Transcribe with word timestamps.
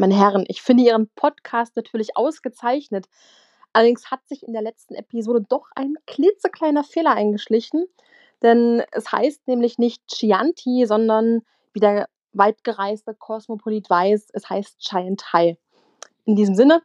Meine 0.00 0.16
Herren, 0.16 0.44
ich 0.46 0.62
finde 0.62 0.84
Ihren 0.84 1.08
Podcast 1.16 1.74
natürlich 1.74 2.16
ausgezeichnet. 2.16 3.06
Allerdings 3.72 4.12
hat 4.12 4.20
sich 4.28 4.46
in 4.46 4.52
der 4.52 4.62
letzten 4.62 4.94
Episode 4.94 5.44
doch 5.48 5.70
ein 5.74 5.96
klitzekleiner 6.06 6.84
Fehler 6.84 7.14
eingeschlichen, 7.14 7.84
denn 8.40 8.80
es 8.92 9.10
heißt 9.10 9.48
nämlich 9.48 9.76
nicht 9.76 10.06
Chianti, 10.06 10.86
sondern 10.86 11.42
wie 11.72 11.80
der 11.80 12.08
weitgereiste 12.32 13.12
Kosmopolit 13.12 13.90
weiß, 13.90 14.28
es 14.34 14.48
heißt 14.48 14.78
Giant. 14.78 15.24
In 16.24 16.36
diesem 16.36 16.54
Sinne, 16.54 16.80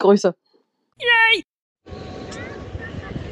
Grüße. 0.00 0.34
Yay! 0.98 1.44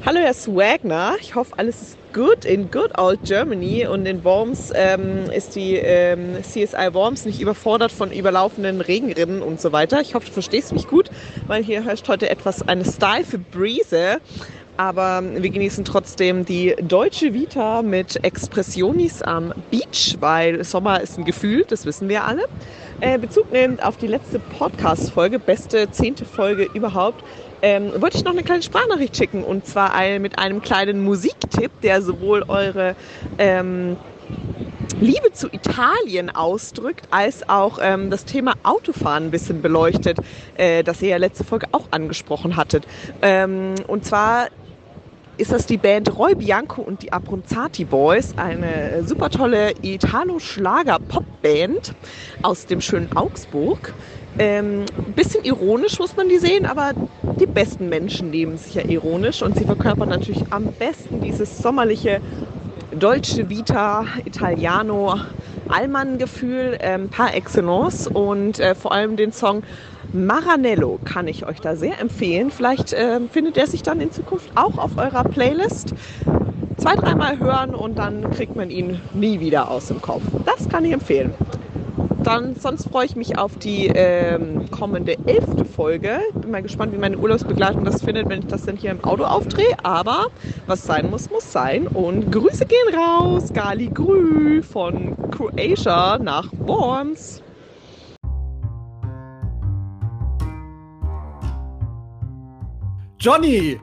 Hallo 0.06 0.20
Herr 0.20 0.32
Swagner, 0.32 1.16
ich 1.20 1.34
hoffe 1.34 1.52
alles 1.58 1.82
ist 1.82 1.98
gut 2.14 2.44
in 2.44 2.70
good 2.70 2.96
old 2.98 3.24
Germany 3.24 3.86
und 3.86 4.06
in 4.06 4.22
Worms 4.22 4.72
ähm, 4.74 5.28
ist 5.30 5.56
die 5.56 5.74
ähm, 5.74 6.36
CSI 6.40 6.94
Worms 6.94 7.24
nicht 7.24 7.40
überfordert 7.40 7.90
von 7.90 8.12
überlaufenden 8.12 8.80
Regenrinnen 8.80 9.42
und 9.42 9.60
so 9.60 9.72
weiter. 9.72 10.00
Ich 10.00 10.14
hoffe, 10.14 10.26
du 10.26 10.32
verstehst 10.32 10.72
mich 10.72 10.86
gut, 10.86 11.10
weil 11.48 11.64
hier 11.64 11.84
herrscht 11.84 12.08
heute 12.08 12.30
etwas 12.30 12.66
eine 12.66 12.84
steife 12.84 13.38
Brise. 13.38 14.20
Aber 14.78 15.20
wir 15.24 15.50
genießen 15.50 15.84
trotzdem 15.84 16.44
die 16.44 16.76
deutsche 16.80 17.34
Vita 17.34 17.82
mit 17.82 18.22
Expressionis 18.24 19.22
am 19.22 19.52
Beach, 19.72 20.16
weil 20.20 20.62
Sommer 20.62 21.00
ist 21.00 21.18
ein 21.18 21.24
Gefühl, 21.24 21.64
das 21.66 21.84
wissen 21.84 22.08
wir 22.08 22.24
alle. 22.24 22.44
Äh, 23.00 23.18
Bezug 23.18 23.50
nehmend 23.50 23.82
auf 23.82 23.96
die 23.96 24.06
letzte 24.06 24.38
Podcast-Folge, 24.38 25.40
beste 25.40 25.90
zehnte 25.90 26.24
Folge 26.24 26.68
überhaupt, 26.74 27.24
ähm, 27.62 27.92
wollte 28.00 28.18
ich 28.18 28.24
noch 28.24 28.32
eine 28.32 28.42
kleine 28.42 28.62
Sprachnachricht 28.62 29.16
schicken 29.16 29.44
und 29.44 29.66
zwar 29.66 30.18
mit 30.18 30.38
einem 30.38 30.62
kleinen 30.62 31.02
Musiktipp, 31.02 31.70
der 31.82 32.02
sowohl 32.02 32.44
eure 32.48 32.96
ähm, 33.38 33.96
Liebe 35.00 35.32
zu 35.32 35.48
Italien 35.48 36.30
ausdrückt, 36.30 37.06
als 37.10 37.48
auch 37.48 37.78
ähm, 37.80 38.10
das 38.10 38.24
Thema 38.24 38.54
Autofahren 38.64 39.26
ein 39.26 39.30
bisschen 39.30 39.62
beleuchtet, 39.62 40.18
äh, 40.54 40.82
das 40.82 41.00
ihr 41.02 41.10
ja 41.10 41.18
letzte 41.18 41.44
Folge 41.44 41.66
auch 41.72 41.86
angesprochen 41.92 42.56
hattet. 42.56 42.84
Ähm, 43.22 43.76
und 43.86 44.04
zwar 44.04 44.48
ist 45.36 45.52
das 45.52 45.66
die 45.66 45.78
Band 45.78 46.18
Roy 46.18 46.34
Bianco 46.34 46.82
und 46.82 47.02
die 47.02 47.12
Abronzati 47.12 47.84
Boys, 47.84 48.32
eine 48.36 49.04
super 49.04 49.30
tolle 49.30 49.72
Italo-Schlager-Pop-Band 49.82 51.94
aus 52.42 52.66
dem 52.66 52.80
schönen 52.80 53.14
Augsburg. 53.14 53.94
Ähm, 54.38 54.84
bisschen 55.16 55.44
ironisch 55.44 55.98
muss 55.98 56.16
man 56.16 56.28
die 56.28 56.38
sehen, 56.38 56.64
aber 56.64 56.92
die 57.40 57.46
besten 57.46 57.88
Menschen 57.88 58.30
nehmen 58.30 58.56
sich 58.56 58.74
ja 58.74 58.82
ironisch 58.88 59.42
und 59.42 59.56
sie 59.56 59.64
verkörpern 59.64 60.08
natürlich 60.08 60.44
am 60.50 60.68
besten 60.78 61.20
dieses 61.20 61.60
sommerliche 61.60 62.20
deutsche 62.92 63.50
Vita 63.50 64.06
Italiano 64.24 65.18
Allmann-Gefühl 65.68 66.78
ähm, 66.80 67.08
par 67.08 67.34
excellence 67.34 68.06
und 68.06 68.60
äh, 68.60 68.74
vor 68.74 68.92
allem 68.92 69.16
den 69.16 69.32
Song 69.32 69.62
Maranello 70.12 70.98
kann 71.04 71.26
ich 71.28 71.44
euch 71.44 71.60
da 71.60 71.76
sehr 71.76 72.00
empfehlen. 72.00 72.50
Vielleicht 72.50 72.92
äh, 72.92 73.20
findet 73.32 73.56
er 73.56 73.66
sich 73.66 73.82
dann 73.82 74.00
in 74.00 74.12
Zukunft 74.12 74.50
auch 74.54 74.78
auf 74.78 74.96
eurer 74.96 75.24
Playlist. 75.24 75.94
Zwei, 76.78 76.94
dreimal 76.94 77.38
hören 77.40 77.74
und 77.74 77.98
dann 77.98 78.30
kriegt 78.30 78.56
man 78.56 78.70
ihn 78.70 79.00
nie 79.14 79.40
wieder 79.40 79.68
aus 79.68 79.88
dem 79.88 80.00
Kopf. 80.00 80.22
Das 80.46 80.68
kann 80.68 80.84
ich 80.84 80.92
empfehlen 80.92 81.34
dann 82.22 82.56
sonst 82.56 82.90
freue 82.90 83.06
ich 83.06 83.16
mich 83.16 83.38
auf 83.38 83.56
die 83.56 83.86
ähm, 83.86 84.70
kommende 84.70 85.16
elfte 85.26 85.64
Folge. 85.64 86.20
Bin 86.34 86.50
mal 86.50 86.62
gespannt, 86.62 86.92
wie 86.92 86.98
meine 86.98 87.16
Urlaubsbegleitung 87.16 87.84
das 87.84 88.02
findet, 88.02 88.28
wenn 88.28 88.40
ich 88.40 88.46
das 88.48 88.66
dann 88.66 88.76
hier 88.76 88.90
im 88.90 89.02
Auto 89.04 89.24
aufdrehe. 89.24 89.76
Aber 89.82 90.26
was 90.66 90.84
sein 90.84 91.10
muss, 91.10 91.30
muss 91.30 91.50
sein. 91.50 91.86
Und 91.86 92.30
Grüße 92.30 92.66
gehen 92.66 92.94
raus. 92.94 93.52
Gali 93.52 93.88
Grü 93.88 94.62
von 94.62 95.16
Croatia 95.30 96.18
nach 96.18 96.50
Worms. 96.58 97.42
Johnny! 103.18 103.80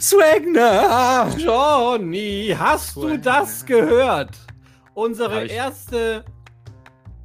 Swagner! 0.00 1.28
Johnny, 1.36 2.56
hast 2.58 2.96
du 2.96 3.18
das 3.18 3.64
gehört? 3.66 4.38
Unsere 4.94 5.46
erste 5.46 6.24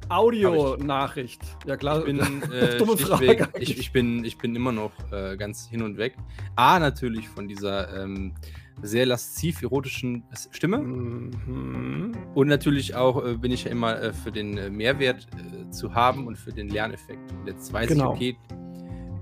Audio-Nachricht. 0.08 1.42
Ja 1.66 1.76
klar. 1.76 1.98
Ich 1.98 2.04
bin, 2.04 2.42
äh, 2.52 2.78
Dumme 2.78 2.96
Frage. 2.96 3.48
Ich, 3.58 3.78
ich, 3.78 3.92
bin, 3.92 4.24
ich 4.24 4.38
bin 4.38 4.54
immer 4.54 4.72
noch 4.72 4.92
äh, 5.12 5.36
ganz 5.36 5.68
hin 5.68 5.82
und 5.82 5.98
weg. 5.98 6.16
A, 6.54 6.78
natürlich 6.78 7.28
von 7.28 7.48
dieser 7.48 8.02
ähm, 8.02 8.34
sehr 8.82 9.06
lasziv 9.06 9.62
erotischen 9.62 10.24
Stimme. 10.50 10.78
Mhm. 10.78 12.12
Und 12.34 12.48
natürlich 12.48 12.94
auch 12.94 13.24
äh, 13.24 13.34
bin 13.34 13.52
ich 13.52 13.64
ja 13.64 13.70
immer 13.70 14.00
äh, 14.00 14.12
für 14.12 14.32
den 14.32 14.58
äh, 14.58 14.70
Mehrwert 14.70 15.26
äh, 15.36 15.70
zu 15.70 15.94
haben 15.94 16.26
und 16.26 16.36
für 16.36 16.52
den 16.52 16.68
Lerneffekt. 16.68 17.32
Und 17.32 17.46
jetzt 17.46 17.72
weiß 17.72 17.88
genau. 17.88 18.14
ich, 18.14 18.36
okay, 18.36 18.36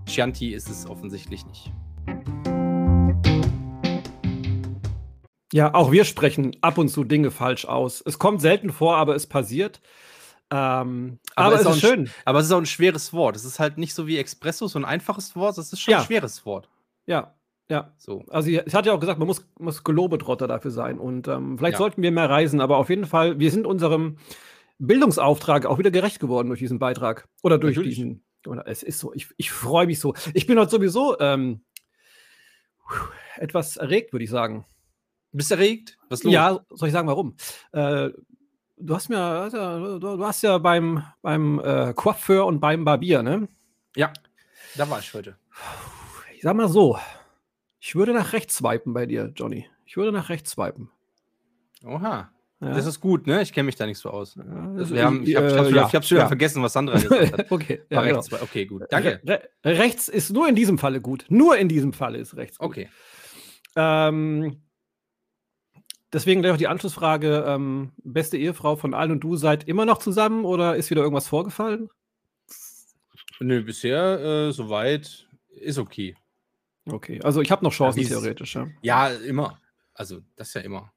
Chianti 0.06 0.52
ist 0.52 0.68
es 0.68 0.86
offensichtlich 0.86 1.46
nicht. 1.46 1.72
Ja, 5.52 5.72
auch 5.72 5.92
wir 5.92 6.04
sprechen 6.04 6.56
ab 6.62 6.78
und 6.78 6.88
zu 6.88 7.04
Dinge 7.04 7.30
falsch 7.30 7.64
aus. 7.64 8.02
Es 8.04 8.18
kommt 8.18 8.40
selten 8.40 8.72
vor, 8.72 8.96
aber 8.96 9.14
es 9.14 9.28
passiert. 9.28 9.80
Ähm, 10.54 11.18
aber, 11.34 11.56
aber 11.56 11.68
es 11.68 11.76
ist, 11.76 11.80
schön. 11.80 12.08
Aber 12.24 12.38
es 12.38 12.46
ist 12.46 12.52
auch 12.52 12.58
ein 12.58 12.66
schweres 12.66 13.12
Wort. 13.12 13.34
Es 13.34 13.44
ist 13.44 13.58
halt 13.58 13.76
nicht 13.76 13.92
so 13.92 14.06
wie 14.06 14.18
Espresso, 14.18 14.68
so 14.68 14.78
ein 14.78 14.84
einfaches 14.84 15.34
Wort. 15.34 15.58
Es 15.58 15.72
ist 15.72 15.80
schon 15.80 15.92
ja. 15.92 15.98
ein 15.98 16.04
schweres 16.04 16.46
Wort. 16.46 16.68
Ja, 17.06 17.34
ja. 17.68 17.92
So. 17.98 18.24
Also, 18.28 18.50
ich 18.50 18.74
hatte 18.74 18.88
ja 18.88 18.94
auch 18.94 19.00
gesagt, 19.00 19.18
man 19.18 19.26
muss, 19.26 19.44
muss 19.58 19.82
Gelobetrotter 19.82 20.46
dafür 20.46 20.70
sein. 20.70 21.00
Und 21.00 21.26
ähm, 21.26 21.58
vielleicht 21.58 21.74
ja. 21.74 21.78
sollten 21.78 22.02
wir 22.02 22.12
mehr 22.12 22.30
reisen, 22.30 22.60
aber 22.60 22.76
auf 22.76 22.88
jeden 22.88 23.04
Fall, 23.04 23.40
wir 23.40 23.50
sind 23.50 23.66
unserem 23.66 24.18
Bildungsauftrag 24.78 25.66
auch 25.66 25.78
wieder 25.78 25.90
gerecht 25.90 26.20
geworden 26.20 26.48
durch 26.48 26.60
diesen 26.60 26.78
Beitrag. 26.78 27.28
Oder 27.42 27.58
durch 27.58 27.76
Natürlich. 27.76 27.96
diesen. 27.96 28.24
Es 28.66 28.84
ist 28.84 29.00
so, 29.00 29.12
ich, 29.12 29.28
ich 29.36 29.50
freue 29.50 29.86
mich 29.86 29.98
so. 29.98 30.14
Ich 30.34 30.46
bin 30.46 30.58
heute 30.58 30.70
sowieso 30.70 31.18
ähm, 31.18 31.64
etwas 33.36 33.76
erregt, 33.76 34.12
würde 34.12 34.24
ich 34.24 34.30
sagen. 34.30 34.66
Bist 35.32 35.50
du 35.50 35.56
erregt? 35.56 35.98
Was 36.10 36.22
los? 36.22 36.32
Ja, 36.32 36.60
soll 36.70 36.88
ich 36.88 36.92
sagen, 36.92 37.08
warum? 37.08 37.34
Äh, 37.72 38.10
du 38.84 38.94
hast 38.94 39.08
mir, 39.08 39.48
du, 39.50 39.98
du 39.98 40.24
hast 40.24 40.42
ja 40.42 40.58
beim, 40.58 41.02
beim 41.22 41.60
äh, 41.60 41.92
Coiffeur 41.94 42.46
und 42.46 42.60
beim 42.60 42.84
Barbier, 42.84 43.22
ne? 43.22 43.48
Ja, 43.96 44.12
da 44.76 44.88
war 44.88 44.98
ich 44.98 45.12
heute. 45.14 45.36
Ich 46.34 46.42
sag 46.42 46.54
mal 46.56 46.68
so, 46.68 46.98
ich 47.80 47.94
würde 47.94 48.12
nach 48.12 48.32
rechts 48.32 48.56
swipen 48.56 48.92
bei 48.92 49.06
dir, 49.06 49.32
Johnny. 49.34 49.66
Ich 49.86 49.96
würde 49.96 50.12
nach 50.12 50.28
rechts 50.28 50.52
swipen. 50.52 50.90
Oha. 51.84 52.30
Ja. 52.60 52.72
Das 52.72 52.86
ist 52.86 53.00
gut, 53.00 53.26
ne? 53.26 53.42
Ich 53.42 53.52
kenne 53.52 53.66
mich 53.66 53.76
da 53.76 53.84
nicht 53.84 53.98
so 53.98 54.10
aus. 54.10 54.36
Ja, 54.36 55.04
haben, 55.04 55.22
ich 55.24 55.36
habe 55.36 55.48
äh, 55.48 55.70
ja, 55.74 55.92
hab 55.92 56.04
schon 56.04 56.18
ja. 56.18 56.26
vergessen, 56.26 56.62
was 56.62 56.72
Sandra 56.72 56.98
gesagt 56.98 57.32
hat. 57.32 57.46
okay, 57.50 57.82
ja, 57.90 58.00
rechts, 58.00 58.30
genau. 58.30 58.42
okay, 58.42 58.64
gut. 58.64 58.84
Danke. 58.90 59.20
Re 59.26 59.42
rechts 59.64 60.08
ist 60.08 60.32
nur 60.32 60.48
in 60.48 60.54
diesem 60.54 60.78
Falle 60.78 61.00
gut. 61.00 61.26
Nur 61.28 61.58
in 61.58 61.68
diesem 61.68 61.92
Falle 61.92 62.18
ist 62.18 62.36
rechts 62.36 62.58
gut. 62.58 62.68
Okay. 62.68 62.88
Ähm, 63.76 64.62
Deswegen 66.14 66.42
gleich 66.42 66.52
auch 66.52 66.58
die 66.58 66.68
Anschlussfrage: 66.68 67.44
ähm, 67.46 67.90
Beste 68.04 68.38
Ehefrau 68.38 68.76
von 68.76 68.94
allen 68.94 69.10
und 69.10 69.20
du 69.20 69.34
seid 69.36 69.64
immer 69.68 69.84
noch 69.84 69.98
zusammen 69.98 70.44
oder 70.44 70.76
ist 70.76 70.88
wieder 70.88 71.02
irgendwas 71.02 71.26
vorgefallen? 71.26 71.90
Nö, 73.40 73.62
bisher 73.64 74.20
äh, 74.20 74.52
soweit 74.52 75.28
ist 75.50 75.78
okay. 75.78 76.16
Okay, 76.86 77.20
also 77.22 77.40
ich 77.40 77.50
habe 77.50 77.64
noch 77.64 77.72
Chancen 77.72 78.00
ja, 78.02 78.08
theoretisch. 78.08 78.54
Ja. 78.54 78.68
ja, 78.82 79.08
immer. 79.08 79.60
Also, 79.92 80.20
das 80.36 80.48
ist 80.48 80.54
ja 80.54 80.60
immer. 80.60 80.92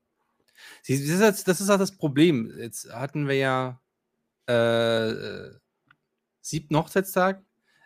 Das 0.87 0.99
ist, 0.99 1.21
halt, 1.21 1.47
das 1.47 1.61
ist 1.61 1.69
halt 1.69 1.81
das 1.81 1.97
Problem. 1.97 2.53
Jetzt 2.57 2.91
hatten 2.91 3.27
wir 3.27 3.35
ja 3.35 3.81
äh, 4.45 5.49
siebten 6.41 6.75
Hochzeitstag, 6.77 7.43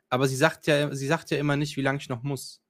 aber 0.10 0.28
sie 0.28 0.36
sagt 0.36 0.68
ja, 0.68 0.94
sie 0.94 1.08
sagt 1.08 1.32
ja 1.32 1.38
immer 1.38 1.56
nicht, 1.56 1.78
wie 1.78 1.82
lange 1.82 2.00
ich 2.00 2.10
noch 2.10 2.24
muss. 2.24 2.62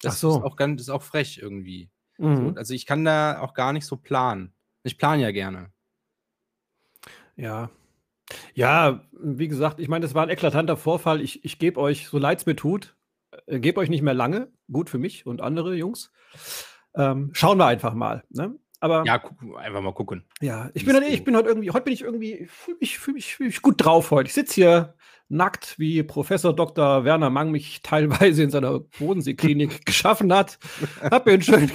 Das 0.00 0.14
Ach 0.14 0.18
so. 0.18 0.30
ist 0.36 0.44
auch 0.44 0.56
ganz, 0.56 0.80
ist 0.80 0.90
auch 0.90 1.02
frech 1.02 1.38
irgendwie. 1.38 1.90
Mhm. 2.18 2.50
So, 2.50 2.54
also 2.56 2.74
ich 2.74 2.86
kann 2.86 3.04
da 3.04 3.40
auch 3.40 3.54
gar 3.54 3.72
nicht 3.72 3.86
so 3.86 3.96
planen. 3.96 4.52
Ich 4.82 4.98
plane 4.98 5.22
ja 5.22 5.30
gerne. 5.30 5.70
Ja. 7.36 7.70
Ja, 8.54 9.04
wie 9.12 9.48
gesagt, 9.48 9.78
ich 9.78 9.88
meine, 9.88 10.02
das 10.02 10.14
war 10.14 10.24
ein 10.24 10.30
eklatanter 10.30 10.76
Vorfall. 10.76 11.20
Ich, 11.20 11.44
ich 11.44 11.58
gebe 11.58 11.80
euch, 11.80 12.08
so 12.08 12.18
leid 12.18 12.40
es 12.40 12.46
mir 12.46 12.56
tut, 12.56 12.96
äh, 13.46 13.60
gebe 13.60 13.80
euch 13.80 13.88
nicht 13.88 14.02
mehr 14.02 14.14
lange. 14.14 14.48
Gut 14.70 14.90
für 14.90 14.98
mich 14.98 15.26
und 15.26 15.40
andere 15.40 15.74
Jungs. 15.74 16.10
Ähm, 16.94 17.30
schauen 17.34 17.58
wir 17.58 17.66
einfach 17.66 17.94
mal. 17.94 18.24
Ne? 18.30 18.58
Aber 18.86 19.04
ja, 19.04 19.20
einfach 19.56 19.80
mal 19.80 19.92
gucken. 19.92 20.24
Ja, 20.40 20.70
ich 20.74 20.84
bin, 20.84 20.94
halt, 20.94 21.08
ich 21.08 21.24
bin 21.24 21.36
heute 21.36 21.48
irgendwie, 21.48 21.72
heute 21.72 21.82
bin 21.82 21.92
ich 21.92 22.02
irgendwie, 22.02 22.46
fühle 22.46 22.76
mich, 22.80 22.98
fühl 22.98 23.14
mich, 23.14 23.34
fühl 23.34 23.46
mich 23.46 23.60
gut 23.60 23.84
drauf 23.84 24.12
heute. 24.12 24.28
Ich 24.28 24.34
sitze 24.34 24.54
hier 24.54 24.94
nackt, 25.28 25.76
wie 25.76 26.04
Professor 26.04 26.54
Dr. 26.54 27.04
Werner 27.04 27.30
Mang 27.30 27.50
mich 27.50 27.80
teilweise 27.82 28.44
in 28.44 28.50
seiner 28.50 28.78
Bodenseeklinik 28.78 29.84
geschaffen 29.86 30.32
hat. 30.32 30.60
Hab 31.02 31.26
mir 31.26 31.32
einen 31.32 31.42
schönen, 31.42 31.70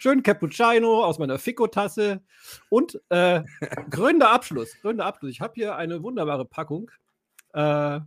schönen 0.00 0.22
Cappuccino 0.24 1.04
aus 1.04 1.20
meiner 1.20 1.38
Fico-Tasse 1.38 2.20
und 2.68 3.00
äh, 3.10 3.42
gründer 3.88 4.32
Abschluss. 4.32 4.76
Gründer 4.82 5.06
Abschluss. 5.06 5.30
Ich 5.30 5.40
habe 5.40 5.52
hier 5.54 5.76
eine 5.76 6.02
wunderbare 6.02 6.46
Packung. 6.46 6.90
Äh, 7.52 8.00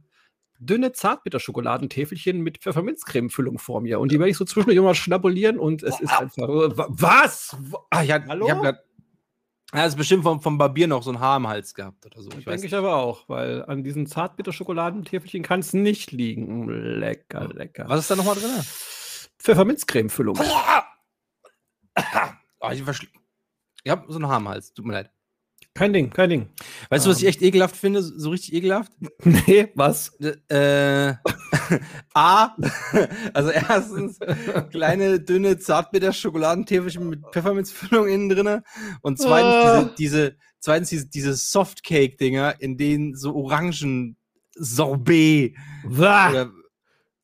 dünne 0.59 0.91
Zartbitterschokoladentäfelchen 0.91 2.41
mit 2.41 2.59
Pfefferminzcremefüllung 2.59 3.57
vor 3.57 3.81
mir. 3.81 3.99
Und 3.99 4.11
die 4.11 4.19
werde 4.19 4.29
ich 4.29 4.37
so 4.37 4.45
zwischendurch 4.45 4.77
immer 4.77 4.93
schnabulieren 4.93 5.57
und 5.57 5.81
es 5.83 5.99
ist 5.99 6.11
einfach. 6.11 6.47
Was? 6.47 7.57
Ah, 7.89 8.01
ja, 8.01 8.23
Hallo? 8.27 8.45
Ich 8.45 8.53
Er 9.71 9.81
hat 9.83 9.97
bestimmt 9.97 10.23
vom, 10.23 10.41
vom 10.41 10.57
Barbier 10.57 10.87
noch 10.87 11.03
so 11.03 11.11
ein 11.11 11.19
Haar 11.19 11.37
im 11.37 11.47
Hals 11.47 11.73
gehabt 11.73 12.05
oder 12.05 12.21
so. 12.21 12.29
Ich 12.37 12.45
denke 12.45 12.65
ich 12.65 12.75
aber 12.75 12.95
auch, 12.95 13.27
weil 13.29 13.63
an 13.65 13.83
diesen 13.83 14.05
Zartbitter-Schokoladentäfelchen 14.05 15.43
kann 15.43 15.61
es 15.61 15.73
nicht 15.73 16.11
liegen. 16.11 16.67
Lecker, 16.67 17.47
lecker. 17.53 17.85
Was 17.87 18.01
ist 18.01 18.11
da 18.11 18.15
nochmal 18.15 18.35
drin? 18.35 18.51
Pfefferminzcreme-Füllung. 19.39 20.37
oh, 22.59 22.69
ich 22.71 22.83
ich 23.83 23.91
habe 23.91 24.11
so 24.11 24.19
ein 24.19 24.27
Haar 24.27 24.39
im 24.39 24.49
Hals, 24.49 24.73
tut 24.73 24.85
mir 24.85 24.93
leid. 24.93 25.11
Kein 25.75 25.93
Ding, 25.93 26.09
kein 26.09 26.29
Ding. 26.29 26.49
Weißt 26.89 27.05
du, 27.05 27.09
was 27.09 27.19
ich 27.19 27.23
ähm. 27.23 27.29
echt 27.29 27.41
ekelhaft 27.41 27.75
finde? 27.75 28.01
So 28.01 28.31
richtig 28.31 28.53
ekelhaft? 28.53 28.91
Nee, 29.23 29.69
was? 29.75 30.11
Äh, 30.49 31.13
A, 32.13 32.55
also 33.33 33.49
erstens 33.51 34.19
kleine, 34.71 35.19
dünne, 35.19 35.57
zartbitter 35.59 36.11
Schokoladentäfelchen 36.11 37.09
mit 37.09 37.21
Pfefferminzfüllung 37.31 38.07
innen 38.07 38.29
drin. 38.29 38.61
Und 39.01 39.19
zweitens 39.19 39.53
ah. 39.53 39.83
diese, 39.97 40.31
diese, 40.31 40.37
zweitens 40.59 40.89
diese, 40.89 41.07
diese 41.07 41.33
Softcake-Dinger, 41.35 42.55
in 42.59 42.77
denen 42.77 43.15
so 43.15 43.35
Orangen 43.35 44.17
Sorbet 44.55 45.55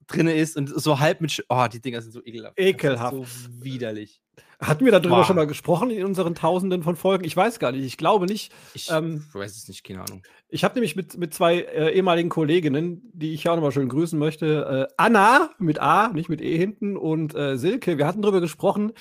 drin 0.07 0.27
ist 0.27 0.55
und 0.55 0.69
so 0.69 0.99
halb 0.99 1.21
mit. 1.21 1.31
Sch 1.31 1.41
oh, 1.49 1.65
die 1.71 1.81
Dinger 1.81 2.01
sind 2.01 2.11
so 2.11 2.23
ekelhaft. 2.23 2.59
Ekelhaft. 2.59 3.15
So 3.15 3.25
widerlich. 3.63 4.21
Hatten 4.59 4.85
wir 4.85 4.91
darüber 4.91 5.17
Boah. 5.17 5.25
schon 5.25 5.35
mal 5.35 5.47
gesprochen 5.47 5.89
in 5.89 6.05
unseren 6.05 6.33
Tausenden 6.33 6.81
von 6.81 6.95
Folgen? 6.95 7.25
Ich 7.25 7.35
weiß 7.35 7.59
gar 7.59 7.71
nicht. 7.71 7.83
Ich 7.83 7.97
glaube 7.97 8.25
nicht. 8.25 8.53
Ich 8.73 8.89
ähm, 8.89 9.25
weiß 9.33 9.55
es 9.55 9.67
nicht, 9.67 9.83
keine 9.83 10.01
Ahnung. 10.01 10.23
Ich 10.47 10.63
habe 10.63 10.75
nämlich 10.75 10.95
mit, 10.95 11.17
mit 11.17 11.33
zwei 11.33 11.59
äh, 11.59 11.93
ehemaligen 11.93 12.29
Kolleginnen, 12.29 13.01
die 13.13 13.33
ich 13.33 13.47
auch 13.49 13.55
nochmal 13.55 13.73
schön 13.73 13.89
grüßen 13.89 14.17
möchte, 14.17 14.87
äh, 14.89 14.93
Anna 14.97 15.49
mit 15.59 15.79
A, 15.79 16.09
nicht 16.09 16.29
mit 16.29 16.41
E 16.41 16.57
hinten, 16.57 16.95
und 16.95 17.35
äh, 17.35 17.57
Silke. 17.57 17.97
Wir 17.97 18.07
hatten 18.07 18.21
darüber 18.21 18.41
gesprochen, 18.41 18.93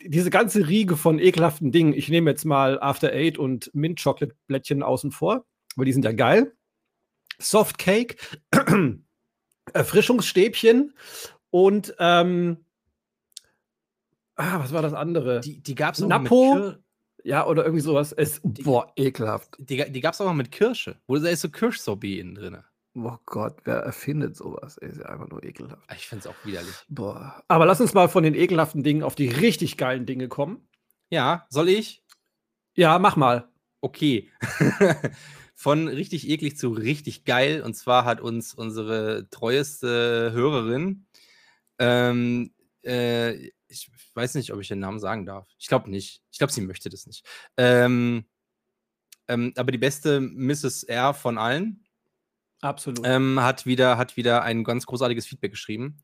diese 0.00 0.30
ganze 0.30 0.66
Riege 0.66 0.96
von 0.96 1.18
ekelhaften 1.18 1.72
Dingen. 1.72 1.92
Ich 1.92 2.08
nehme 2.08 2.30
jetzt 2.30 2.44
mal 2.44 2.80
After 2.80 3.12
Eight 3.12 3.38
und 3.38 3.70
Mint 3.74 4.02
Chocolate 4.02 4.34
Blättchen 4.46 4.82
außen 4.82 5.12
vor, 5.12 5.44
weil 5.76 5.84
die 5.84 5.92
sind 5.92 6.04
ja 6.04 6.12
geil. 6.12 6.52
Soft 7.38 7.78
Cake, 7.78 8.16
Erfrischungsstäbchen 9.72 10.94
und 11.50 11.94
ähm, 11.98 12.64
Ah, 14.36 14.60
was 14.60 14.72
war 14.72 14.82
das 14.82 14.94
andere? 14.94 15.40
Die, 15.40 15.62
die 15.62 15.74
gab 15.74 15.94
es 15.94 16.02
auch 16.02 16.08
Napo. 16.08 16.54
Mit 16.54 16.78
ja, 17.24 17.46
oder 17.46 17.64
irgendwie 17.64 17.82
sowas. 17.82 18.12
Es, 18.12 18.40
die, 18.42 18.62
boah, 18.62 18.92
ekelhaft. 18.96 19.56
Die, 19.58 19.90
die 19.90 20.00
gab 20.00 20.14
es 20.14 20.20
auch 20.20 20.26
mal 20.26 20.34
mit 20.34 20.50
Kirsche. 20.50 20.96
Wo 21.06 21.16
da 21.16 21.28
ist 21.28 21.42
so 21.42 21.50
Kirschsorbet 21.50 22.18
innen 22.18 22.34
drin. 22.34 22.58
Oh 22.94 23.16
Gott, 23.24 23.58
wer 23.64 23.76
erfindet 23.76 24.36
sowas? 24.36 24.76
Ey, 24.78 24.90
ist 24.90 24.98
ja 24.98 25.06
einfach 25.06 25.28
nur 25.28 25.42
ekelhaft. 25.42 25.82
Ich 25.96 26.08
finde 26.08 26.20
es 26.20 26.26
auch 26.26 26.44
widerlich. 26.44 26.74
Boah. 26.88 27.42
Aber 27.48 27.64
lass 27.64 27.80
uns 27.80 27.94
mal 27.94 28.08
von 28.08 28.22
den 28.22 28.34
ekelhaften 28.34 28.82
Dingen 28.82 29.02
auf 29.02 29.14
die 29.14 29.28
richtig 29.28 29.76
geilen 29.76 30.04
Dinge 30.04 30.28
kommen. 30.28 30.68
Ja, 31.10 31.46
soll 31.48 31.68
ich? 31.68 32.04
Ja, 32.74 32.98
mach 32.98 33.16
mal. 33.16 33.48
Okay. 33.80 34.30
von 35.54 35.88
richtig 35.88 36.28
eklig 36.28 36.58
zu 36.58 36.70
richtig 36.70 37.24
geil. 37.24 37.62
Und 37.62 37.74
zwar 37.74 38.04
hat 38.04 38.20
uns 38.20 38.52
unsere 38.52 39.28
treueste 39.30 40.32
Hörerin 40.32 41.06
ähm, 41.78 42.52
äh, 42.82 43.50
ich 43.72 43.90
weiß 44.14 44.34
nicht, 44.34 44.52
ob 44.52 44.60
ich 44.60 44.68
den 44.68 44.78
Namen 44.78 45.00
sagen 45.00 45.26
darf. 45.26 45.48
Ich 45.58 45.68
glaube 45.68 45.90
nicht. 45.90 46.22
Ich 46.30 46.38
glaube, 46.38 46.52
sie 46.52 46.60
möchte 46.60 46.90
das 46.90 47.06
nicht. 47.06 47.26
Ähm, 47.56 48.26
ähm, 49.28 49.52
aber 49.56 49.72
die 49.72 49.78
beste 49.78 50.20
Mrs. 50.20 50.84
R 50.84 51.14
von 51.14 51.38
allen. 51.38 51.84
Absolut. 52.60 53.00
Ähm, 53.04 53.40
hat, 53.40 53.66
wieder, 53.66 53.98
hat 53.98 54.16
wieder 54.16 54.42
ein 54.42 54.62
ganz 54.62 54.86
großartiges 54.86 55.26
Feedback 55.26 55.52
geschrieben. 55.52 56.02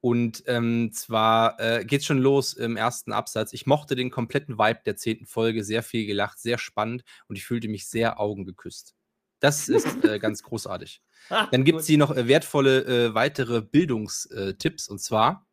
Und 0.00 0.44
ähm, 0.46 0.92
zwar 0.92 1.58
äh, 1.58 1.84
geht 1.84 2.00
es 2.00 2.06
schon 2.06 2.18
los 2.18 2.52
im 2.52 2.76
ersten 2.76 3.12
Absatz. 3.12 3.52
Ich 3.52 3.66
mochte 3.66 3.96
den 3.96 4.10
kompletten 4.10 4.58
Vibe 4.58 4.80
der 4.86 4.96
zehnten 4.96 5.26
Folge, 5.26 5.64
sehr 5.64 5.82
viel 5.82 6.06
gelacht, 6.06 6.38
sehr 6.38 6.58
spannend 6.58 7.02
und 7.26 7.36
ich 7.36 7.44
fühlte 7.44 7.68
mich 7.68 7.88
sehr 7.88 8.20
augengeküsst. 8.20 8.94
Das 9.40 9.68
ist 9.68 10.04
äh, 10.04 10.18
ganz 10.20 10.42
großartig. 10.44 11.02
Ah, 11.30 11.48
Dann 11.50 11.64
gibt 11.64 11.80
es 11.80 11.86
hier 11.88 11.98
noch 11.98 12.14
äh, 12.14 12.28
wertvolle 12.28 12.84
äh, 12.84 13.14
weitere 13.14 13.60
Bildungstipps 13.60 14.88
und 14.88 15.00
zwar 15.00 15.47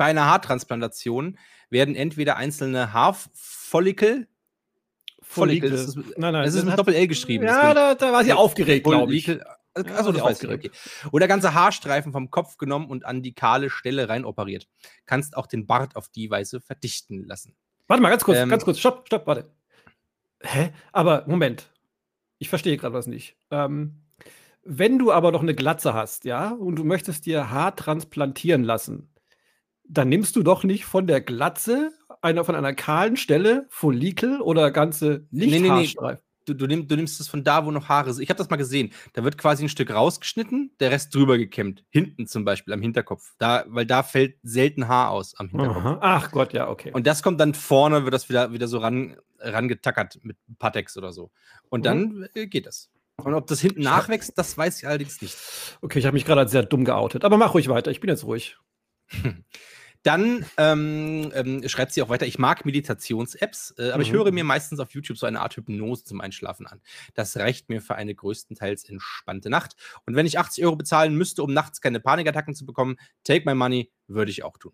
bei 0.00 0.06
einer 0.06 0.24
Haartransplantation 0.24 1.38
werden 1.68 1.94
entweder 1.94 2.38
einzelne 2.38 2.94
Haarfollikel 2.94 4.28
Follikel. 5.20 5.68
Das 5.68 5.88
ist, 5.88 5.96
nein, 6.16 6.32
nein, 6.32 6.46
das 6.46 6.54
ist 6.54 6.64
mit 6.64 6.78
Doppel-L 6.78 7.06
geschrieben. 7.06 7.44
Ja, 7.44 7.74
da, 7.74 7.94
da, 7.94 8.10
war 8.10 8.24
sie 8.24 8.32
aufgeregt, 8.32 8.86
glaube 8.86 9.14
ich. 9.14 9.28
Achso, 9.74 10.10
das 10.10 10.22
weiß 10.22 10.42
ich. 10.42 10.50
Okay. 10.50 10.70
Oder 11.12 11.28
ganze 11.28 11.52
Haarstreifen 11.52 12.12
vom 12.12 12.30
Kopf 12.30 12.56
genommen 12.56 12.88
und 12.88 13.04
an 13.04 13.22
die 13.22 13.34
kahle 13.34 13.68
Stelle 13.68 14.08
rein 14.08 14.24
operiert. 14.24 14.68
Kannst 15.04 15.36
auch 15.36 15.46
den 15.46 15.66
Bart 15.66 15.96
auf 15.96 16.08
die 16.08 16.30
Weise 16.30 16.62
verdichten 16.62 17.26
lassen. 17.26 17.54
Warte 17.86 18.02
mal, 18.02 18.08
ganz 18.08 18.24
kurz, 18.24 18.38
ähm, 18.38 18.48
ganz 18.48 18.64
kurz. 18.64 18.78
Stopp, 18.78 19.06
stopp, 19.06 19.26
warte. 19.26 19.50
Hä? 20.40 20.70
Aber 20.92 21.24
Moment. 21.26 21.68
Ich 22.38 22.48
verstehe 22.48 22.78
gerade 22.78 22.94
was 22.94 23.06
nicht. 23.06 23.36
Ähm, 23.50 24.00
wenn 24.62 24.98
du 24.98 25.12
aber 25.12 25.30
noch 25.30 25.42
eine 25.42 25.54
Glatze 25.54 25.92
hast, 25.92 26.24
ja, 26.24 26.52
und 26.52 26.76
du 26.76 26.84
möchtest 26.84 27.26
dir 27.26 27.50
Haar 27.50 27.76
transplantieren 27.76 28.64
lassen, 28.64 29.10
dann 29.90 30.08
nimmst 30.08 30.36
du 30.36 30.42
doch 30.42 30.64
nicht 30.64 30.84
von 30.84 31.06
der 31.06 31.20
Glatze 31.20 31.92
einer 32.22 32.44
von 32.44 32.54
einer 32.54 32.74
kahlen 32.74 33.16
Stelle 33.16 33.66
Follikel 33.70 34.40
oder 34.40 34.70
ganze 34.70 35.26
Lichthaarstreifen. 35.30 35.96
Nee, 36.02 36.12
nee, 36.12 36.26
Du, 36.46 36.54
du, 36.54 36.66
nimm, 36.66 36.88
du, 36.88 36.96
nimmst 36.96 37.20
es 37.20 37.28
von 37.28 37.44
da, 37.44 37.66
wo 37.66 37.70
noch 37.70 37.90
Haare 37.90 38.14
sind. 38.14 38.24
Ich 38.24 38.30
habe 38.30 38.38
das 38.38 38.48
mal 38.48 38.56
gesehen. 38.56 38.92
Da 39.12 39.22
wird 39.22 39.36
quasi 39.36 39.62
ein 39.62 39.68
Stück 39.68 39.92
rausgeschnitten, 39.92 40.72
der 40.80 40.90
Rest 40.90 41.14
drüber 41.14 41.36
gekämmt. 41.36 41.84
Hinten 41.90 42.26
zum 42.26 42.46
Beispiel, 42.46 42.72
am 42.72 42.80
Hinterkopf. 42.80 43.34
Da, 43.38 43.64
weil 43.68 43.84
da 43.84 44.02
fällt 44.02 44.36
selten 44.42 44.88
Haar 44.88 45.10
aus 45.10 45.34
am 45.36 45.50
Hinterkopf. 45.50 45.84
Aha. 45.84 45.98
Ach 46.00 46.30
Gott, 46.32 46.54
ja, 46.54 46.68
okay. 46.68 46.92
Und 46.92 47.06
das 47.06 47.22
kommt 47.22 47.38
dann 47.40 47.52
vorne, 47.52 48.04
wird 48.04 48.14
das 48.14 48.30
wieder, 48.30 48.52
wieder 48.52 48.68
so 48.68 48.78
ran, 48.78 49.16
rangetackert 49.38 50.18
mit 50.22 50.38
Patex 50.58 50.96
oder 50.96 51.12
so. 51.12 51.30
Und 51.68 51.84
dann 51.84 52.00
mhm. 52.00 52.28
Äh, 52.34 52.46
geht 52.46 52.66
das. 52.66 52.90
Und 53.18 53.34
ob 53.34 53.46
das 53.46 53.60
hinten 53.60 53.82
nachwächst, 53.82 54.36
das 54.36 54.56
weiß 54.56 54.78
ich 54.78 54.88
allerdings 54.88 55.20
nicht. 55.20 55.36
Okay, 55.82 55.98
ich 55.98 56.06
habe 56.06 56.14
mich 56.14 56.24
gerade 56.24 56.40
als 56.40 56.52
sehr 56.52 56.62
dumm 56.62 56.86
geoutet. 56.86 57.24
Aber 57.24 57.36
mach 57.36 57.52
ruhig 57.52 57.68
weiter, 57.68 57.90
ich 57.90 58.00
bin 58.00 58.08
jetzt 58.08 58.24
ruhig. 58.24 58.56
Dann 60.02 60.46
ähm, 60.56 61.30
ähm, 61.34 61.68
schreibt 61.68 61.92
sie 61.92 62.02
auch 62.02 62.08
weiter, 62.08 62.26
ich 62.26 62.38
mag 62.38 62.64
Meditations-Apps, 62.64 63.74
äh, 63.78 63.88
aber 63.88 63.96
mhm. 63.96 64.02
ich 64.02 64.12
höre 64.12 64.32
mir 64.32 64.44
meistens 64.44 64.80
auf 64.80 64.92
YouTube 64.92 65.18
so 65.18 65.26
eine 65.26 65.40
Art 65.40 65.56
Hypnose 65.56 66.04
zum 66.04 66.20
Einschlafen 66.20 66.66
an. 66.66 66.80
Das 67.14 67.36
reicht 67.36 67.68
mir 67.68 67.82
für 67.82 67.96
eine 67.96 68.14
größtenteils 68.14 68.84
entspannte 68.84 69.50
Nacht. 69.50 69.76
Und 70.06 70.16
wenn 70.16 70.26
ich 70.26 70.38
80 70.38 70.64
Euro 70.64 70.76
bezahlen 70.76 71.14
müsste, 71.14 71.42
um 71.42 71.52
nachts 71.52 71.80
keine 71.80 72.00
Panikattacken 72.00 72.54
zu 72.54 72.64
bekommen, 72.64 72.96
take 73.24 73.44
my 73.44 73.54
money, 73.54 73.92
würde 74.06 74.30
ich 74.30 74.42
auch 74.42 74.56
tun. 74.56 74.72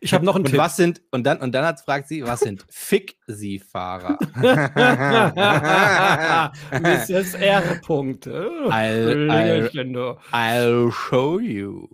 Ich 0.00 0.12
habe 0.12 0.24
noch 0.24 0.34
einen 0.34 0.44
und 0.44 0.50
Tipp. 0.50 0.58
Was 0.58 0.76
sind, 0.76 1.02
und 1.12 1.24
dann, 1.24 1.38
und 1.38 1.52
dann 1.52 1.64
hat, 1.64 1.80
fragt 1.80 2.08
sie, 2.08 2.24
was 2.24 2.40
sind 2.40 2.66
Fick-Sie-Fahrer? 2.70 4.18
Mrs. 6.72 7.34
R-Punkte. 7.34 8.50
I'll, 8.70 9.30
I'll, 9.30 10.18
I'll 10.32 10.90
show 10.90 11.38
you. 11.38 11.88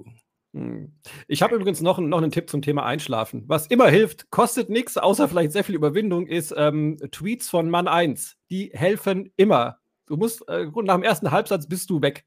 Hm. 0.55 0.93
Ich 1.27 1.43
habe 1.43 1.57
übrigens 1.57 1.81
noch, 1.81 1.99
noch 1.99 2.19
einen 2.19 2.31
Tipp 2.31 2.49
zum 2.49 2.63
Thema 2.63 2.87
Einschlafen. 2.87 3.43
Was 3.49 3.67
immer 3.67 3.89
hilft, 3.89 4.31
kostet 4.31 4.71
nichts, 4.71 4.97
außer 4.97 5.29
vielleicht 5.29 5.53
sehr 5.53 5.65
viel 5.65 5.75
Überwindung, 5.75 6.29
ist 6.29 6.55
ähm, 6.57 6.97
Tweets 7.11 7.51
von 7.51 7.69
Mann 7.69 7.89
1. 7.89 8.37
Die 8.51 8.71
helfen 8.73 9.33
immer. 9.37 9.81
Du 10.07 10.17
musst, 10.17 10.49
äh, 10.49 10.67
nach 10.85 10.95
dem 10.95 11.03
ersten 11.03 11.33
Halbsatz 11.33 11.69
bist 11.69 11.91
du 11.91 12.01
weg. 12.03 12.25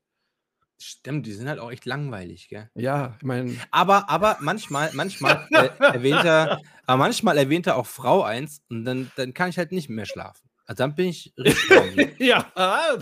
Stimmt, 0.79 1.25
die 1.25 1.31
sind 1.31 1.47
halt 1.47 1.59
auch 1.59 1.71
echt 1.71 1.85
langweilig, 1.85 2.49
gell? 2.49 2.69
Ja, 2.75 3.15
ich 3.17 3.23
meine. 3.23 3.55
Aber, 3.71 4.09
aber 4.09 4.37
manchmal, 4.41 4.91
manchmal 4.93 5.47
äh, 5.51 5.69
erwähnt 5.79 6.25
er, 6.25 6.59
aber 6.85 6.97
manchmal 6.97 7.37
erwähnt 7.37 7.65
er 7.65 7.77
auch 7.77 7.87
Frau 7.87 8.23
1 8.23 8.61
und 8.69 8.83
dann, 8.83 9.09
dann 9.15 9.33
kann 9.33 9.49
ich 9.49 9.57
halt 9.57 9.71
nicht 9.71 9.89
mehr 9.89 10.05
schlafen. 10.05 10.49
Also 10.65 10.83
dann 10.83 10.95
bin 10.95 11.07
ich 11.07 11.33
richtig. 11.37 12.15
ja, 12.19 12.51
da, 12.53 12.97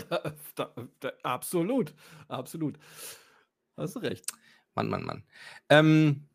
da, 0.54 0.72
da, 1.00 1.12
absolut. 1.24 1.92
Absolut. 2.28 2.78
Hast 3.76 3.96
du 3.96 3.98
recht. 3.98 4.24
Mann, 4.76 4.88
Mann, 4.88 5.04
Mann. 5.04 5.24
Ähm, 5.68 6.26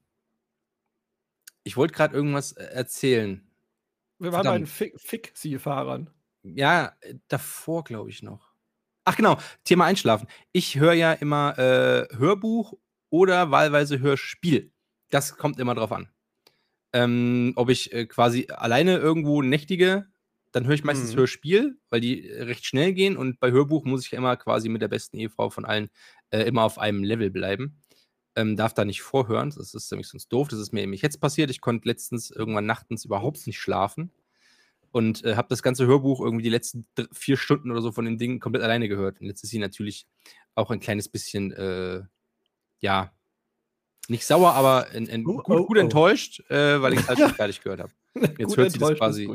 ich 1.64 1.78
wollte 1.78 1.94
gerade 1.94 2.16
irgendwas 2.16 2.54
äh, 2.54 2.64
erzählen. 2.64 3.48
Wir 4.20 4.32
waren 4.32 4.44
Verdammt. 4.44 4.80
bei 4.80 4.86
den 4.86 5.00
Fick-Sie-Fahrern. 5.00 6.10
Ja, 6.44 6.96
äh, 7.02 7.16
davor 7.28 7.84
glaube 7.84 8.10
ich 8.10 8.24
noch. 8.24 8.52
Ach 9.06 9.16
genau, 9.16 9.38
Thema 9.64 9.86
Einschlafen. 9.86 10.28
Ich 10.52 10.80
höre 10.80 10.94
ja 10.94 11.14
immer 11.14 11.58
äh, 11.58 12.08
Hörbuch 12.16 12.78
oder 13.10 13.52
wahlweise 13.52 14.00
Hörspiel. 14.00 14.72
Das 15.10 15.38
kommt 15.38 15.60
immer 15.60 15.76
drauf 15.76 15.92
an. 15.92 16.10
Ähm, 16.94 17.54
ob 17.56 17.70
ich 17.70 17.94
äh, 17.94 18.06
quasi 18.06 18.48
alleine 18.50 18.98
irgendwo 18.98 19.42
nächtige, 19.42 20.08
dann 20.52 20.66
höre 20.66 20.76
ich 20.76 20.84
meistens 20.84 21.14
mhm. 21.14 21.20
Hörspiel, 21.20 21.80
weil 21.90 22.02
die 22.02 22.30
äh, 22.30 22.44
recht 22.44 22.66
schnell 22.66 22.94
gehen 22.94 23.18
und 23.18 23.40
bei 23.40 23.52
Hörbuch 23.52 23.86
muss 23.86 24.06
ich 24.06 24.12
ja 24.12 24.18
immer 24.18 24.36
quasi 24.38 24.70
mit 24.70 24.82
der 24.82 24.88
besten 24.88 25.18
Ehefrau 25.18 25.50
von 25.50 25.66
allen 25.66 25.90
äh, 26.30 26.42
immer 26.44 26.64
auf 26.64 26.78
einem 26.78 27.04
Level 27.04 27.32
bleiben 27.32 27.81
ähm, 28.36 28.56
darf 28.56 28.74
da 28.74 28.86
nicht 28.86 29.02
vorhören. 29.02 29.52
Das 29.56 29.74
ist 29.74 29.92
nämlich 29.92 30.08
sonst 30.08 30.30
doof. 30.30 30.48
Das 30.48 30.60
ist 30.60 30.72
mir 30.72 30.82
nämlich 30.82 31.02
jetzt 31.02 31.20
passiert. 31.20 31.50
Ich 31.50 31.62
konnte 31.62 31.88
letztens 31.88 32.32
irgendwann 32.32 32.66
nachtens 32.66 33.06
überhaupt 33.06 33.46
nicht 33.48 33.60
schlafen 33.60 34.12
und 34.92 35.24
äh, 35.24 35.36
habe 35.36 35.48
das 35.50 35.64
ganze 35.64 35.88
Hörbuch 35.88 36.22
irgendwie 36.22 36.44
die 36.44 36.50
letzten 36.50 36.86
vier 37.12 37.38
Stunden 37.38 37.72
oder 37.72 37.82
so 37.82 37.92
von 37.92 38.06
den 38.06 38.18
Dingen 38.18 38.40
komplett 38.40 38.64
alleine 38.64 38.88
gehört. 38.88 39.20
Und 39.22 39.28
jetzt 39.28 39.44
ist 39.44 39.50
sie 39.50 39.60
natürlich 39.60 40.06
auch 40.56 40.72
ein 40.72 40.80
kleines 40.80 41.08
bisschen, 41.08 41.52
äh, 41.52 42.02
ja, 42.80 43.12
nicht 44.08 44.26
sauer, 44.26 44.54
aber 44.54 44.92
in, 44.92 45.06
in, 45.06 45.26
oh, 45.26 45.38
gut, 45.38 45.46
gut 45.46 45.58
oh, 45.60 45.68
oh. 45.70 45.76
enttäuscht, 45.76 46.42
äh, 46.50 46.82
weil 46.82 46.94
ich 46.94 47.00
es 47.00 47.08
halt 47.08 47.20
schon 47.20 47.34
fertig 47.34 47.62
gehört 47.62 47.80
habe. 47.80 47.92
Jetzt 48.38 48.58
hört 48.58 48.72
sie 48.72 48.80
das 48.80 48.98
quasi 48.98 49.30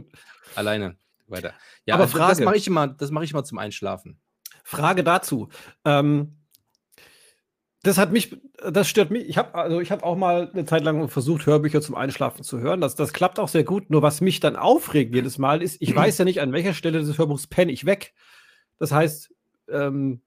alleine. 0.54 0.96
weiter. 1.28 1.54
Ja, 1.86 1.94
aber 1.94 2.04
also, 2.04 2.18
Frage, 2.18 2.36
das 2.36 2.44
mache 2.44 2.56
ich 2.56 2.66
immer, 2.66 2.88
das 2.88 3.10
mache 3.10 3.24
ich 3.24 3.30
immer 3.30 3.44
zum 3.44 3.58
Einschlafen. 3.58 4.20
Frage 4.64 5.02
dazu. 5.02 5.48
Ähm, 5.84 6.36
das 7.86 7.98
hat 7.98 8.12
mich, 8.12 8.36
das 8.58 8.88
stört 8.88 9.10
mich. 9.10 9.28
Ich 9.28 9.38
habe 9.38 9.54
also 9.54 9.80
ich 9.80 9.90
habe 9.92 10.04
auch 10.04 10.16
mal 10.16 10.50
eine 10.52 10.64
Zeit 10.64 10.82
lang 10.82 11.08
versucht, 11.08 11.46
Hörbücher 11.46 11.80
zum 11.80 11.94
Einschlafen 11.94 12.42
zu 12.42 12.58
hören. 12.58 12.80
Das, 12.80 12.94
das 12.94 13.12
klappt 13.12 13.38
auch 13.38 13.48
sehr 13.48 13.64
gut. 13.64 13.90
Nur 13.90 14.02
was 14.02 14.20
mich 14.20 14.40
dann 14.40 14.56
aufregt 14.56 15.14
jedes 15.14 15.38
Mal 15.38 15.62
ist, 15.62 15.76
ich 15.80 15.94
weiß 15.94 16.18
ja 16.18 16.24
nicht, 16.24 16.40
an 16.40 16.52
welcher 16.52 16.74
Stelle 16.74 17.00
des 17.00 17.16
Hörbuchs 17.18 17.46
penne 17.46 17.72
ich 17.72 17.86
weg. 17.86 18.14
Das 18.78 18.92
heißt, 18.92 19.32
ähm, 19.68 20.20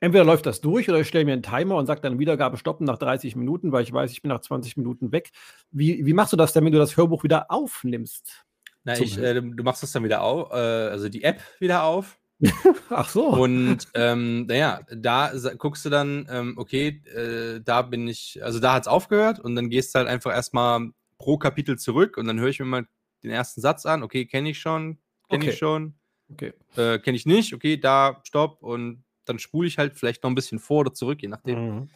entweder 0.00 0.24
läuft 0.24 0.46
das 0.46 0.60
durch 0.60 0.88
oder 0.88 1.00
ich 1.00 1.08
stelle 1.08 1.24
mir 1.24 1.32
einen 1.32 1.42
Timer 1.42 1.76
und 1.76 1.86
sage 1.86 2.00
dann 2.00 2.18
Wiedergabe 2.18 2.56
stoppen 2.56 2.86
nach 2.86 2.98
30 2.98 3.34
Minuten, 3.36 3.72
weil 3.72 3.82
ich 3.82 3.92
weiß, 3.92 4.10
ich 4.12 4.22
bin 4.22 4.28
nach 4.28 4.40
20 4.40 4.76
Minuten 4.76 5.12
weg. 5.12 5.30
Wie, 5.70 6.04
wie 6.04 6.12
machst 6.12 6.32
du 6.32 6.36
das, 6.36 6.52
damit 6.52 6.74
du 6.74 6.78
das 6.78 6.96
Hörbuch 6.96 7.24
wieder 7.24 7.50
aufnimmst? 7.50 8.44
Na, 8.84 8.98
ich, 8.98 9.18
äh, 9.18 9.34
du 9.34 9.62
machst 9.64 9.82
das 9.82 9.92
dann 9.92 10.04
wieder 10.04 10.22
auf, 10.22 10.52
äh, 10.52 10.54
also 10.54 11.08
die 11.08 11.24
App 11.24 11.40
wieder 11.58 11.84
auf 11.84 12.18
Ach 12.90 13.08
so. 13.08 13.28
Und 13.28 13.88
ähm, 13.94 14.46
naja, 14.46 14.80
da 14.90 15.32
guckst 15.56 15.84
du 15.84 15.90
dann, 15.90 16.26
ähm, 16.30 16.54
okay, 16.56 17.02
äh, 17.14 17.60
da 17.62 17.82
bin 17.82 18.06
ich, 18.08 18.42
also 18.42 18.60
da 18.60 18.74
hat 18.74 18.82
es 18.82 18.88
aufgehört 18.88 19.40
und 19.40 19.54
dann 19.54 19.70
gehst 19.70 19.94
du 19.94 19.98
halt 19.98 20.08
einfach 20.08 20.32
erstmal 20.32 20.90
pro 21.18 21.38
Kapitel 21.38 21.78
zurück 21.78 22.16
und 22.16 22.26
dann 22.26 22.38
höre 22.38 22.48
ich 22.48 22.60
mir 22.60 22.66
mal 22.66 22.86
den 23.22 23.30
ersten 23.30 23.60
Satz 23.60 23.86
an, 23.86 24.02
okay, 24.02 24.26
kenne 24.26 24.50
ich 24.50 24.58
schon, 24.58 24.98
kenne 25.28 25.44
okay. 25.44 25.50
ich 25.50 25.58
schon, 25.58 25.94
okay. 26.30 26.52
äh, 26.76 26.98
kenne 26.98 27.16
ich 27.16 27.26
nicht, 27.26 27.54
okay, 27.54 27.78
da, 27.78 28.20
stopp 28.24 28.62
und 28.62 29.04
dann 29.24 29.38
spule 29.38 29.66
ich 29.66 29.78
halt 29.78 29.96
vielleicht 29.96 30.22
noch 30.22 30.30
ein 30.30 30.34
bisschen 30.34 30.58
vor 30.58 30.80
oder 30.80 30.92
zurück, 30.92 31.22
je 31.22 31.28
nachdem. 31.28 31.58
Mhm. 31.58 31.90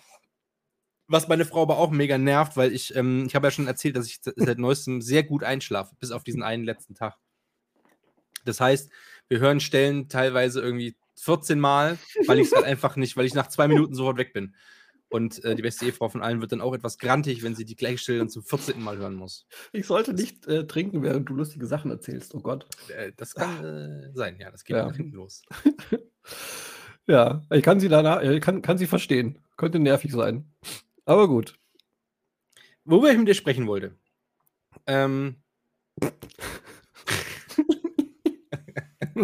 Was 1.07 1.29
meine 1.29 1.45
Frau 1.45 1.63
aber 1.63 1.79
auch 1.79 1.91
mega 1.91 2.19
nervt, 2.19 2.57
weil 2.57 2.73
ich, 2.73 2.95
ähm, 2.95 3.25
ich 3.27 3.35
habe 3.35 3.47
ja 3.47 3.51
schon 3.51 3.67
erzählt, 3.67 3.97
dass 3.97 4.07
ich 4.07 4.21
seit 4.23 4.59
neuestem 4.59 5.03
sehr 5.03 5.23
gut 5.23 5.43
einschlafe, 5.43 5.95
bis 5.99 6.13
auf 6.13 6.25
diesen 6.25 6.43
einen 6.43 6.65
letzten 6.65 6.95
Tag. 6.95 7.19
Das 8.45 8.61
heißt, 8.61 8.91
wir 9.31 9.39
hören 9.39 9.61
Stellen 9.61 10.09
teilweise 10.09 10.61
irgendwie 10.61 10.97
14 11.15 11.59
Mal, 11.59 11.99
weil 12.27 12.41
ich 12.41 12.49
es 12.49 12.53
halt 12.53 12.67
einfach 12.67 12.97
nicht, 12.97 13.17
weil 13.17 13.25
ich 13.25 13.35
nach 13.35 13.47
zwei 13.47 13.69
Minuten 13.69 13.95
sofort 13.95 14.19
weg 14.19 14.33
bin. 14.33 14.55
Und 15.09 15.45
äh, 15.45 15.55
die 15.55 15.63
beste 15.63 15.87
Ehefrau 15.87 16.09
von 16.09 16.23
allen 16.23 16.41
wird 16.41 16.53
dann 16.53 16.61
auch 16.61 16.75
etwas 16.75 16.99
grantig, 16.99 17.43
wenn 17.43 17.55
sie 17.55 17.65
die 17.65 17.75
gleiche 17.75 17.99
Stelle 17.99 18.19
dann 18.19 18.29
zum 18.29 18.43
14. 18.45 18.81
Mal 18.81 18.97
hören 18.99 19.15
muss. 19.15 19.47
Ich 19.73 19.87
sollte 19.87 20.15
nicht 20.15 20.47
äh, 20.47 20.67
trinken, 20.67 21.03
während 21.03 21.29
du 21.29 21.35
lustige 21.35 21.67
Sachen 21.67 21.91
erzählst. 21.91 22.35
Oh 22.35 22.41
Gott. 22.41 22.67
Äh, 22.97 23.13
das 23.17 23.35
kann 23.35 23.65
äh, 23.65 24.13
sein, 24.15 24.37
ja. 24.39 24.51
Das 24.51 24.65
geht 24.65 24.77
ja. 24.77 24.87
nach 24.87 24.97
hinten 24.97 25.17
los. 25.17 25.43
ja, 27.09 27.43
ich 27.51 27.63
kann 27.63 27.81
sie 27.81 27.89
danach, 27.89 28.23
ich 28.23 28.41
kann, 28.41 28.63
kann 28.63 28.79
sie 28.79 28.87
verstehen. 28.87 29.39
Könnte 29.57 29.81
nervig 29.81 30.13
sein. 30.13 30.53
Aber 31.05 31.27
gut. 31.27 31.59
Worüber 32.85 33.11
ich 33.11 33.19
mit 33.19 33.27
dir 33.27 33.35
sprechen 33.35 33.67
wollte. 33.67 33.97
Ähm, 34.87 35.37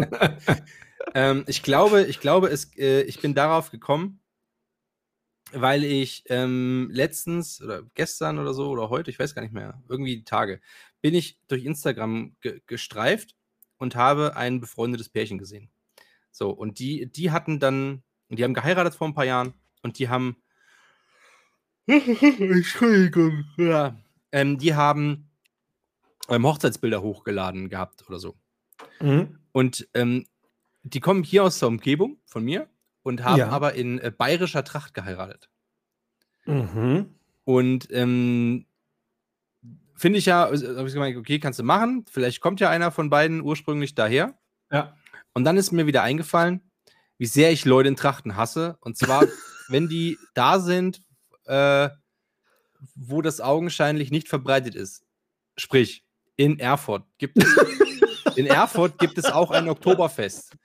ähm, 1.15 1.43
ich 1.47 1.63
glaube, 1.63 2.03
ich 2.05 2.19
glaube, 2.19 2.47
es, 2.47 2.75
äh, 2.77 3.01
ich 3.01 3.19
bin 3.19 3.33
darauf 3.33 3.71
gekommen, 3.71 4.19
weil 5.51 5.83
ich 5.83 6.23
ähm, 6.27 6.89
letztens 6.91 7.61
oder 7.61 7.83
gestern 7.93 8.39
oder 8.39 8.53
so 8.53 8.69
oder 8.69 8.89
heute, 8.89 9.09
ich 9.09 9.19
weiß 9.19 9.33
gar 9.33 9.41
nicht 9.41 9.53
mehr, 9.53 9.81
irgendwie 9.87 10.17
die 10.17 10.25
Tage, 10.25 10.59
bin 11.01 11.13
ich 11.13 11.39
durch 11.47 11.63
Instagram 11.63 12.35
ge 12.41 12.61
gestreift 12.65 13.35
und 13.77 13.95
habe 13.95 14.35
ein 14.35 14.59
befreundetes 14.59 15.09
Pärchen 15.09 15.37
gesehen. 15.37 15.69
So, 16.31 16.51
und 16.51 16.79
die, 16.79 17.11
die 17.11 17.31
hatten 17.31 17.59
dann, 17.59 18.03
die 18.29 18.43
haben 18.43 18.53
geheiratet 18.53 18.95
vor 18.95 19.07
ein 19.07 19.13
paar 19.13 19.25
Jahren 19.25 19.53
und 19.81 19.99
die 19.99 20.09
haben. 20.09 20.37
Entschuldigung. 21.87 23.45
Ja. 23.57 23.97
Ähm, 24.31 24.57
die 24.57 24.75
haben 24.75 25.29
ähm, 26.29 26.45
Hochzeitsbilder 26.45 27.01
hochgeladen 27.01 27.69
gehabt 27.69 28.07
oder 28.07 28.19
so. 28.19 28.35
Mhm. 28.99 29.39
Und 29.57 29.87
ähm, 29.95 30.27
die 30.83 30.99
kommen 30.99 31.23
hier 31.23 31.43
aus 31.43 31.57
der 31.57 31.67
Umgebung 31.67 32.19
von 32.27 32.43
mir 32.43 32.69
und 33.01 33.23
haben 33.23 33.39
ja. 33.39 33.49
aber 33.49 33.73
in 33.73 33.97
äh, 33.97 34.11
bayerischer 34.15 34.63
Tracht 34.63 34.93
geheiratet. 34.93 35.49
Mhm. 36.45 37.15
Und 37.43 37.87
ähm, 37.89 38.67
finde 39.95 40.19
ich 40.19 40.27
ja, 40.27 40.45
also, 40.45 40.77
habe 40.77 40.87
ich 40.87 40.93
gemeint, 40.93 41.17
okay, 41.17 41.39
kannst 41.39 41.57
du 41.57 41.63
machen. 41.63 42.05
Vielleicht 42.07 42.39
kommt 42.39 42.59
ja 42.59 42.69
einer 42.69 42.91
von 42.91 43.09
beiden 43.09 43.41
ursprünglich 43.41 43.95
daher. 43.95 44.37
Ja. 44.71 44.95
Und 45.33 45.43
dann 45.43 45.57
ist 45.57 45.71
mir 45.71 45.87
wieder 45.87 46.03
eingefallen, 46.03 46.61
wie 47.17 47.25
sehr 47.25 47.51
ich 47.51 47.65
Leute 47.65 47.89
in 47.89 47.95
Trachten 47.95 48.35
hasse. 48.35 48.77
Und 48.81 48.95
zwar, 48.95 49.25
wenn 49.69 49.89
die 49.89 50.19
da 50.35 50.59
sind, 50.59 51.01
äh, 51.45 51.89
wo 52.93 53.23
das 53.23 53.41
augenscheinlich 53.41 54.11
nicht 54.11 54.29
verbreitet 54.29 54.75
ist. 54.75 55.03
Sprich, 55.55 56.05
in 56.35 56.59
Erfurt 56.59 57.07
gibt 57.17 57.41
es 57.41 57.55
In 58.37 58.45
Erfurt 58.45 58.97
gibt 58.99 59.17
es 59.17 59.25
auch 59.25 59.51
ein 59.51 59.67
Oktoberfest. 59.67 60.55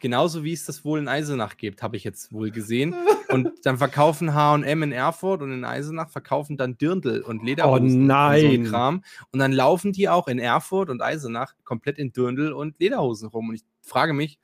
Genauso 0.00 0.44
wie 0.44 0.52
es 0.52 0.66
das 0.66 0.84
wohl 0.84 0.98
in 0.98 1.08
Eisenach 1.08 1.56
gibt, 1.56 1.82
habe 1.82 1.96
ich 1.96 2.04
jetzt 2.04 2.32
wohl 2.32 2.50
gesehen. 2.50 2.94
Und 3.28 3.50
dann 3.64 3.78
verkaufen 3.78 4.34
HM 4.34 4.82
in 4.82 4.92
Erfurt 4.92 5.40
und 5.40 5.52
in 5.52 5.64
Eisenach 5.64 6.10
verkaufen 6.10 6.56
dann 6.56 6.76
Dirndl 6.76 7.22
und 7.22 7.42
Lederhosen 7.42 8.02
oh 8.02 8.06
nein. 8.06 8.58
und 8.58 8.64
so 8.66 8.70
Kram. 8.70 9.04
Und 9.30 9.38
dann 9.38 9.52
laufen 9.52 9.92
die 9.92 10.08
auch 10.08 10.28
in 10.28 10.38
Erfurt 10.38 10.90
und 10.90 11.00
Eisenach 11.00 11.54
komplett 11.64 11.98
in 11.98 12.12
Dirndl 12.12 12.52
und 12.52 12.78
Lederhosen 12.80 13.28
rum. 13.28 13.48
Und 13.48 13.54
ich 13.54 13.62
frage 13.80 14.12
mich, 14.12 14.38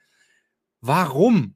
warum? 0.80 1.54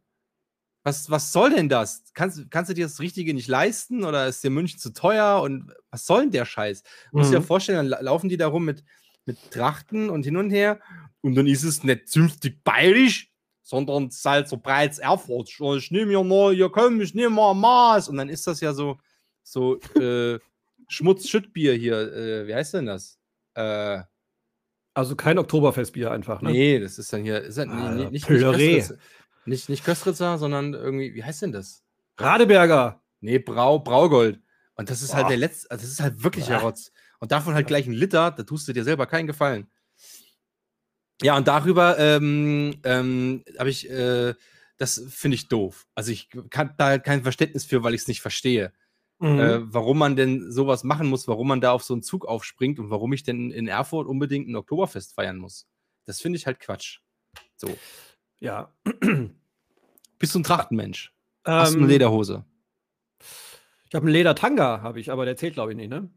Was, 0.85 1.11
was 1.11 1.33
soll 1.33 1.51
denn 1.51 1.69
das? 1.69 2.03
Kannst, 2.13 2.51
kannst 2.51 2.71
du 2.71 2.75
dir 2.75 2.87
das 2.87 2.99
Richtige 2.99 3.33
nicht 3.35 3.49
leisten 3.49 4.05
oder 4.05 4.27
ist 4.27 4.43
dir 4.43 4.51
München 4.51 4.81
zu 4.81 4.93
teuer? 4.93 5.41
Und 5.41 5.73
was 5.91 6.07
soll 6.07 6.23
denn 6.23 6.33
der 6.33 6.45
Scheiß? 6.45 6.83
Mhm. 7.13 7.19
Muss 7.19 7.31
dir 7.31 7.41
vorstellen, 7.41 7.89
dann 7.89 8.05
laufen 8.05 8.29
die 8.29 8.37
da 8.37 8.49
rum 8.49 8.65
mit, 8.65 8.83
mit 9.25 9.51
Trachten 9.51 10.11
und 10.11 10.25
hin 10.25 10.37
und 10.37 10.51
her 10.51 10.81
und 11.23 11.35
dann 11.37 11.47
ist 11.47 11.63
es 11.63 11.85
nicht 11.85 12.09
zünftig 12.09 12.63
bayerisch, 12.65 13.33
sondern 13.63 14.07
es 14.09 14.17
ist 14.17 14.25
halt 14.25 14.49
so 14.49 14.61
Erfurt. 14.63 15.49
Ich 15.79 15.91
nehme 15.91 16.13
ja 16.13 16.23
mal, 16.23 16.55
hier 16.55 16.69
komm, 16.69 17.01
ich 17.01 17.15
nehme 17.15 17.31
mal 17.31 17.55
Maß. 17.55 18.09
Und 18.09 18.17
dann 18.17 18.29
ist 18.29 18.47
das 18.47 18.61
ja 18.61 18.75
so, 18.75 18.99
so 19.43 19.79
äh, 19.99 20.39
Schmutz-Schüttbier 20.89 21.75
hier. 21.75 22.13
Äh, 22.13 22.47
wie 22.47 22.55
heißt 22.55 22.75
denn 22.75 22.87
das? 22.87 23.19
Äh, 23.55 24.01
also 24.95 25.17
kein 25.17 25.39
Oktoberfestbier 25.39 26.11
einfach, 26.11 26.43
ne? 26.43 26.51
Nee, 26.51 26.81
das 26.81 26.99
ist 26.99 27.13
dann 27.13 27.23
hier. 27.23 27.41
Ist 27.41 27.57
halt, 27.57 27.71
ah, 27.71 27.93
nicht, 27.93 28.11
nicht, 28.11 28.27
Köstritzer, 28.27 28.97
nicht, 29.47 29.69
nicht 29.69 29.85
Köstritzer, 29.85 30.37
sondern 30.37 30.75
irgendwie, 30.75 31.15
wie 31.15 31.25
heißt 31.25 31.43
denn 31.43 31.53
das? 31.53 31.83
Radeberger. 32.19 33.03
Nee, 33.21 33.39
Brau, 33.39 33.79
Braugold. 33.79 34.41
Und 34.75 34.91
das 34.91 35.01
ist 35.01 35.13
Boah. 35.13 35.19
halt 35.19 35.31
der 35.31 35.37
letzte, 35.39 35.71
also 35.71 35.83
das 35.83 35.93
ist 35.93 36.01
halt 36.03 36.23
wirklicher 36.23 36.59
Rotz. 36.59 36.92
Und 37.23 37.31
davon 37.31 37.55
halt 37.55 37.69
gleich 37.69 37.87
ein 37.87 37.93
Liter, 37.93 38.33
da 38.33 38.43
tust 38.43 38.67
du 38.67 38.73
dir 38.73 38.83
selber 38.83 39.07
keinen 39.07 39.29
Gefallen. 39.29 39.69
Ja, 41.23 41.37
und 41.37 41.47
darüber 41.47 41.97
ähm, 41.97 42.81
ähm, 42.83 43.45
habe 43.57 43.71
ich, 43.71 43.89
äh, 43.89 44.35
das 44.77 45.01
finde 45.09 45.37
ich 45.37 45.47
doof. 45.47 45.87
Also 45.95 46.11
ich 46.11 46.31
kann 46.51 46.75
da 46.79 46.87
halt 46.87 47.05
kein 47.05 47.23
Verständnis 47.23 47.65
für, 47.65 47.85
weil 47.85 47.95
ich 47.95 48.01
es 48.01 48.09
nicht 48.09 48.23
verstehe. 48.23 48.73
Mhm. 49.21 49.39
Äh, 49.39 49.73
warum 49.73 49.99
man 49.99 50.17
denn 50.17 50.51
sowas 50.51 50.83
machen 50.83 51.07
muss, 51.07 51.29
warum 51.29 51.47
man 51.47 51.61
da 51.61 51.71
auf 51.71 51.85
so 51.85 51.95
einen 51.95 52.03
Zug 52.03 52.27
aufspringt 52.27 52.81
und 52.81 52.91
warum 52.91 53.13
ich 53.13 53.23
denn 53.23 53.53
in 53.53 53.69
Erfurt 53.69 54.09
unbedingt 54.09 54.49
ein 54.49 54.57
Oktoberfest 54.57 55.15
feiern 55.15 55.37
muss. 55.37 55.69
Das 56.07 56.21
finde 56.21 56.39
ich 56.39 56.47
halt 56.47 56.59
Quatsch. 56.59 57.03
So. 57.55 57.69
Ja. 58.41 58.75
Bist 60.19 60.35
du 60.35 60.41
ein 60.41 60.43
Trachtenmensch? 60.43 61.15
Ähm, 61.47 61.53
Hast 61.55 61.75
du 61.75 61.79
eine 61.79 61.87
Lederhose? 61.87 62.45
Ich 63.89 63.95
habe 63.95 64.07
einen 64.07 64.13
Ledertanga, 64.13 64.83
habe 64.83 64.99
ich, 64.99 65.13
aber 65.13 65.25
der 65.25 65.37
zählt, 65.37 65.55
glaube 65.55 65.71
ich, 65.71 65.77
nicht, 65.77 65.89
ne? 65.91 66.11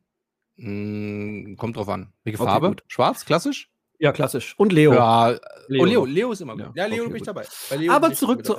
Mm, 0.58 1.56
kommt 1.56 1.78
drauf 1.78 1.90
an. 1.90 2.14
Welche 2.24 2.40
okay, 2.40 2.50
Farbe? 2.50 2.68
Gut. 2.70 2.84
Schwarz, 2.88 3.26
klassisch? 3.26 3.70
Ja, 3.98 4.12
klassisch. 4.12 4.56
Und 4.58 4.74
Leo. 4.74 4.94
Ja, 4.94 5.30
Leo. 5.68 5.82
Oh, 5.82 5.86
Leo, 5.86 6.06
Leo 6.06 6.32
ist 6.32 6.42
immer 6.42 6.58
gut. 6.58 6.72
Ja, 6.76 6.86
Leo 6.86 7.04
okay, 7.04 7.14
bin 7.14 7.16
ich 7.18 7.24
dabei. 7.24 7.46
Aber 7.90 8.14
zurück, 8.14 8.46
zu, 8.46 8.56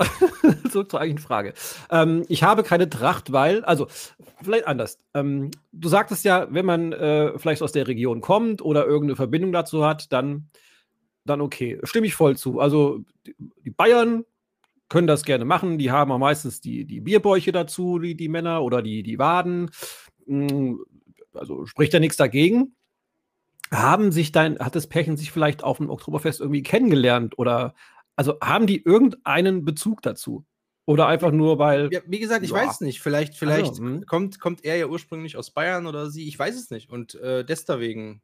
zurück 0.71 0.91
zur 0.91 1.01
eigentlichen 1.01 1.27
Frage. 1.27 1.53
Ähm, 1.91 2.25
ich 2.29 2.43
habe 2.43 2.63
keine 2.63 2.89
Tracht, 2.89 3.33
weil, 3.33 3.65
also, 3.65 3.87
vielleicht 4.43 4.67
anders. 4.67 4.99
Ähm, 5.15 5.51
du 5.73 5.89
sagtest 5.89 6.25
ja, 6.25 6.47
wenn 6.51 6.65
man 6.65 6.93
äh, 6.93 7.39
vielleicht 7.39 7.63
aus 7.63 7.73
der 7.73 7.87
Region 7.87 8.21
kommt 8.21 8.63
oder 8.63 8.87
irgendeine 8.87 9.17
Verbindung 9.17 9.53
dazu 9.53 9.85
hat, 9.85 10.11
dann, 10.13 10.49
dann 11.25 11.41
okay. 11.41 11.81
Stimme 11.83 12.07
ich 12.07 12.15
voll 12.15 12.37
zu. 12.37 12.59
Also, 12.59 13.01
die, 13.27 13.35
die 13.65 13.71
Bayern 13.71 14.25
können 14.89 15.07
das 15.07 15.25
gerne 15.25 15.45
machen. 15.45 15.79
Die 15.79 15.91
haben 15.91 16.13
auch 16.13 16.19
meistens 16.19 16.61
die, 16.61 16.87
die 16.87 17.01
Bierbäuche 17.01 17.53
dazu, 17.53 17.99
die, 17.99 18.15
die 18.15 18.29
Männer, 18.29 18.63
oder 18.63 18.81
die, 18.81 19.03
die 19.03 19.19
Waden. 19.19 19.71
Also, 21.37 21.67
spricht 21.67 21.93
ja 21.93 22.01
nichts 22.01 22.17
dagegen 22.17 22.75
haben 23.73 24.13
sich 24.13 24.31
dein, 24.31 24.61
hat 24.61 24.77
das 24.77 24.87
Pärchen 24.87 25.17
sich 25.17 25.33
vielleicht 25.33 25.65
auf 25.65 25.79
dem 25.79 25.91
Oktoberfest 25.91 26.41
irgendwie 26.41 26.63
kennengelernt 26.63 27.37
oder 27.37 27.75
also 28.17 28.39
haben 28.43 28.67
die 28.67 28.83
irgendeinen 28.83 29.65
Bezug 29.65 30.03
dazu? 30.03 30.45
Oder 30.87 31.09
einfach 31.09 31.33
nur, 31.33 31.59
weil. 31.59 31.93
Ja, 31.93 32.01
wie 32.07 32.21
gesagt, 32.21 32.45
ich 32.45 32.51
ja. 32.51 32.57
weiß 32.57 32.81
nicht. 32.81 33.01
Vielleicht, 33.01 33.35
vielleicht 33.35 33.71
also, 33.71 33.83
hm. 33.83 34.07
kommt, 34.07 34.39
kommt 34.39 34.65
er 34.65 34.77
ja 34.77 34.87
ursprünglich 34.87 35.37
aus 35.37 35.51
Bayern 35.51 35.87
oder 35.87 36.11
sie, 36.11 36.29
ich 36.29 36.39
weiß 36.39 36.55
es 36.55 36.71
nicht. 36.71 36.91
Und 36.91 37.17
äh, 37.17 37.45
deswegen 37.45 38.23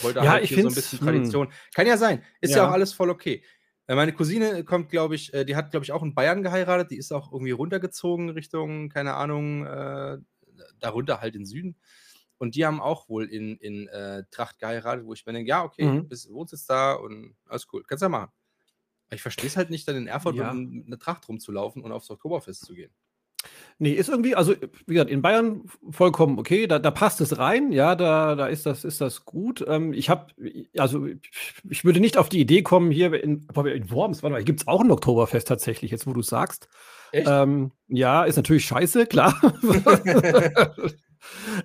wollte 0.00 0.20
er 0.20 0.24
ja, 0.24 0.30
halt 0.32 0.44
hier 0.44 0.62
so 0.62 0.68
ein 0.68 0.74
bisschen 0.74 1.00
hm. 1.00 1.06
Tradition. 1.08 1.52
Kann 1.74 1.88
ja 1.88 1.96
sein. 1.96 2.22
Ist 2.40 2.52
ja. 2.52 2.58
ja 2.58 2.68
auch 2.68 2.72
alles 2.72 2.92
voll 2.92 3.10
okay. 3.10 3.42
Äh, 3.88 3.96
meine 3.96 4.12
Cousine 4.12 4.62
kommt, 4.62 4.90
glaube 4.90 5.16
ich, 5.16 5.34
äh, 5.34 5.44
die 5.44 5.56
hat, 5.56 5.72
glaube 5.72 5.84
ich, 5.84 5.90
auch 5.90 6.04
in 6.04 6.14
Bayern 6.14 6.44
geheiratet. 6.44 6.92
Die 6.92 6.96
ist 6.96 7.12
auch 7.12 7.32
irgendwie 7.32 7.50
runtergezogen 7.50 8.30
Richtung, 8.30 8.90
keine 8.90 9.14
Ahnung, 9.14 9.66
äh, 9.66 10.18
darunter 10.78 11.20
halt 11.20 11.34
in 11.34 11.46
Süden. 11.46 11.76
Und 12.38 12.54
die 12.56 12.66
haben 12.66 12.80
auch 12.80 13.08
wohl 13.08 13.26
in, 13.26 13.56
in 13.58 13.88
äh, 13.88 14.24
Tracht 14.30 14.58
geheiratet, 14.58 15.06
wo 15.06 15.12
ich 15.12 15.24
mir 15.24 15.32
denke, 15.32 15.48
ja, 15.48 15.64
okay, 15.64 15.84
mhm. 15.84 16.08
bist, 16.08 16.32
wohnst 16.32 16.52
jetzt 16.52 16.68
da 16.68 16.94
und 16.94 17.36
alles 17.46 17.66
cool. 17.72 17.84
Kannst 17.86 18.02
du 18.02 18.06
ja 18.06 18.10
machen. 18.10 18.32
Ich 19.10 19.22
verstehe 19.22 19.46
es 19.46 19.56
halt 19.56 19.70
nicht, 19.70 19.86
dann 19.86 19.96
in 19.96 20.06
Erfurt 20.06 20.36
ja. 20.36 20.52
mit 20.52 20.86
einer 20.86 20.98
Tracht 20.98 21.28
rumzulaufen 21.28 21.82
und 21.82 21.92
aufs 21.92 22.10
Oktoberfest 22.10 22.64
zu 22.64 22.74
gehen. 22.74 22.90
Nee, 23.78 23.92
ist 23.92 24.08
irgendwie, 24.08 24.34
also 24.34 24.54
wie 24.86 24.94
gesagt, 24.94 25.10
in 25.10 25.20
Bayern 25.20 25.64
vollkommen 25.90 26.38
okay, 26.38 26.66
da, 26.66 26.78
da 26.78 26.90
passt 26.90 27.20
es 27.20 27.38
rein, 27.38 27.72
ja, 27.72 27.94
da, 27.94 28.34
da 28.34 28.46
ist 28.46 28.66
das, 28.66 28.84
ist 28.84 29.00
das 29.00 29.24
gut. 29.24 29.64
Ähm, 29.66 29.92
ich 29.92 30.08
habe, 30.08 30.32
also 30.78 31.06
ich 31.68 31.84
würde 31.84 32.00
nicht 32.00 32.16
auf 32.16 32.28
die 32.28 32.40
Idee 32.40 32.62
kommen, 32.62 32.90
hier 32.90 33.12
in, 33.22 33.46
in 33.66 33.90
Worms, 33.90 34.22
warte 34.22 34.32
mal, 34.32 34.44
gibt 34.44 34.60
es 34.60 34.66
auch 34.66 34.80
ein 34.80 34.90
Oktoberfest 34.90 35.48
tatsächlich, 35.48 35.90
jetzt 35.90 36.06
wo 36.06 36.12
du 36.12 36.22
sagst. 36.22 36.68
Ähm, 37.12 37.72
ja, 37.88 38.24
ist 38.24 38.36
natürlich 38.36 38.64
scheiße, 38.64 39.06
klar. 39.06 39.40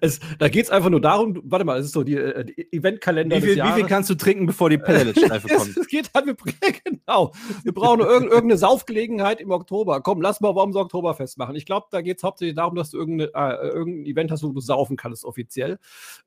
Es, 0.02 0.20
da 0.38 0.50
geht 0.50 0.66
es 0.66 0.72
einfach 0.72 0.90
nur 0.90 1.02
darum, 1.02 1.42
warte 1.44 1.66
mal, 1.66 1.80
es 1.80 1.88
ist 1.88 1.94
so 1.94 2.04
die, 2.04 2.16
äh, 2.16 2.46
die 2.46 2.72
Eventkalender. 2.72 3.38
Wie 3.38 3.42
viel, 3.42 3.64
wie 3.64 3.72
viel, 3.72 3.86
kannst 3.86 4.10
du 4.10 4.16
trinken, 4.16 4.46
bevor 4.46 4.70
die 4.70 4.78
Pellet-Schleife 4.78 5.48
kommt? 5.56 5.78
es 5.78 5.88
geht 5.88 6.10
halt, 6.14 6.26
wir, 6.26 6.36
genau. 6.84 7.34
Wir 7.64 7.74
brauchen 7.74 8.02
irg 8.02 8.24
irgendeine 8.24 8.58
Saufgelegenheit 8.58 9.42
im 9.42 9.52
Oktober. 9.52 10.02
Komm, 10.02 10.22
lass 10.22 10.42
mal 10.42 10.56
Worms 10.56 10.76
Oktoberfest 10.76 11.38
machen. 11.38 11.56
Ich 11.56 11.66
glaube, 11.66 11.88
da 11.92 12.02
geht 12.02 12.18
es 12.18 12.24
hauptsächlich 12.24 12.56
darum, 12.56 12.76
dass 12.76 12.92
du 12.92 12.98
irgendeine, 12.98 13.32
äh, 13.34 13.68
irgendein 13.68 14.06
Event 14.06 14.32
hast, 14.32 14.44
wo 14.44 14.50
du 14.50 14.62
saufen 14.62 14.98
kannst, 14.98 15.26
offiziell. 15.26 15.80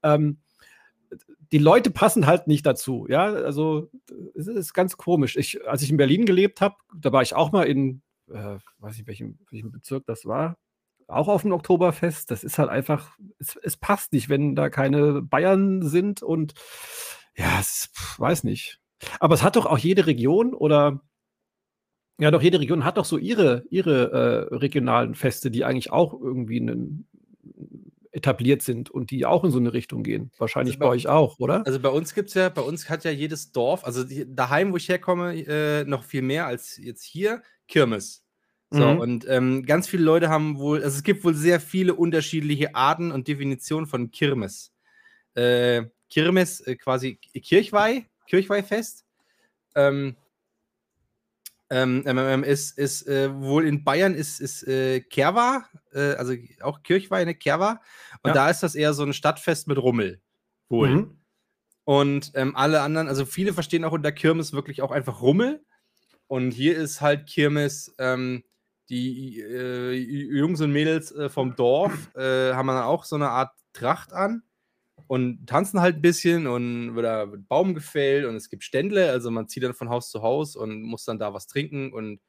Ähm, 0.02 0.38
die 1.52 1.58
Leute 1.58 1.90
passen 1.90 2.26
halt 2.26 2.46
nicht 2.46 2.64
dazu. 2.64 3.06
Ja, 3.08 3.24
also 3.24 3.90
es 4.34 4.46
ist 4.46 4.72
ganz 4.72 4.96
komisch. 4.96 5.36
Ich, 5.36 5.66
als 5.68 5.82
ich 5.82 5.90
in 5.90 5.98
Berlin 5.98 6.24
gelebt 6.24 6.60
habe, 6.60 6.76
da 6.96 7.12
war 7.12 7.22
ich 7.22 7.34
auch 7.34 7.52
mal 7.52 7.64
in, 7.64 8.02
äh, 8.30 8.56
weiß 8.78 8.98
ich 8.98 9.06
welchem, 9.06 9.38
welchem 9.50 9.70
Bezirk 9.70 10.06
das 10.06 10.24
war, 10.24 10.56
auch 11.12 11.28
auf 11.28 11.42
dem 11.42 11.52
Oktoberfest. 11.52 12.30
Das 12.30 12.44
ist 12.44 12.58
halt 12.58 12.70
einfach, 12.70 13.16
es, 13.38 13.56
es 13.56 13.76
passt 13.76 14.12
nicht, 14.12 14.28
wenn 14.28 14.54
da 14.54 14.70
keine 14.70 15.22
Bayern 15.22 15.82
sind 15.82 16.22
und 16.22 16.54
ja, 17.36 17.58
es, 17.60 17.90
weiß 18.18 18.44
nicht. 18.44 18.80
Aber 19.20 19.34
es 19.34 19.42
hat 19.42 19.56
doch 19.56 19.66
auch 19.66 19.78
jede 19.78 20.06
Region 20.06 20.54
oder 20.54 21.00
ja, 22.18 22.30
doch 22.30 22.42
jede 22.42 22.60
Region 22.60 22.84
hat 22.84 22.98
doch 22.98 23.04
so 23.04 23.18
ihre, 23.18 23.64
ihre 23.70 24.48
äh, 24.50 24.54
regionalen 24.54 25.14
Feste, 25.14 25.50
die 25.50 25.64
eigentlich 25.64 25.90
auch 25.90 26.12
irgendwie 26.12 26.60
einen, 26.60 27.08
etabliert 28.12 28.62
sind 28.62 28.90
und 28.90 29.10
die 29.10 29.24
auch 29.24 29.42
in 29.42 29.50
so 29.50 29.58
eine 29.58 29.72
Richtung 29.72 30.02
gehen. 30.02 30.30
Wahrscheinlich 30.38 30.74
also 30.74 30.80
bei, 30.80 30.86
bei, 30.86 30.92
euch 30.92 31.08
auch, 31.08 31.38
oder? 31.38 31.66
Also 31.66 31.80
bei 31.80 31.88
uns 31.88 32.14
gibt 32.14 32.28
es 32.28 32.34
ja, 32.34 32.50
bei 32.50 32.60
uns 32.60 32.88
hat 32.88 33.04
ja 33.04 33.10
jedes 33.10 33.52
Dorf, 33.52 33.84
also 33.84 34.04
daheim, 34.26 34.72
wo 34.72 34.76
ich 34.76 34.88
herkomme, 34.88 35.34
äh, 35.34 35.84
noch 35.84 36.04
viel 36.04 36.22
mehr 36.22 36.46
als 36.46 36.76
jetzt 36.76 37.02
hier, 37.02 37.42
Kirmes. 37.68 38.24
So, 38.72 38.86
mhm. 38.86 39.00
und 39.00 39.26
ähm, 39.28 39.66
ganz 39.66 39.86
viele 39.86 40.02
Leute 40.02 40.30
haben 40.30 40.58
wohl, 40.58 40.82
also 40.82 40.96
es 40.96 41.02
gibt 41.02 41.24
wohl 41.24 41.34
sehr 41.34 41.60
viele 41.60 41.94
unterschiedliche 41.94 42.74
Arten 42.74 43.12
und 43.12 43.28
Definitionen 43.28 43.86
von 43.86 44.10
Kirmes. 44.10 44.72
Äh, 45.34 45.84
Kirmes, 46.08 46.60
äh, 46.60 46.76
quasi 46.76 47.16
Kirchweih, 47.16 48.06
Kirchweihfest. 48.26 49.04
Ähm, 49.74 50.16
ähm, 51.68 52.02
ähm, 52.06 52.18
ähm, 52.18 52.44
ist, 52.44 52.78
ist 52.78 53.06
äh, 53.06 53.34
wohl 53.34 53.66
in 53.66 53.84
Bayern 53.84 54.14
ist, 54.14 54.40
ist 54.40 54.66
äh, 54.66 55.00
Kerwa, 55.00 55.66
äh, 55.92 56.14
also 56.14 56.34
auch 56.60 56.82
Kirchweih, 56.82 57.24
ne, 57.24 57.34
Kerwa. 57.34 57.80
Und 58.22 58.28
ja. 58.28 58.34
da 58.34 58.50
ist 58.50 58.62
das 58.62 58.74
eher 58.74 58.94
so 58.94 59.04
ein 59.04 59.14
Stadtfest 59.14 59.68
mit 59.68 59.78
Rummel. 59.78 60.20
Wohl. 60.70 60.90
Mhm. 60.90 61.18
Und 61.84 62.32
ähm, 62.34 62.56
alle 62.56 62.80
anderen, 62.80 63.08
also 63.08 63.26
viele 63.26 63.52
verstehen 63.52 63.84
auch 63.84 63.92
unter 63.92 64.12
Kirmes 64.12 64.54
wirklich 64.54 64.80
auch 64.80 64.92
einfach 64.92 65.20
Rummel. 65.20 65.62
Und 66.26 66.52
hier 66.52 66.76
ist 66.76 67.02
halt 67.02 67.26
Kirmes, 67.26 67.94
ähm, 67.98 68.44
die 68.88 69.40
äh, 69.40 69.92
Jungs 69.92 70.60
und 70.60 70.72
Mädels 70.72 71.12
äh, 71.12 71.28
vom 71.28 71.56
Dorf 71.56 72.14
äh, 72.14 72.52
haben 72.52 72.68
dann 72.68 72.82
auch 72.82 73.04
so 73.04 73.16
eine 73.16 73.30
Art 73.30 73.52
Tracht 73.72 74.12
an 74.12 74.42
und 75.06 75.46
tanzen 75.46 75.80
halt 75.80 75.96
ein 75.96 76.02
bisschen 76.02 76.46
und 76.46 76.94
wird 76.94 77.06
da 77.06 77.30
wird 77.30 77.48
Baum 77.48 77.74
gefällt 77.74 78.26
und 78.26 78.36
es 78.36 78.50
gibt 78.50 78.64
Ständle, 78.64 79.10
also 79.10 79.30
man 79.30 79.48
zieht 79.48 79.62
dann 79.62 79.74
von 79.74 79.88
Haus 79.88 80.10
zu 80.10 80.22
Haus 80.22 80.56
und 80.56 80.82
muss 80.82 81.04
dann 81.04 81.18
da 81.18 81.32
was 81.32 81.46
trinken 81.46 81.92
und 81.92 82.20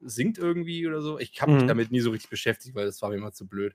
singt 0.00 0.38
irgendwie 0.38 0.86
oder 0.86 1.02
so. 1.02 1.18
Ich 1.18 1.40
habe 1.42 1.52
mich 1.52 1.64
mhm. 1.64 1.68
damit 1.68 1.92
nie 1.92 2.00
so 2.00 2.10
richtig 2.10 2.30
beschäftigt, 2.30 2.74
weil 2.74 2.86
das 2.86 3.02
war 3.02 3.10
mir 3.10 3.16
immer 3.16 3.32
zu 3.32 3.46
blöd. 3.46 3.74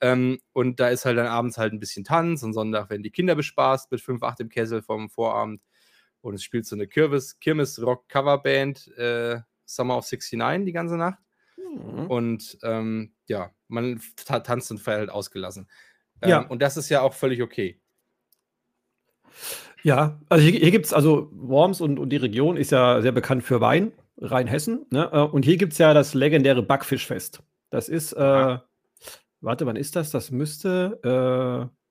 Ähm, 0.00 0.38
und 0.52 0.80
da 0.80 0.88
ist 0.88 1.04
halt 1.04 1.16
dann 1.16 1.26
abends 1.26 1.56
halt 1.56 1.72
ein 1.72 1.80
bisschen 1.80 2.04
Tanz 2.04 2.42
und 2.42 2.52
Sonntag 2.52 2.90
werden 2.90 3.02
die 3.02 3.10
Kinder 3.10 3.34
bespaßt 3.34 3.90
mit 3.90 4.00
5, 4.00 4.22
8 4.22 4.40
im 4.40 4.48
Kessel 4.48 4.82
vom 4.82 5.08
Vorabend 5.08 5.62
und 6.20 6.34
es 6.34 6.44
spielt 6.44 6.66
so 6.66 6.76
eine 6.76 6.86
Kirmes-Rock-Coverband 6.86 8.88
äh, 8.98 9.40
Summer 9.64 9.96
of 9.96 10.10
69 10.10 10.66
die 10.66 10.72
ganze 10.72 10.96
Nacht. 10.96 11.18
Mhm. 11.72 12.06
Und 12.06 12.58
ähm, 12.62 13.12
ja, 13.28 13.50
man 13.68 14.00
tanzt 14.24 14.70
und 14.70 14.78
feiert 14.78 15.00
halt 15.00 15.10
ausgelassen. 15.10 15.68
Ähm, 16.20 16.30
ja. 16.30 16.38
Und 16.40 16.62
das 16.62 16.76
ist 16.76 16.88
ja 16.88 17.02
auch 17.02 17.14
völlig 17.14 17.42
okay. 17.42 17.80
Ja, 19.82 20.20
also 20.28 20.44
hier, 20.44 20.60
hier 20.60 20.70
gibt 20.70 20.86
es, 20.86 20.92
also 20.92 21.28
Worms 21.32 21.80
und, 21.80 21.98
und 21.98 22.10
die 22.10 22.16
Region 22.16 22.56
ist 22.56 22.70
ja 22.70 23.00
sehr 23.02 23.12
bekannt 23.12 23.42
für 23.42 23.60
Wein, 23.60 23.92
Rheinhessen. 24.18 24.86
Ne? 24.90 25.10
Äh, 25.12 25.20
und 25.20 25.44
hier 25.44 25.56
gibt 25.56 25.72
es 25.72 25.78
ja 25.78 25.94
das 25.94 26.14
legendäre 26.14 26.62
Backfischfest. 26.62 27.42
Das 27.70 27.88
ist, 27.88 28.12
äh, 28.12 28.58
warte, 29.40 29.66
wann 29.66 29.76
ist 29.76 29.96
das? 29.96 30.10
Das 30.10 30.30
müsste 30.30 31.70
äh, 31.72 31.82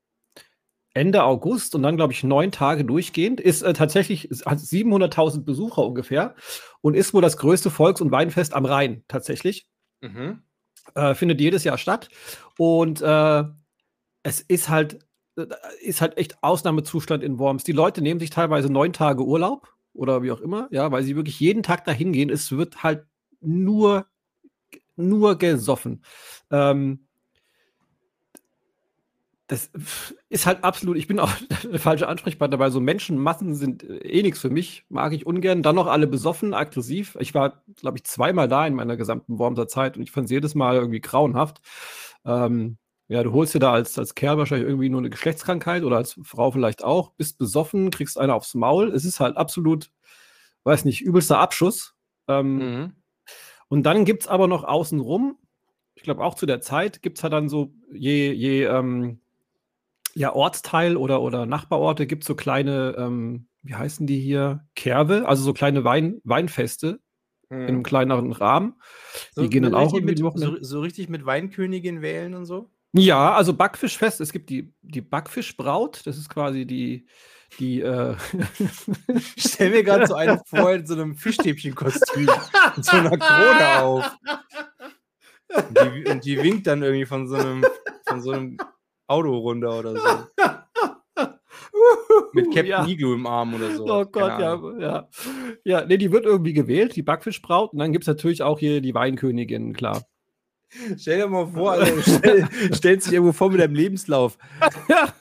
Ende 0.94 1.24
August 1.24 1.74
und 1.74 1.82
dann, 1.82 1.96
glaube 1.96 2.12
ich, 2.12 2.22
neun 2.22 2.52
Tage 2.52 2.84
durchgehend. 2.84 3.40
Ist 3.40 3.62
äh, 3.62 3.72
tatsächlich, 3.72 4.28
hat 4.46 4.58
700.000 4.58 5.44
Besucher 5.44 5.84
ungefähr 5.84 6.34
und 6.80 6.94
ist 6.94 7.14
wohl 7.14 7.22
das 7.22 7.36
größte 7.36 7.70
Volks- 7.70 8.00
und 8.00 8.12
Weinfest 8.12 8.54
am 8.54 8.64
Rhein 8.64 9.04
tatsächlich. 9.08 9.66
Mhm. 10.02 10.42
Äh, 10.94 11.14
findet 11.14 11.40
jedes 11.40 11.64
Jahr 11.64 11.78
statt. 11.78 12.08
Und 12.58 13.00
äh, 13.00 13.44
es 14.22 14.40
ist 14.40 14.68
halt, 14.68 14.98
äh, 15.36 15.46
ist 15.80 16.00
halt 16.00 16.18
echt 16.18 16.42
Ausnahmezustand 16.42 17.22
in 17.22 17.38
Worms. 17.38 17.64
Die 17.64 17.72
Leute 17.72 18.02
nehmen 18.02 18.20
sich 18.20 18.30
teilweise 18.30 18.70
neun 18.70 18.92
Tage 18.92 19.24
Urlaub 19.24 19.72
oder 19.94 20.22
wie 20.22 20.32
auch 20.32 20.40
immer, 20.40 20.68
ja, 20.70 20.90
weil 20.90 21.02
sie 21.04 21.16
wirklich 21.16 21.40
jeden 21.40 21.62
Tag 21.62 21.84
dahin 21.84 22.12
gehen. 22.12 22.30
Es 22.30 22.52
wird 22.52 22.82
halt 22.82 23.06
nur, 23.40 24.06
nur 24.96 25.38
gesoffen. 25.38 26.04
Ähm, 26.50 27.06
das 29.52 29.70
ist 30.30 30.46
halt 30.46 30.64
absolut, 30.64 30.96
ich 30.96 31.06
bin 31.06 31.20
auch 31.20 31.30
der 31.70 31.78
falsche 31.78 32.08
Ansprechpartner, 32.08 32.58
weil 32.58 32.70
so 32.70 32.80
Menschenmassen 32.80 33.54
sind 33.54 33.82
äh, 33.82 33.98
eh 33.98 34.22
nichts 34.22 34.40
für 34.40 34.48
mich, 34.48 34.86
mag 34.88 35.12
ich 35.12 35.26
ungern. 35.26 35.62
Dann 35.62 35.76
noch 35.76 35.88
alle 35.88 36.06
besoffen, 36.06 36.54
aggressiv. 36.54 37.18
Ich 37.20 37.34
war, 37.34 37.62
glaube 37.76 37.98
ich, 37.98 38.04
zweimal 38.04 38.48
da 38.48 38.66
in 38.66 38.74
meiner 38.74 38.96
gesamten 38.96 39.38
Wormser 39.38 39.68
Zeit 39.68 39.96
und 39.98 40.02
ich 40.04 40.10
fand 40.10 40.24
es 40.24 40.30
jedes 40.30 40.54
Mal 40.54 40.76
irgendwie 40.76 41.02
grauenhaft. 41.02 41.60
Ähm, 42.24 42.78
ja, 43.08 43.22
du 43.22 43.32
holst 43.32 43.54
dir 43.54 43.58
da 43.58 43.72
als, 43.72 43.98
als 43.98 44.14
Kerl 44.14 44.38
wahrscheinlich 44.38 44.66
irgendwie 44.66 44.88
nur 44.88 45.00
eine 45.00 45.10
Geschlechtskrankheit 45.10 45.82
oder 45.82 45.98
als 45.98 46.18
Frau 46.22 46.50
vielleicht 46.50 46.82
auch, 46.82 47.10
bist 47.10 47.36
besoffen, 47.36 47.90
kriegst 47.90 48.18
eine 48.18 48.34
aufs 48.34 48.54
Maul. 48.54 48.88
Es 48.88 49.04
ist 49.04 49.20
halt 49.20 49.36
absolut, 49.36 49.90
weiß 50.64 50.86
nicht, 50.86 51.02
übelster 51.02 51.38
Abschuss. 51.38 51.94
Ähm, 52.26 52.56
mhm. 52.56 52.92
Und 53.68 53.82
dann 53.82 54.06
gibt 54.06 54.22
es 54.22 54.28
aber 54.28 54.48
noch 54.48 54.64
außenrum, 54.64 55.36
ich 55.94 56.04
glaube 56.04 56.24
auch 56.24 56.36
zu 56.36 56.46
der 56.46 56.62
Zeit, 56.62 57.02
gibt 57.02 57.18
es 57.18 57.22
halt 57.22 57.34
dann 57.34 57.50
so, 57.50 57.74
je, 57.92 58.32
je 58.32 58.64
ähm, 58.64 59.20
ja, 60.14 60.34
Ortsteil 60.34 60.96
oder, 60.96 61.22
oder 61.22 61.46
Nachbarorte 61.46 62.06
gibt 62.06 62.24
es 62.24 62.26
so 62.26 62.34
kleine, 62.34 62.94
ähm, 62.98 63.46
wie 63.62 63.74
heißen 63.74 64.06
die 64.06 64.20
hier? 64.20 64.66
Kerve, 64.74 65.26
also 65.26 65.42
so 65.42 65.52
kleine 65.52 65.84
Wein, 65.84 66.20
Weinfeste 66.24 67.00
hm. 67.48 67.60
in 67.60 67.66
einem 67.66 67.76
mhm. 67.78 67.82
kleineren 67.82 68.32
Rahmen. 68.32 68.74
So, 69.34 69.42
die 69.42 69.50
gehen 69.50 69.62
dann 69.62 69.74
auch 69.74 69.92
mit, 70.00 70.18
so, 70.18 70.56
so, 70.60 70.80
richtig 70.80 71.08
mit 71.08 71.24
Weinkönigin 71.24 72.02
wählen 72.02 72.34
und 72.34 72.46
so? 72.46 72.70
Ja, 72.92 73.34
also 73.34 73.54
Backfischfest. 73.54 74.20
Es 74.20 74.32
gibt 74.32 74.50
die, 74.50 74.74
die 74.82 75.00
Backfischbraut, 75.00 76.06
das 76.06 76.18
ist 76.18 76.28
quasi 76.28 76.66
die, 76.66 77.06
die, 77.58 77.80
äh 77.80 78.16
Ich 79.36 79.44
stelle 79.44 79.70
mir 79.70 79.84
gerade 79.84 80.06
so 80.06 80.14
einen 80.14 80.40
vor 80.46 80.72
in 80.72 80.86
so 80.86 80.94
einem 80.94 81.16
Fischstäbchenkostüm 81.16 82.28
mit 82.76 82.84
so 82.84 82.96
einer 82.96 83.16
Krone 83.16 83.82
auf. 83.82 84.16
Und 85.54 85.78
die, 85.78 86.10
und 86.10 86.24
die 86.24 86.42
winkt 86.42 86.66
dann 86.66 86.82
irgendwie 86.82 87.06
von 87.06 87.28
so 87.28 87.36
einem, 87.36 87.64
von 88.06 88.20
so 88.22 88.32
einem 88.32 88.56
Auto 89.12 89.38
runter 89.38 89.78
oder 89.78 89.96
so. 89.96 90.02
Mit 92.32 92.46
Captain 92.46 92.66
ja. 92.66 92.86
Igloo 92.86 93.14
im 93.14 93.26
Arm 93.26 93.54
oder 93.54 93.74
so. 93.74 93.84
Oh 93.84 94.04
Gott, 94.06 94.40
ja, 94.40 94.58
ja. 94.78 95.08
Ja, 95.64 95.84
nee, 95.84 95.98
die 95.98 96.12
wird 96.12 96.24
irgendwie 96.24 96.52
gewählt, 96.52 96.96
die 96.96 97.02
Backfischbraut. 97.02 97.72
Und 97.72 97.78
dann 97.78 97.92
gibt 97.92 98.04
es 98.04 98.08
natürlich 98.08 98.42
auch 98.42 98.58
hier 98.58 98.80
die 98.80 98.94
Weinkönigin, 98.94 99.74
klar. 99.74 100.02
Stell 100.96 101.18
dir 101.18 101.28
mal 101.28 101.46
vor, 101.46 101.72
also, 101.72 102.00
stell, 102.00 102.48
stellst 102.74 103.06
dich 103.06 103.14
irgendwo 103.14 103.32
vor 103.32 103.50
mit 103.50 103.60
deinem 103.60 103.74
Lebenslauf. 103.74 104.38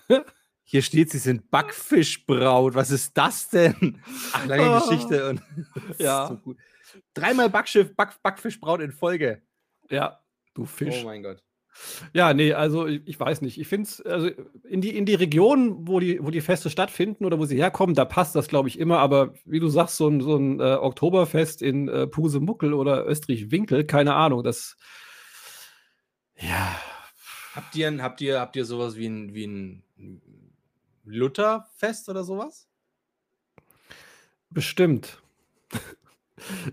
Hier 0.63 0.81
steht, 0.81 1.09
sie 1.09 1.17
sind 1.17 1.51
Backfischbraut. 1.51 2.75
Was 2.75 2.91
ist 2.91 3.17
das 3.17 3.49
denn? 3.49 4.01
Ach, 4.31 4.45
lange 4.45 4.71
oh. 4.71 4.79
Geschichte. 4.79 5.29
Und 5.29 5.41
ja. 5.97 6.27
So 6.27 6.55
Dreimal 7.13 7.49
Backschiff, 7.49 7.93
Back, 7.95 8.21
Backfischbraut 8.23 8.79
in 8.79 8.93
Folge. 8.93 9.41
Ja, 9.89 10.21
du 10.53 10.63
Fisch. 10.63 11.01
Oh 11.01 11.05
mein 11.05 11.23
Gott. 11.23 11.43
Ja, 12.13 12.33
nee, 12.33 12.53
also 12.53 12.87
ich, 12.87 13.01
ich 13.05 13.19
weiß 13.19 13.41
nicht. 13.41 13.59
Ich 13.59 13.67
finde 13.67 13.87
es, 13.87 14.01
also 14.01 14.29
in 14.67 14.81
die, 14.81 14.95
in 14.95 15.05
die 15.05 15.15
Region, 15.15 15.87
wo 15.87 15.99
die, 15.99 16.23
wo 16.23 16.29
die 16.29 16.41
Feste 16.41 16.69
stattfinden 16.69 17.25
oder 17.25 17.39
wo 17.39 17.45
sie 17.45 17.57
herkommen, 17.57 17.95
da 17.95 18.05
passt 18.05 18.35
das, 18.35 18.47
glaube 18.47 18.69
ich, 18.69 18.79
immer. 18.79 18.99
Aber 18.99 19.33
wie 19.45 19.59
du 19.59 19.67
sagst, 19.67 19.97
so 19.97 20.07
ein, 20.07 20.21
so 20.21 20.35
ein 20.35 20.59
äh, 20.59 20.75
Oktoberfest 20.75 21.61
in 21.61 21.87
äh, 21.87 22.07
Pusemuckel 22.07 22.73
oder 22.73 23.05
Österreich-Winkel, 23.05 23.85
keine 23.85 24.15
Ahnung, 24.15 24.43
das. 24.43 24.77
Ja. 26.37 26.75
Habt 27.53 27.75
ihr, 27.75 28.01
habt 28.01 28.21
ihr, 28.21 28.39
habt 28.39 28.55
ihr 28.55 28.65
sowas 28.65 28.95
wie 28.95 29.07
ein, 29.07 29.33
wie 29.33 29.45
ein 29.45 29.83
Lutherfest 31.05 32.09
oder 32.09 32.23
sowas? 32.23 32.67
Bestimmt. 34.49 35.21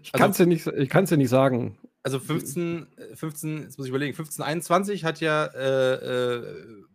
Ich 0.03 0.13
kann 0.13 0.31
es 0.31 0.41
also, 0.41 0.45
dir, 0.45 0.49
nicht, 0.49 1.11
dir 1.11 1.17
nicht 1.19 1.29
sagen. 1.29 1.77
Also 2.09 2.21
15, 2.21 2.87
15, 3.17 3.63
jetzt 3.65 3.77
muss 3.77 3.87
ich 3.87 3.91
überlegen, 3.91 4.15
1521 4.15 5.05
hat 5.05 5.21
ja, 5.21 5.45
äh, 5.45 6.37
äh, 6.37 6.43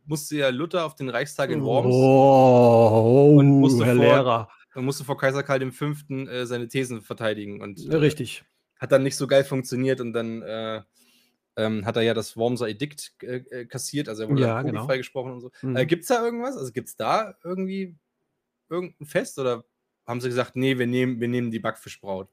musste 0.05 0.37
ja 0.37 0.49
Luther 0.49 0.87
auf 0.87 0.95
den 0.95 1.07
Reichstag 1.07 1.51
in 1.51 1.61
Worms. 1.61 1.93
Oh, 1.93 3.35
und 3.37 3.59
musste 3.59 3.85
Herr 3.85 3.95
vor, 3.95 4.03
Lehrer. 4.03 4.49
Und 4.73 4.85
musste 4.85 5.03
vor 5.03 5.15
Kaiser 5.19 5.43
Karl 5.43 5.71
V. 5.71 5.85
Äh, 6.09 6.47
seine 6.47 6.67
Thesen 6.67 7.03
verteidigen. 7.03 7.61
Und, 7.61 7.87
äh, 7.87 7.95
Richtig. 7.95 8.43
Hat 8.79 8.91
dann 8.91 9.03
nicht 9.03 9.15
so 9.15 9.27
geil 9.27 9.43
funktioniert 9.43 10.01
und 10.01 10.13
dann 10.13 10.41
äh, 10.41 10.81
ähm, 11.57 11.85
hat 11.85 11.95
er 11.95 12.01
ja 12.01 12.15
das 12.15 12.35
Wormser 12.35 12.67
Edikt 12.67 13.13
äh, 13.21 13.43
äh, 13.51 13.65
kassiert, 13.65 14.09
also 14.09 14.23
er 14.23 14.29
wurde 14.29 14.41
ja, 14.41 14.63
genau. 14.63 14.87
freigesprochen 14.87 15.33
und 15.33 15.41
so. 15.41 15.51
Mhm. 15.61 15.75
Äh, 15.75 15.85
gibt 15.85 16.01
es 16.01 16.07
da 16.07 16.25
irgendwas? 16.25 16.57
Also 16.57 16.71
gibt 16.71 16.87
es 16.87 16.95
da 16.95 17.35
irgendwie 17.43 17.95
irgendein 18.67 19.05
Fest 19.05 19.37
oder 19.37 19.63
haben 20.07 20.21
sie 20.21 20.29
gesagt, 20.29 20.55
nee, 20.55 20.79
wir 20.79 20.87
nehmen, 20.87 21.19
wir 21.19 21.27
nehmen 21.27 21.51
die 21.51 21.59
Backfischbraut? 21.59 22.29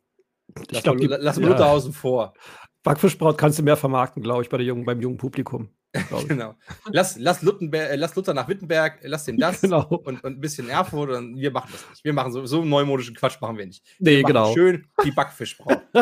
Ich 0.71 0.83
glaube, 0.83 1.05
lass 1.07 1.37
ja. 1.37 1.47
Luther 1.47 1.67
außen 1.67 1.93
vor. 1.93 2.35
Backfischbraut 2.83 3.37
kannst 3.37 3.59
du 3.59 3.63
mehr 3.63 3.77
vermarkten, 3.77 4.23
glaube 4.23 4.43
ich, 4.43 4.49
bei 4.49 4.57
der 4.57 4.67
jungen, 4.67 4.85
beim 4.85 5.01
jungen 5.01 5.19
Publikum. 5.19 5.71
genau. 6.29 6.55
Lass, 6.93 7.19
lass, 7.19 7.43
äh, 7.43 7.97
lass, 7.97 8.15
Luther 8.15 8.33
nach 8.33 8.47
Wittenberg, 8.49 9.01
lass 9.03 9.25
den 9.25 9.37
das 9.39 9.61
genau. 9.61 9.87
und, 9.87 10.23
und, 10.23 10.37
ein 10.37 10.41
bisschen 10.41 10.69
Erfurt 10.69 11.11
und 11.11 11.37
wir 11.37 11.51
machen 11.51 11.71
das 11.73 11.89
nicht. 11.91 12.05
Wir 12.05 12.13
machen 12.13 12.33
so, 12.33 12.47
so 12.47 12.65
neumodischen 12.65 13.17
Quatsch 13.17 13.41
machen 13.41 13.59
wir 13.59 13.67
nicht. 13.67 13.85
Nee, 13.99 14.19
wir 14.19 14.23
genau. 14.23 14.55
Schön 14.55 14.87
die 15.05 15.11
Backfischbraut. 15.11 15.83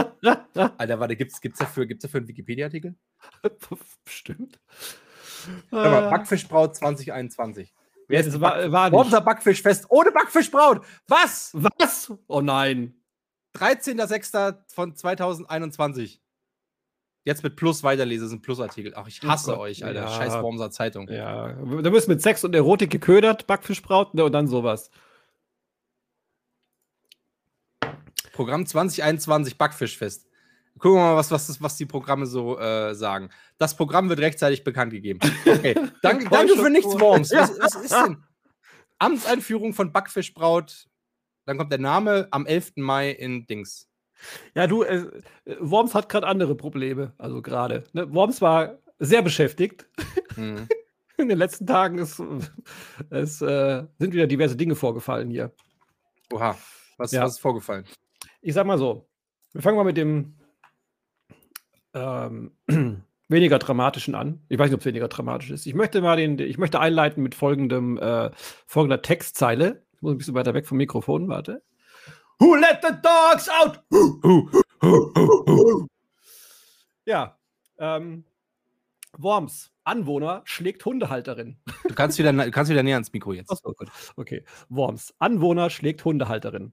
Alter, 0.54 1.00
warte, 1.00 1.16
gibt's, 1.16 1.40
gibt's, 1.40 1.58
dafür, 1.58 1.86
gibt's 1.86 2.02
dafür 2.02 2.18
einen 2.18 2.28
Wikipedia-Artikel? 2.28 2.96
Bestimmt. 4.04 4.60
Mal, 5.70 6.10
Backfischbraut 6.10 6.76
2021. 6.76 7.72
Wer 8.08 8.20
ist 8.20 8.26
das? 8.26 8.40
War, 8.40 8.70
war 8.70 8.90
Backfischfest 8.90 9.86
ohne 9.90 10.10
Backfischbraut. 10.12 10.84
Was? 11.06 11.52
Was? 11.54 12.12
Oh 12.26 12.40
nein. 12.42 12.97
13.06. 13.58 14.56
von 14.68 14.94
2021. 14.94 16.20
Jetzt 17.24 17.42
mit 17.42 17.56
Plus 17.56 17.82
weiterlese, 17.82 18.24
ist 18.24 18.32
ein 18.32 18.40
Plusartikel. 18.40 18.94
Ach, 18.96 19.06
ich 19.06 19.20
hasse 19.22 19.56
oh 19.56 19.60
euch, 19.60 19.84
Alter. 19.84 20.02
Ja. 20.02 20.08
Scheiß 20.08 20.34
Wormser 20.34 20.70
Zeitung. 20.70 21.08
Ja, 21.08 21.52
da 21.52 21.92
wirst 21.92 22.08
mit 22.08 22.22
Sex 22.22 22.44
und 22.44 22.54
Erotik 22.54 22.90
geködert, 22.90 23.46
Backfischbraut 23.46 24.14
ne, 24.14 24.24
und 24.24 24.32
dann 24.32 24.46
sowas. 24.46 24.90
Programm 28.32 28.64
2021 28.64 29.58
Backfischfest. 29.58 30.26
Gucken 30.78 30.98
wir 30.98 31.02
mal, 31.02 31.16
was, 31.16 31.30
was, 31.30 31.60
was 31.60 31.76
die 31.76 31.86
Programme 31.86 32.24
so 32.24 32.58
äh, 32.58 32.94
sagen. 32.94 33.30
Das 33.58 33.76
Programm 33.76 34.08
wird 34.08 34.20
rechtzeitig 34.20 34.62
bekannt 34.62 34.92
gegeben. 34.92 35.18
Okay. 35.44 35.74
danke, 36.02 36.28
danke 36.30 36.56
für 36.56 36.70
nichts, 36.70 36.98
Worms. 37.00 37.32
Was, 37.32 37.58
was 37.60 37.74
ist 37.74 37.92
denn? 37.92 38.22
Amtseinführung 38.98 39.74
von 39.74 39.92
Backfischbraut. 39.92 40.86
Dann 41.48 41.56
kommt 41.56 41.72
der 41.72 41.78
Name 41.78 42.28
am 42.30 42.44
11. 42.44 42.72
Mai 42.76 43.10
in 43.10 43.46
Dings. 43.46 43.88
Ja, 44.54 44.66
du, 44.66 44.82
äh, 44.82 45.06
Worms 45.60 45.94
hat 45.94 46.10
gerade 46.10 46.26
andere 46.26 46.54
Probleme. 46.54 47.14
Also 47.16 47.40
gerade. 47.40 47.84
Ne? 47.94 48.12
Worms 48.12 48.42
war 48.42 48.80
sehr 48.98 49.22
beschäftigt. 49.22 49.88
Mhm. 50.36 50.68
In 51.16 51.28
den 51.28 51.38
letzten 51.38 51.66
Tagen 51.66 51.98
ist, 51.98 52.22
es, 53.08 53.40
äh, 53.40 53.84
sind 53.98 54.12
wieder 54.12 54.26
diverse 54.26 54.56
Dinge 54.56 54.76
vorgefallen 54.76 55.30
hier. 55.30 55.52
Oha. 56.30 56.56
Was, 56.98 57.12
ja. 57.12 57.22
was 57.22 57.32
ist 57.32 57.40
vorgefallen? 57.40 57.86
Ich 58.42 58.52
sag 58.52 58.66
mal 58.66 58.78
so. 58.78 59.08
Wir 59.52 59.62
fangen 59.62 59.78
mal 59.78 59.84
mit 59.84 59.96
dem 59.96 60.36
ähm, 61.94 62.52
weniger 63.28 63.58
dramatischen 63.58 64.14
an. 64.14 64.44
Ich 64.50 64.58
weiß 64.58 64.66
nicht, 64.66 64.74
ob 64.74 64.80
es 64.80 64.86
weniger 64.86 65.08
dramatisch 65.08 65.50
ist. 65.50 65.64
Ich 65.64 65.74
möchte 65.74 66.02
mal 66.02 66.18
den, 66.18 66.38
ich 66.38 66.58
möchte 66.58 66.78
einleiten 66.78 67.22
mit 67.22 67.34
folgendem, 67.34 67.96
äh, 67.96 68.30
folgender 68.66 69.00
Textzeile. 69.00 69.87
Ich 69.98 70.02
muss 70.02 70.12
ein 70.12 70.18
bisschen 70.18 70.34
weiter 70.34 70.54
weg 70.54 70.64
vom 70.64 70.78
Mikrofon, 70.78 71.26
warte. 71.26 71.60
Who 72.38 72.54
let 72.54 72.78
the 72.82 72.94
dogs 73.02 73.48
out? 73.48 73.82
ja, 77.04 77.36
ähm, 77.78 78.24
Worms, 79.16 79.72
Anwohner 79.82 80.42
schlägt 80.44 80.84
Hundehalterin. 80.84 81.58
Du 81.88 81.94
kannst 81.94 82.16
wieder, 82.16 82.32
kannst 82.52 82.70
wieder 82.70 82.84
näher 82.84 82.94
ans 82.94 83.12
Mikro 83.12 83.32
jetzt. 83.32 83.50
Achso, 83.50 83.72
gut. 83.72 83.88
Okay. 84.14 84.44
Worms, 84.68 85.12
Anwohner 85.18 85.68
schlägt 85.68 86.04
Hundehalterin. 86.04 86.72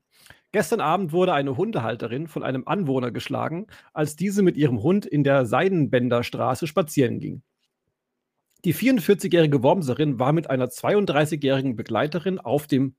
Gestern 0.52 0.82
Abend 0.82 1.12
wurde 1.12 1.34
eine 1.34 1.58
Hundehalterin 1.58 2.28
von 2.28 2.44
einem 2.44 2.68
Anwohner 2.68 3.10
geschlagen, 3.10 3.66
als 3.92 4.16
diese 4.16 4.44
mit 4.44 4.56
ihrem 4.56 4.84
Hund 4.84 5.08
in 5.08 5.24
der 5.24 5.48
Seidenbänderstraße 5.48 6.68
spazieren 6.68 7.20
ging. 7.20 7.42
Die 8.66 8.76
44-jährige 8.76 9.64
Wormserin 9.64 10.20
war 10.20 10.32
mit 10.32 10.50
einer 10.52 10.68
32-jährigen 10.68 11.76
Begleiterin 11.76 12.40
auf 12.40 12.68
dem 12.68 12.96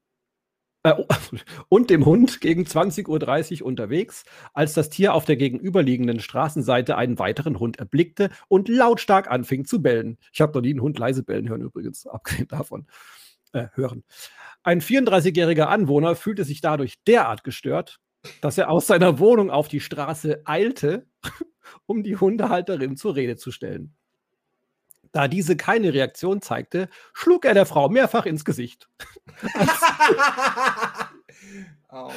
äh, 0.87 0.95
und 1.69 1.91
dem 1.91 2.05
Hund 2.05 2.41
gegen 2.41 2.63
20.30 2.63 3.61
Uhr 3.61 3.67
unterwegs, 3.67 4.25
als 4.55 4.75
das 4.75 4.89
Tier 4.89 5.15
auf 5.15 5.25
der 5.25 5.37
gegenüberliegenden 5.37 6.21
Straßenseite 6.21 6.97
einen 6.97 7.19
weiteren 7.19 7.59
Hund 7.59 7.79
erblickte 7.79 8.31
und 8.49 8.69
lautstark 8.69 9.31
anfing 9.31 9.65
zu 9.65 9.83
bellen. 9.83 10.19
Ich 10.33 10.41
habe 10.41 10.53
noch 10.55 10.63
nie 10.63 10.71
einen 10.71 10.83
Hund 10.83 10.99
leise 10.99 11.23
bellen 11.23 11.49
hören, 11.49 11.63
übrigens, 11.63 12.07
abgesehen 12.07 12.49
davon. 12.49 12.87
Äh, 13.53 13.69
hören. 13.75 14.05
Ein 14.63 14.81
34-jähriger 14.81 15.65
Anwohner 15.65 16.17
fühlte 16.17 16.45
sich 16.45 16.61
dadurch 16.61 17.03
derart 17.05 17.45
gestört, 17.45 18.01
dass 18.41 18.59
er 18.59 18.71
aus 18.71 18.87
seiner 18.87 19.19
Wohnung 19.19 19.51
auf 19.51 19.69
die 19.69 19.81
Straße 19.81 20.43
eilte, 20.45 21.07
um 21.87 22.03
die 22.03 22.17
Hundehalterin 22.17 22.97
zur 22.97 23.15
Rede 23.15 23.37
zu 23.37 23.53
stellen. 23.53 23.95
Da 25.17 25.29
diese 25.29 25.57
keine 25.57 25.95
Reaktion 25.95 26.43
zeigte, 26.43 26.91
schlug 27.15 27.47
er 27.47 27.55
der 27.55 27.65
Frau 27.65 27.89
mehrfach 27.89 28.27
ins 28.27 28.45
Gesicht. 28.45 28.91
oh, 31.91 32.13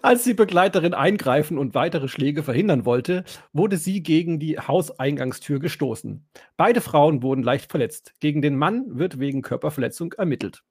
als, 0.00 0.24
die 0.24 0.32
Begleiterin 0.32 0.94
eingreifen 0.94 1.58
und 1.58 1.74
weitere 1.74 2.08
Schläge 2.08 2.42
verhindern 2.42 2.86
wollte, 2.86 3.24
wurde 3.52 3.76
sie 3.76 4.02
gegen 4.02 4.40
die 4.40 4.58
Hauseingangstür 4.58 5.60
gestoßen. 5.60 6.26
Beide 6.56 6.80
Frauen 6.80 7.22
wurden 7.22 7.42
leicht 7.42 7.70
verletzt. 7.70 8.14
Gegen 8.18 8.40
den 8.40 8.56
Mann 8.56 8.98
wird 8.98 9.20
wegen 9.20 9.42
Körperverletzung 9.42 10.14
ermittelt. 10.14 10.64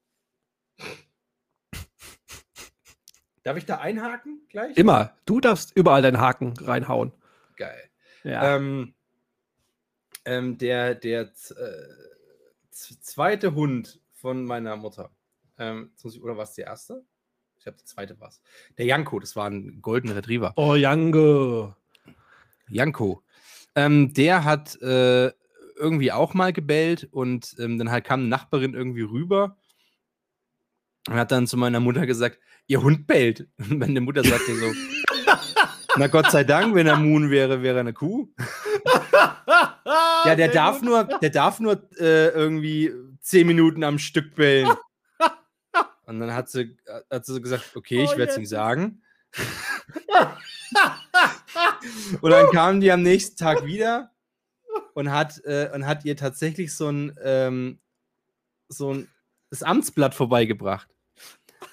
Darf 3.44 3.56
ich 3.56 3.66
da 3.66 3.78
einhaken 3.78 4.40
gleich? 4.48 4.76
Immer. 4.76 5.12
Du 5.26 5.38
darfst 5.38 5.76
überall 5.76 6.02
deinen 6.02 6.18
Haken 6.18 6.54
reinhauen. 6.58 7.12
Geil. 7.56 7.88
Ja. 8.24 8.56
Ähm, 8.56 8.95
ähm, 10.26 10.58
der 10.58 10.94
der 10.94 11.22
äh, 11.22 11.28
zweite 12.70 13.54
Hund 13.54 14.00
von 14.12 14.44
meiner 14.44 14.76
Mutter. 14.76 15.10
Ähm, 15.58 15.92
oder 16.20 16.36
war 16.36 16.44
es 16.44 16.54
der 16.54 16.66
erste? 16.66 17.04
Ich 17.56 17.64
glaube, 17.64 17.78
der 17.78 17.86
zweite 17.86 18.20
war 18.20 18.28
es. 18.28 18.42
Der 18.76 18.86
Janko, 18.86 19.18
das 19.18 19.34
war 19.36 19.48
ein 19.48 19.80
goldener 19.80 20.16
Retriever. 20.16 20.52
Oh, 20.56 20.74
Janko. 20.74 21.74
Janko. 22.68 23.22
Ähm, 23.74 24.12
der 24.12 24.44
hat 24.44 24.80
äh, 24.82 25.30
irgendwie 25.76 26.12
auch 26.12 26.34
mal 26.34 26.52
gebellt 26.52 27.08
und 27.10 27.54
ähm, 27.58 27.78
dann 27.78 27.90
halt 27.90 28.04
kam 28.04 28.20
eine 28.20 28.28
Nachbarin 28.28 28.74
irgendwie 28.74 29.02
rüber 29.02 29.56
und 31.08 31.14
hat 31.14 31.30
dann 31.30 31.46
zu 31.46 31.56
meiner 31.56 31.80
Mutter 31.80 32.06
gesagt, 32.06 32.38
ihr 32.66 32.82
Hund 32.82 33.06
bellt. 33.06 33.48
Und 33.58 33.78
meine 33.78 34.00
Mutter 34.00 34.24
sagte 34.24 34.54
so, 34.54 34.72
na 35.96 36.06
Gott 36.08 36.30
sei 36.30 36.44
Dank, 36.44 36.74
wenn 36.74 36.86
er 36.86 36.96
Moon 36.96 37.30
wäre, 37.30 37.62
wäre 37.62 37.78
er 37.78 37.80
eine 37.80 37.92
Kuh. 37.92 38.28
Ja, 40.24 40.34
der 40.34 40.48
darf 40.52 40.82
nur, 40.82 41.04
der 41.04 41.30
darf 41.30 41.60
nur 41.60 41.88
äh, 41.98 42.28
irgendwie 42.28 42.92
zehn 43.20 43.46
Minuten 43.46 43.84
am 43.84 43.98
Stück 43.98 44.34
bellen. 44.34 44.68
Und 46.06 46.20
dann 46.20 46.34
hat 46.34 46.48
sie, 46.48 46.76
hat 47.10 47.26
sie 47.26 47.40
gesagt, 47.40 47.74
okay, 47.74 48.04
ich 48.04 48.10
oh, 48.10 48.18
werde 48.18 48.32
es 48.32 48.38
nicht 48.38 48.48
sagen. 48.48 49.02
und 52.22 52.30
dann 52.30 52.46
kam 52.52 52.80
die 52.80 52.90
am 52.90 53.02
nächsten 53.02 53.36
Tag 53.36 53.66
wieder 53.66 54.12
und 54.94 55.10
hat, 55.10 55.44
äh, 55.44 55.68
und 55.74 55.86
hat 55.86 56.06
ihr 56.06 56.16
tatsächlich 56.16 56.74
so 56.74 56.88
ein, 56.88 57.14
ähm, 57.22 57.80
so 58.68 58.94
ein 58.94 59.08
das 59.50 59.62
Amtsblatt 59.62 60.14
vorbeigebracht. 60.14 60.88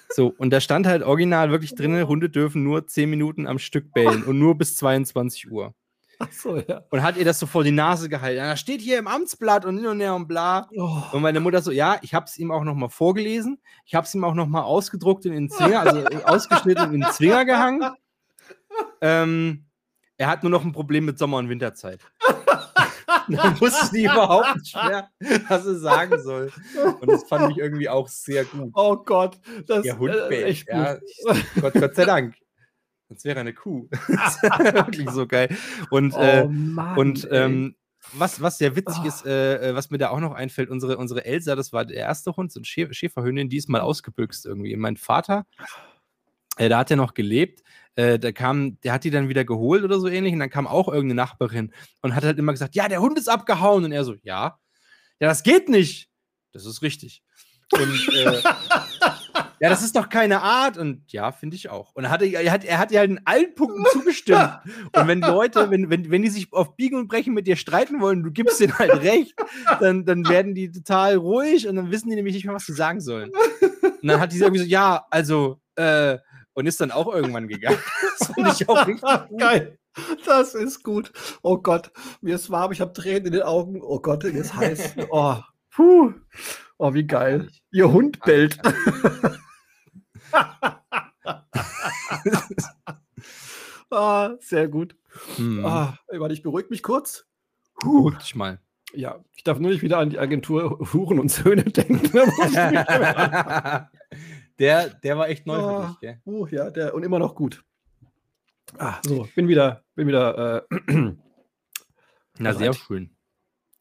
So, 0.08 0.34
und 0.36 0.50
da 0.50 0.60
stand 0.60 0.86
halt 0.86 1.02
original 1.02 1.50
wirklich 1.50 1.74
drin, 1.74 2.06
Hunde 2.06 2.30
dürfen 2.30 2.62
nur 2.62 2.86
10 2.86 3.10
Minuten 3.10 3.46
am 3.46 3.58
Stück 3.58 3.92
bellen 3.92 4.22
und 4.24 4.38
nur 4.38 4.56
bis 4.56 4.76
22 4.76 5.50
Uhr. 5.50 5.74
So, 6.30 6.56
ja. 6.56 6.82
Und 6.90 7.02
hat 7.02 7.16
ihr 7.16 7.24
das 7.24 7.38
so 7.38 7.46
vor 7.46 7.64
die 7.64 7.70
Nase 7.70 8.08
gehalten. 8.08 8.40
Da 8.40 8.56
steht 8.56 8.80
hier 8.80 8.98
im 8.98 9.06
Amtsblatt 9.06 9.64
und 9.64 9.78
hin 9.78 9.86
und 9.86 10.00
her 10.00 10.14
und 10.14 10.26
bla. 10.26 10.68
Oh. 10.76 11.02
Und 11.12 11.22
meine 11.22 11.40
Mutter 11.40 11.62
so, 11.62 11.70
ja, 11.70 11.98
ich 12.02 12.14
habe 12.14 12.26
es 12.26 12.36
ihm 12.38 12.50
auch 12.50 12.64
nochmal 12.64 12.90
vorgelesen. 12.90 13.60
Ich 13.84 13.94
habe 13.94 14.06
es 14.06 14.14
ihm 14.14 14.24
auch 14.24 14.34
nochmal 14.34 14.62
ausgedruckt 14.62 15.26
und 15.26 15.32
in 15.32 15.48
den 15.48 15.50
Zwinger, 15.50 15.80
also 15.80 16.04
ausgeschnitten 16.24 16.88
und 16.88 16.94
in 16.94 17.00
den 17.00 17.10
Zwinger 17.10 17.44
gehangen. 17.44 17.82
Ähm, 19.00 19.66
er 20.16 20.28
hat 20.28 20.42
nur 20.42 20.50
noch 20.50 20.64
ein 20.64 20.72
Problem 20.72 21.04
mit 21.04 21.18
Sommer- 21.18 21.38
und 21.38 21.48
Winterzeit. 21.48 22.00
dann 23.28 23.60
wusste 23.60 23.86
sie 23.86 24.04
überhaupt 24.04 24.56
nicht 24.56 24.76
mehr, 24.76 25.08
was 25.48 25.64
sie 25.64 25.78
sagen 25.78 26.22
soll. 26.22 26.52
Und 27.00 27.10
das 27.10 27.24
fand 27.24 27.52
ich 27.52 27.58
irgendwie 27.58 27.88
auch 27.88 28.08
sehr 28.08 28.44
gut. 28.44 28.70
Oh 28.74 28.96
Gott, 28.96 29.38
das 29.66 29.82
Der 29.82 29.98
Hund 29.98 30.14
äh, 30.14 30.44
echt 30.44 30.68
ja, 30.68 30.98
Gott, 31.60 31.74
Gott 31.74 31.94
sei 31.94 32.04
Dank. 32.04 32.34
Sonst 33.08 33.24
wäre 33.24 33.40
eine 33.40 33.54
Kuh. 33.54 33.88
das 34.08 34.42
wäre 34.42 34.74
wirklich 34.74 35.10
so 35.10 35.26
geil. 35.26 35.56
Und, 35.90 36.14
oh, 36.14 36.20
äh, 36.20 36.46
Mann, 36.46 36.98
und 36.98 37.28
ähm, 37.30 37.76
was, 38.12 38.40
was 38.40 38.58
sehr 38.58 38.76
witzig 38.76 39.02
oh. 39.02 39.08
ist, 39.08 39.26
äh, 39.26 39.70
äh, 39.70 39.74
was 39.74 39.90
mir 39.90 39.98
da 39.98 40.10
auch 40.10 40.20
noch 40.20 40.32
einfällt, 40.32 40.70
unsere, 40.70 40.96
unsere 40.98 41.24
Elsa, 41.24 41.56
das 41.56 41.72
war 41.72 41.84
der 41.84 41.96
erste 41.96 42.36
Hund, 42.36 42.52
so 42.52 42.60
ein 42.60 42.64
Schäferhündin, 42.64 43.48
die 43.48 43.56
ist 43.56 43.68
mal 43.68 43.80
ausgebüxt 43.80 44.46
irgendwie. 44.46 44.76
Mein 44.76 44.96
Vater, 44.96 45.46
äh, 46.56 46.68
da 46.68 46.78
hat 46.78 46.90
er 46.90 46.96
noch 46.96 47.14
gelebt, 47.14 47.62
äh, 47.96 48.18
da 48.18 48.32
kam, 48.32 48.80
der 48.80 48.92
hat 48.92 49.04
die 49.04 49.10
dann 49.10 49.28
wieder 49.28 49.44
geholt 49.44 49.84
oder 49.84 49.98
so 49.98 50.08
ähnlich 50.08 50.32
und 50.32 50.40
dann 50.40 50.50
kam 50.50 50.66
auch 50.66 50.88
irgendeine 50.88 51.14
Nachbarin 51.14 51.72
und 52.02 52.14
hat 52.14 52.24
halt 52.24 52.38
immer 52.38 52.52
gesagt, 52.52 52.74
ja, 52.74 52.88
der 52.88 53.00
Hund 53.00 53.18
ist 53.18 53.28
abgehauen 53.28 53.84
und 53.84 53.92
er 53.92 54.04
so, 54.04 54.14
ja, 54.22 54.58
ja, 55.20 55.28
das 55.28 55.42
geht 55.42 55.68
nicht. 55.68 56.10
Das 56.52 56.66
ist 56.66 56.82
richtig. 56.82 57.22
Und 57.72 58.08
äh, 58.14 58.42
ja, 59.64 59.70
das 59.70 59.82
ist 59.82 59.96
doch 59.96 60.08
keine 60.08 60.42
Art. 60.42 60.76
Und 60.76 61.10
ja, 61.10 61.32
finde 61.32 61.56
ich 61.56 61.70
auch. 61.70 61.94
Und 61.94 62.04
er, 62.04 62.10
hatte, 62.10 62.26
er, 62.26 62.52
hat, 62.52 62.64
er 62.64 62.78
hat 62.78 62.92
ja 62.92 63.02
in 63.02 63.20
allen 63.24 63.54
Punkten 63.54 63.84
zugestimmt. 63.92 64.60
Und 64.94 65.08
wenn 65.08 65.20
Leute, 65.20 65.70
wenn, 65.70 65.88
wenn, 65.88 66.10
wenn 66.10 66.22
die 66.22 66.28
sich 66.28 66.52
auf 66.52 66.76
Biegen 66.76 66.98
und 66.98 67.08
Brechen 67.08 67.32
mit 67.32 67.46
dir 67.46 67.56
streiten 67.56 68.00
wollen, 68.00 68.22
du 68.22 68.30
gibst 68.30 68.60
denen 68.60 68.78
halt 68.78 69.02
recht, 69.02 69.34
dann, 69.80 70.04
dann 70.04 70.28
werden 70.28 70.54
die 70.54 70.70
total 70.70 71.16
ruhig 71.16 71.66
und 71.66 71.76
dann 71.76 71.90
wissen 71.90 72.10
die 72.10 72.16
nämlich 72.16 72.34
nicht 72.34 72.44
mehr, 72.44 72.54
was 72.54 72.66
sie 72.66 72.74
sagen 72.74 73.00
sollen. 73.00 73.30
Und 73.30 74.06
dann 74.06 74.20
hat 74.20 74.32
die 74.32 74.38
irgendwie 74.38 74.62
so, 74.62 74.68
ja, 74.68 75.06
also, 75.10 75.60
äh, 75.76 76.18
und 76.52 76.66
ist 76.66 76.80
dann 76.80 76.90
auch 76.90 77.12
irgendwann 77.12 77.48
gegangen. 77.48 77.78
Das 78.18 78.32
finde 78.32 78.50
ich 78.50 78.68
auch 78.68 78.86
richtig 78.86 79.02
gut. 79.02 79.40
Geil. 79.40 79.78
Das 80.24 80.54
ist 80.54 80.82
gut. 80.82 81.12
Oh 81.42 81.58
Gott, 81.58 81.90
mir 82.20 82.34
ist 82.36 82.50
warm, 82.50 82.72
ich 82.72 82.80
habe 82.80 82.92
Tränen 82.92 83.26
in 83.26 83.32
den 83.32 83.42
Augen. 83.42 83.80
Oh 83.82 83.98
Gott, 84.00 84.24
mir 84.24 84.30
ist 84.30 84.54
heiß. 84.54 84.94
Oh, 85.10 85.36
puh. 85.70 86.12
Oh, 86.78 86.94
wie 86.94 87.06
geil. 87.06 87.48
Ihr 87.70 87.92
Hund 87.92 88.20
bellt. 88.20 88.58
ah, 93.90 94.30
sehr 94.40 94.68
gut. 94.68 94.96
Hm. 95.36 95.64
Ah, 95.64 95.96
warte, 96.08 96.34
ich 96.34 96.42
beruhige 96.42 96.68
mich 96.70 96.82
kurz. 96.82 97.26
Beruhig 97.80 98.18
dich 98.18 98.34
mal. 98.34 98.60
Ja, 98.92 99.24
ich 99.34 99.42
darf 99.42 99.58
nur 99.58 99.70
nicht 99.70 99.82
wieder 99.82 99.98
an 99.98 100.10
die 100.10 100.18
Agentur 100.18 100.78
Huren 100.92 101.18
und 101.18 101.30
Söhne 101.30 101.64
denken. 101.64 102.12
der, 104.58 104.88
der 104.88 105.18
war 105.18 105.28
echt 105.28 105.46
neu 105.46 105.58
oh, 105.58 105.82
für 105.82 105.88
dich, 105.88 106.00
gell? 106.00 106.20
Oh, 106.24 106.46
ja, 106.46 106.70
der, 106.70 106.94
und 106.94 107.02
immer 107.02 107.18
noch 107.18 107.34
gut. 107.34 107.64
Ah, 108.78 109.00
so, 109.04 109.28
bin 109.34 109.48
wieder, 109.48 109.84
bin 109.94 110.06
wieder. 110.06 110.64
Äh, 110.70 110.76
Na, 112.38 112.38
bereit. 112.38 112.58
sehr 112.58 112.72
schön. 112.72 113.10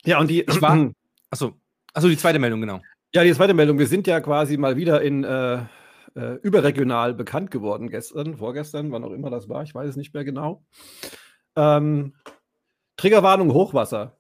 Ja, 0.06 0.20
und 0.20 0.30
die. 0.30 0.42
Ich 0.42 0.62
war. 0.62 0.76
Achso, 1.30 1.54
achso, 1.96 2.10
die 2.10 2.18
zweite 2.18 2.38
Meldung, 2.38 2.62
genau. 2.62 2.80
Ja, 3.12 3.24
die 3.24 3.34
zweite 3.34 3.56
Meldung. 3.56 3.80
Wir 3.80 3.88
sind 3.88 4.06
ja 4.06 4.22
quasi 4.22 4.56
mal 4.56 4.76
wieder 4.76 5.02
in 5.02 5.24
äh, 5.24 5.64
äh, 6.16 6.36
überregional 6.42 7.14
bekannt 7.14 7.52
geworden 7.52 7.90
gestern, 7.90 8.38
vorgestern, 8.38 8.92
wann 8.92 9.04
auch 9.04 9.12
immer 9.12 9.30
das 9.30 9.50
war, 9.50 9.64
ich 9.64 9.74
weiß 9.74 9.90
es 9.90 9.96
nicht 9.96 10.14
mehr 10.14 10.24
genau. 10.24 10.64
Ähm, 11.56 12.14
Triggerwarnung 12.98 13.54
Hochwasser. 13.54 14.18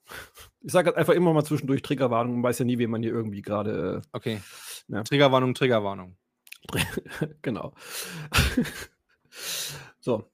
Ich 0.61 0.71
sage 0.71 0.95
einfach 0.95 1.13
immer 1.13 1.33
mal 1.33 1.43
zwischendurch 1.43 1.81
Triggerwarnung, 1.81 2.35
man 2.35 2.43
weiß 2.43 2.59
ja 2.59 2.65
nie, 2.65 2.79
wie 2.79 2.87
man 2.87 3.03
hier 3.03 3.13
irgendwie 3.13 3.41
gerade. 3.41 4.01
Äh, 4.03 4.07
okay. 4.11 4.41
Ja. 4.87 5.03
Triggerwarnung, 5.03 5.53
Triggerwarnung. 5.53 6.17
genau. 7.41 7.73
so. 9.99 10.29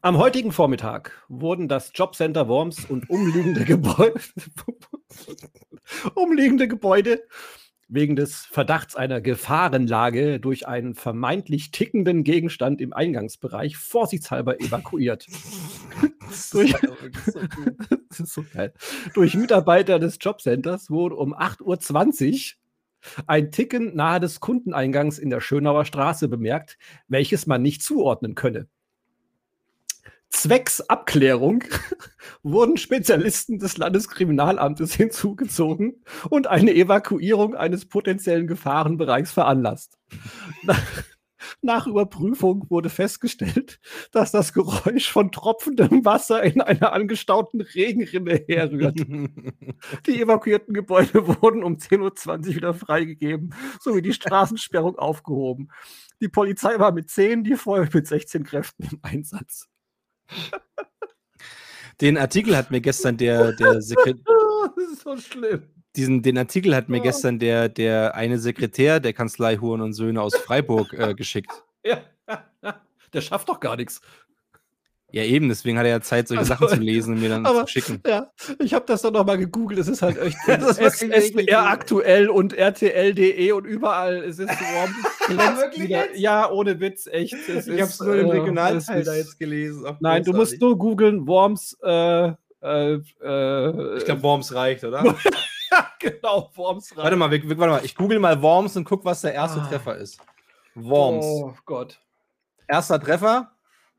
Am 0.00 0.16
heutigen 0.16 0.52
Vormittag 0.52 1.24
wurden 1.28 1.68
das 1.68 1.90
Jobcenter 1.94 2.48
Worms 2.48 2.84
und 2.84 3.10
umliegende 3.10 3.64
Gebäude, 3.64 4.20
umliegende 6.14 6.68
Gebäude 6.68 7.22
wegen 7.88 8.16
des 8.16 8.44
Verdachts 8.44 8.96
einer 8.96 9.20
Gefahrenlage 9.20 10.40
durch 10.40 10.68
einen 10.68 10.94
vermeintlich 10.94 11.70
tickenden 11.70 12.22
Gegenstand 12.22 12.80
im 12.80 12.92
Eingangsbereich 12.92 13.76
vorsichtshalber 13.76 14.60
evakuiert. 14.60 15.26
durch, 16.52 16.74
so 18.10 18.44
durch, 19.14 19.34
Mitarbeiter 19.34 19.98
des 19.98 20.18
Jobcenters 20.20 20.90
wurde 20.90 21.16
um 21.16 21.34
8.20 21.34 22.54
Uhr 22.54 22.58
ein 23.26 23.50
Ticken 23.50 23.94
nahe 23.94 24.20
des 24.20 24.40
Kundeneingangs 24.40 25.18
in 25.18 25.30
der 25.30 25.40
Schönauer 25.40 25.84
Straße 25.84 26.28
bemerkt, 26.28 26.78
welches 27.06 27.46
man 27.46 27.62
nicht 27.62 27.82
zuordnen 27.82 28.34
könne. 28.34 28.68
Zwecks 30.30 30.80
Abklärung 30.82 31.64
wurden 32.42 32.76
Spezialisten 32.76 33.58
des 33.58 33.76
Landeskriminalamtes 33.78 34.94
hinzugezogen 34.94 36.04
und 36.30 36.46
eine 36.46 36.74
Evakuierung 36.74 37.54
eines 37.54 37.86
potenziellen 37.86 38.46
Gefahrenbereichs 38.46 39.32
veranlasst. 39.32 39.98
Nach 41.62 41.86
Überprüfung 41.86 42.66
wurde 42.68 42.88
festgestellt, 42.88 43.80
dass 44.12 44.30
das 44.30 44.52
Geräusch 44.52 45.10
von 45.10 45.32
tropfendem 45.32 46.04
Wasser 46.04 46.42
in 46.42 46.60
einer 46.60 46.92
angestauten 46.92 47.60
Regenrinne 47.60 48.44
herrührt. 48.46 48.98
Die 50.06 50.20
evakuierten 50.20 50.74
Gebäude 50.74 51.26
wurden 51.26 51.64
um 51.64 51.74
10.20 51.74 52.48
Uhr 52.48 52.56
wieder 52.56 52.74
freigegeben, 52.74 53.54
sowie 53.80 54.02
die 54.02 54.12
Straßensperrung 54.12 54.98
aufgehoben. 54.98 55.68
Die 56.20 56.28
Polizei 56.28 56.78
war 56.78 56.92
mit 56.92 57.10
10, 57.10 57.44
die 57.44 57.56
Feuerwehr 57.56 57.90
mit 57.94 58.06
16 58.06 58.44
Kräften 58.44 58.88
im 58.90 58.98
Einsatz. 59.02 59.68
Den 62.00 62.16
Artikel 62.16 62.56
hat 62.56 62.70
mir 62.70 62.80
gestern 62.80 63.16
der, 63.16 63.52
der 63.52 63.80
Sekretär. 63.82 64.24
Das 64.76 64.92
ist 64.92 65.02
so 65.02 65.16
schlimm. 65.16 65.62
Diesen, 65.96 66.22
den 66.22 66.36
Artikel 66.38 66.74
hat 66.76 66.88
mir 66.88 67.00
gestern 67.00 67.38
der, 67.38 67.68
der 67.68 68.14
eine 68.14 68.38
Sekretär 68.38 69.00
der 69.00 69.12
Kanzlei 69.12 69.56
Huren 69.56 69.80
und 69.80 69.92
Söhne 69.94 70.20
aus 70.20 70.36
Freiburg 70.36 70.92
äh, 70.92 71.14
geschickt. 71.14 71.50
Ja, 71.84 72.02
der 73.12 73.20
schafft 73.20 73.48
doch 73.48 73.60
gar 73.60 73.76
nichts. 73.76 74.00
Ja, 75.10 75.22
eben, 75.22 75.48
deswegen 75.48 75.78
hat 75.78 75.86
er 75.86 75.92
ja 75.92 76.00
Zeit, 76.02 76.28
solche 76.28 76.40
also, 76.40 76.52
Sachen 76.52 76.68
zu 76.68 76.82
lesen 76.82 77.14
und 77.14 77.22
mir 77.22 77.30
dann 77.30 77.46
aber, 77.46 77.64
zu 77.64 77.72
schicken. 77.72 78.02
Ja, 78.06 78.30
ich 78.58 78.74
habe 78.74 78.84
das 78.84 79.00
dann 79.00 79.14
nochmal 79.14 79.38
gegoogelt. 79.38 79.80
Es 79.80 79.88
ist 79.88 80.02
halt 80.02 80.18
echt 80.18 80.36
SWR 80.46 81.66
aktuell 81.66 82.28
und 82.28 82.52
RTL.de 82.52 83.52
und 83.52 83.64
überall. 83.64 84.22
Es 84.22 84.38
ist 84.38 84.50
wieder. 84.50 84.88
Ja, 86.14 86.50
ohne 86.50 86.80
Witz, 86.80 87.06
echt. 87.06 87.34
Es 87.48 87.66
ich 87.66 87.80
habe 87.80 87.90
es 87.90 88.00
nur 88.00 88.16
im 88.16 88.26
äh, 88.26 88.32
Regionalteil 88.32 89.04
da 89.04 89.14
jetzt 89.14 89.38
gelesen. 89.38 89.84
Nein, 90.00 90.24
du 90.24 90.32
musst 90.32 90.60
nur 90.60 90.76
googeln, 90.76 91.26
Worms. 91.26 91.76
Äh, 91.82 92.32
äh, 92.62 92.94
äh 93.22 93.96
ich 93.96 94.04
glaube, 94.04 94.22
Worms 94.22 94.54
reicht, 94.54 94.84
oder? 94.84 95.02
genau, 96.00 96.50
Worms 96.54 96.90
reicht. 96.90 97.04
Warte 97.04 97.16
mal, 97.16 97.30
warte 97.30 97.56
mal, 97.56 97.80
ich 97.84 97.94
google 97.94 98.18
mal 98.18 98.42
Worms 98.42 98.76
und 98.76 98.84
guck, 98.84 99.04
was 99.04 99.22
der 99.22 99.32
erste 99.32 99.60
ah. 99.60 99.66
Treffer 99.66 99.96
ist. 99.96 100.18
Worms. 100.74 101.24
Oh 101.24 101.54
Gott. 101.64 102.00
Erster 102.66 103.00
Treffer. 103.00 103.52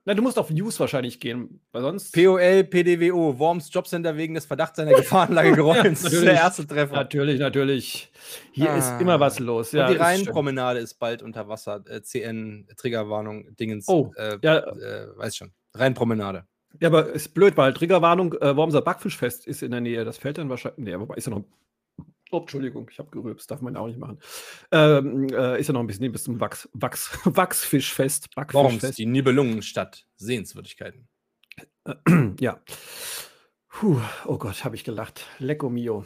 Na, 0.05 0.13
du 0.13 0.21
musst 0.21 0.39
auf 0.39 0.49
News 0.49 0.79
wahrscheinlich 0.79 1.19
gehen, 1.19 1.59
weil 1.71 1.81
sonst. 1.81 2.13
POL, 2.13 2.63
PDWO, 2.63 3.37
Worms 3.37 3.69
Jobcenter 3.71 4.15
wegen 4.17 4.33
des 4.33 4.45
Verdachts 4.45 4.77
seiner 4.77 4.93
Gefahrenlage 4.93 5.51
geräumt. 5.55 5.85
das 5.85 6.13
ist 6.13 6.23
der 6.23 6.33
erste 6.33 6.65
Treffer. 6.65 6.95
Natürlich, 6.95 7.39
natürlich. 7.39 8.11
Hier 8.51 8.71
ah. 8.71 8.77
ist 8.77 9.01
immer 9.01 9.19
was 9.19 9.39
los. 9.39 9.71
Ja, 9.71 9.87
Und 9.87 9.93
die 9.93 9.97
Rheinpromenade 9.97 10.79
ist 10.79 10.95
bald 10.95 11.21
unter 11.21 11.47
Wasser. 11.47 11.83
Äh, 11.87 12.01
CN, 12.01 12.67
Triggerwarnung, 12.77 13.55
Dingens. 13.57 13.87
Oh, 13.87 14.11
äh, 14.15 14.37
ja. 14.41 14.59
Äh, 14.59 15.17
weiß 15.17 15.35
schon. 15.35 15.51
Rheinpromenade. 15.73 16.45
Ja, 16.79 16.87
aber 16.87 17.09
ist 17.09 17.33
blöd, 17.33 17.57
weil 17.57 17.73
Triggerwarnung, 17.73 18.33
äh, 18.33 18.55
Wormser 18.55 18.81
Backfischfest 18.81 19.47
ist 19.47 19.63
in 19.63 19.71
der 19.71 19.81
Nähe. 19.81 20.05
Das 20.05 20.17
fällt 20.17 20.37
dann 20.37 20.49
wahrscheinlich. 20.49 20.85
Nee, 20.85 20.93
aber 20.93 21.17
ist 21.17 21.27
ja 21.27 21.33
noch 21.33 21.43
Oh, 22.31 22.39
Entschuldigung, 22.39 22.87
ich 22.91 22.99
habe 22.99 23.09
gerülpst, 23.09 23.49
darf 23.49 23.61
man 23.61 23.75
auch 23.75 23.87
nicht 23.87 23.97
machen. 23.97 24.19
Ähm, 24.71 25.29
äh, 25.29 25.59
ist 25.59 25.67
ja 25.67 25.73
noch 25.73 25.79
ein 25.79 25.87
bisschen 25.87 26.11
bis 26.11 26.23
zum 26.23 26.39
Wachs, 26.39 26.69
Wachs, 26.73 27.19
Wachsfischfest. 27.25 28.29
Worms, 28.51 28.91
die 28.91 29.07
Nibelungenstadt. 29.07 30.05
Sehenswürdigkeiten. 30.15 31.07
ja. 32.39 32.59
Puh, 33.69 33.99
oh 34.25 34.37
Gott, 34.37 34.63
habe 34.63 34.75
ich 34.75 34.83
gelacht. 34.83 35.25
Lecco 35.39 35.69
mio. 35.69 36.05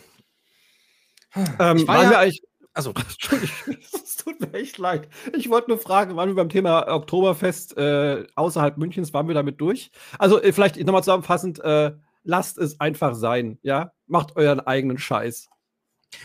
Ähm, 1.59 1.77
ich 1.77 1.87
war 1.87 2.03
ja, 2.03 2.09
wir 2.09 2.19
eigentlich. 2.19 2.43
Also, 2.75 2.93
es 3.81 4.15
tut 4.15 4.39
mir 4.39 4.53
echt 4.53 4.77
leid. 4.77 5.07
Ich 5.35 5.49
wollte 5.49 5.69
nur 5.69 5.77
fragen, 5.77 6.15
waren 6.15 6.29
wir 6.29 6.35
beim 6.35 6.49
Thema 6.49 6.87
Oktoberfest 6.87 7.77
äh, 7.77 8.25
außerhalb 8.35 8.77
Münchens, 8.77 9.13
waren 9.13 9.27
wir 9.27 9.35
damit 9.35 9.61
durch? 9.61 9.91
Also, 10.17 10.41
äh, 10.41 10.51
vielleicht 10.53 10.77
nochmal 10.77 11.03
zusammenfassend, 11.03 11.59
äh, 11.59 11.91
lasst 12.23 12.57
es 12.57 12.79
einfach 12.79 13.13
sein, 13.13 13.59
ja? 13.61 13.91
Macht 14.07 14.35
euren 14.35 14.59
eigenen 14.59 14.97
Scheiß. 14.97 15.49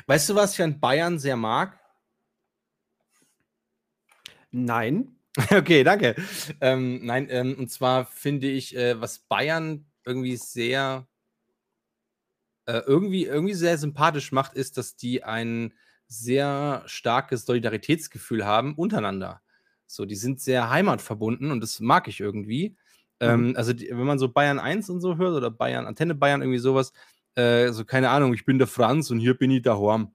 Weißt 0.06 0.28
du, 0.28 0.34
was 0.34 0.54
ich 0.54 0.62
an 0.62 0.80
Bayern 0.80 1.18
sehr 1.18 1.36
mag? 1.36 1.78
Nein. 4.50 5.14
Okay, 5.52 5.84
danke. 5.84 6.16
Ähm, 6.60 7.04
nein, 7.04 7.28
ähm, 7.30 7.54
und 7.56 7.70
zwar 7.70 8.06
finde 8.06 8.48
ich, 8.48 8.74
äh, 8.76 9.00
was 9.00 9.20
Bayern 9.20 9.86
irgendwie 10.04 10.36
sehr, 10.36 11.06
äh, 12.66 12.80
irgendwie, 12.86 13.26
irgendwie 13.26 13.54
sehr 13.54 13.78
sympathisch 13.78 14.32
macht, 14.32 14.54
ist, 14.54 14.78
dass 14.78 14.96
die 14.96 15.22
ein 15.22 15.74
sehr 16.08 16.82
starkes 16.86 17.44
Solidaritätsgefühl 17.44 18.44
haben 18.44 18.74
untereinander. 18.74 19.42
So, 19.86 20.06
die 20.06 20.16
sind 20.16 20.40
sehr 20.40 20.70
heimatverbunden 20.70 21.50
und 21.50 21.60
das 21.60 21.78
mag 21.78 22.08
ich 22.08 22.18
irgendwie. 22.20 22.76
Ähm, 23.20 23.50
mhm. 23.50 23.56
also, 23.56 23.72
die, 23.72 23.90
wenn 23.90 24.06
man 24.06 24.18
so 24.18 24.28
Bayern 24.28 24.58
1 24.58 24.90
und 24.90 25.00
so 25.00 25.18
hört 25.18 25.36
oder 25.36 25.50
Bayern, 25.50 25.86
Antenne 25.86 26.14
Bayern, 26.14 26.42
irgendwie 26.42 26.58
sowas, 26.58 26.92
äh, 27.38 27.72
so 27.72 27.84
keine 27.84 28.10
Ahnung, 28.10 28.34
ich 28.34 28.44
bin 28.44 28.58
der 28.58 28.66
Franz 28.66 29.10
und 29.10 29.20
hier 29.20 29.34
bin 29.34 29.50
ich 29.52 29.62
der 29.62 29.78
Horm. 29.78 30.14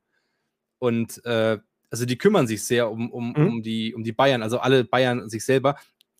Und 0.80 1.24
äh, 1.26 1.58
also 1.90 2.06
die 2.06 2.18
kümmern 2.18 2.48
sich 2.48 2.64
sehr 2.64 2.92
um, 2.92 3.10
um, 3.12 3.30
mhm. 3.30 3.48
um, 3.48 3.64
die, 3.64 3.94
um 3.96 4.04
die 4.04 4.12
Bayern, 4.12 4.44
also 4.44 4.60
alle 4.60 4.84
Bayern 4.84 5.30
sich 5.30 5.46
selber. 5.46 5.78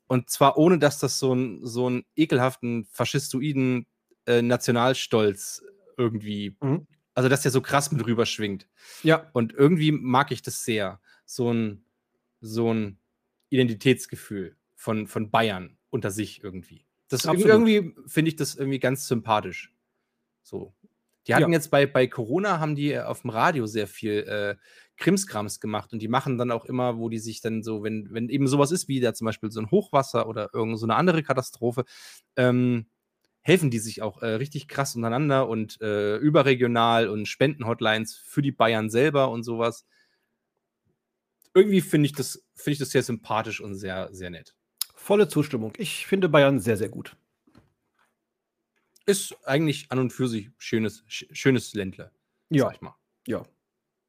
Und 0.08 0.30
zwar 0.30 0.58
ohne, 0.58 0.80
dass 0.80 1.00
das 1.00 1.20
so, 1.20 1.34
ein, 1.34 1.66
so 1.66 1.88
einen 1.88 2.06
ekelhaften, 2.16 2.86
faschistoiden 2.86 3.86
äh, 4.26 4.42
Nationalstolz 4.42 5.64
irgendwie, 5.98 6.56
mhm. 6.62 6.88
also 7.14 7.28
dass 7.28 7.42
der 7.42 7.52
so 7.52 7.62
krass 7.62 7.92
mit 7.92 8.06
rüber 8.06 8.26
schwingt. 8.26 8.70
Ja. 9.02 9.30
Und 9.34 9.54
irgendwie 9.54 9.92
mag 9.92 10.32
ich 10.32 10.42
das 10.42 10.64
sehr. 10.64 11.02
So 11.26 11.52
ein, 11.52 11.84
so 12.40 12.74
ein 12.74 12.98
Identitätsgefühl 13.50 14.56
von, 14.76 15.08
von 15.08 15.32
Bayern 15.32 15.78
unter 15.90 16.12
sich 16.12 16.44
irgendwie. 16.44 16.86
Das 17.10 17.26
irgendwie 17.26 17.94
finde 18.08 18.30
ich 18.30 18.36
das 18.38 18.56
irgendwie 18.56 18.80
ganz 18.80 19.08
sympathisch. 19.08 19.74
So. 20.44 20.74
Die 21.28 21.36
hatten 21.36 21.52
ja. 21.52 21.58
jetzt 21.58 21.72
bei, 21.72 21.86
bei 21.86 22.08
Corona 22.08 22.60
haben 22.60 22.76
die 22.76 23.00
auf 23.00 23.22
dem 23.22 23.30
Radio 23.30 23.66
sehr 23.66 23.88
viel 23.88 24.20
äh, 24.24 24.56
Krimskrams 24.98 25.60
gemacht 25.60 25.94
und 25.94 26.02
die 26.02 26.08
machen 26.08 26.38
dann 26.38 26.52
auch 26.52 26.66
immer, 26.66 26.98
wo 26.98 27.10
die 27.10 27.20
sich 27.20 27.42
dann 27.42 27.64
so, 27.64 27.84
wenn, 27.84 28.10
wenn 28.12 28.30
eben 28.30 28.48
sowas 28.48 28.72
ist 28.72 28.88
wie 28.88 29.00
da 29.00 29.14
zum 29.14 29.26
Beispiel 29.26 29.52
so 29.52 29.62
ein 29.62 29.72
Hochwasser 29.72 30.28
oder 30.28 30.50
irgend 30.54 30.80
so 30.80 30.86
eine 30.86 30.96
andere 30.96 31.24
Katastrophe, 31.24 31.86
ähm, 32.36 32.88
helfen 33.42 33.70
die 33.70 33.80
sich 33.80 34.02
auch 34.02 34.22
äh, 34.22 34.28
richtig 34.28 34.68
krass 34.68 34.96
untereinander 34.96 35.48
und 35.48 35.82
äh, 35.82 36.18
überregional 36.18 37.10
und 37.10 37.28
Spendenhotlines 37.28 38.16
für 38.16 38.42
die 38.42 38.52
Bayern 38.52 38.90
selber 38.90 39.30
und 39.30 39.44
sowas. 39.44 39.86
Irgendwie 41.54 41.82
finde 41.82 42.08
ich, 42.08 42.14
das, 42.14 42.44
find 42.56 42.74
ich 42.74 42.80
das 42.80 42.92
sehr 42.92 43.04
sympathisch 43.04 43.62
und 43.62 43.76
sehr, 43.76 44.10
sehr 44.14 44.30
nett. 44.30 44.56
Volle 44.96 45.28
Zustimmung. 45.28 45.74
Ich 45.78 46.08
finde 46.08 46.30
Bayern 46.30 46.60
sehr, 46.60 46.78
sehr 46.78 46.90
gut. 46.90 47.18
Ist 49.06 49.36
eigentlich 49.46 49.92
an 49.92 50.00
und 50.00 50.14
für 50.14 50.28
sich 50.28 50.50
schönes, 50.58 51.04
schönes 51.08 51.74
Ländle. 51.74 52.12
Ja. 52.50 52.66
Sag 52.66 52.76
ich 52.76 52.82
mal. 52.82 52.96
Ja. 53.28 53.44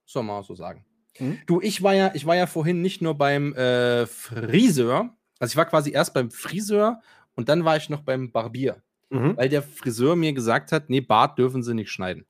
Soll 0.04 0.22
man 0.22 0.42
so 0.42 0.54
sagen. 0.54 0.84
Mhm. 1.18 1.38
Du, 1.46 1.60
ich 1.60 1.82
war 1.82 1.94
ja, 1.94 2.12
ich 2.14 2.26
war 2.26 2.36
ja 2.36 2.46
vorhin 2.46 2.82
nicht 2.82 3.02
nur 3.02 3.14
beim 3.14 3.54
äh, 3.54 4.06
Friseur, 4.06 5.16
also 5.38 5.52
ich 5.52 5.56
war 5.56 5.66
quasi 5.66 5.90
erst 5.90 6.14
beim 6.14 6.30
Friseur 6.30 7.00
und 7.34 7.48
dann 7.48 7.64
war 7.64 7.76
ich 7.76 7.88
noch 7.88 8.02
beim 8.02 8.30
Barbier. 8.32 8.82
Mhm. 9.10 9.36
Weil 9.36 9.48
der 9.48 9.62
Friseur 9.62 10.16
mir 10.16 10.32
gesagt 10.32 10.72
hat, 10.72 10.90
nee, 10.90 11.00
Bart 11.00 11.38
dürfen 11.38 11.62
sie 11.62 11.74
nicht 11.74 11.90
schneiden. 11.90 12.26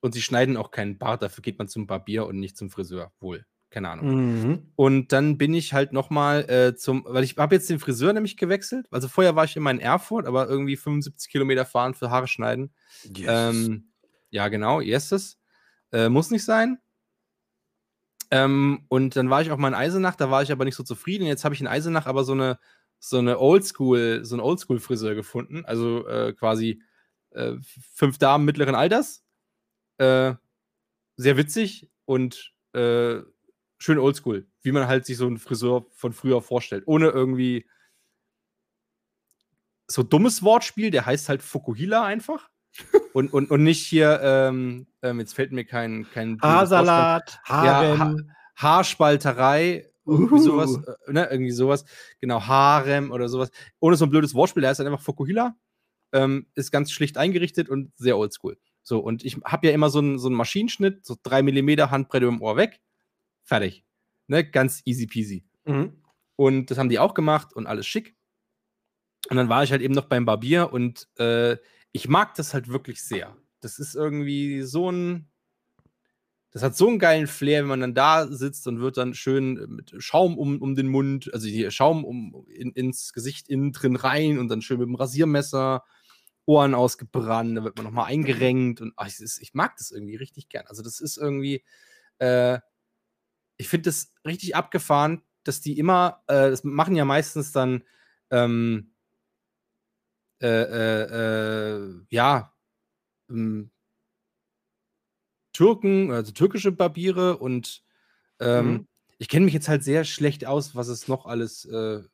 Und 0.00 0.14
sie 0.14 0.22
schneiden 0.22 0.56
auch 0.56 0.70
keinen 0.70 0.98
Bart, 0.98 1.22
dafür 1.22 1.42
geht 1.42 1.58
man 1.58 1.68
zum 1.68 1.86
Barbier 1.86 2.26
und 2.26 2.38
nicht 2.38 2.56
zum 2.56 2.70
Friseur. 2.70 3.12
Wohl. 3.20 3.46
Keine 3.70 3.90
Ahnung. 3.90 4.06
Mhm. 4.06 4.62
Und 4.76 5.12
dann 5.12 5.36
bin 5.36 5.52
ich 5.52 5.74
halt 5.74 5.92
nochmal 5.92 6.48
äh, 6.48 6.74
zum, 6.74 7.04
weil 7.06 7.22
ich 7.22 7.36
habe 7.36 7.54
jetzt 7.54 7.68
den 7.68 7.78
Friseur 7.78 8.12
nämlich 8.14 8.38
gewechselt. 8.38 8.86
Also 8.90 9.08
vorher 9.08 9.36
war 9.36 9.44
ich 9.44 9.56
immer 9.56 9.70
in 9.70 9.80
Erfurt, 9.80 10.26
aber 10.26 10.48
irgendwie 10.48 10.76
75 10.76 11.30
Kilometer 11.30 11.66
fahren 11.66 11.94
für 11.94 12.10
Haare 12.10 12.28
schneiden. 12.28 12.72
Yes. 13.14 13.26
Ähm, 13.28 13.88
ja, 14.30 14.48
genau, 14.48 14.80
yes. 14.80 15.38
Äh, 15.92 16.08
muss 16.08 16.30
nicht 16.30 16.44
sein. 16.44 16.78
Ähm, 18.30 18.84
und 18.88 19.16
dann 19.16 19.30
war 19.30 19.42
ich 19.42 19.50
auch 19.50 19.56
mal 19.58 19.68
in 19.68 19.74
Eisenach, 19.74 20.16
da 20.16 20.30
war 20.30 20.42
ich 20.42 20.52
aber 20.52 20.64
nicht 20.64 20.74
so 20.74 20.82
zufrieden. 20.82 21.26
Jetzt 21.26 21.44
habe 21.44 21.54
ich 21.54 21.60
in 21.60 21.66
Eisenach 21.66 22.06
aber 22.06 22.24
so 22.24 22.32
eine, 22.32 22.58
so 22.98 23.18
eine 23.18 23.38
Oldschool, 23.38 24.24
so 24.24 24.34
einen 24.34 24.42
Oldschool-Friseur 24.42 25.14
gefunden. 25.14 25.64
Also 25.64 26.06
äh, 26.08 26.32
quasi 26.32 26.82
äh, 27.30 27.54
fünf 27.94 28.18
Damen 28.18 28.44
mittleren 28.44 28.74
Alters. 28.74 29.24
Äh, 29.98 30.34
sehr 31.16 31.36
witzig 31.36 31.90
und 32.04 32.52
äh, 32.74 33.20
schön 33.78 33.98
oldschool, 33.98 34.46
wie 34.62 34.72
man 34.72 34.88
halt 34.88 35.06
sich 35.06 35.16
so 35.16 35.26
einen 35.26 35.38
Friseur 35.38 35.86
von 35.90 36.12
früher 36.12 36.42
vorstellt. 36.42 36.84
Ohne 36.86 37.08
irgendwie 37.08 37.66
so 39.86 40.02
dummes 40.02 40.42
Wortspiel, 40.42 40.90
der 40.90 41.06
heißt 41.06 41.28
halt 41.28 41.42
Fukuhila 41.42 42.04
einfach. 42.04 42.50
und, 43.14 43.32
und, 43.32 43.50
und 43.50 43.62
nicht 43.62 43.84
hier, 43.86 44.20
ähm, 44.22 44.86
ähm, 45.02 45.20
jetzt 45.20 45.34
fällt 45.34 45.52
mir 45.52 45.64
kein. 45.64 46.06
kein 46.12 46.38
Haarsalat, 46.40 47.40
Harem. 47.44 47.98
Ja, 47.98 47.98
ha 47.98 48.16
Haarspalterei, 48.56 49.88
irgendwie 50.04 50.40
sowas, 50.40 50.76
äh, 51.06 51.12
ne, 51.12 51.28
irgendwie 51.30 51.52
sowas. 51.52 51.84
Genau, 52.20 52.42
Harem 52.42 53.12
oder 53.12 53.28
sowas. 53.28 53.50
Ohne 53.78 53.96
so 53.96 54.04
ein 54.04 54.10
blödes 54.10 54.34
Wortspiel, 54.34 54.62
der 54.62 54.70
heißt 54.70 54.80
halt 54.80 54.88
einfach 54.88 55.02
Fukuhila. 55.02 55.56
Ähm, 56.12 56.46
ist 56.54 56.72
ganz 56.72 56.90
schlicht 56.90 57.18
eingerichtet 57.18 57.68
und 57.68 57.92
sehr 57.96 58.18
oldschool. 58.18 58.58
So, 58.82 58.98
und 59.00 59.24
ich 59.24 59.36
habe 59.44 59.66
ja 59.66 59.72
immer 59.74 59.90
so 59.90 59.98
einen, 59.98 60.18
so 60.18 60.28
einen 60.28 60.36
Maschinenschnitt, 60.36 61.04
so 61.04 61.16
3 61.22 61.42
mm 61.42 61.90
Handbrette 61.90 62.26
im 62.26 62.40
Ohr 62.40 62.56
weg. 62.56 62.80
Fertig. 63.48 63.82
Ne, 64.26 64.44
ganz 64.44 64.82
easy 64.84 65.06
peasy. 65.06 65.42
Mhm. 65.64 66.02
Und 66.36 66.70
das 66.70 66.76
haben 66.76 66.90
die 66.90 66.98
auch 66.98 67.14
gemacht 67.14 67.54
und 67.54 67.66
alles 67.66 67.86
schick. 67.86 68.14
Und 69.30 69.38
dann 69.38 69.48
war 69.48 69.64
ich 69.64 69.72
halt 69.72 69.80
eben 69.80 69.94
noch 69.94 70.04
beim 70.04 70.26
Barbier 70.26 70.70
und 70.70 71.08
äh, 71.18 71.56
ich 71.92 72.08
mag 72.08 72.34
das 72.34 72.52
halt 72.52 72.68
wirklich 72.68 73.02
sehr. 73.02 73.34
Das 73.60 73.78
ist 73.78 73.94
irgendwie 73.94 74.62
so 74.62 74.92
ein, 74.92 75.30
das 76.50 76.62
hat 76.62 76.76
so 76.76 76.88
einen 76.88 76.98
geilen 76.98 77.26
Flair, 77.26 77.62
wenn 77.62 77.68
man 77.68 77.80
dann 77.80 77.94
da 77.94 78.26
sitzt 78.26 78.66
und 78.66 78.80
wird 78.80 78.98
dann 78.98 79.14
schön 79.14 79.54
mit 79.68 79.94
Schaum 79.96 80.36
um, 80.36 80.60
um 80.60 80.74
den 80.74 80.88
Mund, 80.88 81.32
also 81.32 81.48
hier 81.48 81.70
Schaum 81.70 82.04
um, 82.04 82.46
in, 82.48 82.72
ins 82.72 83.14
Gesicht 83.14 83.48
innen 83.48 83.72
drin 83.72 83.96
rein 83.96 84.38
und 84.38 84.48
dann 84.48 84.60
schön 84.60 84.78
mit 84.78 84.88
dem 84.88 84.94
Rasiermesser, 84.94 85.84
Ohren 86.44 86.74
ausgebrannt, 86.74 87.56
da 87.56 87.64
wird 87.64 87.76
man 87.76 87.84
nochmal 87.86 88.06
eingerenkt 88.06 88.82
und 88.82 88.92
ach, 88.96 89.08
ich, 89.08 89.20
ich, 89.40 89.54
mag 89.54 89.76
das 89.78 89.90
irgendwie 89.90 90.16
richtig 90.16 90.50
gern. 90.50 90.66
Also 90.66 90.82
das 90.82 91.00
ist 91.00 91.16
irgendwie, 91.16 91.64
äh, 92.18 92.58
ich 93.58 93.68
finde 93.68 93.90
das 93.90 94.14
richtig 94.24 94.56
abgefahren, 94.56 95.22
dass 95.44 95.60
die 95.60 95.78
immer, 95.78 96.22
äh, 96.28 96.50
das 96.50 96.64
machen 96.64 96.96
ja 96.96 97.04
meistens 97.04 97.52
dann, 97.52 97.84
ähm, 98.30 98.94
äh, 100.40 100.46
äh, 100.46 101.02
äh 101.02 102.06
ja, 102.10 102.54
ähm, 103.28 103.70
Türken, 105.52 106.12
also 106.12 106.30
türkische 106.32 106.70
Barbiere 106.70 107.38
und 107.38 107.82
ähm, 108.38 108.66
mhm. 108.70 108.88
ich 109.18 109.28
kenne 109.28 109.44
mich 109.44 109.54
jetzt 109.54 109.68
halt 109.68 109.82
sehr 109.82 110.04
schlecht 110.04 110.46
aus, 110.46 110.76
was 110.76 110.88
es 110.88 111.08
noch 111.08 111.26
alles. 111.26 111.64
Äh, 111.64 112.04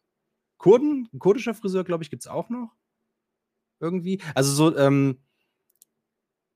Kurden, 0.56 1.10
ein 1.12 1.18
kurdischer 1.18 1.52
Friseur, 1.52 1.84
glaube 1.84 2.04
ich, 2.04 2.10
gibt 2.10 2.22
es 2.22 2.26
auch 2.26 2.48
noch. 2.48 2.74
Irgendwie. 3.80 4.22
Also 4.34 4.52
so, 4.52 4.76
ähm, 4.78 5.20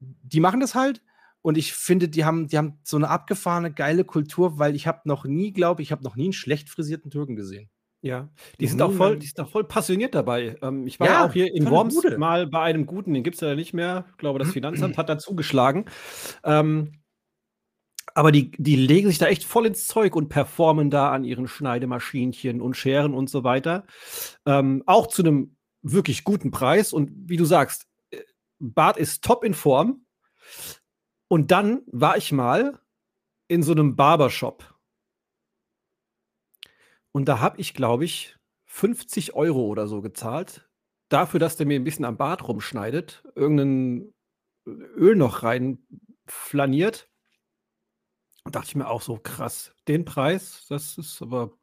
die 0.01 0.41
machen 0.41 0.61
das 0.61 0.75
halt 0.75 1.03
und 1.43 1.57
ich 1.57 1.73
finde, 1.73 2.09
die 2.09 2.25
haben, 2.25 2.49
die 2.49 2.59
haben 2.59 2.81
so 2.83 2.97
eine 2.97 3.09
abgefahrene, 3.09 3.73
geile 3.73 4.05
Kultur, 4.05 4.59
weil 4.59 4.75
ich 4.75 4.87
habe 4.87 5.01
noch 5.05 5.25
nie, 5.25 5.53
glaube 5.53 5.83
ich, 5.83 5.93
habe 5.93 6.05
noch 6.05 6.17
nie 6.17 6.25
einen 6.25 6.33
schlecht 6.33 6.69
frisierten 6.69 7.11
Türken 7.11 7.37
gesehen. 7.37 7.71
Ja, 8.01 8.29
die 8.61 8.69
sind, 8.69 8.81
auch 8.81 8.93
voll, 8.93 9.19
die 9.19 9.27
sind 9.27 9.41
auch 9.41 9.51
voll 9.51 9.65
passioniert 9.65 10.15
dabei. 10.15 10.57
Ähm, 10.63 10.87
ich 10.87 11.01
war 11.01 11.07
ja, 11.09 11.27
auch 11.27 11.33
hier 11.33 11.53
in 11.53 11.69
Worms 11.69 12.01
mal 12.17 12.47
bei 12.47 12.63
einem 12.63 12.87
guten, 12.87 13.13
den 13.13 13.25
gibt 13.25 13.35
es 13.35 13.41
ja 13.41 13.57
nicht 13.57 13.75
mehr. 13.75 14.07
Ich 14.13 14.19
glaube, 14.19 14.39
das 14.39 14.53
Finanzamt 14.53 14.97
hat 14.97 15.09
da 15.09 15.19
zugeschlagen. 15.19 15.87
Ähm, 16.45 16.93
aber 18.15 18.33
die, 18.33 18.53
die 18.53 18.77
legen 18.77 19.09
sich 19.09 19.19
da 19.19 19.27
echt 19.27 19.45
voll 19.45 19.67
ins 19.67 19.87
Zeug 19.87 20.15
und 20.15 20.29
performen 20.29 20.91
da 20.91 21.11
an 21.11 21.25
ihren 21.25 21.49
Schneidemaschinchen 21.49 22.61
und 22.61 22.77
Scheren 22.77 23.15
und 23.15 23.31
so 23.31 23.43
weiter. 23.43 23.85
Ähm, 24.47 24.83
auch 24.87 25.09
zu 25.09 25.23
einem 25.23 25.57
wirklich 25.83 26.25
guten 26.25 26.51
Preis. 26.51 26.93
Und 26.93 27.11
wie 27.29 27.37
du 27.37 27.45
sagst, 27.45 27.87
äh, 28.11 28.19
Bart 28.61 28.97
ist 28.97 29.25
top 29.25 29.45
in 29.45 29.55
Form. 29.55 30.05
Und 31.29 31.51
dann 31.51 31.83
war 31.87 32.17
ich 32.17 32.33
mal 32.33 32.81
in 33.49 33.63
so 33.63 33.73
einem 33.73 33.97
Barbershop 33.97 34.79
und 37.13 37.27
da 37.27 37.41
habe 37.41 37.61
ich, 37.61 37.75
glaube 37.75 38.05
ich, 38.05 38.37
50 38.67 39.35
Euro 39.35 39.67
oder 39.67 39.87
so 39.87 40.03
gezahlt, 40.03 40.69
dafür, 41.09 41.41
dass 41.41 41.57
der 41.57 41.67
mir 41.67 41.75
ein 41.81 41.85
bisschen 41.85 42.05
am 42.05 42.17
Bart 42.17 42.47
rumschneidet, 42.47 43.25
irgendein 43.35 44.13
Öl 44.67 45.17
noch 45.17 45.43
rein 45.43 45.79
flaniert. 46.27 47.09
Und 48.45 48.55
dachte 48.55 48.69
ich 48.69 48.77
mir 48.77 48.89
auch 48.89 49.03
so, 49.03 49.19
krass, 49.19 49.75
den 49.89 50.05
Preis, 50.05 50.67
das 50.69 50.97
ist 50.97 51.21
aber. 51.21 51.59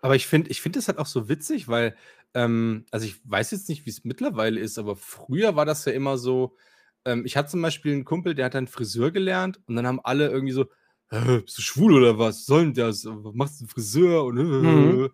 Aber 0.00 0.16
ich 0.16 0.26
finde, 0.26 0.50
ich 0.50 0.60
finde 0.60 0.78
das 0.78 0.88
halt 0.88 0.98
auch 0.98 1.06
so 1.06 1.28
witzig, 1.28 1.68
weil, 1.68 1.96
ähm, 2.34 2.86
also 2.90 3.06
ich 3.06 3.20
weiß 3.28 3.50
jetzt 3.50 3.68
nicht, 3.68 3.86
wie 3.86 3.90
es 3.90 4.04
mittlerweile 4.04 4.60
ist, 4.60 4.78
aber 4.78 4.96
früher 4.96 5.56
war 5.56 5.66
das 5.66 5.84
ja 5.84 5.92
immer 5.92 6.18
so, 6.18 6.56
ähm, 7.04 7.24
ich 7.24 7.36
hatte 7.36 7.50
zum 7.50 7.62
Beispiel 7.62 7.92
einen 7.92 8.04
Kumpel, 8.04 8.34
der 8.34 8.46
hat 8.46 8.54
dann 8.54 8.66
Friseur 8.66 9.10
gelernt 9.10 9.60
und 9.66 9.76
dann 9.76 9.86
haben 9.86 10.00
alle 10.02 10.28
irgendwie 10.28 10.52
so, 10.52 10.66
äh, 11.10 11.40
bist 11.40 11.58
du 11.58 11.62
schwul 11.62 11.94
oder 11.94 12.18
was? 12.18 12.46
Soll 12.46 12.72
denn 12.72 12.74
das? 12.74 13.04
Machst 13.04 13.60
du 13.60 13.64
einen 13.64 13.68
Friseur? 13.68 14.24
Und, 14.24 14.38
äh, 14.38 14.42
mhm. 14.42 15.10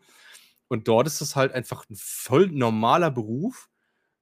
und 0.68 0.88
dort 0.88 1.06
ist 1.06 1.20
das 1.20 1.36
halt 1.36 1.52
einfach 1.52 1.88
ein 1.88 1.96
voll 1.96 2.48
normaler 2.48 3.10
Beruf, 3.10 3.68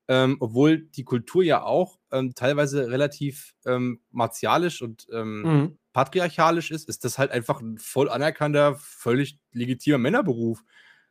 ähm, 0.08 0.36
obwohl 0.40 0.78
die 0.78 1.04
Kultur 1.04 1.44
ja 1.44 1.62
auch 1.62 1.98
ähm, 2.10 2.34
teilweise 2.34 2.90
relativ 2.90 3.54
ähm, 3.66 4.00
martialisch 4.10 4.80
und 4.80 5.06
ähm, 5.12 5.42
mhm. 5.42 5.78
patriarchalisch 5.92 6.70
ist, 6.70 6.88
ist 6.88 7.04
das 7.04 7.18
halt 7.18 7.30
einfach 7.30 7.60
ein 7.60 7.78
voll 7.78 8.08
anerkannter, 8.08 8.76
völlig 8.76 9.38
legitimer 9.52 9.98
Männerberuf. 9.98 10.64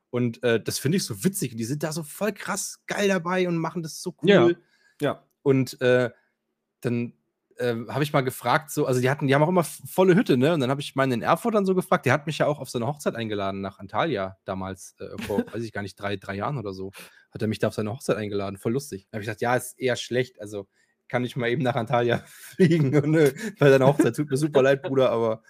Und 0.09 0.41
äh, 0.41 0.61
das 0.61 0.79
finde 0.79 0.97
ich 0.97 1.03
so 1.03 1.23
witzig. 1.23 1.55
Die 1.55 1.65
sind 1.65 1.83
da 1.83 1.91
so 1.91 2.01
voll 2.01 2.31
krass 2.31 2.81
geil 2.87 3.07
dabei 3.07 3.47
und 3.47 3.57
machen 3.57 3.83
das 3.83 4.01
so 4.01 4.15
cool. 4.23 4.29
Ja. 4.29 4.49
ja. 5.01 5.23
Und 5.43 5.79
äh, 5.81 6.09
dann 6.81 7.13
äh, 7.57 7.75
habe 7.89 8.03
ich 8.03 8.13
mal 8.13 8.21
gefragt, 8.21 8.71
so, 8.71 8.85
also 8.85 9.01
die 9.01 9.09
hatten, 9.09 9.27
die 9.27 9.35
haben 9.35 9.43
auch 9.43 9.49
immer 9.49 9.63
volle 9.63 10.15
Hütte, 10.15 10.37
ne? 10.37 10.53
Und 10.53 10.59
dann 10.59 10.69
habe 10.69 10.81
ich 10.81 10.95
meinen 10.95 11.13
in 11.13 11.21
Erfurt 11.21 11.55
dann 11.55 11.65
so 11.65 11.75
gefragt, 11.75 12.05
der 12.05 12.13
hat 12.13 12.27
mich 12.27 12.37
ja 12.37 12.47
auch 12.47 12.59
auf 12.59 12.69
seine 12.69 12.87
Hochzeit 12.87 13.15
eingeladen 13.15 13.61
nach 13.61 13.79
Antalya 13.79 14.37
damals, 14.45 14.95
äh, 14.99 15.21
vor, 15.23 15.39
weiß 15.53 15.63
ich 15.63 15.71
gar 15.71 15.81
nicht, 15.81 15.95
drei, 15.95 16.17
drei 16.17 16.35
Jahren 16.35 16.57
oder 16.57 16.73
so. 16.73 16.91
Hat 17.31 17.41
er 17.41 17.47
mich 17.47 17.59
da 17.59 17.67
auf 17.67 17.73
seine 17.73 17.91
Hochzeit 17.91 18.17
eingeladen, 18.17 18.57
voll 18.57 18.73
lustig. 18.73 19.07
Da 19.09 19.15
habe 19.15 19.23
ich 19.23 19.27
gesagt, 19.27 19.41
ja, 19.41 19.55
ist 19.55 19.79
eher 19.79 19.95
schlecht, 19.95 20.39
also 20.39 20.67
kann 21.07 21.23
ich 21.23 21.35
mal 21.35 21.49
eben 21.49 21.63
nach 21.63 21.75
Antalya 21.75 22.23
fliegen 22.27 22.95
und, 22.95 23.11
ne, 23.11 23.33
bei 23.59 23.69
deiner 23.69 23.87
Hochzeit. 23.87 24.15
Tut 24.15 24.29
mir 24.29 24.37
super 24.37 24.61
leid, 24.61 24.83
Bruder, 24.83 25.11
aber. 25.11 25.41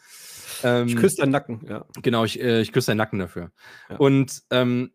Ähm, 0.64 0.88
ich 0.88 0.96
küsse 0.96 1.18
deinen 1.18 1.32
Nacken, 1.32 1.66
ja. 1.68 1.86
Genau, 2.02 2.24
ich, 2.26 2.40
äh, 2.40 2.62
ich 2.62 2.72
küsse 2.72 2.92
deinen 2.92 2.98
Nacken 2.98 3.20
dafür. 3.20 3.52
Ja. 3.90 3.98
Und 3.98 4.44
ähm, 4.50 4.92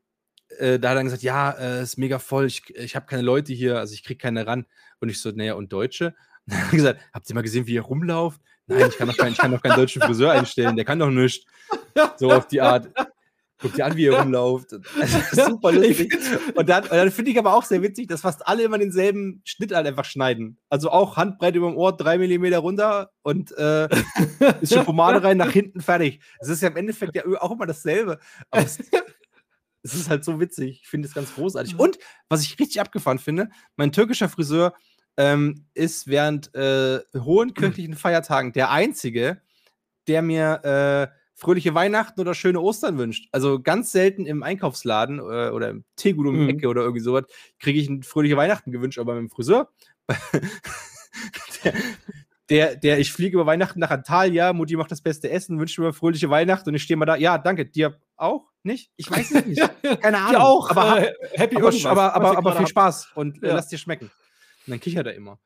äh, 0.59 0.79
da 0.79 0.89
hat 0.89 0.95
er 0.95 0.97
dann 0.97 1.05
gesagt, 1.05 1.23
ja, 1.23 1.51
äh, 1.53 1.83
ist 1.83 1.99
mega 1.99 2.19
voll, 2.19 2.47
ich, 2.47 2.75
ich 2.75 2.97
habe 2.97 3.07
keine 3.07 3.23
Leute 3.23 3.53
hier, 3.53 3.79
also 3.79 3.95
ich 3.95 4.05
kriege 4.05 4.19
keine 4.19 4.47
ran. 4.47 4.67
Und 5.01 5.09
ich 5.09 5.21
so, 5.21 5.31
naja, 5.31 5.55
und 5.55 5.73
Deutsche? 5.73 6.15
dann 6.47 6.59
hat 6.59 6.73
er 6.73 6.77
gesagt, 6.77 7.01
habt 7.13 7.29
ihr 7.29 7.35
mal 7.35 7.43
gesehen, 7.43 7.67
wie 7.67 7.75
ihr 7.75 7.83
rumlauft? 7.83 8.41
Nein, 8.67 8.89
ich 8.89 8.97
kann 8.97 9.09
doch, 9.09 9.17
kein, 9.17 9.33
ich 9.33 9.39
kann 9.39 9.51
doch 9.51 9.63
keinen 9.63 9.77
deutschen 9.77 10.03
Friseur 10.03 10.33
einstellen, 10.33 10.77
der 10.77 10.85
kann 10.85 10.99
doch 10.99 11.11
nichts. 11.11 11.45
So 12.17 12.31
auf 12.31 12.47
die 12.47 12.61
Art. 12.61 12.89
Guck 13.63 13.75
dir 13.75 13.87
an, 13.87 13.97
wie 13.97 14.05
ihr 14.05 14.19
rumlauft. 14.19 14.71
super 15.33 15.71
lustig. 15.71 16.13
Und 16.55 16.69
dann, 16.69 16.85
dann 16.89 17.11
finde 17.13 17.31
ich 17.31 17.39
aber 17.39 17.55
auch 17.55 17.63
sehr 17.63 17.81
witzig, 17.81 18.09
dass 18.09 18.23
fast 18.23 18.47
alle 18.47 18.65
immer 18.65 18.77
denselben 18.77 19.41
Schnitt 19.45 19.73
halt 19.73 19.87
einfach 19.87 20.05
schneiden. 20.05 20.59
Also 20.69 20.91
auch 20.91 21.17
Handbreit 21.17 21.55
über 21.55 21.69
dem 21.69 21.77
Ohr, 21.77 21.97
drei 21.97 22.19
Millimeter 22.19 22.59
runter 22.59 23.11
und 23.23 23.57
äh, 23.57 23.89
ist 24.61 24.75
schon 24.75 24.85
Pomade 24.85 25.23
rein, 25.23 25.37
nach 25.37 25.53
hinten 25.53 25.81
fertig. 25.81 26.21
Es 26.41 26.49
ist 26.49 26.61
ja 26.61 26.69
im 26.69 26.77
Endeffekt 26.77 27.15
ja 27.15 27.23
auch 27.41 27.53
immer 27.53 27.67
dasselbe. 27.67 28.19
Aber 28.51 28.65
es, 28.65 28.79
es 29.83 29.95
ist 29.95 30.11
halt 30.11 30.25
so 30.25 30.41
witzig. 30.41 30.81
Ich 30.83 30.89
finde 30.89 31.09
es 31.09 31.15
ganz 31.15 31.35
großartig. 31.35 31.79
Und 31.79 31.99
was 32.29 32.43
ich 32.43 32.59
richtig 32.59 32.81
abgefahren 32.81 33.19
finde, 33.19 33.51
mein 33.77 33.93
türkischer 33.93 34.29
Friseur 34.29 34.75
ähm, 35.17 35.67
ist 35.75 36.07
während 36.07 36.55
äh, 36.55 37.01
hohen 37.17 37.55
kirchlichen 37.55 37.95
Feiertagen 37.95 38.53
der 38.53 38.71
einzige, 38.71 39.43
der 40.07 40.23
mir 40.23 41.11
äh, 41.13 41.19
fröhliche 41.35 41.75
Weihnachten 41.75 42.21
oder 42.21 42.35
schöne 42.35 42.61
Ostern 42.61 42.99
wünscht. 42.99 43.29
Also 43.33 43.61
ganz 43.61 43.93
selten 43.93 44.27
im 44.27 44.43
Einkaufsladen 44.43 45.19
äh, 45.19 45.51
oder 45.51 45.71
im 45.71 45.85
Teegut 45.97 46.27
um 46.27 46.35
die 46.35 46.43
mhm. 46.43 46.49
Ecke 46.51 46.69
oder 46.69 46.83
irgendwie 46.83 47.03
sowas 47.03 47.25
kriege 47.59 47.81
ich 47.81 47.89
ein 47.89 48.03
fröhliche 48.03 48.37
Weihnachten 48.37 48.71
gewünscht, 48.71 48.99
aber 48.99 49.15
mit 49.15 49.23
dem 49.23 49.31
Friseur. 49.31 49.71
der, 51.65 51.75
der, 52.53 52.77
der, 52.77 52.99
ich 52.99 53.11
fliege 53.11 53.37
über 53.37 53.47
Weihnachten 53.47 53.81
nach 53.81 53.91
Antalya, 53.91 54.53
Mutti 54.53 54.77
macht 54.77 54.91
das 54.91 55.01
beste 55.01 55.31
Essen, 55.31 55.59
wünscht 55.59 55.79
mir 55.79 55.95
fröhliche 55.95 56.29
Weihnachten 56.29 56.69
und 56.69 56.75
ich 56.75 56.83
stehe 56.83 56.99
mal 56.99 57.07
da. 57.07 57.17
Ja, 57.17 57.39
danke. 57.39 57.65
Dir 57.65 57.99
auch? 58.17 58.51
Nicht? 58.63 58.93
Ich 58.97 59.11
weiß 59.11 59.31
es 59.31 59.47
nicht. 59.47 59.61
Keine 60.03 60.19
Ahnung. 60.19 60.33
Dir 60.33 60.43
auch. 60.43 60.69
Aber, 60.71 61.01
äh, 61.01 61.15
happy 61.33 61.57
aber, 61.57 61.73
aber, 61.87 62.15
aber, 62.15 62.37
aber, 62.37 62.57
viel 62.57 62.67
Spaß 62.67 63.13
und 63.15 63.43
äh, 63.43 63.49
ja. 63.49 63.55
lass 63.55 63.69
dir 63.69 63.79
schmecken. 63.79 64.11
Und 64.67 64.71
dann 64.71 64.81
kichert 64.81 65.07
er 65.07 65.15
immer. 65.15 65.41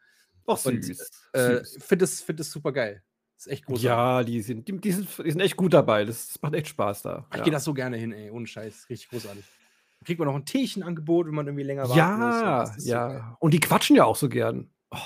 Ach, 0.48 0.56
süß. 0.56 1.10
Äh, 1.32 1.60
finde 1.78 2.04
es, 2.04 2.22
find 2.22 2.44
super 2.44 2.72
geil. 2.72 3.04
Das 3.36 3.46
ist 3.46 3.52
echt 3.52 3.66
großartig. 3.66 3.84
Ja, 3.84 4.24
die 4.24 4.42
sind, 4.42 4.66
die, 4.66 4.80
die, 4.80 4.92
sind, 4.92 5.08
die 5.24 5.30
sind 5.30 5.40
echt 5.40 5.56
gut 5.56 5.74
dabei. 5.74 6.04
Das, 6.04 6.26
das 6.26 6.42
macht 6.42 6.54
echt 6.54 6.66
Spaß 6.66 7.02
da. 7.02 7.26
Ich 7.30 7.38
ja. 7.38 7.44
gehe 7.44 7.52
das 7.52 7.62
so 7.62 7.72
gerne 7.72 7.96
hin, 7.96 8.12
ey. 8.12 8.32
Ohne 8.32 8.48
Scheiß. 8.48 8.88
Richtig 8.90 9.10
großartig. 9.10 9.44
Dann 9.44 10.04
kriegt 10.04 10.18
man 10.18 10.26
noch 10.26 10.34
ein 10.34 10.44
Teechenangebot, 10.44 11.28
wenn 11.28 11.34
man 11.34 11.46
irgendwie 11.46 11.64
länger 11.64 11.88
warten 11.88 11.98
ja, 11.98 12.64
muss. 12.74 12.84
Ja, 12.84 13.12
ja. 13.12 13.30
So 13.30 13.36
Und 13.38 13.54
die 13.54 13.60
quatschen 13.60 13.94
ja 13.94 14.04
auch 14.04 14.16
so 14.16 14.28
gern. 14.28 14.70
Oh, 14.90 14.98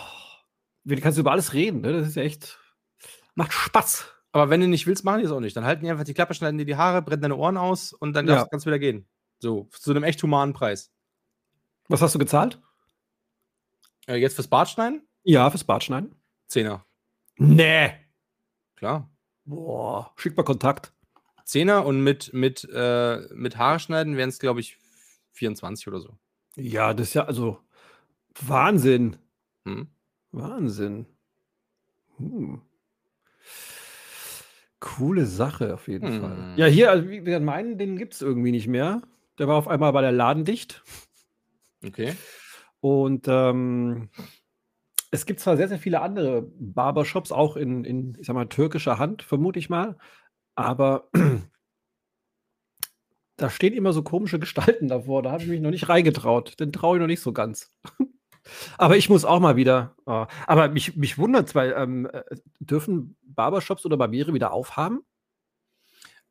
du 0.84 0.96
kannst 1.00 1.18
über 1.18 1.32
alles 1.32 1.52
reden, 1.52 1.80
ne? 1.80 1.92
Das 1.92 2.08
ist 2.08 2.16
ja 2.16 2.22
echt. 2.22 2.58
Macht 3.34 3.52
Spaß. 3.52 4.12
Aber 4.32 4.50
wenn 4.50 4.60
du 4.60 4.68
nicht 4.68 4.86
willst, 4.86 5.04
machen 5.04 5.18
die 5.18 5.24
es 5.24 5.32
auch 5.32 5.40
nicht. 5.40 5.56
Dann 5.56 5.64
halten 5.64 5.84
die 5.84 5.90
einfach 5.90 6.04
die 6.04 6.14
Klappe, 6.14 6.34
schneiden 6.34 6.58
dir 6.58 6.64
die 6.64 6.76
Haare, 6.76 7.02
brennen 7.02 7.22
deine 7.22 7.36
Ohren 7.36 7.56
aus 7.56 7.92
und 7.92 8.12
dann 8.12 8.28
ja. 8.28 8.46
kannst 8.46 8.66
du 8.66 8.70
wieder 8.70 8.78
gehen. 8.78 9.08
So, 9.40 9.68
zu 9.72 9.90
einem 9.90 10.04
echt 10.04 10.22
humanen 10.22 10.52
Preis. 10.52 10.92
Was 11.88 12.02
hast 12.02 12.14
du 12.14 12.18
gezahlt? 12.18 12.60
Äh, 14.06 14.16
jetzt 14.16 14.34
fürs 14.34 14.48
Bartschneiden? 14.48 15.06
Ja, 15.22 15.50
fürs 15.50 15.64
Bartschneiden. 15.64 16.14
Zehner. 16.46 16.84
Nee. 17.36 17.92
Klar. 18.76 19.10
Boah, 19.44 20.12
schick 20.16 20.36
mal 20.36 20.44
Kontakt. 20.44 20.92
Zehner 21.44 21.84
und 21.84 22.02
mit, 22.02 22.32
mit, 22.32 22.68
äh, 22.72 23.26
mit 23.32 23.56
Haarschneiden 23.56 24.16
wären 24.16 24.28
es, 24.28 24.38
glaube 24.38 24.60
ich, 24.60 24.78
24 25.32 25.88
oder 25.88 26.00
so. 26.00 26.16
Ja, 26.54 26.94
das 26.94 27.08
ist 27.08 27.14
ja 27.14 27.24
also 27.24 27.58
Wahnsinn. 28.40 29.16
Hm? 29.64 29.88
Wahnsinn. 30.32 31.06
Hm. 32.16 32.62
Coole 34.80 35.26
Sache 35.26 35.74
auf 35.74 35.88
jeden 35.88 36.14
hm. 36.14 36.20
Fall. 36.20 36.54
Ja, 36.56 36.66
hier, 36.66 36.90
also, 36.90 37.08
wie 37.08 37.20
gesagt, 37.20 37.44
meinen, 37.44 37.78
den 37.78 37.96
gibt 37.96 38.14
es 38.14 38.22
irgendwie 38.22 38.52
nicht 38.52 38.66
mehr. 38.66 39.02
Der 39.38 39.48
war 39.48 39.56
auf 39.56 39.68
einmal 39.68 39.92
bei 39.92 40.00
der 40.00 40.12
Laden 40.12 40.44
dicht. 40.44 40.82
Okay. 41.84 42.14
Und 42.80 43.26
ähm, 43.28 44.08
es 45.10 45.26
gibt 45.26 45.40
zwar 45.40 45.56
sehr, 45.56 45.68
sehr 45.68 45.78
viele 45.78 46.00
andere 46.00 46.42
Barbershops, 46.58 47.32
auch 47.32 47.56
in, 47.56 47.84
in 47.84 48.16
ich 48.18 48.26
sag 48.26 48.34
mal, 48.34 48.46
türkischer 48.46 48.98
Hand, 48.98 49.22
vermute 49.22 49.58
ich 49.58 49.68
mal, 49.68 49.98
aber 50.54 51.10
da 53.36 53.50
stehen 53.50 53.72
immer 53.72 53.92
so 53.92 54.02
komische 54.02 54.38
Gestalten 54.38 54.88
davor. 54.88 55.22
Da 55.22 55.32
habe 55.32 55.42
ich 55.42 55.48
mich 55.48 55.60
noch 55.60 55.70
nicht 55.70 55.88
reingetraut. 55.88 56.58
Den 56.60 56.72
traue 56.72 56.96
ich 56.96 57.00
noch 57.00 57.06
nicht 57.06 57.20
so 57.20 57.32
ganz. 57.32 57.74
aber 58.78 58.96
ich 58.96 59.08
muss 59.08 59.24
auch 59.24 59.40
mal 59.40 59.56
wieder. 59.56 59.96
Oh. 60.06 60.26
Aber 60.46 60.68
mich, 60.68 60.96
mich 60.96 61.18
wundert 61.18 61.48
es, 61.48 61.54
weil 61.54 61.74
ähm, 61.76 62.06
äh, 62.06 62.22
dürfen 62.58 63.16
Barbershops 63.22 63.84
oder 63.86 63.96
Barbiere 63.96 64.34
wieder 64.34 64.52
aufhaben? 64.52 65.00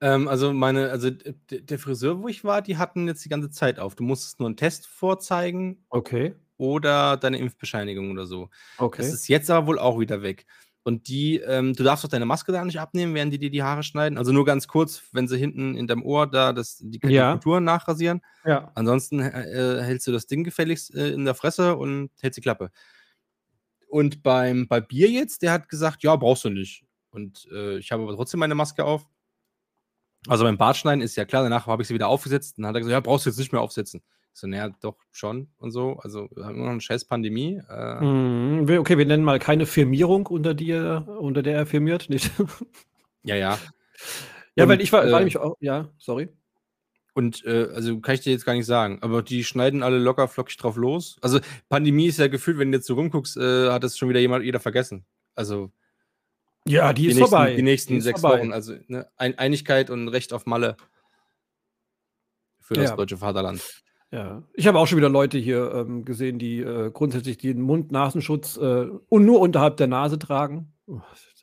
Ähm, 0.01 0.27
also 0.27 0.53
meine, 0.53 0.89
also 0.91 1.09
der 1.09 1.79
Friseur, 1.79 2.21
wo 2.21 2.27
ich 2.27 2.43
war, 2.43 2.61
die 2.61 2.77
hatten 2.77 3.07
jetzt 3.07 3.25
die 3.25 3.29
ganze 3.29 3.49
Zeit 3.49 3.79
auf. 3.79 3.95
Du 3.95 4.03
musstest 4.03 4.39
nur 4.39 4.47
einen 4.47 4.57
Test 4.57 4.87
vorzeigen. 4.87 5.85
Okay 5.89 6.35
oder 6.59 7.15
deine 7.15 7.39
Impfbescheinigung 7.39 8.11
oder 8.11 8.27
so. 8.27 8.49
Okay. 8.77 9.01
Das 9.01 9.13
ist 9.13 9.27
jetzt 9.29 9.49
aber 9.49 9.65
wohl 9.65 9.79
auch 9.79 9.97
wieder 9.97 10.21
weg. 10.21 10.45
Und 10.83 11.07
die, 11.07 11.37
ähm, 11.37 11.73
du 11.73 11.83
darfst 11.83 12.03
doch 12.03 12.09
deine 12.09 12.25
Maske 12.25 12.51
da 12.51 12.63
nicht 12.63 12.79
abnehmen, 12.79 13.13
während 13.13 13.33
die 13.33 13.39
dir 13.39 13.51
die 13.51 13.63
Haare 13.63 13.83
schneiden. 13.83 14.17
Also 14.17 14.31
nur 14.31 14.45
ganz 14.45 14.67
kurz, 14.67 15.03
wenn 15.11 15.27
sie 15.27 15.37
hinten 15.37 15.75
in 15.75 15.87
deinem 15.87 16.03
Ohr 16.03 16.25
da 16.25 16.53
das, 16.53 16.77
die 16.79 16.99
ja. 17.07 17.33
Kulturen 17.33 17.63
nachrasieren. 17.63 18.21
Ja. 18.45 18.71
Ansonsten 18.75 19.19
äh, 19.19 19.81
hältst 19.83 20.07
du 20.07 20.11
das 20.11 20.25
Ding 20.25 20.43
gefälligst 20.43 20.95
äh, 20.95 21.09
in 21.09 21.25
der 21.25 21.35
Fresse 21.35 21.75
und 21.75 22.11
hältst 22.21 22.37
die 22.37 22.41
Klappe. 22.41 22.71
Und 23.87 24.23
beim 24.23 24.67
Barbier 24.67 25.09
jetzt, 25.09 25.41
der 25.41 25.51
hat 25.51 25.67
gesagt, 25.67 26.03
ja, 26.03 26.15
brauchst 26.15 26.45
du 26.45 26.49
nicht. 26.49 26.85
Und 27.11 27.47
äh, 27.51 27.77
ich 27.77 27.91
habe 27.91 28.03
aber 28.03 28.15
trotzdem 28.15 28.39
meine 28.39 28.55
Maske 28.55 28.85
auf. 28.85 29.05
Also 30.27 30.43
beim 30.43 30.57
Bartschneiden 30.57 31.01
ist 31.01 31.15
ja 31.15 31.25
klar, 31.25 31.43
danach 31.43 31.67
habe 31.67 31.81
ich 31.81 31.87
sie 31.87 31.93
wieder 31.93 32.07
aufgesetzt. 32.07 32.57
Und 32.57 32.63
dann 32.63 32.69
hat 32.69 32.75
er 32.75 32.81
gesagt, 32.81 32.93
ja, 32.93 32.99
brauchst 32.99 33.25
du 33.25 33.29
jetzt 33.29 33.39
nicht 33.39 33.51
mehr 33.51 33.61
aufsetzen. 33.61 34.01
So, 34.33 34.47
naja, 34.47 34.69
doch 34.81 34.97
schon 35.11 35.49
und 35.57 35.71
so. 35.71 35.97
Also 35.97 36.29
wir 36.33 36.45
haben 36.45 36.55
immer 36.55 36.65
noch 36.65 36.71
eine 36.71 36.81
scheiß 36.81 37.05
Pandemie. 37.05 37.61
Äh. 37.69 38.01
Mhm. 38.01 38.79
Okay, 38.79 38.97
wir 38.97 39.05
nennen 39.05 39.23
mal 39.23 39.39
keine 39.39 39.65
Firmierung, 39.65 40.27
unter, 40.27 40.53
die, 40.53 40.73
unter 40.73 41.41
der 41.41 41.55
er 41.55 41.65
firmiert, 41.65 42.09
nicht? 42.09 42.31
Ja, 43.23 43.35
ja. 43.35 43.57
Ja, 44.55 44.63
und, 44.65 44.71
weil 44.71 44.81
ich 44.81 44.91
war, 44.91 45.05
äh, 45.05 45.11
war 45.11 45.19
nämlich 45.19 45.37
auch, 45.37 45.55
ja, 45.61 45.89
sorry. 45.97 46.27
Und 47.13 47.45
äh, 47.45 47.69
also 47.73 47.99
kann 47.99 48.15
ich 48.15 48.21
dir 48.21 48.31
jetzt 48.31 48.45
gar 48.45 48.53
nicht 48.53 48.65
sagen, 48.65 48.99
aber 49.01 49.21
die 49.21 49.43
schneiden 49.43 49.83
alle 49.83 49.99
locker 49.99 50.27
flockig 50.27 50.57
drauf 50.57 50.75
los. 50.75 51.17
Also 51.21 51.39
Pandemie 51.69 52.07
ist 52.07 52.19
ja 52.19 52.27
gefühlt, 52.27 52.57
wenn 52.57 52.71
du 52.71 52.77
jetzt 52.77 52.87
so 52.87 52.95
rumguckst, 52.95 53.37
äh, 53.37 53.69
hat 53.69 53.83
das 53.83 53.97
schon 53.97 54.09
wieder 54.09 54.19
jemand, 54.19 54.43
jeder 54.43 54.59
vergessen. 54.59 55.05
Also 55.35 55.71
ja, 56.65 56.93
die, 56.93 57.03
die 57.03 57.07
ist 57.09 57.15
nächsten, 57.15 57.29
vorbei. 57.29 57.55
Die 57.55 57.61
nächsten 57.61 57.93
die 57.95 58.01
sechs 58.01 58.21
vorbei. 58.21 58.39
Wochen, 58.39 58.53
also 58.53 58.75
ne, 58.87 59.09
Einigkeit 59.17 59.89
und 59.89 60.07
Recht 60.09 60.33
auf 60.33 60.45
Malle 60.45 60.77
für 62.59 62.75
das 62.75 62.91
ja. 62.91 62.95
deutsche 62.95 63.17
Vaterland. 63.17 63.61
Ja, 64.11 64.41
ich 64.53 64.65
habe 64.65 64.79
auch 64.79 64.87
schon 64.87 64.97
wieder 64.97 65.09
Leute 65.09 65.37
hier 65.37 65.71
ähm, 65.73 66.03
gesehen, 66.03 66.39
die 66.39 66.61
äh, 66.61 66.89
grundsätzlich 66.91 67.37
den 67.37 67.61
Mund-Nasenschutz 67.61 68.57
äh, 68.57 68.87
und 69.07 69.25
nur 69.25 69.39
unterhalb 69.39 69.77
der 69.77 69.87
Nase 69.87 70.17
tragen. 70.17 70.73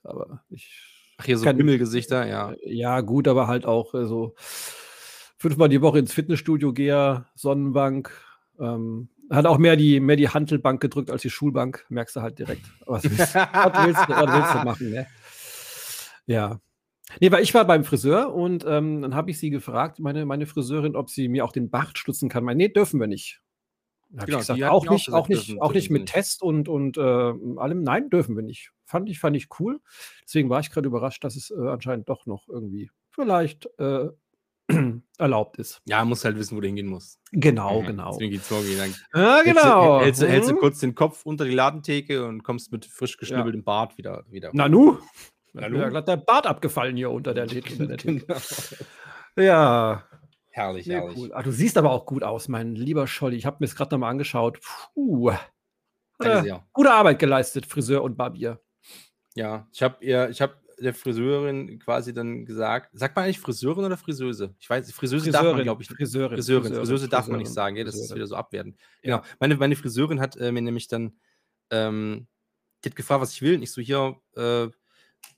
Aber 0.02 0.42
ich. 0.50 0.82
Ach, 1.18 1.24
hier 1.24 1.38
so 1.38 1.46
Himmelgesichter, 1.46 2.26
ja. 2.26 2.52
Äh, 2.52 2.74
ja, 2.74 3.00
gut, 3.02 3.28
aber 3.28 3.46
halt 3.46 3.66
auch 3.66 3.94
äh, 3.94 4.04
so 4.04 4.34
fünfmal 4.36 5.68
die 5.68 5.80
Woche 5.80 6.00
ins 6.00 6.12
Fitnessstudio 6.12 6.72
gehe, 6.72 7.26
Sonnenbank. 7.34 8.10
Ähm, 8.58 9.10
hat 9.30 9.46
auch 9.46 9.58
mehr 9.58 9.76
die, 9.76 10.00
mehr 10.00 10.16
die 10.16 10.28
Handelbank 10.28 10.80
gedrückt 10.80 11.10
als 11.10 11.22
die 11.22 11.30
Schulbank, 11.30 11.84
merkst 11.88 12.16
du 12.16 12.22
halt 12.22 12.38
direkt. 12.38 12.66
Was 12.86 13.04
willst, 13.04 13.34
was 13.34 13.86
willst, 13.86 14.08
was 14.08 14.32
willst 14.32 14.54
du 14.54 14.58
machen, 14.64 14.90
ne? 14.90 15.06
Ja. 16.26 16.60
Nee, 17.20 17.30
weil 17.30 17.42
ich 17.42 17.54
war 17.54 17.64
beim 17.64 17.84
Friseur 17.84 18.34
und 18.34 18.64
ähm, 18.66 19.02
dann 19.02 19.14
habe 19.14 19.30
ich 19.30 19.38
sie 19.38 19.50
gefragt, 19.50 20.00
meine, 20.00 20.26
meine 20.26 20.46
Friseurin, 20.46 20.96
ob 20.96 21.08
sie 21.08 21.28
mir 21.28 21.44
auch 21.44 21.52
den 21.52 21.70
Bart 21.70 21.98
stutzen 21.98 22.28
kann. 22.28 22.44
Meine, 22.44 22.58
nee, 22.58 22.68
dürfen 22.68 23.00
wir 23.00 23.06
nicht. 23.06 23.42
Dann 24.10 24.20
habe 24.20 24.26
genau, 24.26 24.38
ich 24.38 24.46
gesagt, 24.46 24.62
auch 24.62 24.90
nicht, 24.90 25.12
auch, 25.12 25.28
nicht, 25.28 25.48
dürfen, 25.48 25.60
auch 25.60 25.72
nicht 25.72 25.90
mit 25.90 26.02
nicht. 26.02 26.12
Test 26.12 26.42
und, 26.42 26.68
und 26.68 26.96
äh, 26.96 27.00
allem. 27.00 27.82
Nein, 27.82 28.10
dürfen 28.10 28.36
wir 28.36 28.42
nicht. 28.42 28.72
Fand 28.84 29.08
ich, 29.08 29.18
fand 29.18 29.36
ich 29.36 29.48
cool. 29.58 29.80
Deswegen 30.24 30.48
war 30.48 30.60
ich 30.60 30.70
gerade 30.70 30.86
überrascht, 30.86 31.24
dass 31.24 31.36
es 31.36 31.50
äh, 31.50 31.68
anscheinend 31.68 32.08
doch 32.08 32.26
noch 32.26 32.48
irgendwie 32.48 32.90
vielleicht 33.10 33.68
äh, 33.78 34.08
erlaubt 35.18 35.58
ist. 35.58 35.80
Ja, 35.86 36.04
muss 36.04 36.24
halt 36.24 36.36
wissen, 36.36 36.56
wo 36.56 36.60
du 36.60 36.66
hingehen 36.66 36.86
musst. 36.86 37.20
Genau, 37.32 37.82
mhm. 37.82 37.86
genau. 37.86 38.10
Deswegen 38.12 38.32
geht's 38.32 38.48
vorgehen. 38.48 38.94
Ja, 39.14 39.42
genau. 39.42 40.00
Hältst, 40.00 40.20
hältst, 40.20 40.32
hältst, 40.32 40.50
du 40.50 40.54
mhm. 40.54 40.58
kurz 40.58 40.80
den 40.80 40.94
Kopf 40.94 41.24
unter 41.24 41.44
die 41.44 41.54
Ladentheke 41.54 42.26
und 42.26 42.42
kommst 42.42 42.72
mit 42.72 42.84
frisch 42.84 43.16
geschnibbeltem 43.16 43.60
ja. 43.60 43.64
Bart 43.64 43.98
wieder, 43.98 44.24
wieder. 44.28 44.50
Nanu? 44.52 44.98
Hallo? 45.56 45.78
Ja, 45.78 45.88
gerade 45.88 46.06
der 46.06 46.16
Bart 46.16 46.46
abgefallen 46.46 46.96
hier 46.96 47.10
unter 47.10 47.34
der 47.34 47.46
Theke. 47.46 47.86
genau. 47.96 48.36
Ja. 49.36 50.04
Herrlich, 50.50 50.86
nee, 50.86 50.94
herrlich. 50.94 51.18
Cool. 51.18 51.32
Ach, 51.34 51.42
du 51.42 51.52
siehst 51.52 51.76
aber 51.76 51.90
auch 51.90 52.06
gut 52.06 52.22
aus, 52.22 52.48
mein 52.48 52.74
lieber 52.74 53.06
Scholli. 53.06 53.36
Ich 53.36 53.46
habe 53.46 53.58
mir 53.60 53.66
es 53.66 53.76
gerade 53.76 53.94
nochmal 53.94 54.10
angeschaut. 54.10 54.60
Puh. 54.94 55.32
Äh, 56.18 56.54
gute 56.72 56.92
Arbeit 56.92 57.18
geleistet, 57.18 57.66
Friseur 57.66 58.02
und 58.02 58.16
Barbier. 58.16 58.60
Ja, 59.34 59.68
ich 59.70 59.82
habe 59.82 60.02
ihr, 60.02 60.30
ich 60.30 60.40
habe 60.40 60.56
der 60.78 60.94
Friseurin 60.94 61.78
quasi 61.78 62.12
dann 62.12 62.44
gesagt, 62.44 62.90
sagt 62.92 63.16
man 63.16 63.24
eigentlich 63.24 63.40
Friseurin 63.40 63.84
oder 63.84 63.96
Friseuse? 63.96 64.54
Ich 64.58 64.68
weiß, 64.68 64.90
Friseuse 64.92 65.24
Friseurin, 65.24 65.32
darf 65.44 65.54
man, 65.56 65.62
glaube 65.62 65.82
ich, 65.82 65.88
Friseurin. 65.88 66.36
Friseurin. 66.36 66.62
Friseurin. 66.62 66.86
Friseuse 66.86 67.08
darf 67.08 67.28
man 67.28 67.38
nicht 67.38 67.52
sagen, 67.52 67.76
ja, 67.76 67.84
das 67.84 67.94
Friseurin. 67.94 68.10
ist 68.10 68.16
wieder 68.16 68.26
so 68.26 68.36
abwertend. 68.36 68.76
Genau. 69.02 69.22
Meine, 69.40 69.56
meine 69.56 69.76
Friseurin 69.76 70.20
hat 70.20 70.36
äh, 70.36 70.52
mir 70.52 70.62
nämlich 70.62 70.88
dann, 70.88 71.18
ähm, 71.70 72.26
die 72.84 72.90
hat 72.90 72.96
gefragt, 72.96 73.20
was 73.22 73.32
ich 73.32 73.42
will. 73.42 73.56
Und 73.56 73.62
ich 73.62 73.72
so, 73.72 73.80
hier, 73.80 74.16
äh, 74.36 74.68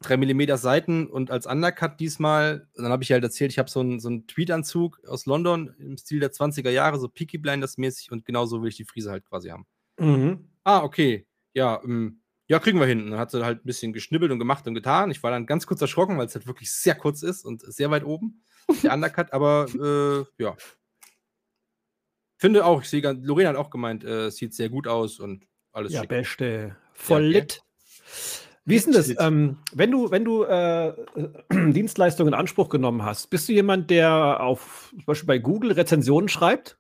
3 0.01 0.17
mm 0.17 0.57
Seiten 0.57 1.07
und 1.07 1.31
als 1.31 1.47
Undercut 1.47 1.99
diesmal. 1.99 2.69
Und 2.77 2.85
dann 2.85 2.93
habe 2.93 3.03
ich 3.03 3.13
halt 3.13 3.25
erzählt, 3.25 3.51
ich 3.51 3.59
habe 3.59 3.71
so 3.71 3.81
einen, 3.81 4.01
so 4.01 4.09
einen 4.09 4.27
Tweetanzug 4.27 5.01
aus 5.07 5.27
London 5.27 5.75
im 5.79 5.97
Stil 5.99 6.21
der 6.21 6.33
20er 6.33 6.71
Jahre, 6.71 6.99
so 6.99 7.09
Peaky 7.09 7.39
Blinders 7.39 7.79
mäßig 7.79 8.13
und 8.13 8.25
genau 8.25 8.47
so 8.47 8.63
will 8.63 8.69
ich 8.69 8.77
die 8.77 8.85
Friese 8.85 9.11
halt 9.11 9.25
quasi 9.25 9.49
haben. 9.49 9.67
Mhm. 9.99 10.49
Ah, 10.65 10.83
okay. 10.83 11.27
Ja, 11.55 11.81
ähm, 11.85 12.21
ja, 12.47 12.59
kriegen 12.59 12.79
wir 12.79 12.87
hin. 12.87 13.11
Dann 13.11 13.19
hat 13.19 13.31
sie 13.31 13.45
halt 13.45 13.63
ein 13.63 13.67
bisschen 13.67 13.93
geschnibbelt 13.93 14.33
und 14.33 14.39
gemacht 14.39 14.67
und 14.67 14.75
getan. 14.75 15.11
Ich 15.11 15.23
war 15.23 15.31
dann 15.31 15.47
ganz 15.47 15.67
kurz 15.67 15.81
erschrocken, 15.81 16.17
weil 16.17 16.27
es 16.27 16.35
halt 16.35 16.47
wirklich 16.47 16.73
sehr 16.73 16.95
kurz 16.95 17.23
ist 17.23 17.45
und 17.45 17.61
sehr 17.63 17.91
weit 17.91 18.05
oben. 18.05 18.43
der 18.83 18.95
Undercut, 18.95 19.33
aber 19.33 19.67
äh, 20.39 20.43
ja. 20.43 20.57
Finde 22.37 22.65
auch, 22.65 22.83
ich 22.83 22.89
sehe 22.89 23.03
Lorena 23.03 23.51
hat 23.51 23.57
auch 23.57 23.71
gemeint, 23.71 24.05
äh, 24.05 24.31
sieht 24.31 24.55
sehr 24.55 24.69
gut 24.69 24.87
aus 24.87 25.19
und 25.19 25.45
alles 25.73 25.93
Ja, 25.93 26.01
schick. 26.01 26.09
beste. 26.09 26.77
Voll 26.95 27.25
ja, 27.25 27.41
lit. 27.41 27.63
Wie 28.69 28.77
ist 28.77 28.87
denn 28.87 28.93
das? 28.93 29.09
Ähm, 29.19 29.57
wenn 29.73 29.91
du, 29.91 30.11
wenn 30.11 30.27
du 30.27 30.43
äh, 30.45 30.93
Dienstleistungen 31.73 32.35
in 32.35 32.39
Anspruch 32.39 32.69
genommen 32.69 33.03
hast, 33.03 33.31
bist 33.31 33.49
du 33.49 33.55
jemand, 33.55 33.89
der 33.89 34.41
auf 34.41 34.91
zum 34.91 35.05
Beispiel 35.07 35.27
bei 35.27 35.39
Google 35.39 35.73
Rezensionen 35.73 36.29
schreibt? 36.29 36.79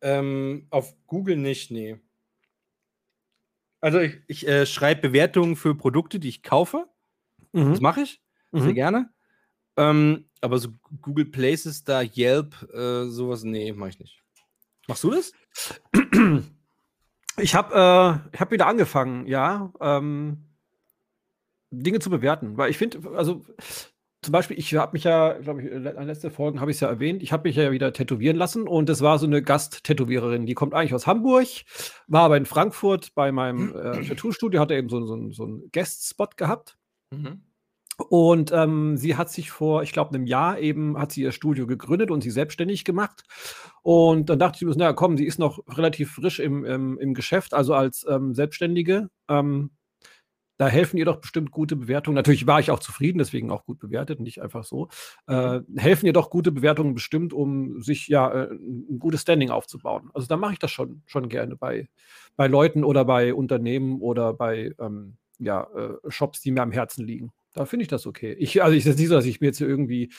Ähm, 0.00 0.66
auf 0.70 0.92
Google 1.06 1.36
nicht, 1.36 1.70
nee. 1.70 2.00
Also 3.80 4.00
ich, 4.00 4.18
ich 4.26 4.48
äh, 4.48 4.66
schreibe 4.66 5.02
Bewertungen 5.02 5.54
für 5.54 5.76
Produkte, 5.76 6.18
die 6.18 6.30
ich 6.30 6.42
kaufe. 6.42 6.88
Mhm. 7.52 7.70
Das 7.70 7.80
mache 7.80 8.00
ich 8.00 8.20
mhm. 8.50 8.60
sehr 8.60 8.74
gerne. 8.74 9.10
Ähm, 9.76 10.24
aber 10.40 10.58
so 10.58 10.70
Google 11.00 11.26
Places, 11.26 11.84
da 11.84 12.02
Yelp, 12.02 12.68
äh, 12.74 13.06
sowas, 13.06 13.44
nee, 13.44 13.72
mache 13.72 13.90
ich 13.90 14.00
nicht. 14.00 14.20
Machst 14.88 15.04
du 15.04 15.12
das? 15.12 15.32
Ich 17.38 17.54
habe 17.54 17.74
äh, 18.32 18.38
hab 18.38 18.50
wieder 18.50 18.66
angefangen, 18.66 19.26
ja, 19.26 19.72
ähm, 19.80 20.48
Dinge 21.70 22.00
zu 22.00 22.10
bewerten, 22.10 22.58
weil 22.58 22.70
ich 22.70 22.78
finde, 22.78 23.10
also 23.16 23.44
zum 24.22 24.30
Beispiel, 24.30 24.56
ich 24.56 24.72
habe 24.74 24.92
mich 24.92 25.02
ja, 25.02 25.32
glaube 25.32 25.62
ich, 25.62 25.70
in 25.70 25.82
letzten 25.82 26.30
Folgen 26.30 26.60
habe 26.60 26.70
ich 26.70 26.76
es 26.76 26.80
ja 26.80 26.88
erwähnt, 26.88 27.24
ich 27.24 27.32
habe 27.32 27.48
mich 27.48 27.56
ja 27.56 27.72
wieder 27.72 27.92
tätowieren 27.92 28.36
lassen 28.36 28.68
und 28.68 28.88
es 28.88 29.00
war 29.00 29.18
so 29.18 29.26
eine 29.26 29.42
Gasttätowiererin, 29.42 30.46
die 30.46 30.54
kommt 30.54 30.74
eigentlich 30.74 30.94
aus 30.94 31.08
Hamburg, 31.08 31.48
war 32.06 32.22
aber 32.22 32.36
in 32.36 32.46
Frankfurt 32.46 33.14
bei 33.16 33.32
meinem 33.32 33.74
äh, 33.74 34.02
Tattoo-Studio, 34.08 34.60
hat 34.60 34.70
er 34.70 34.78
eben 34.78 34.88
so, 34.88 35.04
so, 35.04 35.30
so 35.32 35.44
einen 35.44 35.70
Guest-Spot 35.72 36.28
gehabt. 36.36 36.78
Mhm. 37.10 37.42
Und 38.08 38.52
ähm, 38.52 38.96
sie 38.96 39.16
hat 39.16 39.30
sich 39.30 39.50
vor, 39.50 39.82
ich 39.82 39.92
glaube, 39.92 40.14
einem 40.14 40.26
Jahr 40.26 40.58
eben, 40.58 40.98
hat 40.98 41.12
sie 41.12 41.22
ihr 41.22 41.32
Studio 41.32 41.66
gegründet 41.66 42.10
und 42.10 42.22
sie 42.22 42.30
selbstständig 42.30 42.84
gemacht. 42.84 43.22
Und 43.82 44.28
dann 44.30 44.38
dachte 44.38 44.56
ich 44.56 44.62
mir, 44.62 44.74
naja, 44.76 44.92
komm, 44.92 45.16
sie 45.16 45.26
ist 45.26 45.38
noch 45.38 45.60
relativ 45.68 46.12
frisch 46.12 46.38
im, 46.38 46.64
im, 46.64 46.98
im 46.98 47.14
Geschäft, 47.14 47.54
also 47.54 47.74
als 47.74 48.06
ähm, 48.08 48.34
Selbstständige. 48.34 49.08
Ähm, 49.28 49.70
da 50.58 50.68
helfen 50.68 50.96
ihr 50.96 51.04
doch 51.04 51.20
bestimmt 51.20 51.50
gute 51.50 51.74
Bewertungen. 51.74 52.14
Natürlich 52.14 52.46
war 52.46 52.60
ich 52.60 52.70
auch 52.70 52.78
zufrieden, 52.78 53.18
deswegen 53.18 53.50
auch 53.50 53.64
gut 53.64 53.80
bewertet, 53.80 54.20
nicht 54.20 54.42
einfach 54.42 54.62
so. 54.62 54.88
Äh, 55.26 55.60
helfen 55.76 56.06
ihr 56.06 56.12
doch 56.12 56.30
gute 56.30 56.52
Bewertungen 56.52 56.94
bestimmt, 56.94 57.32
um 57.32 57.82
sich 57.82 58.06
ja 58.06 58.30
äh, 58.30 58.52
ein 58.52 58.98
gutes 59.00 59.22
Standing 59.22 59.50
aufzubauen. 59.50 60.10
Also 60.14 60.28
da 60.28 60.36
mache 60.36 60.52
ich 60.52 60.58
das 60.60 60.70
schon, 60.70 61.02
schon 61.06 61.28
gerne 61.28 61.56
bei, 61.56 61.88
bei 62.36 62.46
Leuten 62.46 62.84
oder 62.84 63.04
bei 63.04 63.34
Unternehmen 63.34 64.00
oder 64.00 64.34
bei 64.34 64.72
ähm, 64.78 65.16
ja, 65.38 65.66
äh, 65.74 66.10
Shops, 66.10 66.40
die 66.42 66.52
mir 66.52 66.62
am 66.62 66.70
Herzen 66.70 67.04
liegen. 67.04 67.32
Da 67.52 67.66
finde 67.66 67.82
ich 67.82 67.88
das 67.88 68.06
okay. 68.06 68.32
Ich, 68.38 68.62
also 68.62 68.76
ich 68.76 68.86
ist 68.86 68.98
nicht 68.98 69.08
so, 69.08 69.14
dass 69.14 69.26
ich 69.26 69.40
mir 69.40 69.48
jetzt 69.48 69.60
irgendwie 69.60 70.12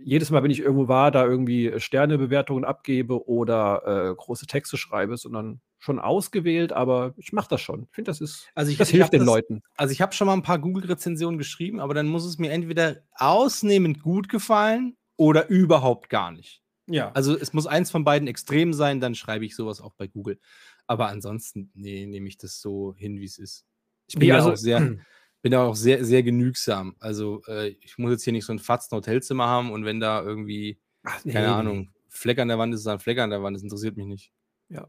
jedes 0.00 0.30
Mal, 0.30 0.42
wenn 0.42 0.50
ich 0.50 0.60
irgendwo 0.60 0.88
war, 0.88 1.10
da 1.10 1.24
irgendwie 1.24 1.72
Sternebewertungen 1.78 2.64
abgebe 2.64 3.26
oder 3.28 4.10
äh, 4.10 4.14
große 4.14 4.46
Texte 4.46 4.76
schreibe, 4.76 5.16
sondern 5.16 5.60
schon 5.78 5.98
ausgewählt, 5.98 6.72
aber 6.72 7.14
ich 7.16 7.32
mache 7.32 7.48
das 7.50 7.60
schon. 7.60 7.84
Ich 7.84 7.94
finde, 7.94 8.10
das 8.10 8.20
ist, 8.20 8.48
also 8.54 8.70
ich, 8.70 8.78
das 8.78 8.88
ich 8.88 8.96
hilft 8.96 9.12
den 9.12 9.20
das, 9.20 9.26
Leuten. 9.26 9.62
Also 9.76 9.92
ich 9.92 10.00
habe 10.00 10.12
schon 10.12 10.26
mal 10.26 10.32
ein 10.34 10.42
paar 10.42 10.58
Google-Rezensionen 10.58 11.38
geschrieben, 11.38 11.80
aber 11.80 11.94
dann 11.94 12.08
muss 12.08 12.24
es 12.24 12.38
mir 12.38 12.50
entweder 12.50 13.02
ausnehmend 13.12 14.02
gut 14.02 14.28
gefallen 14.28 14.96
oder 15.16 15.48
überhaupt 15.48 16.08
gar 16.08 16.32
nicht. 16.32 16.62
Ja. 16.86 17.12
Also 17.12 17.36
es 17.36 17.52
muss 17.52 17.66
eins 17.66 17.90
von 17.90 18.04
beiden 18.04 18.28
extrem 18.28 18.72
sein, 18.72 19.00
dann 19.00 19.14
schreibe 19.14 19.44
ich 19.44 19.54
sowas 19.54 19.80
auch 19.80 19.94
bei 19.94 20.08
Google. 20.08 20.40
Aber 20.86 21.08
ansonsten, 21.08 21.70
nee, 21.74 22.06
nehme 22.06 22.28
ich 22.28 22.38
das 22.38 22.60
so 22.60 22.94
hin, 22.96 23.20
wie 23.20 23.26
es 23.26 23.38
ist. 23.38 23.66
Ich 24.08 24.14
bin 24.18 24.28
nee, 24.28 24.32
also, 24.32 24.52
auch 24.52 24.56
sehr, 24.56 24.78
bin 25.42 25.52
da 25.52 25.64
auch 25.64 25.76
sehr, 25.76 26.04
sehr 26.04 26.22
genügsam. 26.22 26.96
Also 26.98 27.42
äh, 27.46 27.68
ich 27.80 27.98
muss 27.98 28.10
jetzt 28.10 28.24
hier 28.24 28.32
nicht 28.32 28.44
so 28.44 28.52
ein 28.52 28.58
fatzen 28.58 28.96
Hotelzimmer 28.96 29.46
haben 29.46 29.70
und 29.70 29.84
wenn 29.84 30.00
da 30.00 30.22
irgendwie, 30.22 30.80
Ach, 31.04 31.24
nee. 31.24 31.32
keine 31.32 31.54
Ahnung, 31.54 31.90
Fleck 32.08 32.38
an 32.38 32.48
der 32.48 32.58
Wand 32.58 32.74
ist, 32.74 32.80
ist 32.80 32.86
ein 32.86 32.98
Fleck 32.98 33.18
an 33.18 33.30
der 33.30 33.42
Wand, 33.42 33.56
das 33.56 33.62
interessiert 33.62 33.96
mich 33.96 34.06
nicht. 34.06 34.32
Ja. 34.68 34.88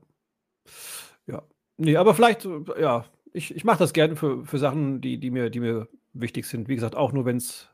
Ja. 1.27 1.43
Nee, 1.77 1.97
aber 1.97 2.15
vielleicht, 2.15 2.45
äh, 2.45 2.81
ja, 2.81 3.05
ich, 3.33 3.55
ich 3.55 3.63
mache 3.63 3.79
das 3.79 3.93
gerne 3.93 4.15
für, 4.15 4.45
für 4.45 4.57
Sachen, 4.57 5.01
die, 5.01 5.19
die, 5.19 5.31
mir, 5.31 5.49
die 5.49 5.59
mir 5.59 5.87
wichtig 6.13 6.45
sind. 6.45 6.67
Wie 6.67 6.75
gesagt, 6.75 6.95
auch 6.95 7.11
nur, 7.11 7.25
wenn 7.25 7.37
es 7.37 7.69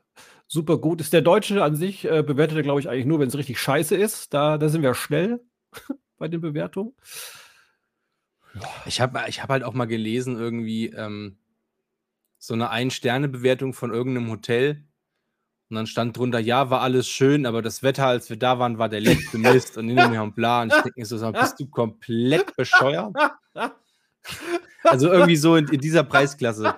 super 0.48 0.78
gut 0.78 1.02
ist. 1.02 1.14
Der 1.14 1.22
Deutsche 1.22 1.64
an 1.64 1.76
sich 1.76 2.06
äh, 2.06 2.24
bewertet, 2.24 2.64
glaube 2.64 2.80
ich, 2.80 2.90
eigentlich 2.90 3.06
nur, 3.06 3.20
wenn 3.20 3.30
es 3.30 3.38
richtig 3.38 3.60
scheiße 3.60 3.96
ist. 3.96 4.34
Da, 4.34 4.58
da 4.58 4.70
sind 4.70 4.82
wir 4.82 4.94
schnell 4.94 5.42
bei 6.18 6.28
den 6.28 6.42
Bewertungen. 6.42 6.94
Ich 8.86 9.02
habe 9.02 9.20
ich 9.28 9.42
hab 9.42 9.50
halt 9.50 9.64
auch 9.64 9.74
mal 9.74 9.86
gelesen, 9.86 10.38
irgendwie, 10.38 10.88
ähm, 10.88 11.38
so 12.38 12.54
eine 12.54 12.70
Ein-Sterne-Bewertung 12.70 13.74
von 13.74 13.94
irgendeinem 13.94 14.30
Hotel. 14.30 14.86
Und 15.70 15.78
dann 15.78 15.88
stand 15.88 16.16
drunter, 16.16 16.40
ja, 16.40 16.70
war 16.70 16.82
alles 16.82 17.08
schön, 17.08 17.46
aber 17.46 17.62
das 17.62 17.82
Wetter, 17.82 18.06
als 18.06 18.30
wir 18.30 18.38
da 18.38 18.60
waren, 18.60 18.78
war 18.78 18.88
der 18.88 19.02
letzte 19.02 19.38
Mist 19.38 19.78
und 19.78 19.88
hinter 19.88 20.10
mir 20.10 20.22
und 20.22 20.36
bla. 20.36 20.62
Und 20.62 20.74
ich 20.74 20.82
denke 20.82 21.00
mir 21.00 21.06
so, 21.06 21.32
bist 21.32 21.60
du 21.60 21.68
komplett 21.68 22.56
bescheuert? 22.56 23.16
Also 24.84 25.12
irgendwie 25.12 25.36
so 25.36 25.56
in, 25.56 25.68
in 25.68 25.80
dieser 25.80 26.04
Preisklasse 26.04 26.76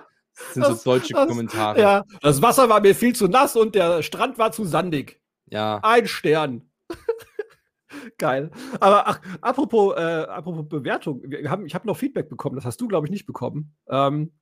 sind 0.52 0.62
das, 0.62 0.82
so 0.82 0.92
deutsche 0.92 1.14
das, 1.14 1.28
Kommentare. 1.28 1.80
Ja, 1.80 2.04
das 2.20 2.40
Wasser 2.40 2.68
war 2.68 2.80
mir 2.80 2.94
viel 2.94 3.14
zu 3.14 3.28
nass 3.28 3.56
und 3.56 3.74
der 3.74 4.02
Strand 4.02 4.38
war 4.38 4.52
zu 4.52 4.64
sandig. 4.64 5.20
Ja. 5.46 5.80
Ein 5.82 6.06
Stern. 6.06 6.70
Geil. 8.18 8.50
Aber 8.80 9.08
ach, 9.08 9.20
apropos, 9.40 9.96
äh, 9.96 10.00
apropos 10.00 10.68
Bewertung, 10.68 11.22
wir 11.24 11.50
haben, 11.50 11.66
ich 11.66 11.74
habe 11.74 11.86
noch 11.86 11.96
Feedback 11.96 12.28
bekommen, 12.28 12.56
das 12.56 12.64
hast 12.64 12.80
du, 12.80 12.88
glaube 12.88 13.06
ich, 13.06 13.10
nicht 13.10 13.26
bekommen. 13.26 13.76
Ähm, 13.88 14.32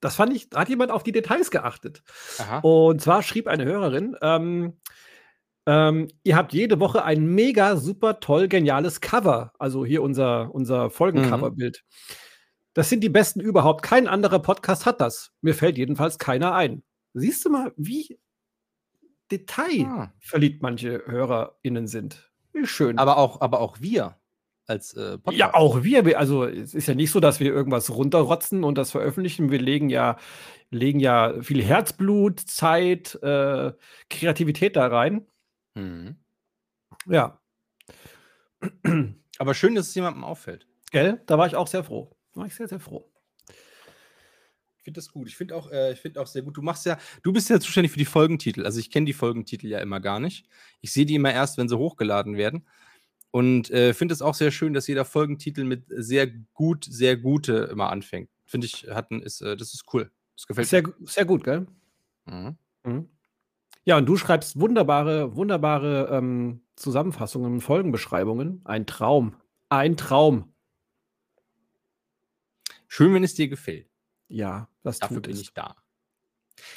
das 0.00 0.16
fand 0.16 0.34
ich, 0.34 0.50
da 0.50 0.60
hat 0.60 0.68
jemand 0.68 0.90
auf 0.90 1.02
die 1.02 1.12
Details 1.12 1.50
geachtet. 1.50 2.02
Aha. 2.38 2.58
Und 2.60 3.00
zwar 3.00 3.22
schrieb 3.22 3.46
eine 3.46 3.64
Hörerin, 3.64 4.16
ähm, 4.22 4.78
ähm, 5.66 6.08
ihr 6.24 6.36
habt 6.36 6.54
jede 6.54 6.80
Woche 6.80 7.04
ein 7.04 7.26
mega 7.26 7.76
super 7.76 8.20
toll 8.20 8.48
geniales 8.48 9.02
Cover. 9.02 9.52
Also 9.58 9.84
hier 9.84 10.02
unser, 10.02 10.54
unser 10.54 10.88
Folgencoverbild. 10.88 11.84
Mhm. 11.84 12.14
Das 12.72 12.88
sind 12.88 13.00
die 13.00 13.10
besten 13.10 13.40
überhaupt. 13.40 13.82
Kein 13.82 14.08
anderer 14.08 14.38
Podcast 14.38 14.86
hat 14.86 15.00
das. 15.00 15.32
Mir 15.42 15.54
fällt 15.54 15.76
jedenfalls 15.76 16.18
keiner 16.18 16.54
ein. 16.54 16.84
Siehst 17.12 17.44
du 17.44 17.50
mal, 17.50 17.72
wie 17.76 18.18
detailverliebt 19.30 20.56
ah. 20.56 20.62
manche 20.62 21.02
HörerInnen 21.04 21.86
sind. 21.86 22.30
Wie 22.52 22.66
schön. 22.66 22.98
Aber 22.98 23.18
auch, 23.18 23.40
aber 23.40 23.60
auch 23.60 23.80
wir 23.80 24.17
als 24.68 24.94
äh, 24.94 25.18
Podcast. 25.18 25.36
Ja, 25.36 25.54
auch 25.54 25.82
wir. 25.82 26.18
Also 26.18 26.44
es 26.44 26.74
ist 26.74 26.86
ja 26.86 26.94
nicht 26.94 27.10
so, 27.10 27.20
dass 27.20 27.40
wir 27.40 27.52
irgendwas 27.52 27.90
runterrotzen 27.90 28.64
und 28.64 28.76
das 28.76 28.90
veröffentlichen. 28.90 29.50
Wir 29.50 29.60
legen 29.60 29.88
ja, 29.88 30.18
legen 30.70 31.00
ja 31.00 31.40
viel 31.42 31.64
Herzblut, 31.64 32.40
Zeit, 32.40 33.14
äh, 33.22 33.72
Kreativität 34.10 34.76
da 34.76 34.86
rein. 34.86 35.26
Mhm. 35.74 36.16
Ja. 37.06 37.40
Aber 39.38 39.54
schön, 39.54 39.74
dass 39.74 39.88
es 39.88 39.94
jemandem 39.94 40.24
auffällt. 40.24 40.66
Gell? 40.90 41.22
Da 41.26 41.38
war 41.38 41.46
ich 41.46 41.56
auch 41.56 41.66
sehr 41.66 41.84
froh. 41.84 42.14
Da 42.34 42.40
war 42.40 42.46
ich 42.46 42.54
sehr, 42.54 42.68
sehr 42.68 42.80
froh. 42.80 43.10
Ich 44.78 44.84
finde 44.84 44.98
das 44.98 45.10
gut. 45.10 45.28
Ich 45.28 45.36
finde 45.36 45.54
auch, 45.54 45.70
äh, 45.70 45.94
find 45.96 46.18
auch 46.18 46.26
sehr 46.26 46.42
gut. 46.42 46.56
Du 46.56 46.62
machst 46.62 46.86
ja, 46.86 46.98
du 47.22 47.32
bist 47.32 47.48
ja 47.50 47.60
zuständig 47.60 47.92
für 47.92 47.98
die 47.98 48.04
Folgentitel. 48.04 48.64
Also 48.64 48.80
ich 48.80 48.90
kenne 48.90 49.06
die 49.06 49.12
Folgentitel 49.12 49.66
ja 49.66 49.80
immer 49.80 50.00
gar 50.00 50.20
nicht. 50.20 50.46
Ich 50.80 50.92
sehe 50.92 51.06
die 51.06 51.14
immer 51.14 51.32
erst, 51.32 51.58
wenn 51.58 51.68
sie 51.68 51.76
hochgeladen 51.76 52.36
werden. 52.36 52.66
Und 53.30 53.70
äh, 53.70 53.92
finde 53.94 54.14
es 54.14 54.22
auch 54.22 54.34
sehr 54.34 54.50
schön, 54.50 54.72
dass 54.72 54.86
jeder 54.86 55.04
Folgentitel 55.04 55.64
mit 55.64 55.84
sehr 55.88 56.26
gut, 56.26 56.84
sehr 56.84 57.16
gute 57.16 57.68
immer 57.70 57.90
anfängt. 57.90 58.30
Finde 58.46 58.66
ich, 58.66 58.86
hatten, 58.88 59.20
ist, 59.20 59.42
äh, 59.42 59.56
das 59.56 59.74
ist 59.74 59.84
cool. 59.92 60.10
Das 60.36 60.46
gefällt 60.46 60.68
sehr, 60.68 60.82
mir. 60.82 60.94
Sehr 61.04 61.24
gut, 61.24 61.44
gell? 61.44 61.66
Mhm. 62.26 62.56
Mhm. 62.84 63.08
Ja, 63.84 63.96
und 63.96 64.06
du 64.06 64.16
schreibst 64.16 64.60
wunderbare, 64.60 65.36
wunderbare 65.36 66.08
ähm, 66.12 66.62
Zusammenfassungen, 66.76 67.60
Folgenbeschreibungen. 67.60 68.62
Ein 68.64 68.86
Traum. 68.86 69.34
Ein 69.68 69.96
Traum. 69.96 70.52
Schön, 72.86 73.12
wenn 73.14 73.24
es 73.24 73.34
dir 73.34 73.48
gefällt. 73.48 73.90
Ja, 74.28 74.68
das 74.82 74.98
Dafür 74.98 75.20
bin 75.20 75.32
es. 75.32 75.40
ich 75.40 75.54
da. 75.54 75.76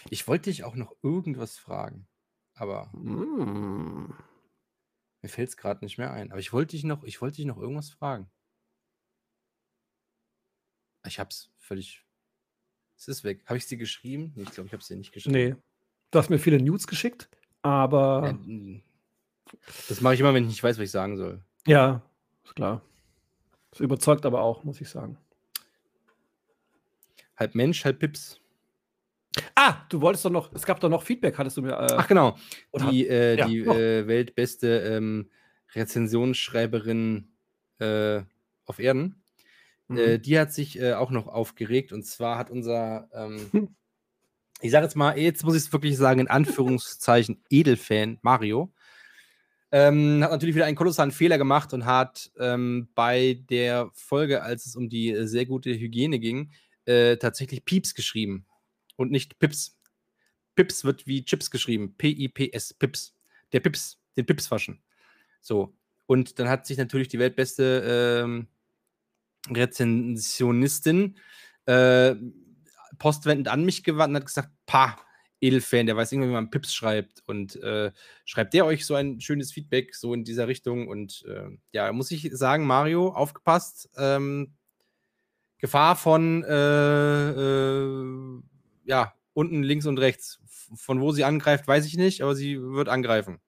Ich 0.10 0.28
wollte 0.28 0.50
dich 0.50 0.64
auch 0.64 0.76
noch 0.76 0.96
irgendwas 1.02 1.58
fragen, 1.58 2.08
aber. 2.54 2.90
Mm. 2.94 4.14
Mir 5.22 5.30
fällt 5.30 5.50
es 5.50 5.58
gerade 5.58 5.84
nicht 5.86 5.98
mehr 5.98 6.12
ein. 6.12 6.32
Aber 6.32 6.40
ich 6.40 6.52
wollte 6.52 6.76
dich 6.76 6.84
noch, 6.84 7.04
ich 7.04 7.22
wollte 7.22 7.38
dich 7.38 7.46
noch 7.46 7.58
irgendwas 7.58 7.90
fragen. 7.90 8.30
Ich 11.06 11.20
hab's 11.20 11.52
völlig. 11.58 12.06
Es 12.98 13.08
ist 13.08 13.24
weg. 13.24 13.44
Habe 13.46 13.58
ich 13.58 13.64
es 13.64 13.70
dir 13.70 13.78
geschrieben? 13.78 14.34
Nee, 14.36 14.44
ich 14.44 14.52
glaube, 14.52 14.68
ich 14.68 14.74
habe 14.74 14.82
es 14.82 14.88
dir 14.88 14.98
nicht 14.98 15.12
geschrieben. 15.12 15.36
Nee. 15.36 15.56
Du 16.12 16.20
hast 16.20 16.30
mir 16.30 16.40
viele 16.40 16.62
News 16.62 16.88
geschickt, 16.88 17.30
aber. 17.62 18.38
Ja, 18.46 18.80
das 19.88 20.02
mache 20.02 20.14
ich 20.14 20.20
immer, 20.20 20.34
wenn 20.34 20.44
ich 20.44 20.50
nicht 20.50 20.64
weiß, 20.64 20.78
was 20.78 20.84
ich 20.84 20.92
sagen 20.92 21.18
soll. 21.18 21.44
Ja, 21.66 22.02
ist 22.44 22.56
klar. 22.56 22.82
Das 23.72 23.80
überzeugt 23.80 24.26
aber 24.26 24.42
auch, 24.42 24.64
muss 24.64 24.82
ich 24.82 24.90
sagen. 24.90 25.18
Halb 27.38 27.56
Mensch, 27.56 27.86
halb 27.86 28.00
Pips. 28.00 28.41
Ah, 29.64 29.86
du 29.90 30.02
wolltest 30.02 30.26
doch 30.26 30.32
noch, 30.32 30.52
es 30.54 30.66
gab 30.66 30.80
doch 30.80 30.90
noch 30.90 31.04
Feedback, 31.04 31.38
hattest 31.38 31.56
du 31.56 31.62
mir. 31.62 31.74
Äh, 31.74 31.94
Ach 31.96 32.08
genau, 32.08 32.36
die, 32.90 33.08
äh, 33.08 33.38
ja, 33.38 33.46
die 33.46 33.60
äh, 33.60 34.08
weltbeste 34.08 34.80
ähm, 34.80 35.30
Rezensionsschreiberin 35.76 37.28
äh, 37.78 38.22
auf 38.66 38.80
Erden, 38.80 39.22
äh, 39.88 40.18
mhm. 40.18 40.22
die 40.24 40.40
hat 40.40 40.52
sich 40.52 40.80
äh, 40.80 40.94
auch 40.94 41.12
noch 41.12 41.28
aufgeregt 41.28 41.94
und 41.94 42.08
zwar 42.08 42.40
hat 42.40 42.50
unser, 42.50 43.08
ähm, 43.14 43.76
ich 44.62 44.72
sage 44.72 44.86
jetzt 44.86 44.96
mal, 44.96 45.16
jetzt 45.16 45.44
muss 45.44 45.56
ich 45.56 45.62
es 45.62 45.72
wirklich 45.72 45.96
sagen, 45.96 46.22
in 46.22 46.28
Anführungszeichen 46.28 47.44
Edelfan 47.52 48.18
Mario, 48.24 48.74
ähm, 49.72 50.24
hat 50.24 50.32
natürlich 50.32 50.56
wieder 50.56 50.66
einen 50.66 50.76
kolossalen 50.76 51.12
Fehler 51.12 51.38
gemacht 51.38 51.72
und 51.76 51.86
hat 51.86 52.32
ähm, 52.40 52.90
bei 52.96 53.40
der 53.48 53.92
Folge, 53.94 54.42
als 54.42 54.66
es 54.66 54.76
um 54.76 54.90
die 54.90 55.12
äh, 55.12 55.28
sehr 55.28 55.46
gute 55.46 55.70
Hygiene 55.70 56.18
ging, 56.18 56.50
äh, 56.86 57.18
tatsächlich 57.18 57.64
Pieps 57.64 57.94
geschrieben 57.94 58.48
und 59.02 59.12
nicht 59.12 59.40
Pips. 59.40 59.78
Pips 60.56 60.84
wird 60.84 61.08
wie 61.08 61.26
Chips 61.26 61.52
geschrieben. 61.52 61.96
P-I-P-S, 61.98 62.74
Pips. 62.76 63.16
Der 63.52 63.60
Pips, 63.60 64.00
den 64.16 64.26
Pips 64.26 64.50
waschen. 64.52 64.82
So. 65.42 65.76
Und 66.06 66.40
dann 66.40 66.50
hat 66.50 66.66
sich 66.66 66.78
natürlich 66.78 67.08
die 67.08 67.20
weltbeste 67.20 68.22
ähm, 68.24 68.48
Rezensionistin 69.50 71.18
äh, 71.66 72.16
postwendend 72.98 73.48
an 73.48 73.66
mich 73.66 73.84
gewandt 73.84 74.12
und 74.12 74.16
hat 74.18 74.26
gesagt: 74.26 74.50
Pa, 74.66 74.98
Edelfan, 75.42 75.88
der 75.88 75.98
weiß 75.98 76.12
irgendwie, 76.12 76.30
wie 76.30 76.34
man 76.34 76.52
Pips 76.52 76.74
schreibt. 76.74 77.24
Und 77.28 77.56
äh, 77.58 77.92
schreibt 78.26 78.54
der 78.54 78.66
euch 78.66 78.86
so 78.86 78.96
ein 78.96 79.20
schönes 79.20 79.52
Feedback, 79.52 79.96
so 79.96 80.14
in 80.14 80.24
dieser 80.24 80.48
Richtung. 80.48 80.88
Und 80.88 81.26
äh, 81.28 81.50
ja, 81.72 81.92
muss 81.92 82.12
ich 82.12 82.30
sagen, 82.34 82.66
Mario, 82.66 83.10
aufgepasst. 83.10 83.90
Ähm, 83.98 84.54
Gefahr 85.58 85.96
von, 85.96 86.44
äh, 86.44 87.30
äh 87.30 88.42
ja, 88.92 89.14
unten 89.34 89.64
links 89.64 89.86
und 89.86 89.98
rechts. 89.98 90.40
Von 90.76 91.02
wo 91.02 91.12
sie 91.12 91.24
angreift, 91.24 91.68
weiß 91.68 91.86
ich 91.86 91.98
nicht, 91.98 92.22
aber 92.22 92.36
sie 92.36 92.62
wird 92.62 92.90
angreifen. 92.90 93.40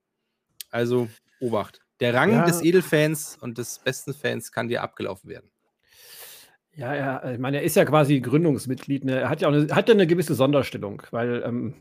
Also, 0.71 1.09
Obacht. 1.39 1.81
Der 1.99 2.13
Rang 2.13 2.31
ja. 2.31 2.45
des 2.45 2.63
Edelfans 2.63 3.37
und 3.39 3.57
des 3.57 3.79
besten 3.79 4.13
Fans 4.13 4.51
kann 4.51 4.69
dir 4.69 4.81
abgelaufen 4.81 5.29
werden. 5.29 5.51
Ja, 6.75 6.95
ja, 6.95 7.31
ich 7.31 7.39
meine, 7.39 7.57
er 7.57 7.63
ist 7.63 7.75
ja 7.75 7.85
quasi 7.85 8.19
Gründungsmitglied. 8.19 9.05
Ne? 9.05 9.19
Er 9.19 9.29
hat 9.29 9.41
ja 9.41 9.47
auch 9.47 9.53
eine, 9.53 9.67
hat 9.75 9.87
ja 9.89 9.93
eine 9.93 10.07
gewisse 10.07 10.33
Sonderstellung, 10.33 11.03
weil 11.11 11.43
ähm, 11.45 11.75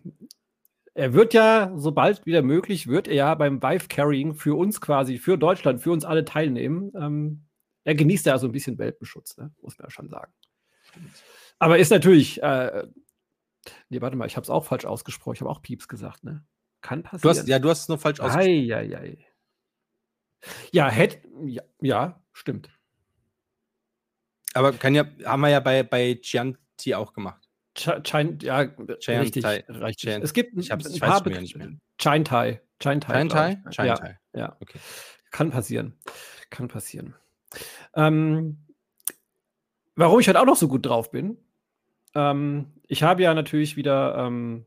er 0.94 1.14
wird 1.14 1.32
ja, 1.32 1.72
sobald 1.76 2.26
wieder 2.26 2.42
möglich, 2.42 2.88
wird 2.88 3.08
er 3.08 3.14
ja 3.14 3.34
beim 3.34 3.62
Vive 3.62 3.88
Carrying 3.88 4.34
für 4.34 4.54
uns 4.54 4.80
quasi, 4.80 5.18
für 5.18 5.38
Deutschland, 5.38 5.80
für 5.80 5.92
uns 5.92 6.04
alle 6.04 6.24
teilnehmen. 6.24 6.92
Ähm, 6.94 7.46
er 7.84 7.94
genießt 7.94 8.26
ja 8.26 8.38
so 8.38 8.46
ein 8.46 8.52
bisschen 8.52 8.78
Welpenschutz, 8.78 9.38
ne? 9.38 9.50
muss 9.62 9.78
man 9.78 9.86
ja 9.86 9.90
schon 9.90 10.08
sagen. 10.08 10.32
Aber 11.58 11.78
ist 11.78 11.90
natürlich, 11.90 12.42
äh, 12.42 12.84
nee, 13.88 14.00
warte 14.00 14.16
mal, 14.16 14.26
ich 14.26 14.36
habe 14.36 14.44
es 14.44 14.50
auch 14.50 14.64
falsch 14.64 14.84
ausgesprochen, 14.84 15.34
ich 15.34 15.40
habe 15.40 15.50
auch 15.50 15.62
Pieps 15.62 15.88
gesagt, 15.88 16.24
ne? 16.24 16.44
Kann 16.80 17.02
passieren. 17.02 17.22
Du 17.22 17.40
hast, 17.40 17.48
ja, 17.48 17.58
du 17.58 17.70
hast 17.70 17.82
es 17.82 17.88
nur 17.88 17.98
falsch 17.98 18.20
ausgesprochen. 18.20 18.48
Ei, 18.48 18.74
ei, 18.74 18.96
ei. 18.96 19.26
Ja, 20.72 20.88
hätte, 20.88 21.28
ja, 21.44 21.62
ja, 21.80 22.22
stimmt. 22.32 22.70
Aber 24.54 24.72
kann 24.72 24.94
ja, 24.94 25.06
haben 25.24 25.40
wir 25.40 25.48
ja 25.48 25.60
bei, 25.60 25.82
bei 25.82 26.18
Chianti 26.20 26.94
auch 26.94 27.12
gemacht. 27.12 27.48
Ch 27.74 27.86
ja, 27.86 28.00
Chianti, 28.00 28.50
richtig, 29.08 29.44
richtig. 29.68 30.22
Es 30.22 30.32
gibt 30.34 30.58
ich 30.58 30.70
hab's, 30.70 30.86
ein 30.86 30.92
ich 30.92 31.00
paar 31.00 31.24
weiß 31.24 31.40
nicht 31.40 31.56
mehr. 31.56 31.70
Chintai. 31.98 32.60
Chintai. 32.82 33.12
Chintai? 33.14 33.62
Chintai. 33.70 34.18
Ja, 34.34 34.40
ja. 34.40 34.56
Okay. 34.60 34.78
Kann 35.30 35.50
passieren. 35.50 35.98
Kann 36.50 36.68
passieren. 36.68 37.14
Ähm, 37.94 38.66
warum 39.94 40.20
ich 40.20 40.28
heute 40.28 40.40
auch 40.40 40.46
noch 40.46 40.56
so 40.56 40.68
gut 40.68 40.84
drauf 40.84 41.10
bin, 41.10 41.38
ähm, 42.14 42.72
ich 42.86 43.02
habe 43.02 43.22
ja 43.22 43.34
natürlich 43.34 43.76
wieder 43.76 44.16
ähm, 44.18 44.64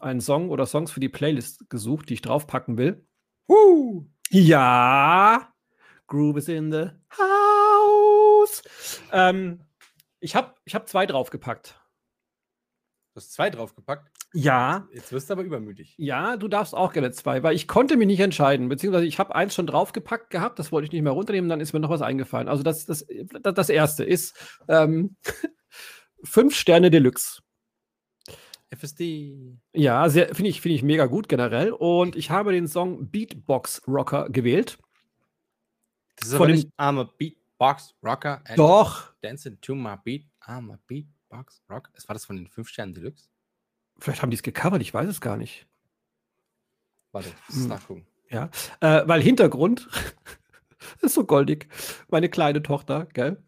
einen 0.00 0.20
Song 0.20 0.50
oder 0.50 0.66
Songs 0.66 0.90
für 0.90 1.00
die 1.00 1.08
Playlist 1.08 1.68
gesucht, 1.70 2.08
die 2.08 2.14
ich 2.14 2.22
draufpacken 2.22 2.78
will. 2.78 3.06
Uh, 3.48 4.04
ja, 4.30 5.52
Groove 6.06 6.38
is 6.38 6.48
in 6.48 6.72
the 6.72 6.90
house. 7.10 8.62
Ähm, 9.12 9.60
ich 10.20 10.34
habe 10.34 10.54
ich 10.64 10.74
hab 10.74 10.88
zwei 10.88 11.06
draufgepackt. 11.06 11.78
Du 13.14 13.20
hast 13.20 13.32
zwei 13.32 13.48
draufgepackt? 13.48 14.10
Ja. 14.32 14.88
Jetzt 14.92 15.12
wirst 15.12 15.30
du 15.30 15.34
aber 15.34 15.44
übermütig. 15.44 15.94
Ja, 15.96 16.36
du 16.36 16.48
darfst 16.48 16.74
auch 16.74 16.92
gerne 16.92 17.12
zwei, 17.12 17.44
weil 17.44 17.54
ich 17.54 17.68
konnte 17.68 17.96
mich 17.96 18.08
nicht 18.08 18.18
entscheiden. 18.18 18.68
Beziehungsweise 18.68 19.06
ich 19.06 19.20
habe 19.20 19.34
eins 19.36 19.54
schon 19.54 19.68
draufgepackt 19.68 20.30
gehabt, 20.30 20.58
das 20.58 20.72
wollte 20.72 20.86
ich 20.86 20.92
nicht 20.92 21.02
mehr 21.02 21.12
runternehmen, 21.12 21.48
dann 21.48 21.60
ist 21.60 21.72
mir 21.72 21.78
noch 21.78 21.90
was 21.90 22.02
eingefallen. 22.02 22.48
Also 22.48 22.64
das, 22.64 22.84
das, 22.84 23.06
das 23.40 23.68
erste 23.68 24.02
ist 24.02 24.34
ähm, 24.66 25.14
fünf 26.24 26.56
Sterne 26.56 26.90
Deluxe. 26.90 27.42
FSD. 28.70 29.58
Ja, 29.72 30.08
finde 30.08 30.48
ich, 30.48 30.60
find 30.60 30.74
ich 30.74 30.82
mega 30.82 31.06
gut 31.06 31.28
generell. 31.28 31.72
Und 31.72 32.16
ich 32.16 32.30
habe 32.30 32.52
den 32.52 32.66
Song 32.66 33.10
Beatbox 33.10 33.82
Rocker 33.86 34.28
gewählt. 34.30 34.78
Das 36.16 36.28
ist 36.28 36.34
Von 36.34 36.46
aber 36.46 36.52
nicht 36.52 36.68
I'm 36.78 37.00
a 37.00 37.04
Beatbox 37.04 37.94
Rocker. 38.02 38.42
Doch. 38.56 39.12
Dancing 39.22 39.60
to 39.60 39.74
my 39.74 39.96
beat. 40.02 40.26
I'm 40.42 40.72
a 40.72 40.78
Beatbox 40.86 41.62
Rocker. 41.70 41.90
War 42.06 42.14
das 42.14 42.24
von 42.24 42.36
den 42.36 42.48
fünf 42.48 42.68
Sternen 42.68 42.94
Deluxe? 42.94 43.28
Vielleicht 43.98 44.22
haben 44.22 44.30
die 44.30 44.36
es 44.36 44.42
gecovert, 44.42 44.82
ich 44.82 44.92
weiß 44.92 45.08
es 45.08 45.20
gar 45.20 45.36
nicht. 45.36 45.66
Warte, 47.12 47.32
das 47.46 47.56
ist 47.56 47.62
hm. 47.62 47.68
nachgucken. 47.68 48.06
Ja, 48.28 48.50
äh, 48.80 49.06
weil 49.06 49.22
Hintergrund 49.22 49.88
ist 51.00 51.14
so 51.14 51.24
goldig. 51.24 51.68
Meine 52.08 52.28
kleine 52.28 52.62
Tochter, 52.62 53.06
gell? 53.06 53.42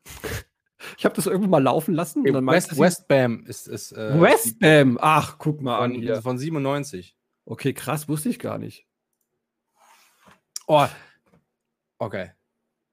Ich 0.99 1.05
habe 1.05 1.15
das 1.15 1.27
irgendwo 1.27 1.49
mal 1.49 1.63
laufen 1.63 1.95
lassen. 1.95 2.27
Und 2.27 2.33
dann 2.33 2.47
West, 2.47 2.79
Westbam 2.79 3.45
ist 3.47 3.69
es. 3.69 3.93
Äh, 3.93 4.21
Westbam, 4.21 4.99
ach, 5.01 5.37
guck 5.39 5.61
mal 5.63 5.77
von, 5.77 5.85
an 5.85 6.01
hier. 6.01 6.23
Von 6.23 6.39
97. 6.39 7.17
Okay, 7.45 7.73
krass, 7.73 8.09
wusste 8.09 8.29
ich 8.29 8.39
gar 8.39 8.59
nicht. 8.59 8.87
Oh. 10.67 10.87
Okay. 11.99 12.33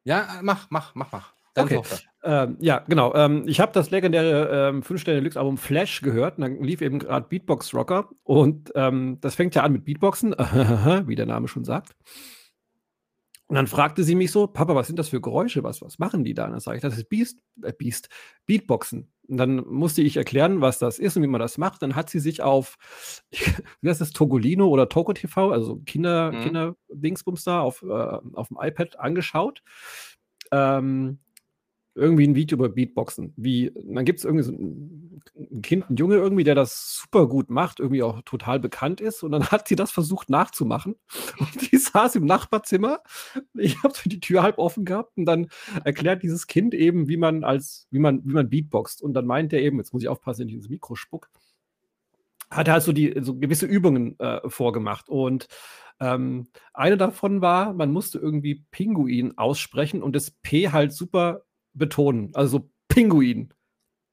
Ja, 0.03 0.39
mach, 0.41 0.67
mach, 0.69 0.95
mach, 0.95 1.11
mach. 1.11 1.33
Deine 1.53 1.77
okay. 1.77 1.97
Ähm, 2.23 2.57
ja, 2.59 2.79
genau. 2.87 3.13
Ähm, 3.13 3.43
ich 3.47 3.59
habe 3.59 3.71
das 3.73 3.91
legendäre 3.91 4.69
ähm, 4.69 4.81
5-Sterne-Deluxe-Album 4.81 5.57
Flash 5.57 6.01
gehört 6.01 6.37
und 6.37 6.41
dann 6.41 6.63
lief 6.63 6.81
eben 6.81 6.99
gerade 6.99 7.27
Beatbox 7.27 7.73
Rocker 7.73 8.09
und 8.23 8.71
ähm, 8.75 9.19
das 9.21 9.35
fängt 9.35 9.53
ja 9.55 9.63
an 9.63 9.73
mit 9.73 9.85
Beatboxen, 9.85 10.31
wie 11.07 11.15
der 11.15 11.25
Name 11.25 11.47
schon 11.47 11.63
sagt. 11.63 11.95
Und 13.53 13.57
dann 13.57 13.67
fragte 13.67 14.03
sie 14.03 14.15
mich 14.15 14.31
so, 14.31 14.47
Papa, 14.47 14.73
was 14.73 14.87
sind 14.87 14.97
das 14.97 15.09
für 15.09 15.21
Geräusche? 15.21 15.63
Was, 15.63 15.79
was 15.83 15.99
machen 15.99 16.23
die 16.23 16.33
da? 16.33 16.45
Und 16.45 16.53
dann 16.53 16.59
sage 16.59 16.77
ich, 16.77 16.81
das 16.81 16.97
ist 16.97 17.07
Beast, 17.07 17.37
äh, 17.61 17.71
Beast, 17.71 18.09
Beatboxen. 18.47 19.11
Und 19.27 19.37
dann 19.37 19.57
musste 19.67 20.01
ich 20.01 20.17
erklären, 20.17 20.59
was 20.61 20.79
das 20.79 20.97
ist 20.97 21.17
und 21.17 21.21
wie 21.21 21.27
man 21.27 21.39
das 21.39 21.59
macht. 21.59 21.83
Dann 21.83 21.95
hat 21.95 22.09
sie 22.09 22.19
sich 22.19 22.41
auf, 22.41 22.79
wie 23.81 23.89
heißt 23.89 24.01
das, 24.01 24.09
Togolino 24.09 24.67
oder 24.69 24.89
Togo 24.89 25.13
TV, 25.13 25.51
also 25.51 25.75
Kinder, 25.85 26.31
mhm. 26.31 26.41
Kinder-Dingsbums 26.41 27.43
da 27.43 27.61
auf, 27.61 27.83
äh, 27.83 27.85
auf 28.33 28.47
dem 28.47 28.57
iPad 28.59 28.99
angeschaut. 28.99 29.61
Ähm, 30.51 31.19
irgendwie 31.95 32.27
ein 32.27 32.35
Video 32.35 32.57
über 32.57 32.69
Beatboxen. 32.69 33.33
Wie, 33.37 33.71
dann 33.75 34.05
gibt 34.05 34.19
es 34.19 34.25
irgendwie 34.25 34.43
so 34.43 34.51
ein 34.51 35.61
Kind, 35.61 35.89
ein 35.89 35.95
Junge 35.95 36.15
irgendwie, 36.15 36.43
der 36.43 36.55
das 36.55 36.99
super 37.01 37.27
gut 37.27 37.49
macht, 37.49 37.79
irgendwie 37.79 38.01
auch 38.01 38.21
total 38.23 38.59
bekannt 38.59 38.99
ist. 38.99 39.23
Und 39.23 39.31
dann 39.31 39.45
hat 39.51 39.67
sie 39.67 39.75
das 39.75 39.91
versucht 39.91 40.29
nachzumachen. 40.29 40.95
Und 41.39 41.71
die 41.71 41.77
saß 41.77 42.15
im 42.15 42.25
Nachbarzimmer. 42.25 43.01
Ich 43.53 43.83
habe 43.83 43.93
die 44.05 44.19
Tür 44.19 44.41
halb 44.41 44.57
offen 44.57 44.85
gehabt 44.85 45.17
und 45.17 45.25
dann 45.25 45.47
erklärt 45.83 46.23
dieses 46.23 46.47
Kind 46.47 46.73
eben, 46.73 47.07
wie 47.07 47.17
man 47.17 47.43
als, 47.43 47.87
wie 47.91 47.99
man, 47.99 48.21
wie 48.25 48.33
man 48.33 48.49
Beatboxt. 48.49 49.01
Und 49.01 49.13
dann 49.13 49.25
meint 49.25 49.53
er 49.53 49.61
eben, 49.61 49.77
jetzt 49.77 49.93
muss 49.93 50.01
ich 50.01 50.09
aufpassen, 50.09 50.47
ich 50.47 50.55
ins 50.55 50.69
Mikro 50.69 50.95
spuck, 50.95 51.29
hat 52.49 52.67
er 52.67 52.73
halt 52.73 52.83
so 52.83 52.91
die 52.91 53.13
so 53.21 53.37
gewisse 53.37 53.65
Übungen 53.65 54.19
äh, 54.19 54.41
vorgemacht. 54.49 55.09
Und 55.09 55.47
ähm, 55.99 56.47
eine 56.73 56.97
davon 56.97 57.41
war, 57.41 57.73
man 57.73 57.91
musste 57.91 58.19
irgendwie 58.19 58.65
Pinguin 58.71 59.37
aussprechen 59.37 60.01
und 60.01 60.15
das 60.15 60.31
P 60.31 60.69
halt 60.69 60.93
super 60.93 61.43
betonen. 61.73 62.31
Also 62.33 62.69
Pinguin. 62.87 63.53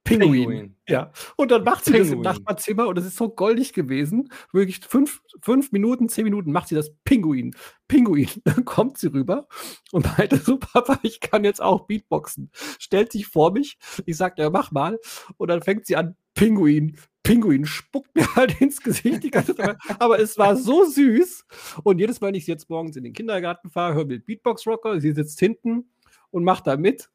Pinguin. 0.04 0.32
Pinguin. 0.32 0.76
Ja. 0.88 1.12
Und 1.36 1.50
dann 1.50 1.62
macht 1.62 1.84
sie 1.84 1.92
Pinguin. 1.92 2.08
das 2.08 2.16
im 2.16 2.22
Nachbarzimmer 2.22 2.88
und 2.88 2.98
es 2.98 3.04
ist 3.04 3.16
so 3.16 3.28
goldig 3.28 3.72
gewesen. 3.72 4.32
Wirklich 4.52 4.80
fünf, 4.80 5.20
fünf 5.42 5.72
Minuten, 5.72 6.08
zehn 6.08 6.24
Minuten 6.24 6.52
macht 6.52 6.68
sie 6.68 6.74
das 6.74 6.92
Pinguin. 7.04 7.54
Pinguin. 7.86 8.28
Dann 8.44 8.64
kommt 8.64 8.98
sie 8.98 9.08
rüber 9.08 9.46
und 9.92 10.06
meinte 10.18 10.38
so, 10.38 10.58
Papa, 10.58 10.98
ich 11.02 11.20
kann 11.20 11.44
jetzt 11.44 11.60
auch 11.60 11.86
Beatboxen. 11.86 12.50
Stellt 12.78 13.12
sich 13.12 13.26
vor 13.26 13.52
mich. 13.52 13.78
Ich 14.06 14.16
sagte, 14.16 14.42
ja, 14.42 14.50
mach 14.50 14.72
mal. 14.72 14.98
Und 15.36 15.48
dann 15.48 15.62
fängt 15.62 15.86
sie 15.86 15.96
an, 15.96 16.16
Pinguin, 16.34 16.96
Pinguin, 17.22 17.66
spuckt 17.66 18.14
mir 18.14 18.26
halt 18.36 18.60
ins 18.60 18.80
Gesicht 18.80 19.22
die 19.22 19.30
ganze 19.30 19.54
Zeit. 19.54 19.76
Aber 19.98 20.18
es 20.18 20.38
war 20.38 20.56
so 20.56 20.84
süß. 20.84 21.44
Und 21.82 21.98
jedes 21.98 22.20
Mal, 22.20 22.28
wenn 22.28 22.34
ich 22.34 22.46
sie 22.46 22.52
jetzt 22.52 22.70
morgens 22.70 22.96
in 22.96 23.04
den 23.04 23.12
Kindergarten 23.12 23.70
fahre, 23.70 23.94
höre 23.94 24.06
mit 24.06 24.26
Beatbox 24.26 24.66
Rocker, 24.66 25.00
sie 25.00 25.12
sitzt 25.12 25.38
hinten 25.38 25.90
und 26.30 26.44
macht 26.44 26.66
da 26.66 26.76
mit. 26.76 27.10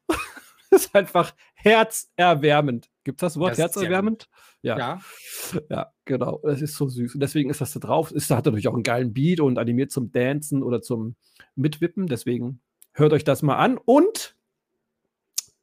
ist 0.70 0.94
einfach 0.94 1.34
herzerwärmend. 1.54 2.90
Gibt 3.04 3.22
es 3.22 3.34
das 3.34 3.38
Wort 3.38 3.52
das 3.52 3.58
herzerwärmend? 3.58 4.28
Ja. 4.62 4.78
ja. 4.78 5.00
Ja, 5.70 5.92
genau. 6.04 6.40
Das 6.42 6.60
ist 6.60 6.74
so 6.74 6.88
süß. 6.88 7.14
Und 7.14 7.20
deswegen 7.20 7.50
ist 7.50 7.60
das 7.60 7.72
da 7.72 7.80
drauf. 7.80 8.10
Es 8.10 8.28
hat 8.30 8.46
natürlich 8.46 8.68
auch 8.68 8.74
einen 8.74 8.82
geilen 8.82 9.12
Beat 9.12 9.40
und 9.40 9.58
animiert 9.58 9.92
zum 9.92 10.10
Dancen 10.10 10.62
oder 10.62 10.82
zum 10.82 11.16
Mitwippen. 11.54 12.06
Deswegen 12.06 12.60
hört 12.92 13.12
euch 13.12 13.24
das 13.24 13.42
mal 13.42 13.56
an. 13.56 13.78
Und 13.78 14.36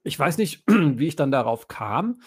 ich 0.03 0.19
weiß 0.19 0.37
nicht, 0.37 0.63
wie 0.67 1.07
ich 1.07 1.15
dann 1.15 1.31
darauf 1.31 1.67
kam. 1.67 2.19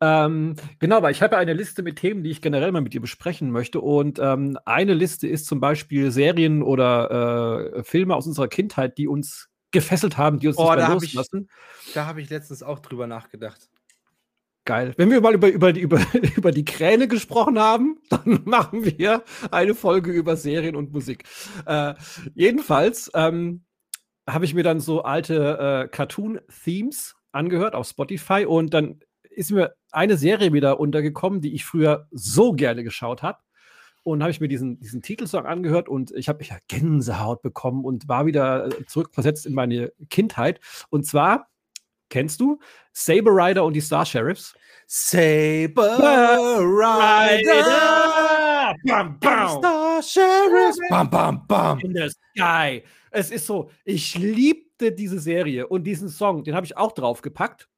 Ähm, 0.00 0.56
genau, 0.78 0.96
aber 0.96 1.10
ich 1.10 1.22
habe 1.22 1.36
eine 1.36 1.52
Liste 1.52 1.82
mit 1.82 1.96
Themen, 1.96 2.22
die 2.22 2.30
ich 2.30 2.42
generell 2.42 2.72
mal 2.72 2.80
mit 2.80 2.94
dir 2.94 3.00
besprechen 3.00 3.50
möchte. 3.50 3.80
Und 3.80 4.18
ähm, 4.18 4.58
eine 4.64 4.94
Liste 4.94 5.28
ist 5.28 5.46
zum 5.46 5.60
Beispiel 5.60 6.10
Serien 6.10 6.62
oder 6.62 7.76
äh, 7.76 7.84
Filme 7.84 8.16
aus 8.16 8.26
unserer 8.26 8.48
Kindheit, 8.48 8.98
die 8.98 9.08
uns 9.08 9.47
gefesselt 9.70 10.16
haben, 10.16 10.38
die 10.38 10.48
uns 10.48 10.56
oh, 10.56 10.74
nicht 10.74 10.76
mehr 10.76 10.88
loslassen. 10.88 11.48
Ich, 11.86 11.92
da 11.92 12.06
habe 12.06 12.20
ich 12.20 12.30
letztens 12.30 12.62
auch 12.62 12.80
drüber 12.80 13.06
nachgedacht. 13.06 13.68
Geil. 14.64 14.92
Wenn 14.98 15.10
wir 15.10 15.22
mal 15.22 15.32
über, 15.32 15.48
über, 15.48 15.72
die, 15.72 15.80
über, 15.80 15.98
über 16.36 16.52
die 16.52 16.64
Kräne 16.64 17.08
gesprochen 17.08 17.58
haben, 17.58 17.98
dann 18.10 18.42
machen 18.44 18.84
wir 18.84 19.24
eine 19.50 19.74
Folge 19.74 20.10
über 20.10 20.36
Serien 20.36 20.76
und 20.76 20.92
Musik. 20.92 21.24
Äh, 21.64 21.94
jedenfalls 22.34 23.10
ähm, 23.14 23.64
habe 24.28 24.44
ich 24.44 24.54
mir 24.54 24.62
dann 24.62 24.80
so 24.80 25.02
alte 25.02 25.86
äh, 25.86 25.88
Cartoon-Themes 25.88 27.14
angehört 27.32 27.74
auf 27.74 27.88
Spotify 27.88 28.44
und 28.46 28.74
dann 28.74 29.00
ist 29.30 29.52
mir 29.52 29.74
eine 29.90 30.16
Serie 30.18 30.52
wieder 30.52 30.80
untergekommen, 30.80 31.40
die 31.40 31.54
ich 31.54 31.64
früher 31.64 32.06
so 32.10 32.52
gerne 32.52 32.84
geschaut 32.84 33.22
habe. 33.22 33.38
Und 34.08 34.22
habe 34.22 34.30
ich 34.30 34.40
mir 34.40 34.48
diesen, 34.48 34.80
diesen 34.80 35.02
Titelsong 35.02 35.44
angehört 35.46 35.88
und 35.88 36.12
ich 36.12 36.28
habe 36.28 36.42
ja 36.44 36.56
Gänsehaut 36.68 37.42
bekommen 37.42 37.84
und 37.84 38.08
war 38.08 38.24
wieder 38.26 38.66
äh, 38.66 38.86
zurückversetzt 38.86 39.44
in 39.46 39.54
meine 39.54 39.92
Kindheit. 40.08 40.60
Und 40.90 41.06
zwar, 41.06 41.48
kennst 42.08 42.40
du 42.40 42.58
Saber 42.92 43.32
Rider 43.32 43.64
und 43.64 43.74
die 43.74 43.80
Star 43.80 44.06
Sheriffs? 44.06 44.54
Saber 44.86 45.98
Rider! 46.58 47.64
Bam, 48.84 49.18
bam. 49.20 49.48
Star 49.58 50.02
Sheriffs! 50.02 50.78
Bam, 50.88 51.10
bam, 51.10 51.46
bam! 51.46 51.78
In 51.80 51.94
the 51.94 52.08
sky! 52.08 52.82
Es 53.10 53.30
ist 53.30 53.46
so, 53.46 53.70
ich 53.84 54.16
liebte 54.16 54.92
diese 54.92 55.18
Serie 55.18 55.66
und 55.66 55.84
diesen 55.84 56.08
Song, 56.08 56.44
den 56.44 56.54
habe 56.54 56.64
ich 56.66 56.76
auch 56.76 56.92
draufgepackt. 56.92 57.68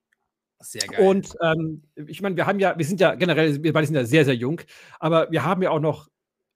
Sehr 0.60 0.82
geil. 0.82 1.06
Und 1.06 1.34
ähm, 1.42 1.82
ich 1.94 2.20
meine, 2.20 2.36
wir 2.36 2.46
haben 2.46 2.58
ja, 2.58 2.76
wir 2.76 2.84
sind 2.84 3.00
ja 3.00 3.14
generell, 3.14 3.62
wir 3.62 3.72
beide 3.72 3.86
sind 3.86 3.96
ja 3.96 4.04
sehr, 4.04 4.24
sehr 4.24 4.34
jung, 4.34 4.60
aber 4.98 5.30
wir 5.30 5.44
haben 5.44 5.62
ja 5.62 5.70
auch 5.70 5.80
noch 5.80 6.08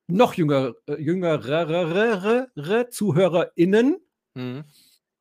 noch 0.07 0.35
jüngere, 0.35 0.75
äh, 0.87 1.01
jüngere 1.01 2.49
ZuhörerInnen. 2.91 3.97
Mhm. 4.35 4.65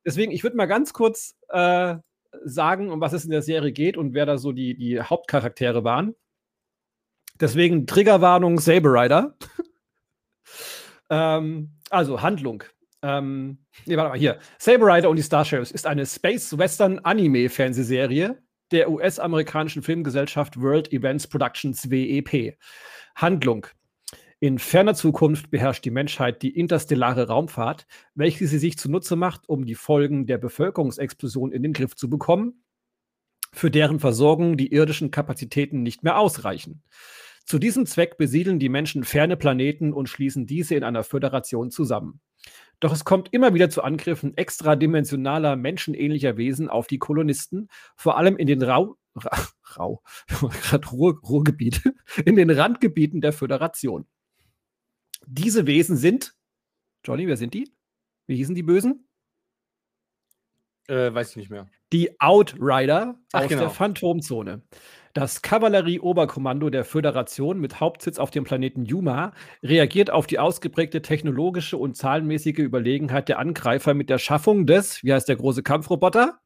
Deswegen, 0.04 0.32
ich 0.32 0.42
würde 0.42 0.56
mal 0.56 0.66
ganz 0.66 0.92
kurz 0.92 1.36
äh, 1.48 1.96
sagen, 2.44 2.90
um 2.90 3.00
was 3.00 3.12
es 3.12 3.24
in 3.24 3.30
der 3.30 3.42
Serie 3.42 3.70
geht 3.72 3.96
und 3.96 4.14
wer 4.14 4.26
da 4.26 4.38
so 4.38 4.52
die, 4.52 4.76
die 4.76 5.00
Hauptcharaktere 5.00 5.84
waren. 5.84 6.14
Deswegen 7.40 7.86
Triggerwarnung 7.86 8.60
Saber 8.60 8.92
Rider. 8.92 9.36
ähm, 11.10 11.70
also 11.90 12.22
Handlung. 12.22 12.64
Ähm, 13.02 13.58
nee, 13.86 13.96
warte 13.96 14.10
mal, 14.10 14.18
hier. 14.18 14.38
Saber 14.58 14.86
Rider 14.86 15.10
und 15.10 15.16
die 15.16 15.22
Star 15.22 15.44
Sheriffs 15.44 15.70
ist 15.70 15.86
eine 15.86 16.06
Space-Western-Anime-Fernsehserie 16.06 18.38
der 18.70 18.90
US-amerikanischen 18.90 19.82
Filmgesellschaft 19.82 20.58
World 20.60 20.92
Events 20.92 21.26
Productions 21.26 21.90
WEP. 21.90 22.56
Handlung. 23.14 23.66
In 24.44 24.58
ferner 24.58 24.92
Zukunft 24.92 25.50
beherrscht 25.50 25.86
die 25.86 25.90
Menschheit 25.90 26.42
die 26.42 26.50
interstellare 26.50 27.28
Raumfahrt, 27.28 27.86
welche 28.14 28.46
sie 28.46 28.58
sich 28.58 28.76
zunutze 28.76 29.16
macht, 29.16 29.48
um 29.48 29.64
die 29.64 29.74
Folgen 29.74 30.26
der 30.26 30.36
Bevölkerungsexplosion 30.36 31.50
in 31.50 31.62
den 31.62 31.72
Griff 31.72 31.96
zu 31.96 32.10
bekommen, 32.10 32.62
für 33.54 33.70
deren 33.70 34.00
Versorgung 34.00 34.58
die 34.58 34.70
irdischen 34.70 35.10
Kapazitäten 35.10 35.82
nicht 35.82 36.02
mehr 36.02 36.18
ausreichen. 36.18 36.82
Zu 37.46 37.58
diesem 37.58 37.86
Zweck 37.86 38.18
besiedeln 38.18 38.58
die 38.58 38.68
Menschen 38.68 39.04
ferne 39.04 39.38
Planeten 39.38 39.94
und 39.94 40.10
schließen 40.10 40.44
diese 40.44 40.74
in 40.74 40.84
einer 40.84 41.04
Föderation 41.04 41.70
zusammen. 41.70 42.20
Doch 42.80 42.92
es 42.92 43.06
kommt 43.06 43.32
immer 43.32 43.54
wieder 43.54 43.70
zu 43.70 43.82
Angriffen 43.82 44.36
extradimensionaler, 44.36 45.56
menschenähnlicher 45.56 46.36
Wesen 46.36 46.68
auf 46.68 46.86
die 46.86 46.98
Kolonisten, 46.98 47.70
vor 47.96 48.18
allem 48.18 48.36
in 48.36 48.46
den 48.46 48.62
Rau, 48.62 48.98
Ra, 49.16 49.38
Rau, 49.78 50.02
Ruhr, 50.92 51.18
Ruhrgebiete, 51.26 51.94
in 52.26 52.36
den 52.36 52.50
Randgebieten 52.50 53.22
der 53.22 53.32
Föderation. 53.32 54.06
Diese 55.26 55.66
Wesen 55.66 55.96
sind, 55.96 56.34
Johnny, 57.04 57.26
wer 57.26 57.36
sind 57.36 57.54
die? 57.54 57.74
Wie 58.26 58.36
hießen 58.36 58.54
die 58.54 58.62
Bösen? 58.62 59.06
Äh, 60.88 61.14
weiß 61.14 61.30
ich 61.30 61.36
nicht 61.36 61.50
mehr. 61.50 61.66
Die 61.92 62.20
Outrider 62.20 63.14
Ach, 63.32 63.42
aus 63.42 63.48
genau. 63.48 63.62
der 63.62 63.70
Phantomzone. 63.70 64.62
Das 65.14 65.42
Kavallerie-Oberkommando 65.42 66.70
der 66.70 66.84
Föderation 66.84 67.60
mit 67.60 67.78
Hauptsitz 67.78 68.18
auf 68.18 68.30
dem 68.30 68.44
Planeten 68.44 68.84
Yuma 68.84 69.32
reagiert 69.62 70.10
auf 70.10 70.26
die 70.26 70.40
ausgeprägte 70.40 71.02
technologische 71.02 71.76
und 71.76 71.96
zahlenmäßige 71.96 72.58
Überlegenheit 72.58 73.28
der 73.28 73.38
Angreifer 73.38 73.94
mit 73.94 74.10
der 74.10 74.18
Schaffung 74.18 74.66
des, 74.66 75.04
wie 75.04 75.12
heißt 75.12 75.28
der 75.28 75.36
große 75.36 75.62
Kampfroboter? 75.62 76.40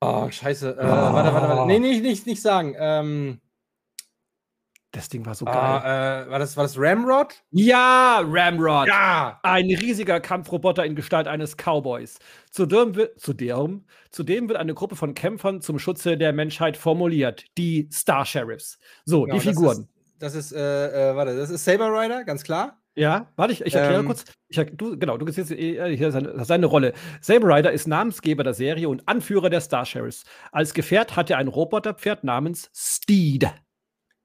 Oh, 0.00 0.30
scheiße. 0.30 0.76
Äh, 0.76 0.76
Warte, 0.76 1.32
warte, 1.32 1.48
warte. 1.48 1.66
Nee, 1.66 1.78
nicht, 1.78 2.02
nicht, 2.02 2.26
nicht 2.26 2.42
sagen. 2.42 2.74
Ähm, 2.78 3.40
Das 4.98 5.08
Ding 5.08 5.24
war 5.24 5.36
so 5.36 5.44
geil. 5.44 5.54
ah, 5.54 6.22
äh, 6.22 6.28
war, 6.28 6.40
das, 6.40 6.56
war 6.56 6.64
das 6.64 6.74
Ramrod? 6.76 7.32
Ja, 7.52 8.20
Ramrod. 8.24 8.88
Ja! 8.88 9.38
Ein 9.44 9.66
riesiger 9.66 10.18
Kampfroboter 10.18 10.84
in 10.84 10.96
Gestalt 10.96 11.28
eines 11.28 11.56
Cowboys. 11.56 12.18
Zudem 12.50 12.98
zudem, 13.16 13.84
zudem 14.10 14.48
wird 14.48 14.58
eine 14.58 14.74
Gruppe 14.74 14.96
von 14.96 15.14
Kämpfern 15.14 15.60
zum 15.60 15.78
Schutze 15.78 16.18
der 16.18 16.32
Menschheit 16.32 16.76
formuliert. 16.76 17.44
Die 17.56 17.88
Star 17.92 18.26
Sheriffs. 18.26 18.80
So, 19.04 19.22
Genau, 19.22 19.34
die 19.36 19.40
Figuren. 19.40 19.88
Das 20.18 20.34
ist, 20.34 20.50
das 20.50 20.50
ist 20.50 20.52
äh, 20.58 21.10
äh, 21.12 21.14
warte, 21.14 21.36
das 21.36 21.50
ist 21.50 21.64
Saber 21.64 21.92
Rider, 21.92 22.24
ganz 22.24 22.42
klar. 22.42 22.80
Ja, 22.96 23.28
warte, 23.36 23.52
ich, 23.52 23.64
ich 23.64 23.76
erkläre 23.76 24.00
Ähm. 24.00 24.06
kurz. 24.06 24.24
Ich, 24.48 24.60
du, 24.72 24.98
genau, 24.98 25.16
du 25.16 25.24
bist 25.24 25.38
jetzt 25.38 25.52
äh, 25.52 25.96
hier 25.96 26.10
seine, 26.10 26.44
seine 26.44 26.66
Rolle. 26.66 26.92
Saber 27.20 27.54
Rider 27.54 27.70
ist 27.70 27.86
Namensgeber 27.86 28.42
der 28.42 28.54
Serie 28.54 28.88
und 28.88 29.06
Anführer 29.06 29.48
der 29.48 29.60
Star 29.60 29.86
Sheriffs. 29.86 30.24
Als 30.50 30.74
Gefährt 30.74 31.14
hat 31.14 31.30
er 31.30 31.38
ein 31.38 31.46
Roboterpferd 31.46 32.24
namens 32.24 32.68
Steed. 32.74 33.48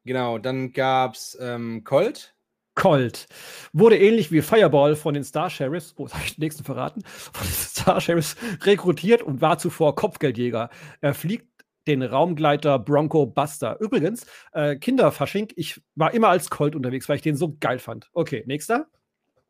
Genau, 0.06 0.38
dann 0.38 0.74
gab's 0.74 1.38
ähm, 1.40 1.84
Colt. 1.84 2.36
Colt. 2.76 3.28
Wurde 3.72 3.98
ähnlich 3.98 4.32
wie 4.32 4.42
Fireball 4.42 4.96
von 4.96 5.14
den 5.14 5.24
Star 5.24 5.50
Sheriffs, 5.50 5.94
oh, 5.98 6.10
habe 6.12 6.24
ich 6.26 6.36
den 6.36 6.42
nächsten 6.42 6.64
verraten, 6.64 7.04
von 7.06 7.46
den 7.46 7.54
Star 7.54 8.02
Sheriffs 8.02 8.36
rekrutiert 8.62 9.22
und 9.22 9.42
war 9.42 9.58
zuvor 9.58 9.96
Kopfgeldjäger. 9.96 10.70
Er 11.02 11.14
fliegt 11.14 11.48
den 11.88 12.02
Raumgleiter 12.02 12.80
Bronco 12.80 13.26
Buster. 13.26 13.78
Übrigens, 13.80 14.26
äh, 14.54 14.76
Kinderfasching, 14.78 15.50
ich 15.56 15.82
war 15.96 16.14
immer 16.14 16.30
als 16.30 16.50
Colt 16.50 16.76
unterwegs, 16.76 17.10
weil 17.10 17.18
ich 17.18 17.22
den 17.22 17.36
so 17.36 17.58
geil 17.60 17.80
fand. 17.80 18.10
Okay, 18.14 18.44
nächster. 18.48 18.88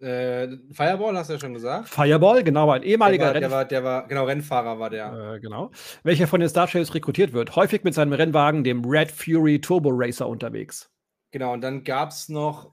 Äh, 0.04 0.58
Fireball, 0.72 1.18
hast 1.18 1.30
du 1.30 1.34
ja 1.34 1.40
schon 1.40 1.54
gesagt. 1.54 1.88
Fireball, 1.90 2.44
genau, 2.44 2.70
ein 2.72 2.82
Der 2.82 2.90
ehemaliger 2.92 3.28
war, 3.28 3.34
der, 3.40 3.52
war, 3.52 3.66
der 3.66 3.84
war, 3.84 4.08
genau, 4.08 4.26
Rennfahrer 4.26 4.78
war 4.80 4.90
der. 4.90 5.36
äh, 5.36 5.40
genau, 5.40 5.72
welcher 6.04 6.28
von 6.28 6.40
den 6.42 6.50
Star 6.50 6.68
Sheriffs 6.68 6.94
rekrutiert 6.94 7.32
wird, 7.34 7.56
häufig 7.56 7.84
mit 7.84 7.94
seinem 7.94 8.14
Rennwagen, 8.14 8.64
dem 8.64 8.84
Red 8.86 9.12
Fury 9.12 9.62
Turbo 9.62 9.90
Racer, 9.94 10.28
unterwegs. 10.28 10.90
Genau, 11.32 11.54
und 11.54 11.62
dann 11.62 11.84
gab's 11.84 12.28
noch, 12.30 12.72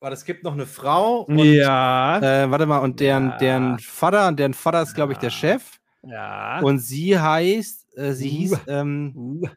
warte, 0.00 0.14
es 0.14 0.24
gibt 0.24 0.42
noch 0.44 0.54
eine 0.54 0.66
Frau. 0.66 1.20
Und, 1.22 1.38
ja. 1.38 2.18
Äh, 2.18 2.50
warte 2.50 2.66
mal, 2.66 2.78
und 2.78 2.98
deren, 3.00 3.30
Ja. 3.30 3.36
deren 3.38 3.78
Vater, 3.78 4.32
deren 4.32 4.54
Vater 4.54 4.82
ist, 4.82 4.94
glaube 4.94 5.12
ich, 5.12 5.18
der. 5.18 5.30
Chef. 5.30 5.78
ja. 6.02 6.60
Und 6.60 6.80
sie 6.80 7.18
heißt, 7.18 7.96
äh, 7.96 8.12
sie 8.12 8.28
Uh. 8.28 8.32
hieß 8.32 8.60
ähm, 8.66 9.12
Uh. 9.16 9.48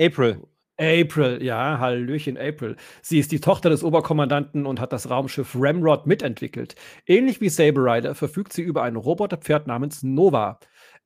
April. 0.00 0.42
April, 0.82 1.40
ja, 1.42 1.78
Hallöchen 1.78 2.36
April. 2.36 2.76
Sie 3.02 3.20
ist 3.20 3.30
die 3.30 3.38
Tochter 3.38 3.70
des 3.70 3.84
Oberkommandanten 3.84 4.66
und 4.66 4.80
hat 4.80 4.92
das 4.92 5.08
Raumschiff 5.08 5.54
Ramrod 5.56 6.06
mitentwickelt. 6.06 6.74
Ähnlich 7.06 7.40
wie 7.40 7.48
Saber 7.48 7.84
Rider 7.84 8.16
verfügt 8.16 8.52
sie 8.52 8.62
über 8.62 8.82
ein 8.82 8.96
Roboterpferd 8.96 9.68
namens 9.68 10.02
Nova. 10.02 10.58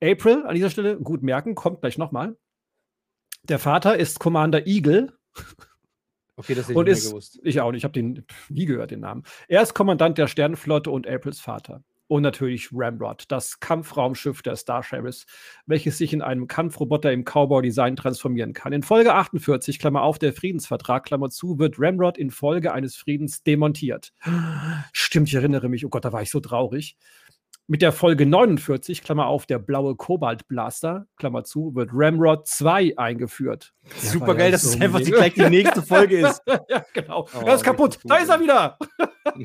April, 0.03 0.45
an 0.47 0.55
dieser 0.55 0.71
Stelle 0.71 0.97
gut 0.97 1.23
merken, 1.23 1.55
kommt 1.55 1.83
gleich 1.83 1.99
nochmal. 1.99 2.37
Der 3.43 3.59
Vater 3.59 3.99
ist 3.99 4.19
Commander 4.19 4.67
Eagle 4.67 5.13
Okay, 6.39 6.55
das 6.55 6.69
hätte 6.69 6.79
ich 6.81 6.87
nicht 6.87 7.05
gewusst. 7.07 7.41
ich 7.43 7.61
auch 7.63 7.73
nicht, 7.73 7.81
ich 7.81 7.85
habe 7.85 7.93
den 7.93 8.27
nie 8.51 8.67
gehört, 8.67 8.91
den 8.91 9.01
Namen. 9.01 9.23
Er 9.49 9.63
ist 9.63 9.75
Kommandant 9.75 10.19
der 10.19 10.27
Sternenflotte 10.27 10.91
und 10.91 11.07
Aprils 11.07 11.41
Vater. 11.41 11.83
Und 12.09 12.23
natürlich 12.23 12.69
Ramrod, 12.73 13.25
das 13.29 13.59
Kampfraumschiff 13.59 14.41
der 14.43 14.55
Star 14.55 14.83
Sheriffs, 14.83 15.27
welches 15.67 15.99
sich 15.99 16.13
in 16.13 16.23
einem 16.23 16.47
Kampfroboter 16.47 17.13
im 17.13 17.25
Cowboy-Design 17.25 17.97
transformieren 17.97 18.53
kann. 18.53 18.73
In 18.73 18.85
Folge 18.85 19.13
48, 19.13 19.81
Klammer 19.81 20.03
auf, 20.03 20.19
der 20.21 20.33
Friedensvertrag, 20.33 21.05
Klammer 21.05 21.31
zu, 21.31 21.59
wird 21.59 21.77
Ramrod 21.79 22.17
in 22.17 22.31
Folge 22.31 22.73
eines 22.73 22.95
Friedens 22.95 23.43
demontiert. 23.43 24.13
Stimmt, 24.93 25.29
ich 25.29 25.35
erinnere 25.35 25.69
mich, 25.69 25.85
oh 25.85 25.89
Gott, 25.89 26.05
da 26.05 26.13
war 26.13 26.23
ich 26.23 26.31
so 26.31 26.39
traurig. 26.39 26.97
Mit 27.69 27.83
der 27.83 27.91
Folge 27.91 28.27
49, 28.27 29.03
Klammer 29.03 29.27
auf, 29.27 29.45
der 29.45 29.59
blaue 29.59 29.97
Kobalt-Blaster, 29.97 31.09
Klammer 31.17 31.43
zu, 31.43 31.75
wird 31.75 31.91
Ramrod 31.93 32.47
2 32.47 32.97
eingeführt. 32.97 33.75
War 33.83 33.99
Super 33.99 34.35
geil, 34.37 34.47
ja 34.47 34.51
dass 34.53 34.63
so 34.63 34.77
es 34.77 34.81
einfach 34.81 35.01
die, 35.01 35.11
gleich 35.11 35.35
die 35.35 35.51
nächste 35.51 35.83
Folge 35.83 36.21
ist. 36.21 36.41
ja, 36.69 36.85
genau. 36.93 37.27
Oh, 37.35 37.45
er 37.45 37.57
ist 37.57 37.65
kaputt. 37.65 37.99
Da 38.05 38.19
ist 38.19 38.29
er 38.29 38.41
wieder. 38.41 38.79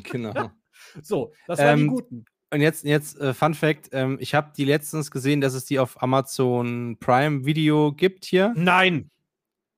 genau. 0.03 0.51
So, 1.03 1.31
das 1.47 1.59
waren 1.59 1.77
die 1.77 1.83
Ähm, 1.83 1.89
Guten. 1.89 2.25
Und 2.53 2.61
jetzt, 2.61 2.83
jetzt 2.83 3.19
äh, 3.19 3.33
Fun 3.33 3.53
Fact: 3.53 3.89
ähm, 3.93 4.17
Ich 4.19 4.33
habe 4.35 4.51
die 4.55 4.65
letztens 4.65 5.09
gesehen, 5.11 5.41
dass 5.41 5.53
es 5.53 5.65
die 5.65 5.79
auf 5.79 6.01
Amazon 6.03 6.97
Prime 6.99 7.45
Video 7.45 7.93
gibt 7.93 8.25
hier. 8.25 8.53
Nein. 8.55 9.09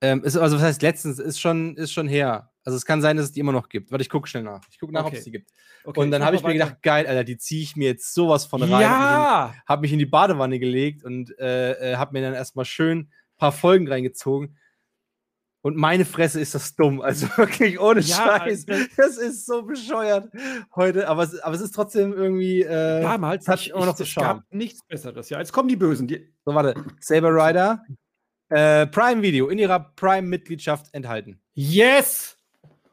Ähm, 0.00 0.22
ist, 0.24 0.36
also, 0.36 0.56
was 0.56 0.62
heißt 0.62 0.82
letztens? 0.82 1.18
Ist 1.18 1.40
schon, 1.40 1.76
ist 1.76 1.92
schon 1.92 2.08
her. 2.08 2.50
Also, 2.64 2.76
es 2.76 2.84
kann 2.84 3.00
sein, 3.00 3.16
dass 3.16 3.26
es 3.26 3.32
die 3.32 3.40
immer 3.40 3.52
noch 3.52 3.68
gibt. 3.68 3.90
Warte, 3.92 4.02
ich 4.02 4.08
gucke 4.10 4.28
schnell 4.28 4.42
nach. 4.42 4.60
Ich 4.70 4.78
gucke 4.78 4.92
nach, 4.92 5.02
ob 5.02 5.08
Okay. 5.08 5.18
es 5.18 5.24
die 5.24 5.30
gibt. 5.30 5.50
Okay, 5.84 6.00
und 6.00 6.10
dann 6.10 6.24
habe 6.24 6.34
ich 6.34 6.42
mir 6.42 6.48
weiter. 6.48 6.64
gedacht, 6.64 6.82
geil, 6.82 7.06
Alter, 7.06 7.22
die 7.24 7.36
ziehe 7.36 7.62
ich 7.62 7.76
mir 7.76 7.88
jetzt 7.88 8.12
sowas 8.12 8.46
von 8.46 8.62
rein. 8.62 8.80
Ja. 8.80 9.54
Habe 9.66 9.82
mich 9.82 9.92
in 9.92 9.98
die 9.98 10.06
Badewanne 10.06 10.58
gelegt 10.58 11.04
und 11.04 11.38
äh, 11.38 11.92
äh, 11.92 11.96
habe 11.96 12.12
mir 12.14 12.22
dann 12.22 12.34
erstmal 12.34 12.64
schön 12.64 12.98
ein 13.00 13.10
paar 13.36 13.52
Folgen 13.52 13.86
reingezogen. 13.86 14.56
Und 15.64 15.76
meine 15.78 16.04
Fresse 16.04 16.40
ist 16.42 16.54
das 16.54 16.76
dumm. 16.76 17.00
Also 17.00 17.26
wirklich 17.38 17.80
ohne 17.80 18.00
Ja, 18.00 18.38
Scheiß. 18.38 18.66
das- 18.66 19.16
ist 19.16 19.46
so 19.46 19.62
bescheuert 19.62 20.28
heute. 20.76 21.08
Aber 21.08 21.22
es, 21.22 21.38
aber 21.40 21.54
es 21.54 21.62
ist 21.62 21.74
trotzdem 21.74 22.12
irgendwie. 22.12 22.60
Äh, 22.62 23.00
Damals 23.00 23.48
hat 23.48 23.60
ich, 23.60 23.70
immer 23.70 23.86
noch 23.86 23.98
ich, 23.98 24.12
so 24.14 24.20
es 24.20 24.26
gab 24.26 24.42
nichts 24.50 24.86
Besseres. 24.86 25.30
Ja, 25.30 25.38
jetzt 25.38 25.52
kommen 25.52 25.68
die 25.70 25.76
Bösen. 25.76 26.06
Die, 26.06 26.30
So, 26.44 26.54
warte. 26.54 26.74
Saber 27.00 27.30
Rider. 27.30 27.82
Äh, 28.50 28.86
Prime 28.88 29.22
Video 29.22 29.48
in 29.48 29.58
ihrer 29.58 29.80
Prime-Mitgliedschaft 29.96 30.92
enthalten. 30.92 31.40
Yes! 31.54 32.36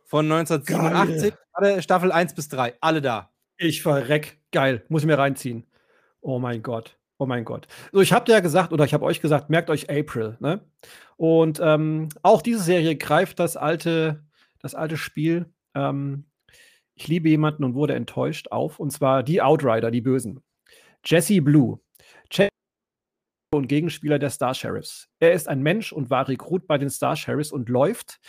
Von 0.06 0.32
1987, 0.32 1.34
Geil. 1.60 1.82
Staffel 1.82 2.12
1 2.14 2.34
bis 2.36 2.48
3. 2.48 2.76
Alle 2.80 3.02
da. 3.02 3.32
Ich 3.58 3.82
verreck. 3.82 4.40
Geil. 4.54 4.84
Muss 4.88 5.02
ich 5.02 5.08
mir 5.08 5.18
reinziehen. 5.18 5.66
Oh 6.22 6.40
mein 6.40 6.64
Gott. 6.64 6.98
Oh 7.22 7.28
mein 7.28 7.46
Gott. 7.46 7.68
So, 7.92 8.02
ich 8.02 8.14
habe 8.14 8.32
ja 8.32 8.40
gesagt, 8.40 8.74
oder 8.74 8.84
ich 8.84 8.96
habe 8.96 9.06
euch 9.06 9.22
gesagt, 9.22 9.52
merkt 9.52 9.70
euch 9.70 9.92
April. 9.92 10.38
Ne? 10.40 10.66
Und 11.18 11.60
ähm, 11.62 12.10
auch 12.24 12.42
diese 12.42 12.64
Serie 12.64 12.96
greift 12.96 13.38
das 13.38 13.56
alte, 13.58 14.26
das 14.58 14.74
alte 14.74 14.98
Spiel. 14.98 15.46
Ähm, 15.76 16.26
ich 16.96 17.08
liebe 17.08 17.30
jemanden 17.30 17.64
und 17.64 17.76
wurde 17.76 17.94
enttäuscht 17.94 18.48
auf. 18.48 18.80
Und 18.80 18.90
zwar 18.90 19.22
die 19.22 19.40
Outrider, 19.40 19.92
die 19.92 20.02
Bösen. 20.02 20.42
Jesse 21.06 21.44
Blue. 21.44 21.80
Jesse 22.32 22.50
und 23.54 23.68
Gegenspieler 23.68 24.18
der 24.18 24.32
Star 24.32 24.56
Sheriffs. 24.56 25.08
Er 25.20 25.34
ist 25.34 25.48
ein 25.48 25.62
Mensch 25.62 25.94
und 25.94 26.10
war 26.10 26.28
Rekrut 26.28 26.66
bei 26.66 26.80
den 26.80 26.90
Star 26.90 27.16
Sheriffs 27.16 27.52
und 27.52 27.70
läuft, 27.70 28.20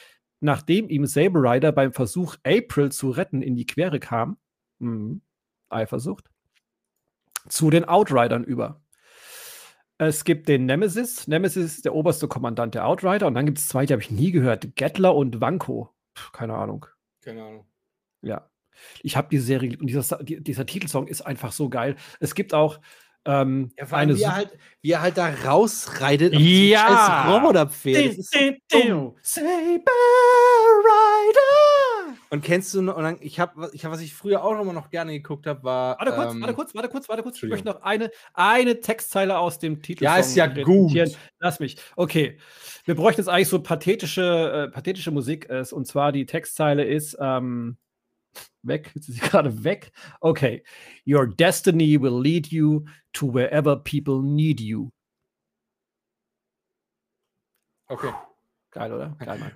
nachdem 0.40 0.90
ihm 0.90 1.06
Saber 1.06 1.40
Rider 1.40 1.72
beim 1.72 1.94
Versuch, 1.94 2.36
April 2.44 2.92
zu 2.92 3.08
retten, 3.08 3.40
in 3.40 3.56
die 3.56 3.64
Quere 3.64 4.00
kam. 4.00 4.36
Hm, 4.80 5.22
Eifersucht 5.70 6.31
zu 7.48 7.70
den 7.70 7.84
Outridern 7.84 8.44
über. 8.44 8.80
Es 9.98 10.24
gibt 10.24 10.48
den 10.48 10.66
Nemesis. 10.66 11.28
Nemesis 11.28 11.76
ist 11.76 11.84
der 11.84 11.94
oberste 11.94 12.26
Kommandant 12.26 12.74
der 12.74 12.86
Outrider. 12.86 13.26
Und 13.26 13.34
dann 13.34 13.46
gibt 13.46 13.58
es 13.58 13.68
zwei, 13.68 13.86
die 13.86 13.92
habe 13.92 14.02
ich 14.02 14.10
nie 14.10 14.32
gehört. 14.32 14.74
Gettler 14.74 15.14
und 15.14 15.40
Wanko. 15.40 15.90
keine 16.32 16.54
Ahnung. 16.54 16.86
Keine 17.22 17.44
Ahnung. 17.44 17.66
Ja. 18.20 18.48
Ich 19.02 19.16
habe 19.16 19.28
diese 19.30 19.44
Serie 19.44 19.78
und 19.78 19.86
dieser, 19.86 20.18
dieser 20.22 20.66
Titelsong 20.66 21.06
ist 21.06 21.20
einfach 21.22 21.52
so 21.52 21.68
geil. 21.68 21.96
Es 22.20 22.34
gibt 22.34 22.52
auch 22.54 22.80
ähm, 23.24 23.70
ja, 23.78 23.86
eine 23.92 24.16
wie, 24.16 24.22
er 24.22 24.34
halt, 24.34 24.58
wie 24.80 24.90
er 24.90 25.02
halt 25.02 25.16
da 25.18 25.28
rausreitet. 25.28 26.34
Ja! 26.34 27.32
Roboterpferd. 27.32 28.16
Saber 29.22 29.92
Rider! 30.84 31.71
Und 32.32 32.42
kennst 32.42 32.72
du 32.72 32.80
noch, 32.80 32.96
und 32.96 33.02
dann, 33.02 33.18
ich 33.20 33.38
habe, 33.38 33.68
ich 33.74 33.84
hab, 33.84 33.92
was 33.92 34.00
ich 34.00 34.14
früher 34.14 34.42
auch 34.42 34.58
immer 34.58 34.72
noch 34.72 34.88
gerne 34.88 35.12
geguckt 35.12 35.46
habe, 35.46 35.64
war. 35.64 35.98
Warte 35.98 36.12
kurz, 36.12 36.32
ähm, 36.32 36.40
warte 36.40 36.54
kurz, 36.54 36.74
warte 36.74 36.88
kurz, 36.88 37.08
warte 37.10 37.22
kurz. 37.22 37.42
Ich 37.42 37.50
möchte 37.50 37.68
noch 37.68 37.82
eine, 37.82 38.10
eine 38.32 38.80
Textzeile 38.80 39.36
aus 39.36 39.58
dem 39.58 39.82
Titel. 39.82 40.04
Ja, 40.04 40.16
ist 40.16 40.34
ja 40.34 40.46
gut. 40.46 40.96
Lass 41.40 41.60
mich. 41.60 41.76
Okay. 41.94 42.38
Wir 42.86 42.94
bräuchten 42.94 43.20
jetzt 43.20 43.28
eigentlich 43.28 43.48
so 43.48 43.62
pathetische, 43.62 44.68
äh, 44.68 44.72
pathetische 44.72 45.10
Musik. 45.10 45.50
Äh, 45.50 45.66
und 45.72 45.86
zwar 45.86 46.10
die 46.10 46.24
Textzeile 46.24 46.86
ist, 46.86 47.18
ähm, 47.20 47.76
weg. 48.62 48.92
Jetzt 48.94 49.10
ist 49.10 49.16
sie 49.16 49.20
gerade 49.28 49.62
weg. 49.62 49.92
Okay. 50.20 50.64
Your 51.06 51.26
destiny 51.26 52.00
will 52.00 52.18
lead 52.18 52.46
you 52.46 52.86
to 53.12 53.34
wherever 53.34 53.76
people 53.76 54.22
need 54.22 54.58
you. 54.58 54.88
Okay. 57.88 58.14
Geil, 58.70 58.90
oder? 58.90 59.14
Geil, 59.18 59.38
Mann. 59.38 59.52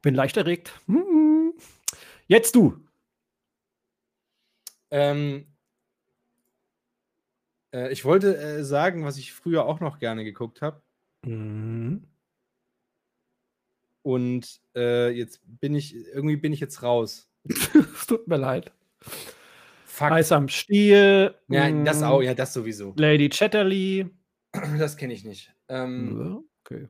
Bin 0.00 0.14
leicht 0.14 0.38
erregt. 0.38 0.72
Hm. 0.86 1.04
Jetzt 2.28 2.54
du. 2.54 2.86
Ähm, 4.90 5.46
äh, 7.74 7.90
ich 7.90 8.04
wollte 8.04 8.36
äh, 8.36 8.64
sagen, 8.64 9.04
was 9.04 9.16
ich 9.16 9.32
früher 9.32 9.64
auch 9.64 9.80
noch 9.80 9.98
gerne 9.98 10.24
geguckt 10.24 10.62
habe. 10.62 10.82
Mhm. 11.24 12.04
Und 14.02 14.60
äh, 14.76 15.10
jetzt 15.10 15.40
bin 15.44 15.74
ich, 15.74 15.94
irgendwie 15.94 16.36
bin 16.36 16.52
ich 16.52 16.60
jetzt 16.60 16.82
raus. 16.82 17.28
es 17.44 18.06
tut 18.06 18.28
mir 18.28 18.36
leid. 18.36 18.72
Fuck. 19.84 20.12
Eis 20.12 20.30
am 20.30 20.48
Stiel. 20.48 21.34
Ja, 21.48 21.70
das 21.84 22.02
auch, 22.02 22.22
ja, 22.22 22.34
das 22.34 22.52
sowieso. 22.52 22.94
Lady 22.96 23.28
Chatterley. 23.28 24.08
Das 24.52 24.96
kenne 24.96 25.12
ich 25.12 25.24
nicht. 25.24 25.52
Ähm, 25.68 26.44
okay. 26.64 26.88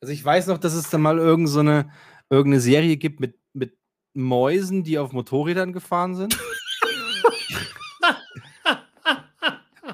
Also 0.00 0.12
ich 0.12 0.24
weiß 0.24 0.46
noch, 0.48 0.58
dass 0.58 0.74
es 0.74 0.90
da 0.90 0.98
mal 0.98 1.18
irgend 1.18 1.48
so 1.48 1.60
eine, 1.60 1.90
irgendeine 2.30 2.60
Serie 2.60 2.96
gibt 2.96 3.20
mit, 3.20 3.38
mit 3.42 3.43
Mäusen, 4.14 4.82
die 4.84 4.98
auf 4.98 5.12
Motorrädern 5.12 5.72
gefahren 5.72 6.14
sind. 6.14 6.38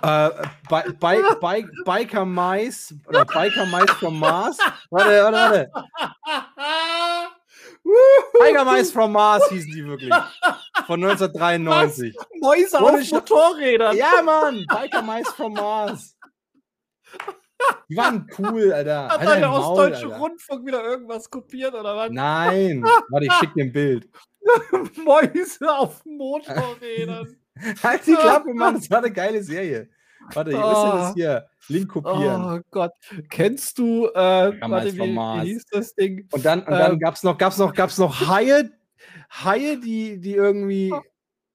äh, 0.03 0.31
Bi 0.69 0.93
Bi 1.01 1.17
Bi 1.41 1.67
Biker 1.85 2.25
Mais 2.25 2.95
oder 3.07 3.25
Biker 3.25 3.67
Mais 3.67 3.91
from 3.91 4.19
Mars. 4.19 4.59
Warte, 4.91 5.23
warte, 5.23 5.37
warte. 5.37 5.71
Tiger 8.39 8.65
Mice 8.65 8.93
from 8.93 9.13
Mars 9.13 9.49
hießen 9.49 9.73
die 9.73 9.85
wirklich. 9.85 10.13
Von 10.87 11.03
1993. 11.03 12.15
Was? 12.17 12.27
Mäuse 12.41 12.81
auf 12.81 13.11
Motorrädern. 13.11 13.97
Ja, 13.97 14.23
Mann. 14.23 14.67
Tiger 14.69 15.03
Mice 15.03 15.31
from 15.31 15.55
Mars. 15.55 16.17
Die 17.89 17.97
waren 17.97 18.27
cool, 18.39 18.73
Alter. 18.73 19.09
Hat 19.11 19.21
Alter, 19.21 19.37
der 19.37 19.53
Ostdeutsche 19.53 20.09
Maul, 20.09 20.19
Rundfunk 20.19 20.67
wieder 20.67 20.85
irgendwas 20.85 21.29
kopiert 21.29 21.75
oder 21.75 21.97
was? 21.97 22.11
Nein. 22.11 22.83
Warte, 23.09 23.27
ich 23.27 23.33
schick 23.35 23.53
dir 23.55 23.65
ein 23.65 23.73
Bild. 23.73 24.09
Mäuse 25.05 25.73
auf 25.73 26.05
Motorrädern. 26.05 27.37
halt 27.83 28.07
die 28.07 28.15
Klappe, 28.15 28.55
Mann. 28.55 28.75
Das 28.75 28.91
war 28.91 28.99
eine 28.99 29.11
geile 29.11 29.43
Serie. 29.43 29.89
Warte, 30.33 30.51
hier 30.51 30.65
oh. 30.65 30.71
ist 30.71 30.93
das 30.93 31.15
hier. 31.15 31.47
Link 31.69 31.89
kopieren. 31.89 32.45
Oh 32.45 32.61
Gott. 32.71 32.93
Kennst 33.29 33.79
du, 33.79 34.07
äh, 34.07 34.61
warte, 34.61 34.95
wie, 34.95 35.01
wie, 35.01 35.51
hieß 35.51 35.67
das 35.71 35.95
Ding? 35.95 36.29
Und 36.33 36.45
dann, 36.45 36.61
und 36.61 36.71
dann 36.71 36.93
ähm, 36.93 36.99
gab 36.99 37.15
es 37.15 37.23
noch, 37.23 37.37
gab's 37.39 37.59
noch, 37.59 37.75
gab's 37.75 37.99
noch 37.99 38.29
Haie, 38.29 38.71
Haie, 39.31 39.79
die, 39.79 40.21
die 40.21 40.35
irgendwie, 40.35 40.93
oh. 40.93 41.01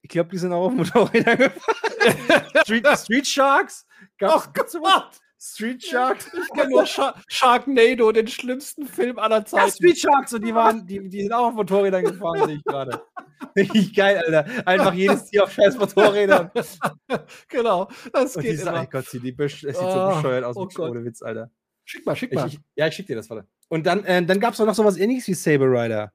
ich 0.02 0.10
glaube, 0.10 0.30
die 0.32 0.38
sind 0.38 0.52
auch 0.52 0.66
auf 0.66 0.74
Motorrädern 0.74 1.38
gefahren. 1.38 2.46
Street, 2.64 2.88
Street 2.98 3.28
Sharks? 3.28 3.86
Gab's, 4.18 4.48
oh 4.76 4.80
Gott! 4.82 5.22
Street 5.46 5.84
Sharks. 5.84 6.32
Ich 6.34 6.50
kenne 6.54 6.70
nur 6.70 6.86
Shark 6.86 7.18
Sharknado, 7.28 8.12
den 8.12 8.28
schlimmsten 8.28 8.88
Film 8.88 9.20
aller 9.20 9.46
Zeiten. 9.46 9.68
Ja, 9.68 9.72
Street 9.72 9.98
Sharks 9.98 10.34
und 10.34 10.46
die 10.46 10.54
waren, 10.54 10.86
die, 10.86 11.08
die 11.10 11.22
sind 11.22 11.34
auch 11.34 11.48
auf 11.48 11.54
Motorrädern 11.54 12.04
gefahren, 12.04 12.48
sehe 12.48 12.56
ich 12.58 12.64
gerade. 12.64 13.02
Richtig 13.56 13.96
geil, 13.96 14.18
Alter. 14.26 14.68
Einfach 14.68 14.94
jedes 14.94 15.26
Tier 15.26 15.44
auf 15.44 15.52
scheiß 15.52 15.78
Motorrädern. 15.78 16.52
genau, 17.48 17.90
das 18.12 18.36
und 18.36 18.44
geht 18.44 18.60
immer. 18.60 18.74
Ach 18.74 18.90
Gott, 18.90 19.06
die 19.12 19.32
Besch 19.32 19.64
es 19.64 19.78
sieht 19.78 19.92
so 19.92 20.08
bescheuert 20.08 20.44
aus, 20.44 20.58
oh 20.58 20.68
ohne 20.80 21.04
Witz, 21.06 21.22
Alter. 21.22 21.52
Schick 21.84 22.06
mal, 22.06 22.16
schick 22.16 22.34
mal. 22.34 22.48
Ich, 22.48 22.56
ich, 22.56 22.60
ja, 22.76 22.88
ich 22.88 22.96
schick 22.96 23.08
dir 23.08 23.16
das, 23.16 23.30
warte. 23.30 23.48
Und 23.70 23.86
dann, 23.86 24.04
äh, 24.06 24.26
dann 24.26 24.40
gab 24.40 24.54
es 24.54 24.60
noch 24.60 24.74
so 24.74 24.84
was 24.84 24.98
ähnliches 24.98 25.28
wie 25.28 25.34
Saber 25.34 25.68
Rider. 25.68 26.12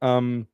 Ähm, 0.00 0.48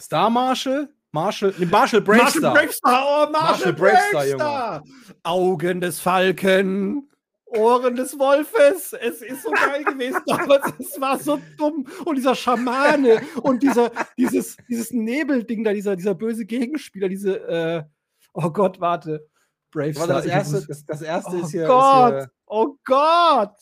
Star 0.00 0.30
Marshall? 0.30 0.88
Marshall, 1.14 1.54
nee, 1.58 1.66
Marshall 1.66 2.00
Bravestar. 2.00 2.40
Marshall 2.40 2.66
Bravestar, 2.66 3.04
oh, 3.06 3.30
Marshall, 3.30 3.32
Marshall 3.32 3.72
Bravestar, 3.72 4.10
Bravestar, 4.10 4.82
Junge. 4.82 5.16
Augen 5.22 5.80
des 5.80 6.00
Falken, 6.00 7.08
Ohren 7.46 7.94
des 7.94 8.18
Wolfes. 8.18 8.92
Es 8.94 9.22
ist 9.22 9.44
so 9.44 9.52
geil 9.52 9.84
gewesen 9.84 10.20
damals. 10.26 10.72
Es 10.80 11.00
war 11.00 11.16
so 11.20 11.40
dumm. 11.56 11.86
Und 12.04 12.16
dieser 12.16 12.34
Schamane 12.34 13.22
und 13.42 13.62
dieser, 13.62 13.92
dieses, 14.18 14.56
dieses 14.68 14.90
Nebelding 14.90 15.62
da, 15.62 15.72
dieser, 15.72 15.94
dieser 15.94 16.16
böse 16.16 16.44
Gegenspieler, 16.44 17.08
diese, 17.08 17.38
äh, 17.46 17.84
oh 18.32 18.50
Gott, 18.50 18.80
warte. 18.80 19.24
Bravestar. 19.70 20.08
Das 20.08 20.26
erste, 20.26 20.66
das, 20.66 20.84
das 20.84 21.02
erste 21.02 21.36
oh 21.36 21.44
ist 21.44 21.50
hier. 21.52 21.66
Gott, 21.68 22.12
ist 22.12 22.18
hier, 22.22 22.30
oh 22.46 22.76
Gott. 22.84 23.54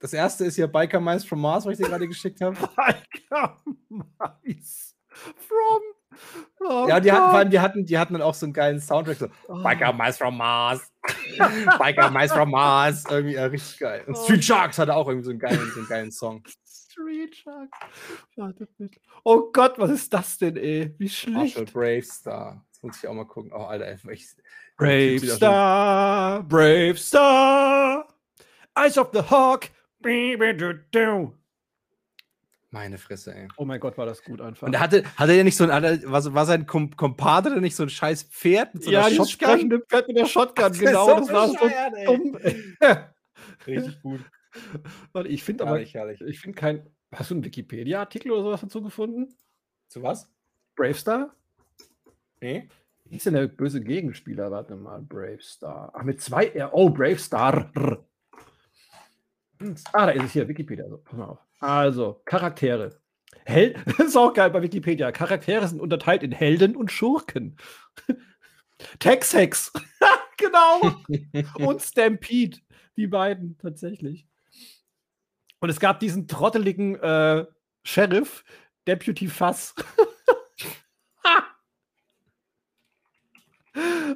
Das 0.00 0.12
erste 0.12 0.44
ist 0.44 0.56
hier 0.56 0.66
Biker 0.66 1.00
Mice 1.00 1.24
from 1.24 1.40
Mars, 1.40 1.64
was 1.64 1.72
ich 1.72 1.78
dir 1.78 1.88
gerade 1.88 2.08
geschickt 2.08 2.42
habe. 2.42 2.56
Biker 2.76 3.56
Mice 3.88 4.94
from 5.38 5.80
Oh 6.60 6.86
ja, 6.88 7.00
die 7.00 7.10
hatten, 7.10 7.30
vor 7.30 7.38
allem, 7.38 7.50
die 7.50 7.60
hatten, 7.60 7.84
die 7.84 7.98
hatten 7.98 8.12
dann 8.14 8.22
auch 8.22 8.34
so 8.34 8.46
einen 8.46 8.52
geilen 8.52 8.80
Soundtrack, 8.80 9.16
so 9.16 9.28
oh. 9.48 9.62
Biker 9.62 9.92
Mice 9.92 10.18
from 10.18 10.36
Mars. 10.36 10.92
Biker 11.78 12.10
Mice 12.10 12.32
from 12.32 12.50
Mars. 12.50 13.04
Irgendwie 13.10 13.34
ja, 13.34 13.46
richtig 13.46 13.78
geil. 13.78 14.04
Und 14.06 14.16
oh. 14.16 14.24
Street 14.24 14.44
Sharks 14.44 14.78
hatte 14.78 14.94
auch 14.94 15.08
irgendwie 15.08 15.24
so 15.24 15.30
einen 15.30 15.40
geilen, 15.40 15.70
so 15.72 15.80
einen 15.80 15.88
geilen 15.88 16.12
Song. 16.12 16.42
Street 16.64 17.34
Sharks. 17.34 17.78
Oh 19.24 19.50
Gott, 19.52 19.78
was 19.78 19.90
ist 19.90 20.12
das 20.12 20.38
denn, 20.38 20.56
ey? 20.56 20.94
Wie 20.98 21.08
schlecht. 21.08 21.56
Marshall 21.56 21.64
Brave 21.64 22.02
Star. 22.02 22.64
Das 22.70 22.82
muss 22.82 22.96
ich 23.02 23.08
auch 23.08 23.14
mal 23.14 23.26
gucken. 23.26 23.52
Oh, 23.52 23.64
Alter, 23.64 23.92
ich, 24.10 24.26
Brave 24.76 25.20
Star, 25.26 26.42
Brave 26.42 26.96
Star. 26.96 28.06
Eyes 28.74 28.96
of 28.98 29.10
the 29.12 29.22
Hawk. 29.22 29.68
Meine 32.72 32.96
Fresse, 32.96 33.34
ey. 33.34 33.48
Oh 33.58 33.66
mein 33.66 33.78
Gott, 33.80 33.98
war 33.98 34.06
das 34.06 34.24
gut 34.24 34.40
einfach. 34.40 34.66
Und 34.66 34.80
hatte, 34.80 35.04
hatte 35.16 35.32
er 35.34 35.44
nicht 35.44 35.58
so 35.58 35.68
ein, 35.68 35.70
war, 35.70 36.34
war 36.34 36.46
sein 36.46 36.64
Kompadre 36.64 37.60
nicht 37.60 37.76
so 37.76 37.82
ein 37.82 37.90
scheiß 37.90 38.22
Pferd 38.22 38.72
mit 38.72 38.82
so 38.82 38.88
einer 38.88 39.00
ja, 39.00 39.10
Shotgun? 39.10 39.28
sprechende 39.28 39.80
Pferd 39.80 40.08
mit 40.08 40.16
der 40.16 40.24
Shotgun, 40.24 40.72
genau. 40.72 41.06
Das, 41.06 41.26
so 41.26 41.32
das 41.32 41.32
war 41.34 41.48
so 41.48 42.06
dumm. 42.06 42.38
Richtig 43.66 44.00
gut. 44.00 44.20
Warte, 45.12 45.28
ich 45.28 45.44
finde 45.44 45.66
aber, 45.66 45.80
ich 45.82 46.40
finde 46.40 46.58
kein, 46.58 46.88
hast 47.12 47.30
du 47.30 47.34
einen 47.34 47.44
Wikipedia-Artikel 47.44 48.32
oder 48.32 48.42
sowas 48.42 48.62
dazu 48.62 48.82
gefunden? 48.82 49.28
Zu 49.88 50.02
was? 50.02 50.32
Bravestar? 50.74 51.36
Nee. 52.40 52.70
Wie 53.04 53.16
ist 53.16 53.26
denn 53.26 53.34
der 53.34 53.48
böse 53.48 53.82
Gegenspieler? 53.82 54.50
Warte 54.50 54.76
mal, 54.76 55.02
Bravestar. 55.02 55.92
Ach, 55.94 56.04
mit 56.04 56.22
zwei 56.22 56.46
R. 56.46 56.72
Oh, 56.72 56.88
Bravestar. 56.88 57.70
Ah, 59.92 60.06
da 60.06 60.12
ist 60.12 60.24
es 60.24 60.32
hier, 60.32 60.48
Wikipedia. 60.48 60.88
So, 60.88 60.96
pass 60.96 61.18
mal 61.18 61.26
auf. 61.26 61.38
Also, 61.62 62.20
Charaktere. 62.24 63.00
Hel 63.44 63.74
das 63.86 64.08
ist 64.08 64.16
auch 64.16 64.34
geil 64.34 64.50
bei 64.50 64.62
Wikipedia. 64.62 65.12
Charaktere 65.12 65.66
sind 65.68 65.80
unterteilt 65.80 66.22
in 66.22 66.32
Helden 66.32 66.76
und 66.76 66.90
Schurken. 66.90 67.56
Tex-Hex. 68.98 69.72
genau. 70.36 70.96
Und 71.54 71.82
Stampede. 71.82 72.58
Die 72.96 73.06
beiden, 73.06 73.56
tatsächlich. 73.58 74.26
Und 75.60 75.70
es 75.70 75.78
gab 75.78 76.00
diesen 76.00 76.26
trotteligen 76.26 76.96
äh, 76.96 77.46
Sheriff, 77.84 78.44
Deputy 78.86 79.28
Fass. 79.28 79.74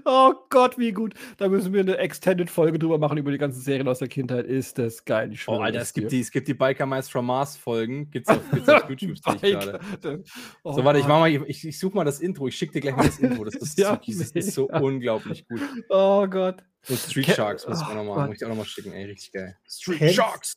Oh 0.08 0.34
Gott, 0.50 0.78
wie 0.78 0.92
gut. 0.92 1.14
Da 1.36 1.48
müssen 1.48 1.72
wir 1.72 1.80
eine 1.80 1.98
Extended-Folge 1.98 2.78
drüber 2.78 2.96
machen, 2.96 3.18
über 3.18 3.32
die 3.32 3.38
ganzen 3.38 3.60
Serien 3.60 3.88
aus 3.88 3.98
der 3.98 4.06
Kindheit. 4.06 4.46
Ist 4.46 4.78
das 4.78 5.04
geil. 5.04 5.32
Ich 5.32 5.48
oh, 5.48 5.58
Alter, 5.58 5.80
es 5.80 5.92
gibt, 5.92 6.12
die, 6.12 6.20
es 6.20 6.30
gibt 6.30 6.46
die 6.46 6.54
Biker 6.54 6.86
Mice 6.86 7.08
from 7.08 7.26
Mars-Folgen. 7.26 8.08
Gibt's 8.12 8.28
auf, 8.28 8.38
gibt's 8.52 8.68
auf 8.68 8.88
YouTube, 8.88 9.20
gerade. 9.20 10.22
Oh, 10.62 10.74
so, 10.74 10.84
warte, 10.84 11.00
ich, 11.00 11.08
mach 11.08 11.18
mal, 11.18 11.28
ich, 11.28 11.66
ich 11.66 11.76
suche 11.76 11.96
mal 11.96 12.04
das 12.04 12.20
Intro. 12.20 12.46
Ich 12.46 12.56
schicke 12.56 12.74
dir 12.74 12.82
gleich 12.82 12.94
mal 12.94 13.06
das 13.06 13.18
Intro. 13.18 13.44
Das 13.44 13.54
ist, 13.56 13.76
ja, 13.80 14.00
so, 14.00 14.18
das 14.20 14.30
ist 14.30 14.52
so 14.52 14.68
unglaublich 14.68 15.44
gut. 15.48 15.60
Oh 15.88 16.24
Gott. 16.28 16.62
Und 16.88 16.98
Street 17.00 17.26
Sharks 17.26 17.66
muss 17.66 17.80
ich 17.80 17.86
auch 17.88 17.94
nochmal 17.94 18.28
noch, 18.28 18.48
noch 18.48 18.56
mal 18.56 18.64
schicken. 18.64 18.92
Ey, 18.92 19.06
richtig 19.06 19.32
geil. 19.32 19.56
Street 19.68 19.98
Kennst 19.98 20.14
Sharks! 20.14 20.56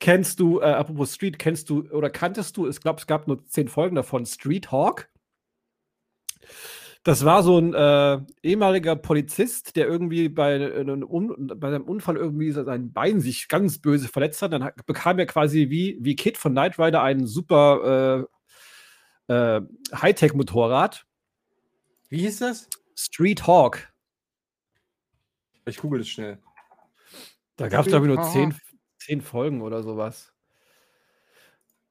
kennst 0.00 0.38
du, 0.38 0.60
äh, 0.60 0.64
apropos 0.64 1.14
Street, 1.14 1.38
kennst 1.38 1.70
du 1.70 1.88
oder 1.92 2.10
kanntest 2.10 2.58
du, 2.58 2.68
ich 2.68 2.78
glaube, 2.78 3.00
es 3.00 3.06
gab 3.06 3.26
nur 3.26 3.42
zehn 3.46 3.68
Folgen 3.68 3.96
davon, 3.96 4.26
Street 4.26 4.70
Hawk? 4.70 5.08
Das 7.08 7.24
war 7.24 7.42
so 7.42 7.56
ein 7.56 7.72
äh, 7.72 8.20
ehemaliger 8.42 8.94
Polizist, 8.94 9.76
der 9.76 9.86
irgendwie 9.86 10.28
bei, 10.28 10.56
einem 10.56 11.08
bei 11.58 11.70
seinem 11.70 11.84
Unfall 11.84 12.18
irgendwie 12.18 12.52
sein 12.52 12.92
Bein 12.92 13.20
sich 13.20 13.48
ganz 13.48 13.80
böse 13.80 14.08
verletzt 14.08 14.42
hat. 14.42 14.52
Dann 14.52 14.70
bekam 14.84 15.18
er 15.18 15.24
quasi 15.24 15.70
wie, 15.70 15.96
wie 16.02 16.16
Kid 16.16 16.36
von 16.36 16.52
Knight 16.52 16.78
Rider 16.78 17.02
ein 17.02 17.26
super 17.26 18.28
äh, 19.26 19.32
äh, 19.32 19.62
Hightech-Motorrad. 19.94 21.06
Wie 22.10 22.18
hieß 22.18 22.40
das? 22.40 22.68
Street 22.94 23.46
Hawk. 23.46 23.90
Ich 25.64 25.78
google 25.78 26.00
das 26.00 26.08
schnell. 26.08 26.38
Da 27.56 27.68
gab 27.68 27.86
es, 27.86 27.88
glaube 27.90 28.06
ich, 28.06 28.14
nur 28.14 28.22
zehn, 28.22 28.54
zehn 28.98 29.22
Folgen 29.22 29.62
oder 29.62 29.82
sowas. 29.82 30.34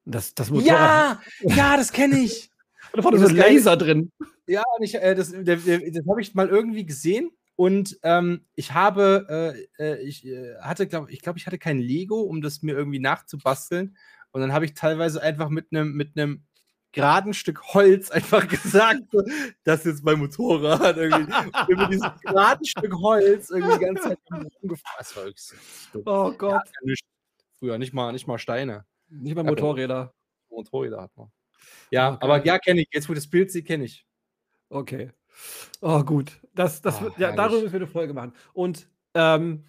Das, 0.05 0.35
das 0.35 0.51
Motorrad. 0.51 1.17
Ja, 1.39 1.55
ja, 1.55 1.75
das 1.75 1.91
kenne 1.91 2.19
ich. 2.19 2.51
Da 2.93 3.03
war 3.03 3.17
so 3.17 3.27
ein 3.27 3.35
Laser 3.35 3.77
drin. 3.77 4.11
Ja, 4.47 4.63
und 4.77 4.83
ich, 4.83 4.95
äh, 4.95 5.15
das, 5.15 5.31
das 5.31 6.07
habe 6.09 6.21
ich 6.21 6.33
mal 6.35 6.47
irgendwie 6.47 6.85
gesehen. 6.85 7.31
Und 7.55 7.99
ähm, 8.03 8.45
ich 8.55 8.73
habe, 8.73 9.65
äh, 9.79 9.83
äh 9.83 10.01
ich 10.03 10.25
äh, 10.25 10.55
hatte, 10.61 10.87
glaube 10.87 11.11
ich, 11.11 11.21
glaube, 11.21 11.39
ich 11.39 11.47
hatte 11.47 11.57
kein 11.57 11.79
Lego, 11.79 12.21
um 12.21 12.41
das 12.41 12.61
mir 12.61 12.75
irgendwie 12.75 12.99
nachzubasteln. 12.99 13.97
Und 14.31 14.41
dann 14.41 14.53
habe 14.53 14.65
ich 14.65 14.75
teilweise 14.75 15.21
einfach 15.21 15.49
mit 15.49 15.67
einem 15.71 15.93
mit 15.93 16.15
einem 16.15 16.43
geraden 16.91 17.33
Stück 17.33 17.61
Holz 17.73 18.11
einfach 18.11 18.47
gesagt, 18.47 19.01
das 19.63 19.79
ist 19.79 19.85
jetzt 19.85 20.03
mein 20.03 20.19
Motorrad. 20.19 20.97
Irgendwie. 20.97 21.33
Und 21.67 21.79
mit 21.79 21.93
diesem 21.93 22.11
geraden 22.21 22.65
Stück 22.65 22.93
Holz 22.93 23.49
irgendwie 23.49 23.73
die 23.73 23.85
ganze 23.85 24.03
Zeit 24.03 24.19
rumgefahren. 24.31 25.33
Oh 26.05 26.31
Gott. 26.31 26.61
Ja, 26.83 26.93
früher 27.59 27.77
nicht 27.77 27.93
mal, 27.93 28.11
nicht 28.11 28.27
mal 28.27 28.37
Steine. 28.37 28.85
Nicht 29.09 29.35
mal 29.35 29.43
Motorräder. 29.43 30.13
Motorräder 30.49 31.01
hat 31.01 31.15
man. 31.15 31.31
Ja, 31.91 32.13
okay. 32.13 32.17
aber 32.21 32.45
ja, 32.45 32.59
kenne 32.59 32.81
ich. 32.81 32.87
Jetzt, 32.91 33.09
wo 33.09 33.13
das 33.13 33.29
Bild 33.29 33.51
sie 33.51 33.63
kenne 33.63 33.85
ich. 33.85 34.05
Okay. 34.69 35.11
Oh, 35.81 36.03
gut. 36.03 36.39
Das, 36.53 36.81
das, 36.81 37.01
oh, 37.01 37.11
ja, 37.17 37.31
darüber 37.31 37.61
müssen 37.61 37.73
wir 37.73 37.81
eine 37.81 37.87
Folge 37.87 38.13
machen. 38.13 38.33
Und 38.53 38.87
ähm, 39.13 39.65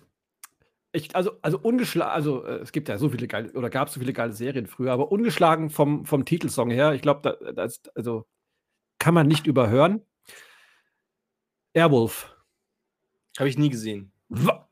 ich, 0.92 1.14
also, 1.14 1.32
also 1.42 1.58
ungeschlagen, 1.58 2.12
also 2.12 2.44
äh, 2.44 2.56
es 2.56 2.72
gibt 2.72 2.88
ja 2.88 2.98
so 2.98 3.10
viele 3.10 3.28
geile, 3.28 3.52
oder 3.52 3.70
gab 3.70 3.88
es 3.88 3.94
so 3.94 4.00
viele 4.00 4.12
geile 4.12 4.32
Serien 4.32 4.66
früher, 4.66 4.92
aber 4.92 5.12
ungeschlagen 5.12 5.70
vom, 5.70 6.06
vom 6.06 6.24
Titelsong 6.24 6.70
her, 6.70 6.94
ich 6.94 7.02
glaube, 7.02 7.20
da, 7.22 7.52
das, 7.52 7.82
also 7.94 8.26
kann 8.98 9.14
man 9.14 9.28
nicht 9.28 9.46
überhören. 9.46 10.02
Airwolf. 11.74 12.34
Habe 13.38 13.48
ich 13.48 13.58
nie 13.58 13.68
gesehen. 13.68 14.10
Wa 14.28 14.68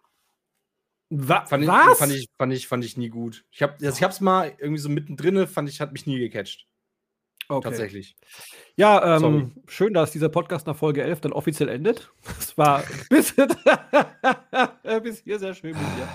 Wa 1.09 1.47
fand 1.47 1.63
ich, 1.63 1.69
Was? 1.69 1.99
Fand 1.99 2.13
ich, 2.13 2.29
fand, 2.37 2.53
ich, 2.53 2.67
fand 2.67 2.85
ich 2.85 2.97
nie 2.97 3.11
gut. 3.11 3.45
Ich 3.53 3.63
habe 3.63 3.75
also 3.87 4.07
ich 4.07 4.21
mal 4.21 4.53
irgendwie 4.59 4.81
so 4.81 4.89
mittendrin, 4.89 5.47
fand 5.47 5.69
ich, 5.69 5.81
hat 5.81 5.93
mich 5.93 6.07
nie 6.07 6.19
gecatcht. 6.19 6.67
Okay. 7.49 7.69
Tatsächlich. 7.69 8.17
Ja, 8.77 9.17
ähm, 9.17 9.53
schön, 9.69 9.95
dass 9.95 10.11
dieser 10.11 10.29
Podcast 10.29 10.67
nach 10.67 10.77
Folge 10.77 11.03
11 11.03 11.21
dann 11.21 11.33
offiziell 11.33 11.69
endet. 11.69 12.13
Es 12.39 12.59
war 12.59 12.83
bis, 13.11 13.35
bis 15.03 15.21
hier 15.21 15.39
sehr 15.39 15.55
schön 15.55 15.71
mit 15.71 15.81
dir. 15.81 16.09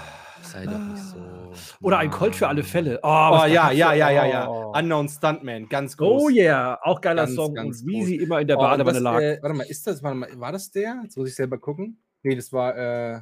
Sei 0.43 0.65
doch 0.65 0.79
nicht 0.79 1.03
so. 1.03 1.53
Oder 1.81 1.99
ein 1.99 2.09
Colt 2.09 2.35
für 2.35 2.47
alle 2.47 2.63
Fälle. 2.63 2.99
Oh, 3.03 3.07
oh 3.07 3.45
ja, 3.45 3.71
ja, 3.71 3.93
ja, 3.93 4.09
ja, 4.09 4.25
ja. 4.25 4.49
Oh. 4.49 4.73
Unknown 4.75 5.07
Stuntman, 5.07 5.69
ganz 5.69 5.95
groß. 5.95 6.23
Oh 6.23 6.29
yeah, 6.29 6.79
auch 6.81 6.99
geiler 6.99 7.25
ganz, 7.25 7.35
Song. 7.35 7.53
Ganz 7.53 7.81
und 7.81 7.87
wie 7.87 8.03
sie 8.03 8.15
immer 8.17 8.41
in 8.41 8.47
der 8.47 8.57
oh, 8.57 8.61
Badewanne 8.61 8.99
lag. 8.99 9.21
Äh, 9.21 9.39
warte 9.41 9.55
mal, 9.55 9.63
ist 9.63 9.85
das, 9.87 10.01
warte 10.03 10.17
mal, 10.17 10.29
war 10.39 10.51
das 10.51 10.71
der? 10.71 10.99
Jetzt 11.03 11.15
muss 11.17 11.29
ich 11.29 11.35
selber 11.35 11.59
gucken. 11.59 12.01
Nee, 12.23 12.35
das 12.35 12.51
war, 12.51 12.75
äh, 12.75 13.21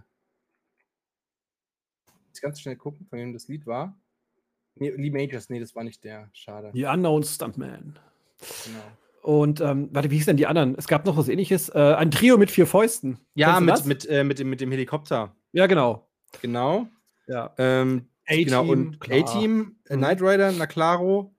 ich 2.34 2.41
ganz 2.41 2.62
schnell 2.62 2.78
gucken, 2.78 3.05
von 3.07 3.20
wem 3.20 3.34
das 3.34 3.47
Lied 3.47 3.66
war. 3.66 3.97
Nee, 4.80 4.91
Lee 4.91 5.09
Majors, 5.09 5.49
nee, 5.49 5.59
das 5.59 5.75
war 5.75 5.84
nicht 5.84 6.03
der. 6.03 6.30
Schade. 6.34 6.71
Die 6.73 6.86
Unknown 6.86 7.23
Stuntman. 7.23 7.99
Genau. 8.65 8.80
Und 9.21 9.59
ähm, 9.61 9.89
warte, 9.91 10.09
wie 10.11 10.15
hieß 10.15 10.25
denn 10.25 10.38
die 10.38 10.47
anderen? 10.47 10.75
Es 10.77 10.88
gab 10.88 11.05
noch 11.05 11.17
was 11.17 11.27
ähnliches. 11.27 11.69
Äh, 11.69 11.95
ein 11.97 12.09
Trio 12.09 12.38
mit 12.38 12.49
vier 12.49 12.65
Fäusten. 12.65 13.19
Ja, 13.36 13.59
mit, 13.59 13.86
mit, 13.86 14.09
äh, 14.09 14.23
mit, 14.23 14.39
dem, 14.39 14.49
mit 14.49 14.61
dem 14.61 14.71
Helikopter. 14.71 15.36
Ja, 15.51 15.67
genau. 15.67 16.07
Genau. 16.41 16.88
Ja. 17.27 17.53
Ähm, 17.57 18.07
genau. 18.27 18.65
Und 18.65 18.97
A-Team, 19.03 19.75
äh, 19.88 19.95
mhm. 19.95 19.99
Knight 19.99 20.21
Rider, 20.21 20.51
na 20.51 20.67
claro. 20.67 21.36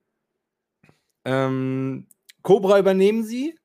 Ähm, 1.24 2.06
Cobra 2.42 2.78
übernehmen 2.78 3.24
sie, 3.24 3.58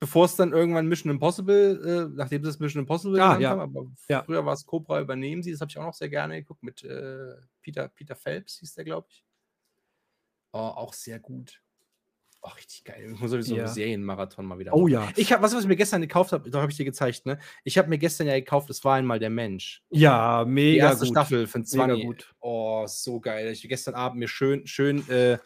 bevor 0.00 0.26
es 0.26 0.36
dann 0.36 0.52
irgendwann 0.52 0.86
Mission 0.86 1.10
Impossible, 1.10 2.08
äh, 2.12 2.16
nachdem 2.16 2.42
sie 2.42 2.48
das 2.48 2.58
Mission 2.58 2.82
Impossible 2.82 3.20
ah, 3.20 3.38
ja. 3.38 3.50
haben, 3.50 3.60
aber 3.60 3.86
ja. 4.08 4.22
früher 4.24 4.44
war 4.44 4.54
es 4.54 4.66
Cobra 4.66 5.00
übernehmen 5.00 5.42
sie, 5.42 5.52
das 5.52 5.60
habe 5.60 5.70
ich 5.70 5.78
auch 5.78 5.84
noch 5.84 5.94
sehr 5.94 6.08
gerne 6.08 6.40
geguckt 6.40 6.62
mit 6.62 6.82
äh, 6.82 7.34
Peter, 7.66 7.88
Peter 7.88 8.14
Phelps, 8.14 8.60
hieß 8.60 8.74
der, 8.74 8.84
glaube 8.84 9.08
ich. 9.10 9.24
Oh, 10.52 10.58
auch 10.58 10.92
sehr 10.92 11.18
gut. 11.18 11.60
Oh, 12.40 12.50
richtig 12.50 12.84
geil. 12.84 13.10
Ich 13.12 13.18
muss 13.18 13.32
sowieso 13.32 13.56
ja. 13.56 13.64
einen 13.64 13.74
Serienmarathon 13.74 14.46
mal 14.46 14.56
wieder 14.60 14.70
machen. 14.70 14.82
Oh 14.82 14.86
ja. 14.86 15.08
Ich 15.16 15.32
hab, 15.32 15.42
was, 15.42 15.52
was 15.52 15.62
ich 15.62 15.68
mir 15.68 15.74
gestern 15.74 16.00
gekauft 16.00 16.30
habe, 16.30 16.48
da 16.48 16.60
habe 16.60 16.70
ich 16.70 16.76
dir 16.76 16.84
gezeigt, 16.84 17.26
ne? 17.26 17.40
Ich 17.64 17.76
habe 17.76 17.88
mir 17.88 17.98
gestern 17.98 18.28
ja 18.28 18.34
gekauft, 18.34 18.70
es 18.70 18.84
war 18.84 18.94
einmal 18.94 19.18
der 19.18 19.30
Mensch. 19.30 19.82
Ja, 19.90 20.44
mega 20.46 20.70
Die 20.70 20.78
erste 20.78 21.06
gut. 21.06 21.14
Staffel 21.14 21.48
von 21.48 21.64
20. 21.64 22.04
gut. 22.04 22.34
Oh, 22.38 22.86
so 22.86 23.18
geil. 23.18 23.50
Ich 23.50 23.68
gestern 23.68 23.94
Abend 23.94 24.20
mir 24.20 24.28
schön, 24.28 24.64
schön, 24.68 25.08
äh, 25.10 25.38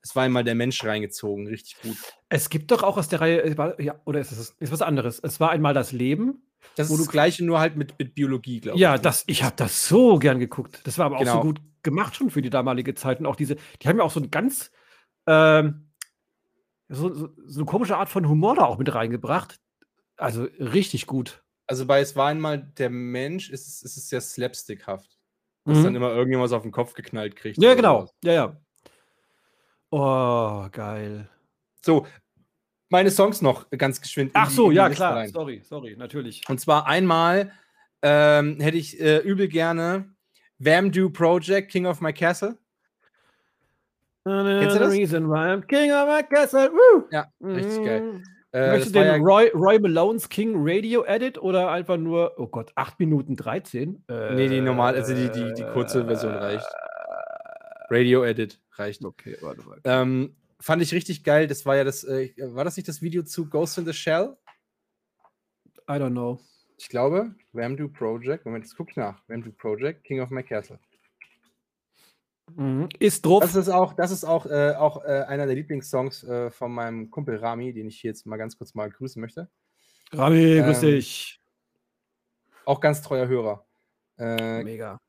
es 0.00 0.14
war 0.14 0.22
einmal 0.22 0.44
der 0.44 0.54
Mensch 0.54 0.84
reingezogen. 0.84 1.48
Richtig 1.48 1.76
gut. 1.82 1.96
Es 2.28 2.50
gibt 2.50 2.70
doch 2.70 2.84
auch 2.84 2.98
aus 2.98 3.08
der 3.08 3.20
Reihe, 3.20 3.76
ja, 3.80 4.00
oder 4.04 4.20
ist 4.20 4.30
es 4.30 4.50
ist 4.60 4.70
was 4.70 4.82
anderes? 4.82 5.18
Es 5.18 5.40
war 5.40 5.50
einmal 5.50 5.74
das 5.74 5.90
Leben. 5.90 6.47
Das 6.76 6.90
ist 6.90 6.98
das 7.00 7.08
Gleiche, 7.08 7.44
nur 7.44 7.58
halt 7.58 7.76
mit, 7.76 7.98
mit 7.98 8.14
Biologie, 8.14 8.60
glaube 8.60 8.76
ich. 8.76 8.82
Ja, 8.82 8.98
das, 8.98 9.24
ich 9.26 9.42
habe 9.42 9.56
das 9.56 9.88
so 9.88 10.18
gern 10.18 10.38
geguckt. 10.38 10.80
Das 10.84 10.98
war 10.98 11.06
aber 11.06 11.18
genau. 11.18 11.30
auch 11.30 11.34
so 11.34 11.40
genau. 11.40 11.54
gut 11.54 11.82
gemacht 11.82 12.14
schon 12.14 12.30
für 12.30 12.42
die 12.42 12.50
damalige 12.50 12.94
Zeit. 12.94 13.20
Und 13.20 13.26
auch 13.26 13.36
diese, 13.36 13.56
die 13.82 13.88
haben 13.88 13.98
ja 13.98 14.04
auch 14.04 14.10
so 14.10 14.20
ein 14.20 14.30
ganz, 14.30 14.70
ähm, 15.26 15.90
so, 16.88 17.12
so, 17.12 17.28
so, 17.46 17.60
eine 17.60 17.66
komische 17.66 17.96
Art 17.96 18.08
von 18.08 18.28
Humor 18.28 18.54
da 18.56 18.64
auch 18.64 18.78
mit 18.78 18.94
reingebracht. 18.94 19.60
Also 20.16 20.44
richtig 20.58 21.06
gut. 21.06 21.42
Also 21.66 21.86
bei 21.86 22.00
Es 22.00 22.16
war 22.16 22.28
einmal 22.28 22.58
der 22.58 22.90
Mensch, 22.90 23.50
ist 23.50 23.66
es, 23.66 23.82
ist 23.82 23.96
es 23.96 24.08
sehr 24.08 24.20
slapstickhaft. 24.20 25.18
Dass 25.64 25.78
mhm. 25.78 25.84
dann 25.84 25.94
immer 25.96 26.10
irgendjemand 26.10 26.52
auf 26.52 26.62
den 26.62 26.72
Kopf 26.72 26.94
geknallt 26.94 27.36
kriegt. 27.36 27.62
Ja, 27.62 27.74
genau. 27.74 28.04
Was. 28.04 28.14
Ja, 28.24 28.32
ja. 28.32 28.60
Oh, 29.90 30.68
geil. 30.70 31.28
So, 31.84 32.06
meine 32.90 33.10
Songs 33.10 33.42
noch 33.42 33.68
ganz 33.70 34.00
geschwind. 34.00 34.30
Ach 34.34 34.50
so, 34.50 34.70
ja, 34.70 34.88
klar. 34.88 35.16
Rein. 35.16 35.30
Sorry, 35.30 35.60
sorry, 35.62 35.96
natürlich. 35.96 36.42
Und 36.48 36.60
zwar 36.60 36.86
einmal 36.86 37.52
ähm, 38.02 38.60
hätte 38.60 38.76
ich 38.76 39.00
äh, 39.00 39.18
übel 39.18 39.48
gerne 39.48 40.08
Vamdu 40.58 41.10
Project, 41.10 41.70
King 41.70 41.86
of 41.86 42.00
My 42.00 42.12
Castle. 42.12 42.56
Kennst 44.24 44.76
du 44.76 44.80
das? 44.80 44.92
Reason 44.92 45.28
why 45.28 45.52
I'm 45.52 45.62
King 45.62 45.90
of 45.92 46.06
my 46.06 46.22
castle. 46.22 46.70
Woo! 46.70 47.04
Ja, 47.10 47.26
richtig 47.42 47.84
geil. 47.84 48.00
Mm. 48.02 48.22
Äh, 48.52 48.70
Möchtest 48.72 48.94
du 48.94 48.98
den 49.00 49.08
ja 49.08 49.16
Roy, 49.16 49.50
Roy 49.54 49.78
Malone's 49.78 50.28
King 50.28 50.54
Radio 50.56 51.04
Edit 51.04 51.38
oder 51.38 51.70
einfach 51.70 51.98
nur, 51.98 52.32
oh 52.38 52.46
Gott, 52.46 52.72
8 52.74 52.98
Minuten 52.98 53.36
13? 53.36 54.04
Äh, 54.08 54.34
nee, 54.34 54.48
die 54.48 54.60
normal, 54.60 54.94
also 54.94 55.14
die, 55.14 55.30
die, 55.30 55.52
die 55.54 55.64
kurze 55.64 56.04
Version 56.06 56.32
reicht. 56.32 56.66
Radio 57.90 58.24
Edit 58.24 58.58
reicht. 58.72 59.04
Okay, 59.04 59.36
warte 59.40 59.62
mal. 59.62 59.78
Ähm, 59.84 60.34
fand 60.60 60.82
ich 60.82 60.92
richtig 60.92 61.24
geil. 61.24 61.46
Das 61.46 61.66
war 61.66 61.76
ja 61.76 61.84
das, 61.84 62.04
äh, 62.04 62.32
war 62.54 62.64
das 62.64 62.76
nicht 62.76 62.88
das 62.88 63.02
Video 63.02 63.22
zu 63.22 63.48
Ghost 63.48 63.78
in 63.78 63.86
the 63.86 63.92
Shell? 63.92 64.36
I 65.88 65.92
don't 65.92 66.10
know. 66.10 66.40
Ich 66.76 66.88
glaube, 66.88 67.34
Ramdu 67.54 67.88
Project. 67.88 68.44
Moment, 68.44 68.64
jetzt 68.64 68.76
guck 68.76 68.90
ich 68.90 68.96
nach. 68.96 69.20
Ramdu 69.28 69.52
Project, 69.52 70.04
King 70.04 70.20
of 70.20 70.30
My 70.30 70.42
Castle. 70.42 70.78
Mhm. 72.54 72.88
Ist 72.98 73.24
drauf. 73.24 73.42
Das 73.42 73.54
ist 73.54 73.68
auch, 73.68 73.94
das 73.94 74.10
ist 74.10 74.24
auch, 74.24 74.46
äh, 74.46 74.74
auch 74.76 75.04
äh, 75.04 75.24
einer 75.26 75.46
der 75.46 75.54
Lieblingssongs 75.54 76.24
äh, 76.24 76.50
von 76.50 76.72
meinem 76.72 77.10
Kumpel 77.10 77.36
Rami, 77.36 77.72
den 77.72 77.88
ich 77.88 78.00
hier 78.00 78.10
jetzt 78.10 78.26
mal 78.26 78.36
ganz 78.36 78.56
kurz 78.56 78.74
mal 78.74 78.90
grüßen 78.90 79.20
möchte. 79.20 79.50
Rami, 80.12 80.56
ähm, 80.56 80.64
grüß 80.64 80.80
dich. 80.80 81.40
Auch 82.64 82.80
ganz 82.80 83.02
treuer 83.02 83.28
Hörer. 83.28 83.66
Äh, 84.18 84.62
Mega. 84.62 85.00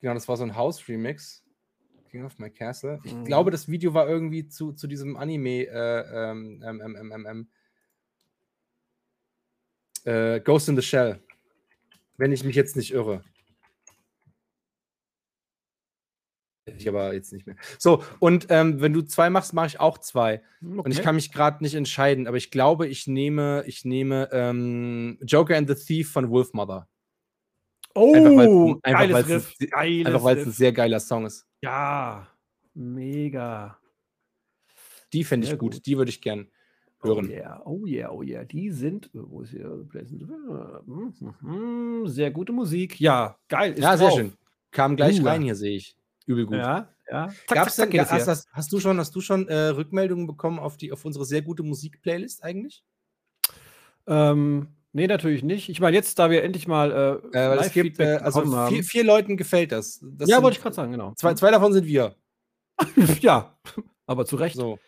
Genau, 0.00 0.14
das 0.14 0.26
war 0.28 0.36
so 0.36 0.42
ein 0.42 0.56
House-Remix. 0.56 1.44
King 2.12 2.24
of 2.26 2.38
My 2.38 2.50
Castle. 2.50 3.00
Ich 3.04 3.14
mhm. 3.14 3.24
glaube, 3.24 3.50
das 3.50 3.68
Video 3.68 3.94
war 3.94 4.06
irgendwie 4.06 4.46
zu, 4.46 4.74
zu 4.74 4.86
diesem 4.86 5.16
Anime 5.16 5.66
äh, 5.66 6.30
ähm, 6.30 6.62
ähm, 6.64 6.80
ähm, 6.80 7.12
ähm, 7.12 7.26
ähm 7.26 7.48
Äh, 10.04 10.40
Ghost 10.40 10.68
in 10.68 10.76
the 10.76 10.82
Shell. 10.82 11.22
Wenn 12.16 12.32
ich 12.32 12.44
mich 12.44 12.56
jetzt 12.56 12.76
nicht 12.76 12.92
irre. 12.92 13.22
Ich 16.66 16.88
aber 16.88 17.14
jetzt 17.14 17.32
nicht 17.32 17.46
mehr. 17.46 17.56
So, 17.78 18.04
und 18.18 18.46
ähm, 18.50 18.80
wenn 18.80 18.92
du 18.92 19.02
zwei 19.02 19.30
machst, 19.30 19.52
mache 19.52 19.68
ich 19.68 19.80
auch 19.80 19.98
zwei. 19.98 20.42
Okay. 20.60 20.80
Und 20.80 20.90
ich 20.90 21.02
kann 21.02 21.14
mich 21.14 21.32
gerade 21.32 21.62
nicht 21.62 21.74
entscheiden, 21.74 22.26
aber 22.26 22.36
ich 22.36 22.50
glaube, 22.50 22.88
ich 22.88 23.06
nehme, 23.06 23.64
ich 23.66 23.84
nehme 23.84 24.28
ähm, 24.32 25.18
Joker 25.22 25.56
and 25.56 25.68
the 25.68 25.74
Thief 25.74 26.12
von 26.12 26.30
Wolfmother. 26.30 26.88
Oh, 27.94 28.78
einfach, 28.82 30.22
weil 30.24 30.38
es 30.38 30.46
ein 30.46 30.52
sehr 30.52 30.72
geiler 30.72 31.00
Song 31.00 31.26
ist. 31.26 31.46
Ja, 31.62 32.26
mega. 32.74 33.78
Die 35.12 35.24
fände 35.24 35.46
ich 35.46 35.58
gut. 35.58 35.74
gut. 35.74 35.86
Die 35.86 35.96
würde 35.98 36.10
ich 36.10 36.20
gern 36.20 36.48
hören. 37.02 37.26
Oh 37.26 37.30
yeah, 37.30 37.62
oh 37.64 37.86
yeah, 37.86 38.10
oh 38.10 38.22
yeah. 38.22 38.44
Die 38.44 38.70
sind, 38.70 39.10
wo 39.12 39.42
ist 39.42 39.50
hier? 39.50 39.86
Mhm, 41.40 42.06
sehr 42.06 42.30
gute 42.30 42.52
Musik. 42.52 43.00
Ja, 43.00 43.36
geil. 43.48 43.74
ja, 43.78 43.96
sehr 43.96 44.10
schön. 44.10 44.32
Kam 44.70 44.96
gleich 44.96 45.20
uh. 45.20 45.24
rein 45.24 45.42
hier, 45.42 45.54
sehe 45.54 45.76
ich. 45.76 45.96
Übel 46.26 46.46
gut. 46.46 46.56
Ja, 46.56 46.88
ja. 47.10 47.28
Zack, 47.28 47.58
Gab's 47.58 47.76
zack, 47.76 47.90
denn, 47.90 48.00
hast, 48.00 48.26
hast, 48.26 48.48
hast, 48.52 48.72
du 48.72 48.80
schon, 48.80 48.98
hast 48.98 49.14
du 49.14 49.20
schon 49.20 49.48
äh, 49.48 49.68
Rückmeldungen 49.68 50.26
bekommen 50.26 50.58
auf, 50.58 50.76
die, 50.76 50.92
auf 50.92 51.04
unsere 51.04 51.24
sehr 51.24 51.42
gute 51.42 51.62
Musik-Playlist 51.62 52.42
eigentlich? 52.44 52.84
Ähm, 54.06 54.68
nee, 54.92 55.06
natürlich 55.06 55.42
nicht. 55.42 55.68
Ich 55.68 55.80
meine, 55.80 55.96
jetzt, 55.96 56.18
da 56.18 56.30
wir 56.30 56.42
endlich 56.42 56.66
mal 56.66 56.90
äh, 57.32 57.38
äh, 57.38 57.54
Live-Feedback 57.56 58.20
äh, 58.20 58.24
also 58.24 58.56
haben. 58.56 58.74
Vier, 58.74 58.84
vier, 58.84 59.04
Leuten 59.04 59.36
gefällt 59.36 59.72
das. 59.72 60.00
das 60.02 60.28
ja, 60.28 60.42
wollte 60.42 60.56
ich 60.56 60.62
gerade 60.62 60.74
sagen, 60.74 60.92
genau. 60.92 61.14
Zwei, 61.14 61.34
zwei 61.34 61.50
davon 61.50 61.72
sind 61.72 61.86
wir. 61.86 62.16
ja, 63.20 63.58
aber 64.06 64.26
zu 64.26 64.36
Recht. 64.36 64.56
So. 64.56 64.78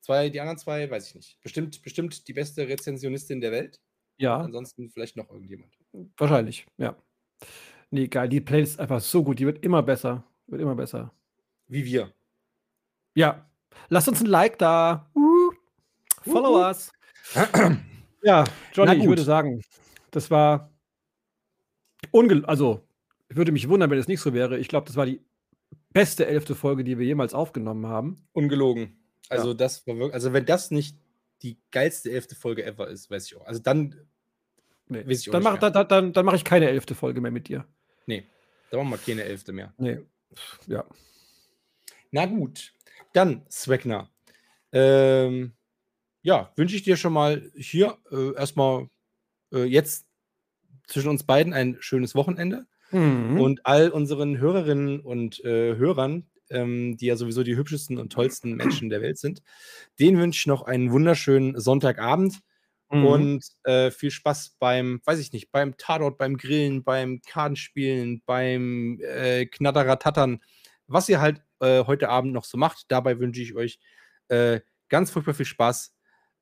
Zwei, 0.00 0.28
die 0.28 0.40
anderen 0.40 0.58
zwei, 0.58 0.90
weiß 0.90 1.08
ich 1.08 1.14
nicht. 1.14 1.40
Bestimmt, 1.42 1.82
bestimmt 1.82 2.28
die 2.28 2.32
beste 2.32 2.68
Rezensionistin 2.68 3.40
der 3.40 3.52
Welt. 3.52 3.80
Ja. 4.18 4.38
Ansonsten 4.38 4.90
vielleicht 4.90 5.16
noch 5.16 5.30
irgendjemand. 5.30 5.72
Wahrscheinlich, 6.16 6.66
ja. 6.76 6.96
Nee, 7.90 8.08
geil. 8.08 8.28
Die 8.28 8.40
Playlist 8.40 8.74
ist 8.74 8.80
einfach 8.80 9.00
so 9.00 9.22
gut. 9.22 9.38
Die 9.38 9.46
wird 9.46 9.64
immer 9.64 9.82
besser. 9.82 10.24
Wird 10.46 10.60
immer 10.60 10.74
besser. 10.74 11.12
Wie 11.68 11.84
wir. 11.84 12.12
Ja. 13.14 13.48
Lasst 13.88 14.08
uns 14.08 14.20
ein 14.20 14.26
Like 14.26 14.58
da. 14.58 15.10
Uh, 15.14 15.52
follow 16.22 16.58
uh, 16.58 16.66
us. 16.66 16.92
ja, 18.24 18.44
Johnny, 18.72 18.96
ich 18.96 19.06
würde 19.06 19.22
sagen, 19.22 19.62
das 20.10 20.30
war 20.30 20.70
unge 22.10 22.42
also 22.46 22.86
ich 23.28 23.36
würde 23.36 23.52
mich 23.52 23.68
wundern, 23.68 23.90
wenn 23.90 23.98
es 23.98 24.08
nicht 24.08 24.20
so 24.20 24.32
wäre. 24.32 24.58
Ich 24.58 24.68
glaube, 24.68 24.86
das 24.86 24.96
war 24.96 25.06
die 25.06 25.20
beste 25.92 26.26
elfte 26.26 26.54
Folge, 26.54 26.84
die 26.84 26.98
wir 26.98 27.06
jemals 27.06 27.34
aufgenommen 27.34 27.86
haben. 27.86 28.16
Ungelogen. 28.32 28.96
Also, 29.28 29.48
ja. 29.48 29.54
das 29.54 29.86
war 29.86 29.96
wirklich, 29.96 30.14
also 30.14 30.32
wenn 30.32 30.44
das 30.44 30.70
nicht 30.70 30.96
die 31.42 31.58
geilste 31.70 32.10
elfte 32.10 32.34
Folge 32.34 32.64
ever 32.64 32.88
ist, 32.88 33.10
weiß 33.10 33.26
ich 33.26 33.36
auch. 33.36 33.46
Also 33.46 33.60
dann 33.60 33.94
nee. 34.88 35.06
weiß 35.06 35.20
ich 35.20 35.30
dann 35.30 35.42
mach, 35.42 35.58
dann, 35.58 35.88
dann, 35.88 36.12
dann 36.12 36.24
mache 36.24 36.36
ich 36.36 36.44
keine 36.44 36.68
elfte 36.68 36.94
Folge 36.94 37.20
mehr 37.20 37.30
mit 37.30 37.48
dir. 37.48 37.66
Nee, 38.06 38.24
dann 38.70 38.80
machen 38.80 38.90
wir 38.90 38.98
keine 38.98 39.24
elfte 39.24 39.52
mehr. 39.52 39.72
Nee. 39.78 39.98
Ja. 40.66 40.84
Na 42.10 42.26
gut. 42.26 42.72
Dann, 43.12 43.46
Swagner. 43.50 44.10
Ähm, 44.72 45.52
ja, 46.24 46.50
wünsche 46.56 46.74
ich 46.74 46.82
dir 46.82 46.96
schon 46.96 47.12
mal 47.12 47.52
hier 47.54 47.98
äh, 48.10 48.34
erstmal 48.34 48.88
äh, 49.52 49.64
jetzt 49.64 50.06
zwischen 50.86 51.10
uns 51.10 51.24
beiden 51.24 51.52
ein 51.52 51.76
schönes 51.80 52.14
Wochenende. 52.14 52.66
Mhm. 52.90 53.38
Und 53.38 53.66
all 53.66 53.90
unseren 53.90 54.38
Hörerinnen 54.38 55.00
und 55.00 55.44
äh, 55.44 55.76
Hörern, 55.76 56.26
ähm, 56.48 56.96
die 56.96 57.06
ja 57.06 57.16
sowieso 57.16 57.42
die 57.42 57.56
hübschesten 57.56 57.98
und 57.98 58.10
tollsten 58.10 58.54
Menschen 58.54 58.88
der 58.88 59.02
Welt 59.02 59.18
sind. 59.18 59.42
Den 60.00 60.18
wünsche 60.18 60.38
ich 60.38 60.46
noch 60.46 60.62
einen 60.62 60.92
wunderschönen 60.92 61.60
Sonntagabend 61.60 62.40
mhm. 62.90 63.06
und 63.06 63.44
äh, 63.64 63.90
viel 63.90 64.10
Spaß 64.10 64.56
beim, 64.58 65.02
weiß 65.04 65.18
ich 65.18 65.32
nicht, 65.32 65.52
beim 65.52 65.76
Tatort, 65.76 66.16
beim 66.16 66.38
Grillen, 66.38 66.84
beim 66.84 67.20
Kartenspielen, 67.20 68.22
beim 68.24 68.98
äh, 69.02 69.44
Knatteratattern, 69.44 70.40
was 70.86 71.10
ihr 71.10 71.20
halt 71.20 71.42
äh, 71.60 71.84
heute 71.84 72.08
Abend 72.08 72.32
noch 72.32 72.44
so 72.44 72.56
macht. 72.56 72.86
Dabei 72.88 73.18
wünsche 73.18 73.42
ich 73.42 73.54
euch 73.54 73.78
äh, 74.28 74.60
ganz 74.88 75.10
furchtbar 75.10 75.34
viel 75.34 75.46
Spaß. 75.46 75.93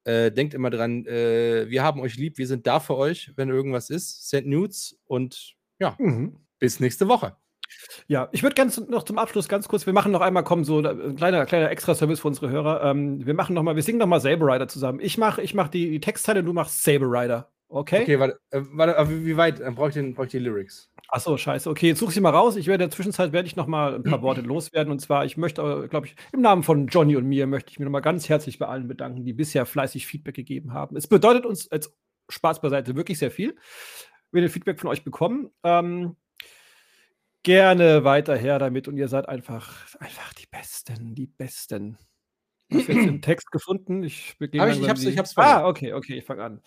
Äh, 0.04 0.32
denkt 0.32 0.54
immer 0.54 0.70
dran, 0.70 1.06
äh, 1.06 1.68
wir 1.68 1.82
haben 1.82 2.00
euch 2.00 2.16
lieb, 2.16 2.38
wir 2.38 2.46
sind 2.46 2.66
da 2.66 2.80
für 2.80 2.96
euch, 2.96 3.32
wenn 3.36 3.48
irgendwas 3.48 3.90
ist. 3.90 4.28
Send 4.28 4.46
Nudes 4.48 4.98
und 5.06 5.54
ja, 5.78 5.94
mhm. 5.98 6.36
bis 6.58 6.80
nächste 6.80 7.08
Woche. 7.08 7.36
Ja, 8.06 8.28
ich 8.32 8.42
würde 8.42 8.54
ganz 8.54 8.78
noch 8.78 9.04
zum 9.04 9.18
Abschluss 9.18 9.48
ganz 9.48 9.68
kurz, 9.68 9.86
wir 9.86 9.92
machen 9.92 10.12
noch 10.12 10.20
einmal, 10.20 10.44
kommen 10.44 10.64
so 10.64 10.80
ein 10.80 11.16
kleiner, 11.16 11.46
kleiner 11.46 11.70
Extra-Service 11.70 12.20
für 12.20 12.28
unsere 12.28 12.50
Hörer. 12.50 12.82
Ähm, 12.84 13.24
wir 13.24 13.34
machen 13.34 13.54
noch 13.54 13.62
mal, 13.62 13.76
wir 13.76 13.82
singen 13.82 13.98
noch 13.98 14.06
mal 14.06 14.20
Saber 14.20 14.52
Rider 14.52 14.68
zusammen. 14.68 15.00
Ich 15.00 15.18
mache 15.18 15.40
ich 15.42 15.54
mach 15.54 15.68
die, 15.68 15.90
die 15.90 16.00
Textteile 16.00 16.40
und 16.40 16.46
du 16.46 16.52
machst 16.52 16.82
Saber 16.82 17.06
Rider. 17.06 17.50
Okay? 17.68 18.02
Okay, 18.02 18.18
warte, 18.18 18.38
äh, 18.50 18.60
warte 18.72 19.24
wie 19.24 19.36
weit? 19.36 19.60
Dann 19.60 19.74
brauche 19.74 19.88
ich, 19.88 19.94
den, 19.94 20.14
brauch 20.14 20.24
ich 20.24 20.30
die 20.30 20.38
Lyrics. 20.38 20.91
Achso, 21.14 21.36
scheiße. 21.36 21.68
Okay, 21.68 21.88
jetzt 21.88 21.98
suche 21.98 22.08
ich 22.08 22.14
sie 22.14 22.22
mal 22.22 22.30
raus. 22.30 22.56
Ich 22.56 22.68
werde 22.68 22.84
in 22.84 22.88
der 22.88 22.96
Zwischenzeit 22.96 23.34
werde 23.34 23.46
ich 23.46 23.54
noch 23.54 23.66
mal 23.66 23.96
ein 23.96 24.02
paar 24.02 24.22
Worte 24.22 24.40
loswerden. 24.40 24.90
Und 24.90 24.98
zwar, 24.98 25.26
ich 25.26 25.36
möchte, 25.36 25.86
glaube 25.90 26.06
ich, 26.06 26.16
im 26.32 26.40
Namen 26.40 26.62
von 26.62 26.86
Johnny 26.86 27.16
und 27.16 27.26
mir 27.26 27.46
möchte 27.46 27.70
ich 27.70 27.78
mich 27.78 27.84
noch 27.84 27.92
mal 27.92 28.00
ganz 28.00 28.30
herzlich 28.30 28.58
bei 28.58 28.66
allen 28.66 28.88
bedanken, 28.88 29.22
die 29.22 29.34
bisher 29.34 29.66
fleißig 29.66 30.06
Feedback 30.06 30.34
gegeben 30.34 30.72
haben. 30.72 30.96
Es 30.96 31.06
bedeutet 31.06 31.44
uns 31.44 31.70
als 31.70 31.94
Spaß 32.30 32.62
beiseite 32.62 32.96
wirklich 32.96 33.18
sehr 33.18 33.30
viel, 33.30 33.54
wenn 34.30 34.40
wir 34.40 34.48
Feedback 34.48 34.80
von 34.80 34.88
euch 34.88 35.04
bekommen. 35.04 35.50
Ähm, 35.64 36.16
gerne 37.42 38.04
weiter 38.04 38.34
her 38.34 38.58
damit 38.58 38.88
und 38.88 38.96
ihr 38.96 39.08
seid 39.08 39.28
einfach, 39.28 39.94
einfach 40.00 40.32
die 40.32 40.46
Besten, 40.50 41.14
die 41.14 41.26
Besten. 41.26 41.98
Hast 42.72 42.88
du 42.88 42.92
jetzt 42.92 43.06
den 43.06 43.20
Text 43.20 43.50
gefunden? 43.50 44.02
Ich, 44.02 44.34
Hab 44.40 44.54
ich, 44.70 44.80
ich, 44.80 44.88
hab's, 44.88 45.04
ich 45.04 45.18
hab's 45.18 45.36
Ah, 45.36 45.66
okay, 45.66 45.92
okay, 45.92 46.14
ich 46.14 46.24
fange 46.24 46.42
an. 46.42 46.62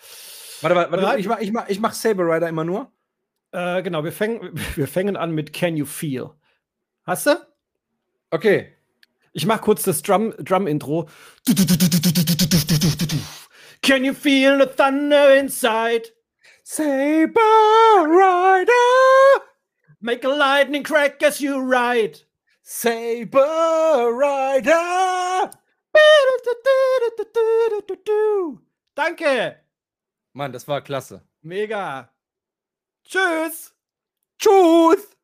Warte, 0.62 0.76
warte, 0.76 0.92
warte 1.02 1.20
ich, 1.20 1.28
mach, 1.28 1.40
ich, 1.40 1.52
mach, 1.52 1.68
ich 1.68 1.80
mach 1.80 1.94
Saber 1.94 2.26
Rider 2.26 2.48
immer 2.48 2.64
nur. 2.64 2.92
Äh, 3.56 3.84
genau, 3.84 4.04
wir 4.04 4.12
fängen, 4.12 4.52
wir 4.76 4.88
fängen 4.88 5.16
an 5.16 5.32
mit 5.32 5.54
Can 5.54 5.78
You 5.78 5.86
Feel. 5.86 6.32
Hast 7.04 7.28
du? 7.28 7.38
Okay. 8.30 8.76
Ich 9.32 9.46
mach 9.46 9.62
kurz 9.62 9.84
das 9.84 10.02
Drum-Intro. 10.02 11.08
Can 13.82 14.04
you 14.04 14.14
feel 14.14 14.60
the 14.60 14.66
thunder 14.66 15.40
inside? 15.40 16.12
Saber 16.64 17.40
Rider! 18.06 18.74
Make 20.02 20.26
a 20.26 20.36
lightning 20.36 20.84
crack 20.84 21.24
as 21.24 21.40
you 21.40 21.58
ride. 21.58 22.20
Saber 22.62 24.10
Rider. 24.12 25.52
Danke. 28.96 29.56
Mann, 30.34 30.52
das 30.52 30.68
war 30.68 30.82
klasse. 30.82 31.22
Mega. 31.42 32.15
Tschüss. 33.06 33.74
Tschüss. 34.40 35.15